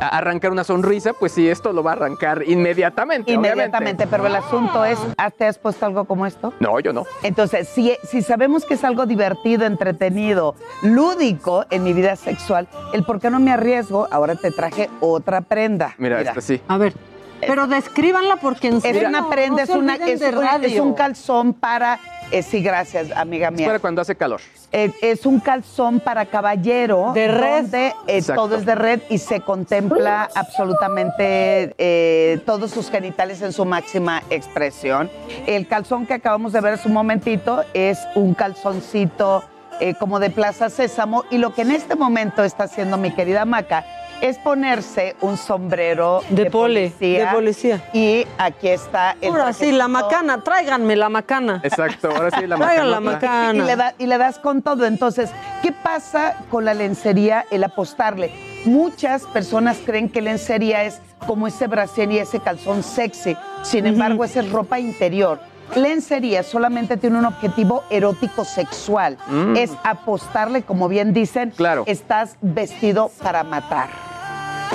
arrancar 0.00 0.50
una 0.50 0.64
sonrisa, 0.64 1.12
pues 1.12 1.32
sí, 1.32 1.48
esto 1.48 1.72
lo 1.72 1.82
va 1.82 1.90
a 1.92 1.94
arrancar 1.94 2.42
inmediatamente. 2.46 3.30
Inmediatamente, 3.32 4.06
pero 4.06 4.26
el 4.26 4.34
asunto 4.36 4.84
es, 4.84 4.98
¿ah, 5.18 5.30
¿te 5.30 5.46
has 5.46 5.58
puesto 5.58 5.84
algo 5.86 6.04
como 6.04 6.26
esto? 6.26 6.52
No, 6.60 6.80
yo 6.80 6.92
no. 6.92 7.04
Entonces, 7.22 7.68
si, 7.68 7.96
si 8.04 8.22
sabemos 8.22 8.64
que 8.64 8.74
es 8.74 8.84
algo 8.84 9.06
divertido, 9.06 9.66
entretenido, 9.66 10.54
lúdico 10.82 11.64
en 11.70 11.82
mi 11.84 11.92
vida 11.92 12.16
sexual, 12.16 12.68
el 12.92 13.04
por 13.04 13.20
qué 13.20 13.30
no 13.30 13.40
me 13.40 13.52
arriesgo, 13.52 14.08
ahora 14.10 14.34
te 14.36 14.50
traje 14.50 14.88
otra 15.00 15.40
prenda. 15.42 15.94
Mira, 15.98 16.20
esta 16.20 16.40
sí. 16.40 16.60
A 16.68 16.78
ver, 16.78 16.94
pero 17.40 17.66
descríbanla 17.66 18.36
porque 18.36 18.68
en 18.68 18.76
Es 18.76 18.82
serio, 18.82 19.08
una 19.08 19.28
prenda, 19.28 19.56
no 19.56 19.62
es, 19.62 19.70
una, 19.70 19.94
es, 19.96 20.20
un- 20.22 20.64
es 20.64 20.80
un 20.80 20.94
calzón 20.94 21.54
para... 21.54 21.98
eh, 22.30 22.42
sí, 22.42 22.62
gracias, 22.62 23.10
amiga 23.12 23.48
Es 23.48 23.54
mía. 23.54 23.66
para 23.66 23.78
cuando 23.78 24.00
hace 24.00 24.14
calor. 24.14 24.40
Eh, 24.72 24.92
es 25.02 25.26
un 25.26 25.40
calzón 25.40 26.00
para 26.00 26.26
caballero. 26.26 27.12
De 27.12 27.28
red. 27.28 27.62
donde, 27.62 27.94
eh, 28.06 28.22
todo 28.34 28.56
es 28.56 28.64
de 28.64 28.74
red 28.74 29.00
y 29.10 29.18
se 29.18 29.40
contempla 29.40 30.28
absolutamente 30.34 31.74
eh, 31.78 32.40
todos 32.46 32.70
sus 32.70 32.90
genitales 32.90 33.42
en 33.42 33.52
su 33.52 33.64
máxima 33.64 34.22
expresión. 34.30 35.10
El 35.46 35.66
calzón 35.66 36.06
que 36.06 36.14
acabamos 36.14 36.52
de 36.52 36.60
ver 36.60 36.74
hace 36.74 36.88
un 36.88 36.94
momentito 36.94 37.64
es 37.74 37.98
un 38.14 38.34
calzoncito 38.34 39.42
eh, 39.80 39.94
como 39.98 40.20
de 40.20 40.30
Plaza 40.30 40.68
Sésamo 40.70 41.24
y 41.30 41.38
lo 41.38 41.54
que 41.54 41.62
en 41.62 41.70
este 41.70 41.96
momento 41.96 42.44
está 42.44 42.64
haciendo 42.64 42.96
mi 42.96 43.12
querida 43.12 43.44
Maca 43.44 43.84
es 44.20 44.38
ponerse 44.38 45.16
un 45.20 45.36
sombrero 45.36 46.22
De 46.30 46.50
pole, 46.50 46.90
policía. 46.90 47.26
de 47.26 47.32
policía. 47.34 47.90
Y 47.92 48.26
aquí 48.38 48.68
está 48.68 49.16
el 49.20 49.30
Ahora 49.30 49.52
sí, 49.52 49.72
la 49.72 49.88
macana, 49.88 50.42
tráiganme 50.42 50.96
la 50.96 51.08
macana. 51.08 51.60
Exacto, 51.62 52.08
ahora 52.10 52.30
sí 52.38 52.46
la 52.46 52.56
Traigan 52.56 52.90
la 52.90 53.00
macana. 53.00 53.54
Y 53.62 53.66
le, 53.66 53.76
da- 53.76 53.94
y 53.98 54.06
le 54.06 54.18
das 54.18 54.38
con 54.38 54.62
todo. 54.62 54.84
Entonces, 54.86 55.30
¿qué 55.62 55.72
pasa 55.72 56.36
con 56.50 56.64
la 56.64 56.74
lencería, 56.74 57.44
el 57.50 57.64
apostarle? 57.64 58.30
Muchas 58.64 59.22
personas 59.24 59.78
creen 59.84 60.08
que 60.10 60.20
lencería 60.20 60.84
es 60.84 61.00
como 61.26 61.46
ese 61.46 61.66
brasier 61.66 62.10
y 62.12 62.18
ese 62.18 62.40
calzón 62.40 62.82
sexy. 62.82 63.36
Sin 63.62 63.86
embargo, 63.86 64.24
esa 64.24 64.40
es 64.40 64.50
ropa 64.50 64.78
interior. 64.78 65.40
Lencería 65.76 66.42
solamente 66.42 66.96
tiene 66.96 67.18
un 67.18 67.24
objetivo 67.26 67.84
erótico 67.90 68.44
sexual. 68.44 69.16
Mm. 69.28 69.56
Es 69.56 69.70
apostarle, 69.84 70.62
como 70.62 70.88
bien 70.88 71.12
dicen, 71.12 71.50
Claro. 71.56 71.84
estás 71.86 72.36
vestido 72.40 73.10
para 73.22 73.44
matar. 73.44 73.88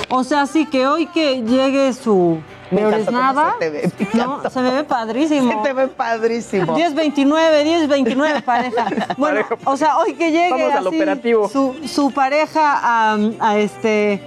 O 0.08 0.24
sea, 0.24 0.46
sí 0.46 0.66
que 0.66 0.86
hoy 0.86 1.06
que 1.06 1.42
llegue 1.42 1.92
su 1.92 2.38
Me 2.70 2.82
nada. 3.10 3.52
se 3.52 3.58
te 3.58 3.70
ve, 3.70 3.92
No, 4.14 4.48
se 4.50 4.60
me 4.60 4.70
ve 4.70 4.84
padrísimo. 4.84 5.52
Se 5.62 5.68
te 5.68 5.72
ve 5.72 5.88
padrísimo. 5.88 6.76
10-29, 6.76 7.88
10-29 7.88 8.42
pareja. 8.44 8.86
Bueno, 9.16 9.46
o 9.64 9.76
sea, 9.76 9.98
hoy 9.98 10.14
que 10.14 10.30
llegue 10.30 10.50
Vamos 10.50 10.72
al 10.72 10.86
así 10.86 10.96
operativo. 10.96 11.48
Su, 11.48 11.76
su 11.86 12.10
pareja 12.10 12.78
a, 12.82 13.16
a 13.40 13.58
este... 13.58 14.20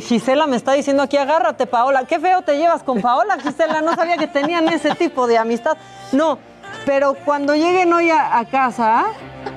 Gisela 0.00 0.46
me 0.46 0.56
está 0.56 0.72
diciendo 0.72 1.02
aquí, 1.02 1.18
agárrate, 1.18 1.66
Paola. 1.66 2.04
Qué 2.06 2.18
feo 2.18 2.40
te 2.42 2.56
llevas 2.56 2.82
con 2.82 3.02
Paola, 3.02 3.38
Gisela. 3.38 3.82
No 3.82 3.94
sabía 3.94 4.16
que 4.16 4.26
tenían 4.26 4.66
ese 4.68 4.94
tipo 4.94 5.26
de 5.26 5.36
amistad. 5.36 5.76
No, 6.12 6.38
pero 6.86 7.14
cuando 7.24 7.54
lleguen 7.54 7.92
hoy 7.92 8.08
a, 8.10 8.38
a 8.38 8.44
casa, 8.46 9.04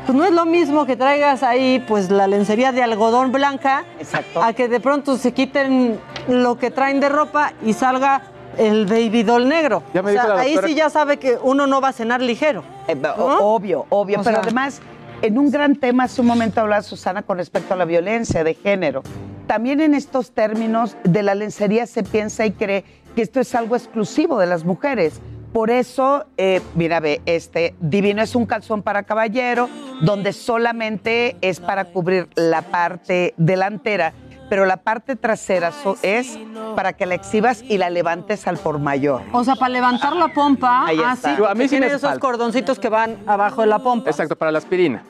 pues 0.06 0.18
no 0.18 0.24
es 0.26 0.32
lo 0.32 0.46
mismo 0.46 0.86
que 0.86 0.96
traigas 0.96 1.44
ahí 1.44 1.84
pues 1.88 2.10
la 2.12 2.28
lencería 2.28 2.72
de 2.72 2.82
algodón 2.84 3.32
blanca 3.32 3.86
Exacto. 4.00 4.42
a 4.42 4.54
que 4.54 4.68
de 4.68 4.80
pronto 4.80 5.18
se 5.18 5.34
quiten 5.34 6.00
lo 6.28 6.58
que 6.58 6.72
traen 6.72 7.00
de 7.00 7.10
ropa 7.10 7.54
y 7.66 7.74
salga 7.74 8.22
el 8.58 8.86
baby 8.86 9.24
doll 9.24 9.48
negro. 9.48 9.84
Ya 9.94 10.02
me 10.02 10.12
O 10.12 10.14
sea, 10.14 10.24
dijo 10.24 10.34
la 10.36 10.42
ahí 10.42 10.52
doctora 10.54 10.68
sí 10.68 10.76
ya 10.76 10.90
sabe 10.90 11.18
que 11.18 11.38
uno 11.42 11.68
no 11.68 11.80
va 11.82 11.90
a 11.90 11.94
cenar 11.94 12.22
ligero. 12.22 12.64
Eh, 12.88 12.96
o- 13.18 13.56
Obvio, 13.56 13.86
obvio. 13.90 14.20
O 14.20 14.24
pero 14.24 14.38
sea- 14.38 14.44
además, 14.44 14.82
en 15.22 15.38
un 15.38 15.52
gran 15.52 15.76
tema, 15.76 16.06
hace 16.06 16.22
un 16.22 16.28
momento 16.28 16.62
hablaba 16.62 16.82
Susana 16.82 17.22
con 17.22 17.38
respecto 17.38 17.74
a 17.74 17.78
la 17.78 17.86
violencia 17.86 18.44
de 18.44 18.56
género. 18.56 19.04
También 19.46 19.80
en 19.80 19.94
estos 19.94 20.32
términos 20.32 20.98
de 21.04 21.24
la 21.24 21.36
lencería 21.36 21.86
se 21.86 22.04
piensa 22.04 22.46
y 22.46 22.52
cree 22.52 22.84
que 23.16 23.22
esto 23.22 23.40
es 23.40 23.54
algo 23.56 23.76
exclusivo 23.76 24.40
de 24.40 24.48
las 24.48 24.64
mujeres. 24.66 25.22
Por 25.54 25.72
eso, 25.72 26.26
eh, 26.38 26.62
mira, 26.76 27.00
ve, 27.00 27.22
este 27.26 27.74
divino 27.80 28.22
es 28.22 28.36
un 28.36 28.46
calzón 28.46 28.84
para 28.84 29.04
caballero, 29.04 29.70
donde 30.02 30.34
solamente 30.34 31.36
es 31.42 31.60
para 31.60 31.86
cubrir 31.86 32.28
la 32.36 32.62
parte 32.64 33.34
delantera, 33.38 34.14
pero 34.50 34.66
la 34.66 34.78
parte 34.78 35.16
trasera 35.16 35.72
so- 35.72 35.98
es 36.04 36.38
para 36.76 36.94
que 36.94 37.06
la 37.06 37.16
exhibas 37.16 37.64
y 37.64 37.78
la 37.78 37.90
levantes 37.90 38.46
al 38.48 38.58
por 38.58 38.78
mayor. 38.80 39.22
O 39.32 39.44
sea, 39.44 39.56
para 39.56 39.70
levantar 39.70 40.16
la 40.16 40.28
pompa, 40.28 40.86
Ahí 40.86 41.00
ah, 41.04 41.14
está. 41.14 41.32
a 41.50 41.56
mí 41.56 41.68
sí 41.68 41.76
me 41.76 41.80
tiene 41.82 41.88
esos 41.88 42.02
falta. 42.02 42.20
cordoncitos 42.20 42.78
que 42.78 42.90
van 42.90 43.18
abajo 43.26 43.62
de 43.62 43.68
la 43.68 43.80
pompa. 43.80 44.10
Exacto, 44.10 44.36
para 44.36 44.52
la 44.52 44.60
aspirina. 44.60 45.04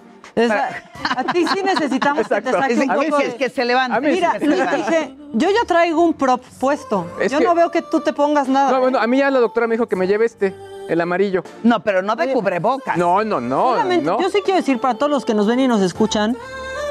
Esa- 0.44 0.70
a 1.18 1.24
ti 1.26 1.46
sí 1.48 1.62
necesitamos 1.64 2.28
que 2.28 2.42
te 2.42 2.52
saque 2.52 2.76
un 2.76 2.92
A 2.92 2.96
mí 2.98 3.06
poco 3.08 3.18
sí 3.18 3.24
de- 3.24 3.30
es 3.30 3.36
que 3.36 3.50
se 3.50 3.66
levanta. 3.66 3.98
A 3.98 4.00
mí 4.02 4.08
sí 4.10 4.14
Mira, 4.16 4.34
que 4.34 4.40
se 4.40 4.46
Luis 4.46 4.58
levanta. 4.60 4.78
dice, 4.78 5.14
yo 5.34 5.50
ya 5.50 5.66
traigo 5.66 6.02
un 6.04 6.14
prop 6.14 6.44
puesto. 6.60 7.08
Es 7.20 7.32
yo 7.32 7.40
que- 7.40 7.46
no 7.46 7.56
veo 7.56 7.72
que 7.72 7.82
tú 7.82 8.00
te 8.02 8.14
pongas 8.14 8.48
nada. 8.48 8.72
No, 8.72 8.80
bueno, 8.82 9.00
a 9.00 9.08
mí 9.08 9.18
ya 9.18 9.30
la 9.32 9.40
doctora 9.40 9.68
me 9.68 9.76
dijo 9.76 9.88
que 9.88 9.96
me 9.96 10.08
lleve 10.08 10.26
este, 10.26 10.56
el 10.90 11.02
amarillo. 11.02 11.44
No, 11.64 11.82
pero 11.82 12.02
no 12.02 12.16
de 12.16 12.32
cubrebocas. 12.34 12.98
No, 12.98 13.24
no, 13.24 13.40
no. 13.42 13.72
Solamente, 13.72 14.06
no. 14.06 14.22
Yo 14.22 14.30
sí 14.30 14.42
quiero 14.44 14.60
decir 14.60 14.80
para 14.80 14.94
todos 14.96 15.12
los 15.12 15.26
que 15.26 15.34
nos 15.34 15.48
ven 15.48 15.60
y 15.60 15.68
nos 15.68 15.82
escuchan, 15.82 16.38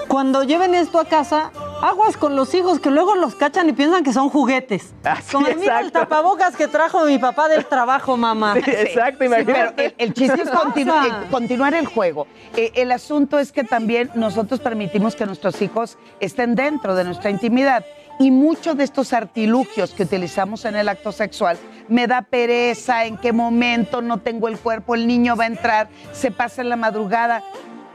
cuando 0.09 0.43
lleven 0.43 0.75
esto 0.75 0.99
a 0.99 1.05
casa, 1.05 1.51
Aguas 1.83 2.17
con 2.17 2.37
los 2.37 2.55
hijos 2.55 2.81
que 2.81 2.91
luego 2.91 3.17
los 3.17 3.35
cachan 3.35 3.69
y 3.69 3.73
piensan 3.73 4.03
que 4.03 4.13
son 4.13 4.31
juguetes. 4.31 4.95
Así, 5.05 5.33
Como 5.33 5.47
mira 5.59 5.81
el 5.81 5.93
tapabocas 5.93 6.57
que 6.57 6.69
trajo 6.69 7.05
mi 7.05 7.19
papá 7.19 7.49
del 7.49 7.67
trabajo, 7.67 8.17
mamá. 8.17 8.55
Sí, 8.55 8.71
exacto, 8.71 9.19
Sí, 9.21 9.27
imagínate. 9.27 9.73
pero 9.77 9.89
el, 9.89 9.95
el 9.99 10.15
chiste 10.15 10.41
es 10.41 10.49
eh, 10.77 11.11
continuar 11.31 11.75
el 11.75 11.87
juego. 11.87 12.27
Eh, 12.57 12.73
el 12.77 12.93
asunto 12.93 13.39
es 13.39 13.53
que 13.53 13.63
también 13.63 14.11
nosotros 14.15 14.61
permitimos 14.61 15.17
que 15.17 15.27
nuestros 15.27 15.61
hijos 15.61 15.99
estén 16.19 16.55
dentro 16.55 16.95
de 16.95 17.05
nuestra 17.05 17.29
intimidad. 17.29 17.85
Y 18.19 18.31
muchos 18.31 18.79
de 18.79 18.85
estos 18.85 19.13
artilugios 19.13 19.93
que 19.93 20.05
utilizamos 20.05 20.65
en 20.65 20.77
el 20.77 20.89
acto 20.89 21.13
sexual, 21.13 21.59
me 21.89 22.07
da 22.07 22.23
pereza, 22.23 23.05
en 23.05 23.19
qué 23.19 23.35
momento 23.35 24.01
no 24.01 24.21
tengo 24.21 24.49
el 24.49 24.59
cuerpo, 24.59 24.95
el 24.95 25.07
niño 25.07 25.37
va 25.37 25.45
a 25.45 25.49
entrar, 25.49 25.89
se 26.13 26.31
pasa 26.31 26.63
en 26.63 26.71
la 26.71 26.77
madrugada. 26.77 27.43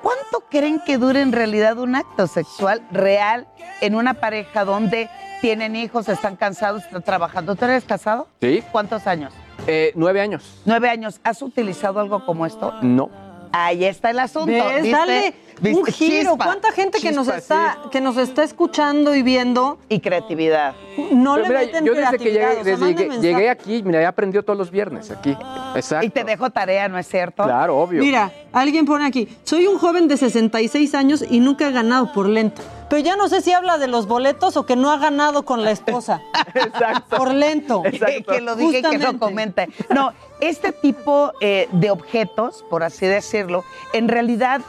¿Cuánto 0.01 0.41
creen 0.49 0.81
que 0.85 0.97
dure 0.97 1.21
en 1.21 1.31
realidad 1.31 1.77
un 1.77 1.95
acto 1.95 2.27
sexual 2.27 2.81
real 2.91 3.47
en 3.81 3.95
una 3.95 4.15
pareja 4.15 4.65
donde 4.65 5.09
tienen 5.41 5.75
hijos, 5.75 6.09
están 6.09 6.35
cansados, 6.35 6.83
están 6.83 7.03
trabajando? 7.03 7.55
¿Tú 7.55 7.65
eres 7.65 7.83
casado? 7.83 8.27
Sí. 8.41 8.63
¿Cuántos 8.71 9.05
años? 9.07 9.33
Eh, 9.67 9.91
nueve 9.95 10.21
años. 10.21 10.61
Nueve 10.65 10.89
años. 10.89 11.19
¿Has 11.23 11.41
utilizado 11.41 11.99
algo 11.99 12.25
como 12.25 12.45
esto? 12.45 12.73
No. 12.81 13.09
Ahí 13.51 13.85
está 13.85 14.09
el 14.09 14.19
asunto. 14.19 14.51
¿Ves? 14.51 14.83
¿viste? 14.83 14.97
Dale 14.97 15.35
un 15.63 15.85
giro. 15.85 16.31
Chispa. 16.31 16.45
¿Cuánta 16.45 16.71
gente 16.71 16.99
que 16.99 17.11
nos 17.11 17.27
está 17.27 17.77
que 17.91 18.01
nos 18.01 18.17
está 18.17 18.43
escuchando 18.43 19.15
y 19.15 19.21
viendo 19.23 19.77
Y 19.89 19.99
creatividad. 19.99 20.73
no 21.11 21.35
Pero 21.35 21.43
le 21.43 21.49
mira, 21.49 21.59
meten 21.61 21.85
yo 21.85 21.93
desde 21.93 22.17
que 22.17 22.31
llegué, 22.31 22.45
o 22.45 22.49
sea, 22.53 22.63
desde 22.63 22.77
manden 22.77 22.95
que 22.97 23.07
mensaje. 23.09 23.27
llegué 23.27 23.49
aquí, 23.49 23.83
mira, 23.83 24.01
he 24.01 24.05
aprendido 24.05 24.43
todos 24.43 24.57
los 24.57 24.71
viernes 24.71 25.11
aquí. 25.11 25.37
Exacto. 25.75 26.05
Y 26.05 26.09
te 26.09 26.23
dejo 26.23 26.49
tarea, 26.49 26.87
¿no 26.87 26.97
es 26.97 27.07
cierto? 27.07 27.43
Claro, 27.43 27.77
obvio. 27.77 28.01
Mira, 28.01 28.31
alguien 28.51 28.85
pone 28.85 29.05
aquí, 29.05 29.27
soy 29.43 29.67
un 29.67 29.77
joven 29.77 30.07
de 30.07 30.17
66 30.17 30.95
años 30.95 31.23
y 31.29 31.39
nunca 31.39 31.67
he 31.67 31.71
ganado 31.71 32.11
por 32.13 32.27
lento. 32.27 32.61
Pero 32.89 33.01
ya 33.03 33.15
no 33.15 33.29
sé 33.29 33.39
si 33.41 33.53
habla 33.53 33.77
de 33.77 33.87
los 33.87 34.05
boletos 34.05 34.57
o 34.57 34.65
que 34.65 34.75
no 34.75 34.91
ha 34.91 34.97
ganado 34.97 35.43
con 35.43 35.63
la 35.63 35.71
esposa. 35.71 36.21
Exacto. 36.53 37.15
Por 37.17 37.33
lento. 37.33 37.83
que 38.27 38.41
lo 38.41 38.55
dije 38.57 38.79
y 38.79 38.81
que 38.81 38.97
lo 38.97 39.17
comente. 39.17 39.69
No, 39.89 40.11
este 40.41 40.73
tipo 40.73 41.31
eh, 41.39 41.69
de 41.71 41.89
objetos, 41.89 42.65
por 42.69 42.83
así 42.83 43.05
decirlo, 43.05 43.63
en 43.93 44.09
realidad 44.09 44.59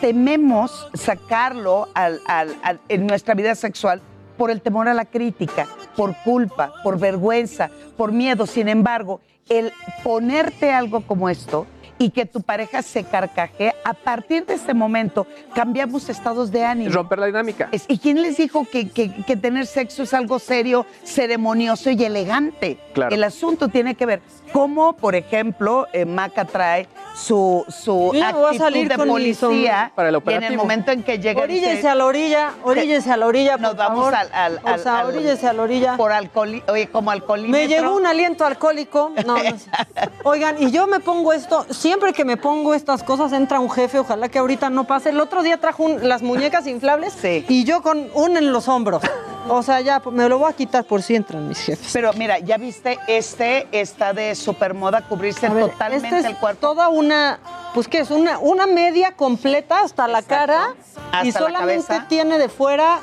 tememos 0.00 0.88
sacarlo 0.94 1.88
al- 1.94 2.20
al- 2.26 2.56
al- 2.62 2.80
en 2.88 3.06
nuestra 3.06 3.34
vida 3.34 3.54
sexual 3.54 4.00
por 4.36 4.50
el 4.50 4.62
temor 4.62 4.88
a 4.88 4.94
la 4.94 5.04
crítica, 5.04 5.66
por 5.96 6.14
culpa, 6.24 6.72
por 6.82 6.98
vergüenza, 6.98 7.70
por 7.96 8.12
miedo. 8.12 8.46
Sin 8.46 8.68
embargo, 8.68 9.20
el 9.48 9.72
ponerte 10.02 10.72
algo 10.72 11.02
como 11.02 11.28
esto 11.28 11.66
y 11.98 12.08
que 12.10 12.24
tu 12.24 12.40
pareja 12.40 12.80
se 12.80 13.04
carcajee, 13.04 13.74
a 13.84 13.92
partir 13.92 14.46
de 14.46 14.54
ese 14.54 14.72
momento 14.72 15.26
cambiamos 15.54 16.08
estados 16.08 16.50
de 16.50 16.64
ánimo. 16.64 16.90
Romper 16.90 17.18
la 17.18 17.26
dinámica. 17.26 17.68
¿Y 17.88 17.98
quién 17.98 18.22
les 18.22 18.38
dijo 18.38 18.66
que, 18.72 18.88
que- 18.88 19.14
que 19.26 19.36
tener 19.36 19.66
sexo 19.66 20.04
es 20.04 20.14
algo 20.14 20.38
serio, 20.38 20.86
ceremonioso 21.04 21.90
y 21.90 22.02
elegante? 22.02 22.78
Claro. 22.94 23.14
El 23.14 23.22
asunto 23.22 23.68
tiene 23.68 23.96
que 23.96 24.06
ver 24.06 24.22
cómo, 24.52 24.92
por 24.94 25.14
ejemplo, 25.14 25.86
eh, 25.92 26.04
Maca 26.04 26.44
trae 26.44 26.88
su, 27.14 27.64
su 27.68 27.94
voy 28.12 28.20
a 28.22 28.54
salir 28.58 28.88
de 28.88 28.96
policía 28.96 29.92
Para 29.94 30.08
el 30.08 30.14
y 30.14 30.16
en 30.16 30.16
el 30.16 30.16
operativo. 30.16 30.62
momento 30.62 30.90
en 30.92 31.02
que 31.02 31.18
llega 31.18 31.42
Oríllese 31.42 31.88
a 31.88 31.94
la 31.94 32.06
orilla, 32.06 32.52
oríllese 32.64 33.10
a 33.10 33.16
la 33.16 33.26
orilla, 33.26 33.56
nos 33.56 33.70
por 33.70 33.78
vamos 33.78 33.98
favor. 34.10 34.14
al, 34.14 34.28
al, 34.32 34.60
o 34.64 34.68
al- 34.68 34.80
sea, 34.80 34.98
al- 35.00 35.06
oríllese 35.08 35.46
a 35.48 35.52
la 35.52 35.62
orilla. 35.62 35.96
por 35.96 36.12
alcohol, 36.12 36.62
oye, 36.68 36.88
como 36.88 37.10
alcoholímetro. 37.10 37.60
Me 37.60 37.68
llegó 37.68 37.96
un 37.96 38.06
aliento 38.06 38.44
alcohólico. 38.46 39.12
No, 39.26 39.34
no 39.36 39.58
sé. 39.58 39.70
Oigan, 40.24 40.62
y 40.62 40.70
yo 40.70 40.86
me 40.86 41.00
pongo 41.00 41.32
esto, 41.32 41.66
siempre 41.70 42.12
que 42.12 42.24
me 42.24 42.36
pongo 42.36 42.74
estas 42.74 43.02
cosas 43.02 43.32
entra 43.32 43.60
un 43.60 43.70
jefe, 43.70 43.98
ojalá 43.98 44.28
que 44.28 44.38
ahorita 44.38 44.70
no 44.70 44.84
pase. 44.84 45.10
El 45.10 45.20
otro 45.20 45.42
día 45.42 45.56
trajo 45.58 45.82
un- 45.84 46.08
las 46.08 46.22
muñecas 46.22 46.66
inflables 46.66 47.12
Sí. 47.20 47.44
y 47.48 47.64
yo 47.64 47.82
con 47.82 48.08
un 48.14 48.36
en 48.36 48.52
los 48.52 48.68
hombros. 48.68 49.02
O 49.48 49.62
sea, 49.62 49.80
ya 49.80 50.00
me 50.10 50.28
lo 50.28 50.38
voy 50.38 50.50
a 50.50 50.54
quitar 50.54 50.84
por 50.84 51.02
si 51.02 51.16
entran 51.16 51.48
mis 51.48 51.58
jefes. 51.58 51.90
Pero 51.92 52.12
mira, 52.12 52.38
ya 52.38 52.56
viste, 52.56 52.98
este 53.06 53.66
está 53.72 54.12
de 54.12 54.34
supermoda 54.34 55.02
cubrirse 55.08 55.46
A 55.46 55.52
ver, 55.52 55.70
totalmente 55.70 56.06
esta 56.08 56.18
es 56.18 56.24
el 56.26 56.36
cuerpo. 56.36 56.60
toda 56.60 56.88
una, 56.88 57.40
pues 57.74 57.88
qué 57.88 58.00
es, 58.00 58.10
una, 58.10 58.38
una 58.38 58.66
media 58.66 59.12
completa 59.12 59.80
hasta 59.80 60.06
la 60.06 60.22
cara 60.22 60.74
y 61.22 61.28
Hasta 61.28 61.40
solamente 61.40 62.00
tiene 62.08 62.38
de 62.38 62.48
fuera, 62.48 63.00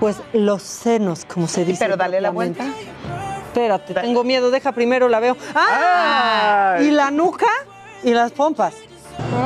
pues 0.00 0.16
los 0.32 0.62
senos, 0.62 1.24
como 1.24 1.46
se 1.46 1.64
dice. 1.64 1.84
Pero 1.84 1.96
dale 1.96 2.20
la 2.20 2.30
vuelta. 2.30 2.64
Espérate, 3.46 3.94
tengo 3.94 4.24
miedo, 4.24 4.50
deja 4.50 4.72
primero 4.72 5.08
la 5.08 5.20
veo. 5.20 5.36
¡Ah! 5.54 6.74
Ay. 6.76 6.88
Y 6.88 6.90
la 6.90 7.10
nuca 7.10 7.46
y 8.02 8.10
las 8.12 8.32
pompas. 8.32 8.74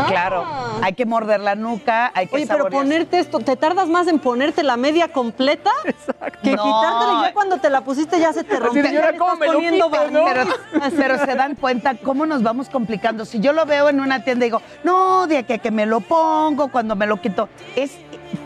Claro, 0.09 0.45
hay 0.83 0.93
que 0.95 1.07
morder 1.07 1.41
la 1.41 1.55
nuca, 1.55 2.11
hay 2.15 2.27
que 2.27 2.37
Oye, 2.37 2.47
pero 2.47 2.69
ponerte 2.69 3.19
esto, 3.19 3.39
¿te 3.39 3.57
tardas 3.57 3.89
más 3.89 4.07
en 4.09 4.19
ponerte 4.19 4.63
la 4.63 4.77
media 4.77 5.09
completa 5.09 5.71
que 6.43 6.53
No. 6.53 6.63
quitártela 6.63 7.19
y 7.19 7.23
ya 7.23 7.33
cuando 7.35 7.59
te 7.59 7.71
la 7.71 7.81
pusiste 7.83 8.19
ya 8.21 8.33
se 8.33 8.45
te 8.45 8.59
rompió? 8.59 8.83
de, 8.83 8.93
¿y 8.93 8.97
ahora 8.97 9.17
cómo 9.17 9.37
me 9.37 9.47
lo 9.47 9.53
poniendo 9.55 9.91
quito, 9.91 10.11
no? 10.11 10.25
Pero, 10.25 10.45
pero 10.97 11.19
se 11.25 11.35
dan 11.35 11.55
cuenta 11.55 11.95
cómo 11.97 12.27
nos 12.27 12.43
vamos 12.43 12.69
complicando. 12.69 13.25
Si 13.25 13.41
yo 13.41 13.53
lo 13.53 13.65
veo 13.67 13.89
en 13.89 14.01
una 14.01 14.23
tienda 14.25 14.45
y 14.45 14.49
digo, 14.49 14.63
no, 14.85 15.27
de 15.27 15.39
aquí 15.39 15.55
a 15.55 15.59
que 15.59 15.71
me 15.71 15.87
lo 15.87 16.01
pongo, 16.01 16.69
cuando 16.71 16.97
me 16.97 17.07
lo 17.07 17.21
quito, 17.21 17.49
es 17.77 17.93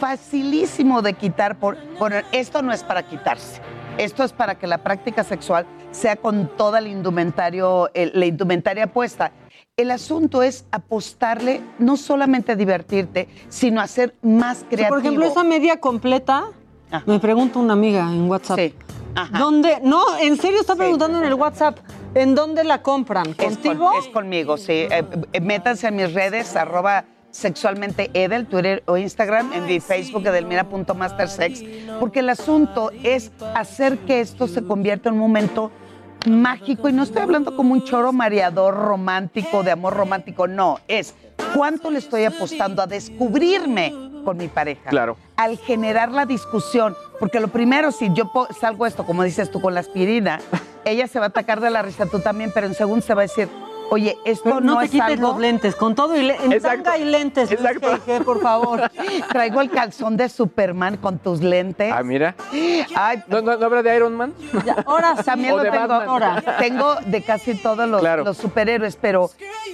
facilísimo 0.00 1.02
de 1.02 1.14
quitar. 1.14 1.56
Por, 1.56 1.76
poner. 1.98 2.24
esto 2.32 2.62
no 2.62 2.72
es 2.72 2.82
para 2.84 3.02
quitarse. 3.02 3.60
Esto 3.98 4.24
es 4.24 4.32
para 4.32 4.56
que 4.56 4.66
la 4.66 4.78
práctica 4.78 5.22
sexual 5.24 5.66
sea 5.92 6.16
con 6.16 6.48
toda 6.56 6.80
el 6.80 6.88
indumentario, 6.88 7.90
el- 7.94 8.10
la 8.14 8.26
indumentaria 8.26 8.86
puesta. 8.88 9.30
El 9.76 9.90
asunto 9.90 10.44
es 10.44 10.66
apostarle 10.70 11.60
no 11.80 11.96
solamente 11.96 12.52
a 12.52 12.54
divertirte, 12.54 13.26
sino 13.48 13.80
a 13.80 13.88
ser 13.88 14.14
más 14.22 14.58
creativo. 14.70 14.90
Por 14.90 14.98
ejemplo, 15.00 15.24
esa 15.24 15.42
media 15.42 15.80
completa, 15.80 16.44
Ajá. 16.92 17.02
me 17.08 17.18
pregunta 17.18 17.58
una 17.58 17.72
amiga 17.72 18.02
en 18.08 18.30
WhatsApp. 18.30 18.56
Sí. 18.60 18.74
Ajá. 19.16 19.36
¿Dónde? 19.36 19.80
No, 19.82 20.16
en 20.20 20.36
serio 20.36 20.60
está 20.60 20.76
preguntando 20.76 21.18
en 21.18 21.24
el 21.24 21.34
WhatsApp. 21.34 21.78
¿En 22.14 22.36
dónde 22.36 22.62
la 22.62 22.82
compran? 22.82 23.30
Es, 23.30 23.34
con- 23.36 23.46
¿Contigo? 23.56 23.90
es 23.98 24.06
conmigo, 24.10 24.56
sí. 24.58 24.72
Eh, 24.88 25.04
eh, 25.32 25.40
métanse 25.40 25.88
en 25.88 25.96
mis 25.96 26.14
redes, 26.14 26.54
arroba 26.54 27.06
sexualmente 27.32 28.12
Edel, 28.14 28.46
Twitter 28.46 28.84
o 28.86 28.96
Instagram, 28.96 29.54
en 29.54 29.66
mi 29.66 29.80
Facebook, 29.80 30.24
edelmira.mastersex, 30.24 31.64
porque 31.98 32.20
el 32.20 32.28
asunto 32.28 32.92
es 33.02 33.32
hacer 33.56 33.98
que 33.98 34.20
esto 34.20 34.46
se 34.46 34.62
convierta 34.62 35.08
en 35.08 35.16
un 35.16 35.20
momento 35.22 35.72
mágico, 36.26 36.88
y 36.88 36.92
no 36.92 37.02
estoy 37.02 37.22
hablando 37.22 37.56
como 37.56 37.72
un 37.72 37.84
choro 37.84 38.12
mareador 38.12 38.74
romántico, 38.74 39.62
de 39.62 39.70
amor 39.70 39.94
romántico, 39.94 40.46
no, 40.46 40.80
es 40.88 41.14
cuánto 41.54 41.90
le 41.90 41.98
estoy 41.98 42.24
apostando 42.24 42.82
a 42.82 42.86
descubrirme 42.86 43.92
con 44.24 44.36
mi 44.36 44.48
pareja. 44.48 44.90
Claro. 44.90 45.16
Al 45.36 45.58
generar 45.58 46.10
la 46.10 46.26
discusión, 46.26 46.96
porque 47.20 47.40
lo 47.40 47.48
primero, 47.48 47.92
si 47.92 48.12
yo 48.14 48.30
salgo 48.58 48.86
esto, 48.86 49.04
como 49.04 49.22
dices 49.22 49.50
tú, 49.50 49.60
con 49.60 49.74
la 49.74 49.80
aspirina, 49.80 50.40
ella 50.84 51.06
se 51.06 51.18
va 51.18 51.26
a 51.26 51.28
atacar 51.28 51.60
de 51.60 51.70
la 51.70 51.82
risa, 51.82 52.06
tú 52.06 52.20
también, 52.20 52.50
pero 52.54 52.66
en 52.66 52.74
segundo 52.74 53.04
se 53.04 53.14
va 53.14 53.22
a 53.22 53.26
decir, 53.26 53.48
oye, 53.90 54.16
esto 54.24 54.44
Pero 54.44 54.60
no, 54.60 54.74
no 54.74 54.78
te 54.80 54.84
es 54.86 54.90
quites 54.90 55.06
algo... 55.06 55.28
los 55.32 55.38
lentes, 55.40 55.74
con 55.76 55.94
todo 55.94 56.16
y 56.16 56.22
le- 56.22 56.36
en 56.36 56.60
tanga 56.60 56.96
y 56.98 57.04
lentes, 57.04 57.50
Luis 57.50 58.22
por 58.24 58.40
favor. 58.40 58.90
Traigo 59.30 59.60
el 59.60 59.70
calzón 59.70 60.16
de 60.16 60.28
Superman 60.28 60.96
con 60.98 61.18
tus 61.18 61.40
lentes. 61.40 61.92
Ah, 61.94 62.02
mira. 62.02 62.34
Ay, 62.94 63.22
¿No, 63.28 63.40
no, 63.42 63.56
no 63.56 63.66
habrá 63.66 63.82
de 63.82 63.96
Iron 63.96 64.16
Man? 64.16 64.32
Ya, 64.64 64.76
ahora 64.86 65.14
también 65.24 65.54
O 65.54 65.56
lo 65.58 65.62
de 65.64 65.70
tengo. 65.70 65.88
Batman. 65.88 66.08
Ahora, 66.08 66.42
tengo 66.58 66.94
de 67.06 67.22
casi 67.22 67.54
todos 67.54 67.88
los, 67.88 68.00
Claro. 68.00 68.24
los 68.24 68.36
superhéroes, 68.36 68.96
pero 68.96 69.30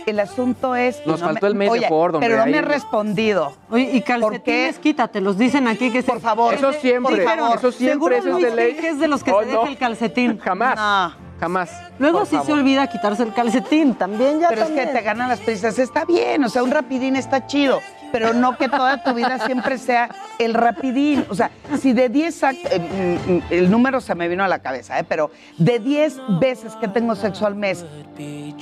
el 0.06 0.20
asunto 0.20 0.76
es. 0.76 1.04
Nos 1.06 1.20
no 1.20 1.26
faltó 1.26 1.46
el 1.46 1.60
Oye, 1.68 1.88
Ford, 1.88 2.16
Pero 2.20 2.36
no 2.38 2.42
ahí. 2.44 2.52
me 2.52 2.58
ha 2.58 2.62
respondido. 2.62 3.52
Oye, 3.70 3.90
y 3.92 4.00
calcetines, 4.02 4.78
quítatelos. 4.78 5.36
Dicen 5.38 5.68
aquí 5.68 5.90
que 5.90 6.02
se... 6.02 6.10
Por 6.10 6.20
favor. 6.20 6.54
Eso 6.54 6.72
siempre, 6.72 7.20
Dijeron, 7.20 7.52
eso 7.56 7.72
siempre, 7.72 8.18
eso 8.18 8.36
es 8.38 8.42
de 8.42 8.54
ley. 8.54 8.78
Es 8.82 8.98
de 8.98 9.08
los 9.08 9.22
que 9.22 9.30
Oh, 9.32 9.40
se 9.40 9.46
deja 9.46 9.68
el 9.68 9.76
calcetín. 9.78 10.38
Jamás, 10.38 10.76
No. 10.76 11.29
Jamás. 11.40 11.70
Luego 11.98 12.24
sí 12.26 12.36
se 12.44 12.52
olvida 12.52 12.86
quitarse 12.86 13.22
el 13.22 13.32
calcetín, 13.32 13.94
también 13.94 14.40
ya 14.40 14.48
Pero 14.50 14.62
es 14.64 14.70
que 14.70 14.86
te 14.86 15.00
ganan 15.00 15.28
las 15.28 15.40
prisas. 15.40 15.78
Está 15.78 16.04
bien, 16.04 16.44
o 16.44 16.48
sea, 16.48 16.62
un 16.62 16.70
rapidín 16.70 17.16
está 17.16 17.46
chido, 17.46 17.80
pero 18.12 18.32
no 18.34 18.56
que 18.56 18.68
toda 18.68 19.02
tu 19.02 19.14
vida 19.14 19.38
siempre 19.46 19.78
sea 19.78 20.10
el 20.38 20.54
rapidín. 20.54 21.24
O 21.30 21.34
sea, 21.34 21.50
si 21.80 21.92
de 21.92 22.08
10, 22.08 22.42
act- 22.42 22.68
eh, 22.70 23.18
mm, 23.26 23.32
mm, 23.32 23.42
el 23.50 23.70
número 23.70 24.00
se 24.00 24.14
me 24.14 24.28
vino 24.28 24.44
a 24.44 24.48
la 24.48 24.58
cabeza, 24.60 24.98
¿eh? 24.98 25.04
pero 25.08 25.30
de 25.58 25.78
10 25.78 26.18
veces 26.40 26.74
que 26.76 26.88
tengo 26.88 27.14
sexo 27.16 27.46
al 27.46 27.54
mes, 27.54 27.84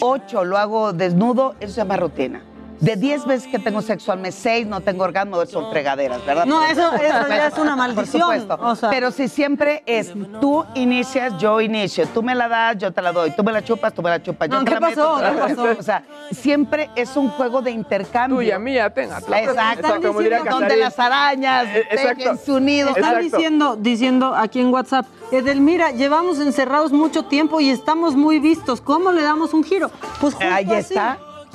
8 0.00 0.44
lo 0.44 0.56
hago 0.58 0.92
desnudo, 0.92 1.56
eso 1.60 1.72
se 1.74 1.80
llama 1.80 1.96
rutina. 1.96 2.42
De 2.80 2.94
10 2.96 3.26
veces 3.26 3.48
que 3.50 3.58
tengo 3.58 3.82
sexo 3.82 4.12
al 4.12 4.20
mes, 4.20 4.34
6 4.36 4.66
no 4.66 4.80
tengo 4.80 5.02
orgasmo, 5.04 5.44
son 5.46 5.70
fregaderas, 5.70 6.24
¿verdad? 6.24 6.46
No, 6.46 6.64
eso- 6.64 6.92
eso 6.94 7.28
ya 7.28 7.46
es 7.48 7.58
una 7.58 7.70
Por 7.70 7.76
maldición, 7.78 8.20
supuesto. 8.22 8.58
o 8.60 8.76
sea. 8.76 8.90
Pero 8.90 9.10
si 9.10 9.26
siempre 9.28 9.82
es 9.86 10.12
tú 10.40 10.64
inicias, 10.74 11.36
yo 11.38 11.60
inicio, 11.60 12.06
tú 12.08 12.22
me 12.22 12.34
la 12.34 12.46
das, 12.48 12.78
yo 12.78 12.92
te 12.92 13.02
la 13.02 13.12
doy, 13.12 13.32
tú 13.32 13.42
me 13.42 13.50
la 13.52 13.62
chupas, 13.64 13.92
tú 13.92 14.00
me 14.02 14.10
la 14.10 14.22
chupas, 14.22 14.48
yo 14.48 14.54
No, 14.58 14.64
te 14.64 14.68
¿qué 14.72 14.80
la 14.80 14.88
meto, 14.88 15.00
pasó? 15.02 15.12
tú 15.12 15.18
me 15.18 15.22
la 15.22 15.30
¿Qué 15.46 15.50
meto. 15.52 15.62
pasó? 15.64 15.80
O 15.80 15.82
sea, 15.82 16.02
siempre 16.30 16.90
es 16.94 17.16
un 17.16 17.28
juego 17.30 17.62
de 17.62 17.70
intercambio. 17.72 18.38
Tuya, 18.38 18.58
mía, 18.58 18.90
tenga. 18.90 19.18
Exacto, 19.18 20.00
como 20.06 20.20
diría 20.20 20.44
donde 20.44 20.76
las 20.76 20.98
arañas 20.98 21.66
Eh, 21.66 21.84
exacto. 21.90 22.16
tejen 22.16 22.38
su 22.38 22.60
nido. 22.60 22.88
Están 22.90 23.04
Exacto. 23.16 23.22
diciendo, 23.36 23.76
diciendo 23.76 24.34
aquí 24.36 24.60
en 24.60 24.72
WhatsApp, 24.72 25.06
Edelmira, 25.30 25.90
llevamos 25.90 26.38
encerrados 26.38 26.92
mucho 26.92 27.24
tiempo 27.24 27.60
y 27.60 27.70
estamos 27.70 28.14
muy 28.16 28.38
vistos. 28.38 28.80
¿Cómo 28.80 29.12
le 29.12 29.22
damos 29.22 29.52
un 29.52 29.62
giro? 29.64 29.90
Pues 30.20 30.34
justo 30.34 30.46
Ahí 30.50 30.64
así. 30.72 30.94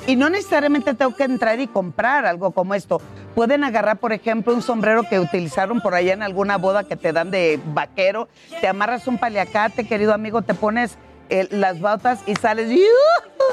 Y 0.06 0.16
no 0.16 0.28
necesariamente 0.30 0.94
tengo 0.94 1.14
que 1.14 1.24
entrar 1.24 1.60
y 1.60 1.66
comprar 1.66 2.26
algo 2.26 2.50
como 2.52 2.74
esto. 2.74 3.00
Pueden 3.34 3.64
agarrar, 3.64 3.98
por 3.98 4.12
ejemplo, 4.12 4.54
un 4.54 4.62
sombrero 4.62 5.02
que 5.08 5.18
utilizaron 5.18 5.80
por 5.80 5.94
allá 5.94 6.12
en 6.12 6.22
alguna 6.22 6.56
boda 6.58 6.84
que 6.84 6.96
te 6.96 7.12
dan 7.12 7.30
de 7.30 7.58
vaquero, 7.66 8.28
te 8.60 8.68
amarras 8.68 9.06
un 9.06 9.18
paliacate, 9.18 9.86
querido 9.86 10.14
amigo, 10.14 10.42
te 10.42 10.54
pones 10.54 10.96
eh, 11.30 11.48
las 11.50 11.80
botas 11.80 12.20
y 12.26 12.34
sales, 12.36 12.70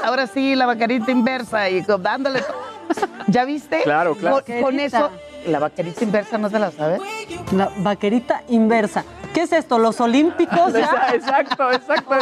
ahora 0.04 0.26
sí, 0.26 0.54
la 0.54 0.66
vaquerita 0.66 1.10
inversa 1.10 1.68
y 1.70 1.80
dándole... 2.00 2.40
to- 2.40 2.71
¿Ya 3.28 3.44
viste? 3.44 3.82
Claro, 3.82 4.14
claro. 4.14 4.42
Con, 4.44 4.62
con 4.62 4.80
eso, 4.80 5.10
la 5.46 5.58
vaquerita 5.58 6.04
inversa 6.04 6.38
no 6.38 6.50
se 6.50 6.58
la 6.58 6.70
sabe. 6.70 6.98
La 7.52 7.70
vaquerita 7.78 8.42
inversa. 8.48 9.04
¿Qué 9.32 9.42
es 9.42 9.52
esto? 9.52 9.78
¿Los 9.78 10.00
olímpicos? 10.00 10.72
ya? 10.74 11.08
Exacto, 11.14 11.70
exacto. 11.72 12.12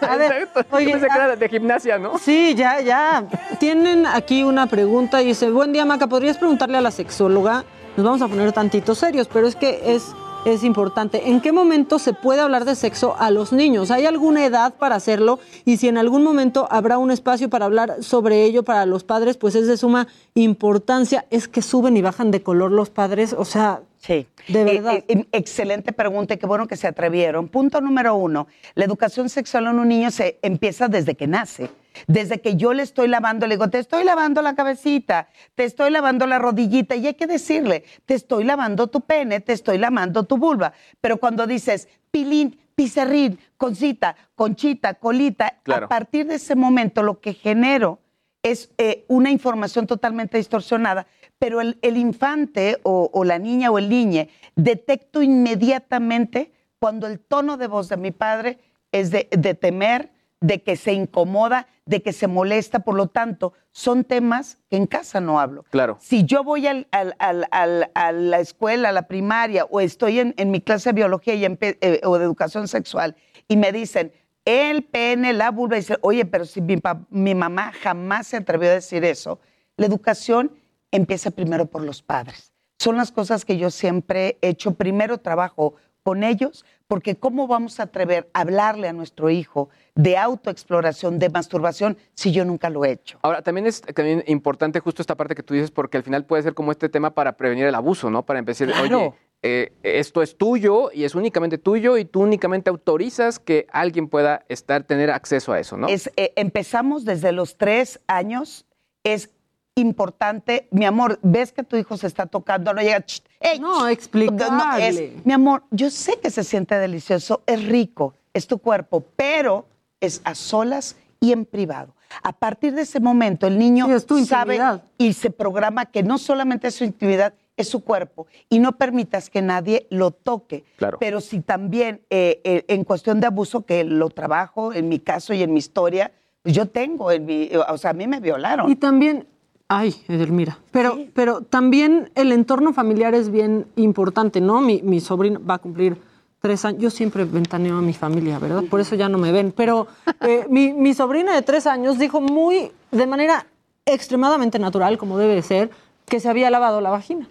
a 0.00 0.16
ver, 0.16 0.32
Exacto. 0.42 0.76
oye, 0.76 0.90
Yo 0.90 0.96
era 1.06 1.36
de 1.36 1.48
gimnasia, 1.48 1.98
¿no? 1.98 2.18
Sí, 2.18 2.54
ya, 2.56 2.80
ya. 2.80 3.24
Tienen 3.60 4.04
aquí 4.06 4.42
una 4.42 4.66
pregunta 4.66 5.22
y 5.22 5.26
dice, 5.26 5.50
buen 5.50 5.72
día 5.72 5.84
Maca, 5.84 6.08
¿podrías 6.08 6.38
preguntarle 6.38 6.78
a 6.78 6.80
la 6.80 6.90
sexóloga? 6.90 7.64
Nos 7.96 8.04
vamos 8.04 8.22
a 8.22 8.28
poner 8.28 8.52
tantito 8.52 8.94
serios, 8.94 9.28
pero 9.32 9.46
es 9.46 9.54
que 9.54 9.94
es, 9.94 10.12
es 10.46 10.62
importante. 10.62 11.28
¿En 11.28 11.40
qué 11.40 11.50
momento 11.50 11.98
se 11.98 12.12
puede 12.12 12.40
hablar 12.40 12.64
de 12.64 12.76
sexo 12.76 13.16
a 13.18 13.32
los 13.32 13.52
niños? 13.52 13.90
¿Hay 13.90 14.06
alguna 14.06 14.46
edad 14.46 14.74
para 14.74 14.94
hacerlo? 14.94 15.40
Y 15.64 15.78
si 15.78 15.88
en 15.88 15.98
algún 15.98 16.22
momento 16.22 16.68
habrá 16.70 16.98
un 16.98 17.10
espacio 17.10 17.50
para 17.50 17.64
hablar 17.64 17.96
sobre 18.00 18.44
ello 18.44 18.62
para 18.62 18.86
los 18.86 19.02
padres, 19.02 19.36
pues 19.36 19.56
es 19.56 19.66
de 19.66 19.76
suma 19.76 20.06
importancia. 20.34 21.26
Es 21.30 21.48
que 21.48 21.62
suben 21.62 21.96
y 21.96 22.02
bajan 22.02 22.30
de 22.30 22.42
color 22.42 22.70
los 22.70 22.90
padres, 22.90 23.34
o 23.36 23.44
sea... 23.44 23.80
Sí. 23.98 24.28
De 24.46 24.62
verdad. 24.62 24.94
Eh, 24.94 25.04
eh, 25.08 25.26
excelente 25.32 25.92
pregunta 25.92 26.34
y 26.34 26.36
qué 26.36 26.46
bueno 26.46 26.68
que 26.68 26.76
se 26.76 26.86
atrevieron. 26.86 27.48
Punto 27.48 27.80
número 27.80 28.14
uno, 28.14 28.46
la 28.76 28.84
educación 28.84 29.28
sexual 29.28 29.66
en 29.66 29.80
un 29.80 29.88
niño 29.88 30.12
se 30.12 30.38
empieza 30.42 30.86
desde 30.86 31.16
que 31.16 31.26
nace. 31.26 31.70
Desde 32.06 32.40
que 32.40 32.56
yo 32.56 32.72
le 32.72 32.82
estoy 32.82 33.08
lavando, 33.08 33.46
le 33.46 33.54
digo, 33.56 33.68
te 33.68 33.78
estoy 33.78 34.04
lavando 34.04 34.42
la 34.42 34.54
cabecita, 34.54 35.28
te 35.54 35.64
estoy 35.64 35.90
lavando 35.90 36.26
la 36.26 36.38
rodillita, 36.38 36.96
y 36.96 37.06
hay 37.06 37.14
que 37.14 37.26
decirle, 37.26 37.84
te 38.04 38.14
estoy 38.14 38.44
lavando 38.44 38.86
tu 38.88 39.00
pene, 39.00 39.40
te 39.40 39.52
estoy 39.52 39.78
lavando 39.78 40.24
tu 40.24 40.36
vulva. 40.36 40.72
Pero 41.00 41.16
cuando 41.18 41.46
dices, 41.46 41.88
pilín, 42.10 42.58
pizarrín, 42.74 43.38
concita, 43.56 44.16
conchita, 44.34 44.94
colita, 44.94 45.54
Claro. 45.62 45.86
a 45.86 45.88
partir 45.88 46.26
de 46.26 46.36
ese 46.36 46.54
momento 46.54 47.02
lo 47.02 47.20
que 47.20 47.32
genero 47.34 47.98
es 48.42 48.70
eh, 48.78 49.04
una 49.08 49.30
información 49.30 49.86
totalmente 49.86 50.36
distorsionada, 50.38 51.06
pero 51.38 51.60
el, 51.60 51.78
el 51.82 51.96
infante 51.96 52.78
o, 52.84 53.10
o 53.12 53.24
la 53.24 53.38
niña 53.38 53.70
o 53.70 53.78
el 53.78 53.88
niñe 53.88 54.28
detecto 54.54 55.20
inmediatamente 55.22 56.52
cuando 56.78 57.06
el 57.06 57.18
tono 57.18 57.56
de 57.56 57.66
voz 57.66 57.88
de 57.88 57.96
mi 57.96 58.10
padre 58.12 58.58
es 58.92 59.10
de, 59.10 59.28
de 59.32 59.54
temer, 59.54 60.10
de 60.40 60.62
que 60.62 60.76
se 60.76 60.92
incomoda, 60.92 61.66
de 61.86 62.02
que 62.02 62.12
se 62.12 62.26
molesta, 62.26 62.80
por 62.80 62.94
lo 62.94 63.06
tanto, 63.08 63.52
son 63.70 64.04
temas 64.04 64.58
que 64.68 64.76
en 64.76 64.86
casa 64.86 65.20
no 65.20 65.40
hablo. 65.40 65.64
Claro. 65.70 65.96
Si 66.00 66.24
yo 66.24 66.44
voy 66.44 66.66
al- 66.66 66.86
al- 66.90 67.14
al- 67.18 67.46
al- 67.50 67.90
a 67.94 68.12
la 68.12 68.40
escuela, 68.40 68.90
a 68.90 68.92
la 68.92 69.08
primaria, 69.08 69.64
o 69.64 69.80
estoy 69.80 70.20
en, 70.20 70.34
en 70.36 70.50
mi 70.50 70.60
clase 70.60 70.90
de 70.90 70.94
biología 70.94 71.34
y 71.34 71.44
eh, 71.44 72.00
o 72.04 72.18
de 72.18 72.24
educación 72.24 72.68
sexual, 72.68 73.16
y 73.48 73.56
me 73.56 73.72
dicen, 73.72 74.12
el 74.44 74.84
pene, 74.84 75.32
la 75.32 75.50
vulva, 75.50 75.76
y 75.76 75.80
dice, 75.80 75.96
oye, 76.02 76.24
pero 76.24 76.44
si 76.44 76.60
mi, 76.60 76.76
mi 77.10 77.34
mamá 77.34 77.72
jamás 77.82 78.28
se 78.28 78.36
atrevió 78.36 78.68
a 78.70 78.74
decir 78.74 79.04
eso, 79.04 79.40
la 79.76 79.86
educación 79.86 80.52
empieza 80.90 81.30
primero 81.30 81.66
por 81.66 81.82
los 81.82 82.02
padres. 82.02 82.52
Son 82.78 82.96
las 82.96 83.10
cosas 83.10 83.44
que 83.44 83.56
yo 83.56 83.70
siempre 83.70 84.38
he 84.42 84.48
hecho. 84.50 84.74
Primero 84.74 85.18
trabajo 85.18 85.74
con 86.06 86.22
ellos, 86.22 86.64
porque 86.86 87.16
¿cómo 87.16 87.48
vamos 87.48 87.80
a 87.80 87.82
atrever 87.82 88.30
a 88.32 88.42
hablarle 88.42 88.86
a 88.86 88.92
nuestro 88.92 89.28
hijo 89.28 89.70
de 89.96 90.16
autoexploración, 90.16 91.18
de 91.18 91.30
masturbación, 91.30 91.98
si 92.14 92.30
yo 92.30 92.44
nunca 92.44 92.70
lo 92.70 92.84
he 92.84 92.92
hecho? 92.92 93.18
Ahora, 93.22 93.42
también 93.42 93.66
es 93.66 93.80
también 93.80 94.22
importante 94.28 94.78
justo 94.78 95.02
esta 95.02 95.16
parte 95.16 95.34
que 95.34 95.42
tú 95.42 95.54
dices, 95.54 95.72
porque 95.72 95.96
al 95.96 96.04
final 96.04 96.24
puede 96.24 96.44
ser 96.44 96.54
como 96.54 96.70
este 96.70 96.88
tema 96.88 97.10
para 97.10 97.36
prevenir 97.36 97.66
el 97.66 97.74
abuso, 97.74 98.08
¿no? 98.08 98.24
Para 98.24 98.38
empezar, 98.38 98.68
Claro. 98.68 98.82
oye, 98.84 99.12
eh, 99.42 99.72
esto 99.82 100.22
es 100.22 100.38
tuyo 100.38 100.90
y 100.94 101.02
es 101.02 101.16
únicamente 101.16 101.58
tuyo 101.58 101.96
y 101.98 102.04
tú 102.04 102.20
únicamente 102.22 102.70
autorizas 102.70 103.40
que 103.40 103.66
alguien 103.72 104.06
pueda 104.08 104.44
estar, 104.48 104.84
tener 104.84 105.10
acceso 105.10 105.52
a 105.54 105.58
eso, 105.58 105.76
¿no? 105.76 105.88
Es, 105.88 106.08
eh, 106.16 106.32
empezamos 106.36 107.04
desde 107.04 107.32
los 107.32 107.56
tres 107.58 107.98
años. 108.06 108.64
Es 109.02 109.30
importante, 109.74 110.68
mi 110.70 110.86
amor, 110.86 111.18
ves 111.22 111.52
que 111.52 111.62
tu 111.62 111.76
hijo 111.76 111.96
se 111.98 112.06
está 112.06 112.26
tocando, 112.26 112.72
no 112.72 112.80
llega. 112.80 113.00
"Ch, 113.04 113.22
ey, 113.40 113.58
No, 113.58 113.86
ch". 113.86 113.92
explicarle. 113.92 114.88
es, 115.16 115.24
mi 115.26 115.32
amor, 115.32 115.62
yo 115.70 115.90
sé 115.90 116.18
que 116.20 116.30
se 116.30 116.44
siente 116.44 116.74
delicioso, 116.76 117.42
es 117.46 117.64
rico, 117.66 118.14
es 118.32 118.46
tu 118.46 118.58
cuerpo, 118.58 119.04
pero 119.16 119.66
es 120.00 120.20
a 120.24 120.34
solas 120.34 120.96
y 121.20 121.32
en 121.32 121.44
privado. 121.44 121.94
A 122.22 122.32
partir 122.32 122.74
de 122.74 122.82
ese 122.82 123.00
momento, 123.00 123.46
el 123.46 123.58
niño 123.58 123.86
sabe 124.24 124.54
intimidad. 124.54 124.82
y 124.98 125.12
se 125.12 125.30
programa 125.30 125.86
que 125.86 126.02
no 126.02 126.18
solamente 126.18 126.68
es 126.68 126.74
su 126.76 126.84
intimidad, 126.84 127.34
es 127.56 127.68
su 127.68 127.82
cuerpo 127.82 128.26
y 128.48 128.58
no 128.58 128.72
permitas 128.72 129.30
que 129.30 129.42
nadie 129.42 129.86
lo 129.90 130.10
toque. 130.10 130.64
Claro. 130.76 130.98
Pero 131.00 131.20
si 131.20 131.40
también 131.40 132.02
eh, 132.10 132.40
eh, 132.44 132.64
en 132.68 132.84
cuestión 132.84 133.18
de 133.20 133.26
abuso, 133.26 133.64
que 133.64 133.82
lo 133.82 134.10
trabajo 134.10 134.72
en 134.74 134.88
mi 134.88 134.98
caso 135.00 135.32
y 135.32 135.42
en 135.42 135.52
mi 135.52 135.58
historia, 135.58 136.12
pues 136.42 136.54
yo 136.54 136.66
tengo 136.66 137.10
en 137.10 137.24
mi, 137.24 137.50
o 137.68 137.78
sea, 137.78 137.90
a 137.90 137.94
mí 137.94 138.06
me 138.06 138.20
violaron. 138.20 138.70
Y 138.70 138.76
también, 138.76 139.26
ay, 139.68 139.94
Edelmira, 140.08 140.58
pero, 140.70 140.98
pero 141.14 141.40
también 141.40 142.10
el 142.14 142.32
entorno 142.32 142.72
familiar 142.72 143.14
es 143.14 143.30
bien 143.30 143.66
importante, 143.76 144.40
¿no? 144.40 144.60
Mi, 144.60 144.82
mi 144.82 145.00
sobrino 145.00 145.40
va 145.44 145.54
a 145.54 145.58
cumplir 145.58 145.96
tres 146.40 146.64
años. 146.64 146.82
Yo 146.82 146.90
siempre 146.90 147.24
ventaneo 147.24 147.78
a 147.78 147.82
mi 147.82 147.92
familia, 147.92 148.38
¿verdad? 148.38 148.62
Por 148.70 148.80
eso 148.80 148.94
ya 148.94 149.08
no 149.08 149.18
me 149.18 149.32
ven. 149.32 149.52
Pero 149.56 149.86
eh, 150.20 150.46
mi, 150.48 150.72
mi 150.72 150.94
sobrina 150.94 151.34
de 151.34 151.42
tres 151.42 151.66
años 151.66 151.98
dijo 151.98 152.20
muy, 152.20 152.70
de 152.90 153.06
manera 153.06 153.46
extremadamente 153.84 154.58
natural, 154.58 154.98
como 154.98 155.18
debe 155.18 155.34
de 155.34 155.42
ser, 155.42 155.70
que 156.06 156.20
se 156.20 156.28
había 156.28 156.50
lavado 156.50 156.80
la 156.80 156.90
vagina. 156.90 157.28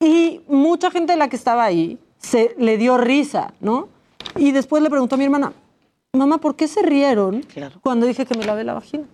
Y 0.00 0.40
mucha 0.48 0.90
gente 0.90 1.12
de 1.12 1.18
la 1.18 1.28
que 1.28 1.36
estaba 1.36 1.64
ahí 1.64 1.96
se 2.18 2.56
le 2.58 2.76
dio 2.76 2.98
risa, 2.98 3.54
¿no? 3.60 3.88
Y 4.36 4.50
después 4.50 4.82
le 4.82 4.90
preguntó 4.90 5.14
a 5.14 5.18
mi 5.18 5.24
hermana, 5.24 5.52
mamá, 6.12 6.38
¿por 6.38 6.56
qué 6.56 6.66
se 6.66 6.82
rieron 6.82 7.44
cuando 7.82 8.06
dije 8.06 8.26
que 8.26 8.36
me 8.36 8.44
lavé 8.44 8.64
la 8.64 8.74
vagina? 8.74 9.04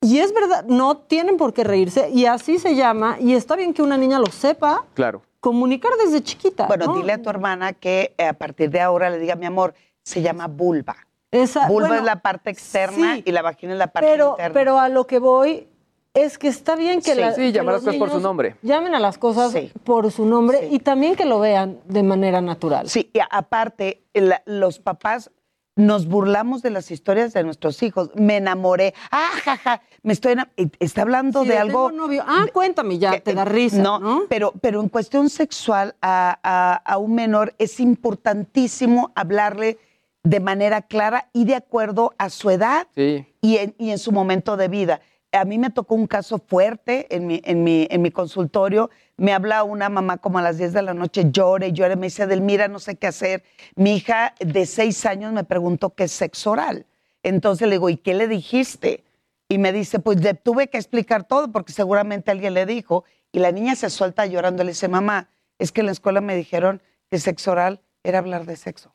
Y 0.00 0.20
es 0.20 0.32
verdad, 0.32 0.64
no 0.66 0.96
tienen 0.98 1.36
por 1.36 1.52
qué 1.52 1.64
reírse, 1.64 2.08
y 2.10 2.26
así 2.26 2.58
se 2.58 2.76
llama, 2.76 3.16
y 3.20 3.34
está 3.34 3.56
bien 3.56 3.74
que 3.74 3.82
una 3.82 3.96
niña 3.96 4.20
lo 4.20 4.26
sepa, 4.26 4.84
Claro. 4.94 5.22
comunicar 5.40 5.90
desde 6.04 6.22
chiquita. 6.22 6.66
Bueno, 6.68 6.86
¿no? 6.86 6.96
dile 6.96 7.14
a 7.14 7.22
tu 7.22 7.28
hermana 7.30 7.72
que 7.72 8.14
eh, 8.16 8.26
a 8.26 8.32
partir 8.32 8.70
de 8.70 8.80
ahora 8.80 9.10
le 9.10 9.18
diga, 9.18 9.34
mi 9.34 9.46
amor, 9.46 9.74
se 10.04 10.22
llama 10.22 10.46
vulva. 10.46 10.96
Esa- 11.32 11.66
vulva 11.66 11.88
bueno, 11.88 12.00
es 12.02 12.06
la 12.06 12.22
parte 12.22 12.50
externa 12.50 13.16
sí, 13.16 13.22
y 13.26 13.32
la 13.32 13.42
vagina 13.42 13.72
es 13.72 13.78
la 13.78 13.88
parte 13.88 14.08
pero, 14.08 14.30
interna. 14.30 14.54
pero 14.54 14.78
a 14.78 14.88
lo 14.88 15.06
que 15.06 15.18
voy 15.18 15.66
es 16.14 16.38
que 16.38 16.48
está 16.48 16.74
bien 16.76 17.02
que, 17.02 17.14
Sí. 17.14 17.20
la- 17.20 17.34
Sí, 17.34 17.40
que 17.42 17.52
llamar 17.52 17.74
los 17.74 17.82
las 17.84 17.94
cosas 17.94 17.98
por 17.98 18.08
su 18.08 18.14
niños 18.14 18.22
nombre. 18.22 18.56
Llamen 18.62 18.94
a 18.94 19.00
las 19.00 19.18
cosas 19.18 19.52
por 19.84 20.10
su 20.12 20.24
nombre 20.26 20.68
y 20.70 20.78
también 20.78 21.16
que 21.16 21.24
lo 21.26 21.40
vean 21.40 21.80
de 21.86 22.02
manera 22.04 22.40
natural. 22.40 22.88
Sí, 22.88 23.10
y 23.12 23.18
aparte, 23.30 24.04
la- 24.14 24.42
los 24.46 24.78
papás 24.78 25.30
nos 25.78 26.06
burlamos 26.08 26.60
de 26.60 26.70
las 26.70 26.90
historias 26.90 27.32
de 27.32 27.44
nuestros 27.44 27.82
hijos. 27.84 28.10
Me 28.16 28.36
enamoré. 28.38 28.94
Ah, 29.12 29.28
jaja, 29.44 29.80
me 30.02 30.12
estoy 30.12 30.34
y 30.56 30.70
Está 30.80 31.02
hablando 31.02 31.42
Sí, 31.44 31.48
de 31.50 31.56
algo. 31.58 31.88
tengo 31.88 32.02
novio. 32.06 32.24
Ah, 32.26 32.46
cuéntame 32.52 32.98
ya, 32.98 33.20
te 33.20 33.32
da 33.32 33.44
risa. 33.44 33.78
No, 33.80 34.22
Pero, 34.28 34.52
pero 34.60 34.80
en 34.82 34.88
cuestión 34.88 35.30
sexual 35.30 35.94
a, 36.02 36.38
a- 36.42 36.74
a 36.74 36.98
un 36.98 37.14
menor 37.14 37.54
es 37.58 37.78
importantísimo 37.80 39.12
hablarle 39.14 39.78
de 40.24 40.40
manera 40.40 40.82
clara 40.82 41.30
y 41.32 41.44
de 41.44 41.54
acuerdo 41.54 42.12
a 42.18 42.28
su 42.28 42.50
edad 42.50 42.88
Sí. 42.96 43.24
y 43.40 43.56
en, 43.58 43.74
y 43.78 43.90
en 43.90 43.98
su 43.98 44.10
momento 44.12 44.56
de 44.56 44.68
vida. 44.68 45.00
A 45.30 45.44
mí 45.44 45.58
me 45.58 45.70
tocó 45.70 45.94
un 45.94 46.06
caso 46.06 46.38
fuerte 46.44 47.06
en 47.14 47.26
mi, 47.26 47.40
en 47.44 47.62
mi, 47.62 47.86
en 47.90 48.02
mi 48.02 48.10
consultorio. 48.10 48.90
Me 49.18 49.32
habla 49.32 49.64
una 49.64 49.88
mamá 49.88 50.16
como 50.16 50.38
a 50.38 50.42
las 50.42 50.58
10 50.58 50.72
de 50.72 50.82
la 50.82 50.94
noche, 50.94 51.30
llore, 51.30 51.72
llore, 51.72 51.96
me 51.96 52.06
dice, 52.06 52.26
Delmira, 52.26 52.68
no 52.68 52.78
sé 52.78 52.96
qué 52.96 53.08
hacer. 53.08 53.42
Mi 53.74 53.96
hija 53.96 54.34
de 54.38 54.64
6 54.64 55.06
años 55.06 55.32
me 55.32 55.44
preguntó 55.44 55.90
qué 55.90 56.04
es 56.04 56.12
sexo 56.12 56.52
oral. 56.52 56.86
Entonces 57.24 57.66
le 57.66 57.74
digo, 57.74 57.90
¿y 57.90 57.96
qué 57.96 58.14
le 58.14 58.28
dijiste? 58.28 59.04
Y 59.48 59.58
me 59.58 59.72
dice, 59.72 59.98
pues 59.98 60.22
le 60.22 60.34
tuve 60.34 60.68
que 60.68 60.78
explicar 60.78 61.24
todo 61.24 61.50
porque 61.50 61.72
seguramente 61.72 62.30
alguien 62.30 62.54
le 62.54 62.64
dijo. 62.64 63.04
Y 63.32 63.40
la 63.40 63.50
niña 63.50 63.74
se 63.74 63.90
suelta 63.90 64.24
llorando, 64.24 64.62
le 64.62 64.70
dice, 64.70 64.88
mamá, 64.88 65.28
es 65.58 65.72
que 65.72 65.80
en 65.80 65.86
la 65.86 65.92
escuela 65.92 66.20
me 66.20 66.36
dijeron 66.36 66.80
que 67.10 67.18
sexo 67.18 67.50
oral 67.52 67.80
era 68.04 68.18
hablar 68.18 68.46
de 68.46 68.56
sexo. 68.56 68.94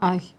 Ay. 0.00 0.34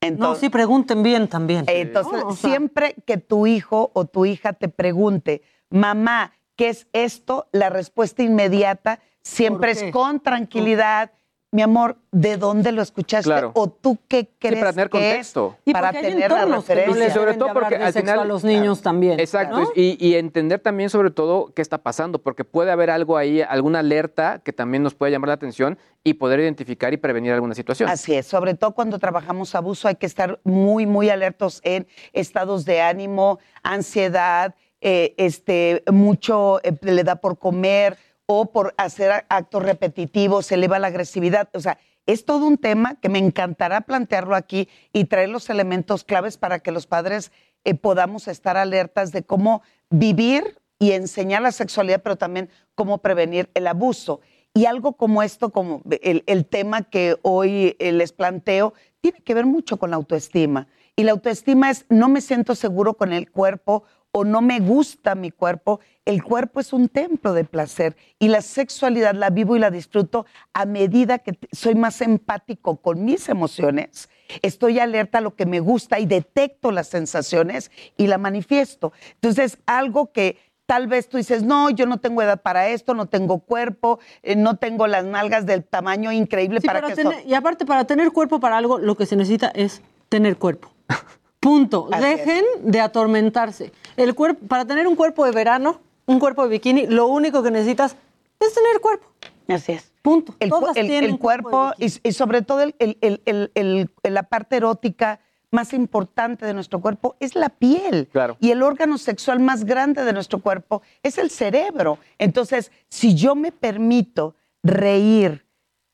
Entonces, 0.00 0.18
no, 0.18 0.34
sí, 0.34 0.48
pregunten 0.48 1.02
bien 1.02 1.28
también. 1.28 1.64
entonces, 1.68 2.12
No, 2.12 2.28
o 2.28 2.34
sea, 2.34 2.50
siempre 2.50 2.96
que 3.06 3.18
tu 3.18 3.46
hijo 3.46 3.90
o 3.94 4.06
tu 4.06 4.24
hija 4.24 4.54
te 4.54 4.68
pregunte, 4.68 5.42
mamá, 5.68 6.32
¿qué 6.60 6.68
es 6.68 6.86
esto? 6.92 7.48
La 7.52 7.70
respuesta 7.70 8.22
inmediata 8.22 9.00
siempre 9.22 9.70
es 9.70 9.84
con 9.90 10.20
tranquilidad, 10.20 11.10
mi 11.52 11.62
amor, 11.62 11.96
¿de 12.12 12.36
dónde 12.36 12.70
lo 12.70 12.82
escuchaste? 12.82 13.30
Claro. 13.30 13.52
¿O 13.54 13.70
tú 13.70 13.96
qué 14.06 14.28
crees 14.38 14.60
para 14.60 14.72
tener 14.74 14.90
que 14.90 14.98
es? 14.98 15.14
contexto. 15.14 15.56
Y 15.64 15.72
para 15.72 15.90
tener 15.90 16.30
la 16.30 16.44
que 16.44 16.50
no 16.50 16.56
referencia. 16.56 17.04
les 17.04 17.14
sobre 17.14 17.34
todo 17.34 17.54
porque 17.54 17.76
al 17.76 17.94
final 17.94 18.18
a 18.18 18.24
los 18.26 18.44
niños 18.44 18.82
también. 18.82 19.18
Exacto, 19.18 19.58
¿no? 19.58 19.68
y, 19.74 19.96
y 20.06 20.16
entender 20.16 20.60
también 20.60 20.90
sobre 20.90 21.10
todo 21.10 21.50
qué 21.54 21.62
está 21.62 21.78
pasando, 21.78 22.20
porque 22.20 22.44
puede 22.44 22.70
haber 22.70 22.90
algo 22.90 23.16
ahí, 23.16 23.40
alguna 23.40 23.78
alerta 23.78 24.42
que 24.44 24.52
también 24.52 24.82
nos 24.82 24.94
puede 24.94 25.12
llamar 25.12 25.28
la 25.28 25.34
atención 25.34 25.78
y 26.04 26.14
poder 26.14 26.40
identificar 26.40 26.92
y 26.92 26.98
prevenir 26.98 27.32
alguna 27.32 27.54
situación. 27.54 27.88
Así 27.88 28.14
es, 28.14 28.26
sobre 28.26 28.52
todo 28.52 28.74
cuando 28.74 28.98
trabajamos 28.98 29.54
abuso 29.54 29.88
hay 29.88 29.96
que 29.96 30.04
estar 30.04 30.40
muy, 30.44 30.84
muy 30.84 31.08
alertos 31.08 31.62
en 31.64 31.86
estados 32.12 32.66
de 32.66 32.82
ánimo, 32.82 33.38
ansiedad, 33.62 34.54
eh, 34.80 35.14
este, 35.18 35.82
mucho 35.92 36.60
eh, 36.62 36.72
le 36.80 37.04
da 37.04 37.16
por 37.16 37.38
comer 37.38 37.98
o 38.26 38.50
por 38.50 38.74
hacer 38.78 39.26
actos 39.28 39.62
repetitivos, 39.62 40.46
se 40.46 40.54
eleva 40.54 40.78
la 40.78 40.86
agresividad. 40.86 41.48
O 41.52 41.60
sea, 41.60 41.78
es 42.06 42.24
todo 42.24 42.46
un 42.46 42.56
tema 42.56 42.94
que 43.00 43.08
me 43.08 43.18
encantará 43.18 43.82
plantearlo 43.82 44.34
aquí 44.34 44.68
y 44.92 45.04
traer 45.04 45.28
los 45.28 45.50
elementos 45.50 46.04
claves 46.04 46.38
para 46.38 46.60
que 46.60 46.72
los 46.72 46.86
padres 46.86 47.30
eh, 47.64 47.74
podamos 47.74 48.26
estar 48.28 48.56
alertas 48.56 49.12
de 49.12 49.22
cómo 49.22 49.62
vivir 49.90 50.58
y 50.78 50.92
enseñar 50.92 51.42
la 51.42 51.52
sexualidad, 51.52 52.00
pero 52.02 52.16
también 52.16 52.48
cómo 52.74 52.98
prevenir 52.98 53.50
el 53.54 53.66
abuso. 53.66 54.20
Y 54.54 54.64
algo 54.64 54.94
como 54.94 55.22
esto, 55.22 55.50
como 55.50 55.82
el, 56.00 56.24
el 56.26 56.46
tema 56.46 56.82
que 56.82 57.18
hoy 57.22 57.76
les 57.78 58.12
planteo, 58.12 58.72
tiene 59.00 59.20
que 59.20 59.34
ver 59.34 59.46
mucho 59.46 59.76
con 59.76 59.90
la 59.90 59.96
autoestima. 59.96 60.68
Y 60.96 61.04
la 61.04 61.12
autoestima 61.12 61.70
es 61.70 61.86
no 61.88 62.08
me 62.08 62.20
siento 62.20 62.54
seguro 62.54 62.94
con 62.94 63.12
el 63.12 63.30
cuerpo 63.30 63.84
o 64.12 64.24
no 64.24 64.42
me 64.42 64.60
gusta 64.60 65.14
mi 65.14 65.30
cuerpo. 65.30 65.80
El 66.04 66.22
cuerpo 66.22 66.60
es 66.60 66.72
un 66.72 66.88
templo 66.88 67.32
de 67.32 67.44
placer 67.44 67.96
y 68.18 68.28
la 68.28 68.42
sexualidad 68.42 69.14
la 69.14 69.30
vivo 69.30 69.56
y 69.56 69.60
la 69.60 69.70
disfruto 69.70 70.26
a 70.52 70.64
medida 70.66 71.18
que 71.18 71.38
soy 71.52 71.74
más 71.74 72.00
empático 72.00 72.76
con 72.78 73.04
mis 73.04 73.28
emociones. 73.28 74.08
Estoy 74.42 74.78
alerta 74.78 75.18
a 75.18 75.20
lo 75.20 75.34
que 75.34 75.46
me 75.46 75.60
gusta 75.60 75.98
y 76.00 76.06
detecto 76.06 76.72
las 76.72 76.88
sensaciones 76.88 77.70
y 77.96 78.06
la 78.06 78.18
manifiesto. 78.18 78.92
Entonces, 79.14 79.58
algo 79.66 80.12
que 80.12 80.38
Tal 80.66 80.86
vez 80.86 81.08
tú 81.08 81.16
dices, 81.16 81.42
no, 81.42 81.68
yo 81.70 81.84
no 81.84 81.98
tengo 81.98 82.22
edad 82.22 82.40
para 82.42 82.68
esto, 82.68 82.94
no 82.94 83.06
tengo 83.06 83.40
cuerpo, 83.40 83.98
eh, 84.22 84.36
no 84.36 84.54
tengo 84.56 84.86
las 84.86 85.04
nalgas 85.04 85.44
del 85.44 85.64
tamaño 85.64 86.12
increíble 86.12 86.60
Sí, 86.60 86.66
para, 86.68 86.80
para 86.80 86.94
que 86.94 87.00
esto... 87.00 87.10
tener- 87.10 87.26
y 87.26 87.34
aparte, 87.34 87.66
para 87.66 87.86
tener 87.86 88.12
cuerpo 88.12 88.38
para 88.38 88.56
algo, 88.56 88.78
lo 88.78 88.94
que 88.94 89.04
se 89.04 89.16
necesita 89.16 89.48
es 89.48 89.82
tener 90.08 90.36
cuerpo. 90.36 90.70
Punto. 91.40 91.88
Así 91.90 92.04
Dejen 92.04 92.44
de 92.62 92.80
atormentarse. 92.80 93.72
El 93.96 94.14
cuerpo, 94.14 94.46
para 94.46 94.64
tener 94.66 94.86
un 94.86 94.94
cuerpo 94.96 95.24
de 95.24 95.32
verano, 95.32 95.80
un 96.06 96.18
cuerpo 96.20 96.42
de 96.44 96.50
bikini, 96.50 96.86
lo 96.86 97.06
único 97.06 97.42
que 97.42 97.50
necesitas 97.50 97.96
es 98.38 98.54
tener 98.54 98.80
cuerpo. 98.80 99.06
Así 99.48 99.72
es. 99.72 99.90
Punto. 100.02 100.34
El, 100.38 100.50
cu- 100.50 100.60
Todas 100.60 100.76
el- 100.76 100.86
tienen 100.86 101.10
el 101.12 101.18
cuerpo 101.18 101.72
y, 101.78 101.86
y 102.02 102.12
sobre 102.12 102.42
todo 102.42 102.60
el- 102.62 102.74
el- 102.78 102.98
el- 103.00 103.20
el- 103.24 103.50
el- 103.54 103.90
la 104.14 104.22
parte 104.24 104.56
erótica 104.56 105.20
más 105.50 105.72
importante 105.72 106.46
de 106.46 106.54
nuestro 106.54 106.80
cuerpo 106.80 107.16
es 107.20 107.34
la 107.34 107.48
piel. 107.48 108.08
Claro. 108.12 108.36
Y 108.38 108.50
el 108.52 108.62
órgano 108.62 108.98
sexual 108.98 109.40
más 109.40 109.64
grande 109.64 110.04
de 110.04 110.12
nuestro 110.12 110.40
cuerpo 110.40 110.82
es 111.02 111.18
el 111.18 111.30
cerebro. 111.30 111.98
Entonces, 112.18 112.70
si 112.88 113.14
yo 113.14 113.34
me 113.34 113.50
permito 113.50 114.36
reír, 114.62 115.44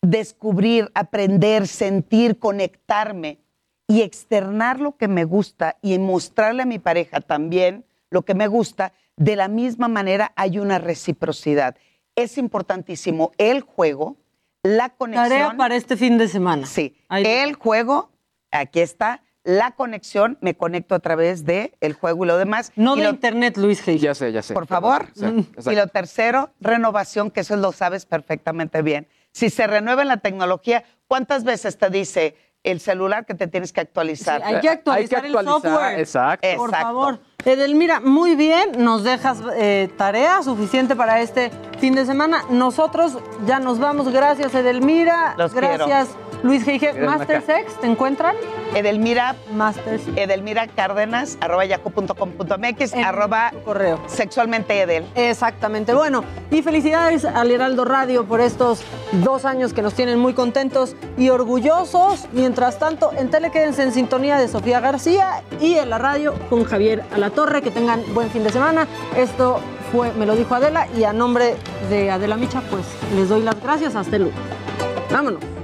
descubrir, 0.03 0.91
aprender, 0.95 1.67
sentir, 1.67 2.39
conectarme 2.39 3.39
y 3.89 4.03
externar 4.03 4.81
lo 4.81 4.97
que 4.97 5.09
me 5.09 5.25
gusta 5.25 5.77
y 5.83 5.99
mostrarle 5.99 6.63
a 6.63 6.67
mi 6.67 6.79
pareja 6.79 7.21
también 7.21 7.85
lo 8.11 8.23
que 8.23 8.35
me 8.35 8.47
gusta, 8.47 8.93
de 9.17 9.37
la 9.37 9.49
misma 9.49 9.89
manera 9.89 10.33
hay 10.37 10.59
una 10.59 10.79
reciprocidad. 10.79 11.77
Es 12.15 12.39
importantísimo 12.39 13.33
el 13.39 13.61
juego, 13.63 14.17
la 14.63 14.91
conexión. 14.91 15.29
Tarea 15.29 15.57
para 15.57 15.77
este 15.77 15.97
fin 15.97 16.17
de 16.19 16.29
semana. 16.29 16.67
Sí, 16.67 16.97
el 17.11 17.55
juego, 17.55 18.11
aquí 18.51 18.81
está, 18.81 19.23
la 19.45 19.73
conexión, 19.73 20.39
me 20.41 20.57
conecto 20.57 20.95
a 20.95 20.99
través 20.99 21.45
de 21.45 21.73
el 21.81 21.93
juego 21.95 22.25
y 22.25 22.29
lo 22.29 22.37
demás. 22.39 22.73
No 22.77 22.95
Y 22.97 23.01
de 23.01 23.05
lo- 23.07 23.11
internet, 23.11 23.57
Luis 23.59 23.85
G. 23.87 23.99
Ya 23.99 24.15
sé, 24.15 24.33
ya 24.33 24.43
sé. 24.43 24.55
por 24.55 24.67
favor. 24.67 25.09
Sí. 25.15 25.49
Y 25.71 25.75
lo 25.75 25.87
tercero, 25.89 26.51
renovación, 26.61 27.31
que 27.31 27.41
eso 27.41 27.57
lo 27.57 27.73
sabes 27.73 28.07
perfectamente 28.07 28.83
bien. 28.83 29.07
Si 29.33 29.51
se 29.51 29.67
renueva 29.67 30.03
en 30.03 30.09
la 30.09 30.17
tecnología, 30.17 30.85
¿cuántas 31.07 31.45
veces 31.45 31.77
te 31.79 31.91
dice 31.91 32.35
el 32.67 32.81
celular 32.81 33.25
que 33.25 33.35
te 33.35 33.47
tienes 33.47 33.73
que 33.73 33.81
actualizar? 33.81 34.43
Sí, 34.43 34.55
hay 34.55 34.61
que 34.61 34.69
actualizar 34.69 35.25
el 35.25 35.33
software. 35.33 35.99
Exacto. 35.99 36.47
Por 36.57 36.69
Exacto. 36.71 36.87
favor. 36.87 37.21
Edelmira, 37.45 38.01
muy 38.01 38.35
bien, 38.35 38.73
nos 38.79 39.05
dejas 39.05 39.39
eh, 39.55 39.89
tarea 39.97 40.43
suficiente 40.43 40.97
para 40.97 41.21
este 41.21 41.53
fin 41.79 41.95
de 41.95 42.05
semana. 42.05 42.43
Nosotros 42.51 43.19
ya 43.47 43.61
nos 43.61 43.79
vamos. 43.79 44.09
Gracias, 44.13 44.53
Edelmira. 44.55 45.35
Los 45.39 45.53
quiero. 45.53 45.87
Luis 46.43 46.67
G. 46.67 46.81
Gracias, 46.81 47.05
Master 47.05 47.41
Maca. 47.41 47.55
Sex, 47.55 47.81
¿te 47.81 47.87
encuentran? 47.87 48.37
Edelmira, 48.75 49.37
Master. 49.55 50.01
Edelmira 50.17 50.67
Cárdenas, 50.67 51.39
arroba 51.41 51.65
yahoo.com.mx, 51.65 52.95
arroba 52.95 53.53
correo. 53.65 54.01
sexualmente 54.07 54.81
Edel. 54.81 55.07
Exactamente. 55.15 55.95
Bueno, 55.95 56.25
y 56.51 56.63
felicidades 56.63 57.25
al 57.25 57.51
Heraldo 57.51 57.85
Radio 57.85 58.25
por 58.27 58.41
estos 58.41 58.83
dos 59.25 59.45
años 59.45 59.73
que 59.73 59.83
nos 59.83 59.95
tienen 59.95 60.19
muy 60.19 60.35
contentos 60.35 60.95
y 61.17 61.31
orgullosos. 61.31 62.27
Mientras 62.33 62.79
tanto, 62.79 63.13
en 63.17 63.31
tele 63.31 63.51
quédense 63.51 63.83
en 63.83 63.93
sintonía 63.93 64.39
de 64.39 64.49
Sofía 64.49 64.81
García 64.81 65.43
y 65.61 65.75
en 65.75 65.91
la 65.91 65.99
radio 65.99 66.35
con 66.51 66.65
Javier 66.65 67.05
Alatorre. 67.13 67.63
Que 67.63 67.71
tengan 67.71 68.03
buen 68.15 68.31
fin 68.31 68.45
de 68.45 68.51
semana. 68.51 68.87
Esto 69.17 69.61
fue, 69.93 70.13
me 70.13 70.27
lo 70.27 70.37
dijo 70.37 70.55
Adela, 70.55 70.89
y 70.97 71.05
a 71.05 71.13
nombre 71.13 71.55
de 71.89 72.11
Adela 72.11 72.37
Micha, 72.37 72.61
pues 72.71 72.83
les 73.15 73.29
doy 73.29 73.43
las 73.43 73.61
gracias. 73.63 73.95
Hasta 73.95 74.19
luego. 74.19 74.35
Vámonos. 75.11 75.56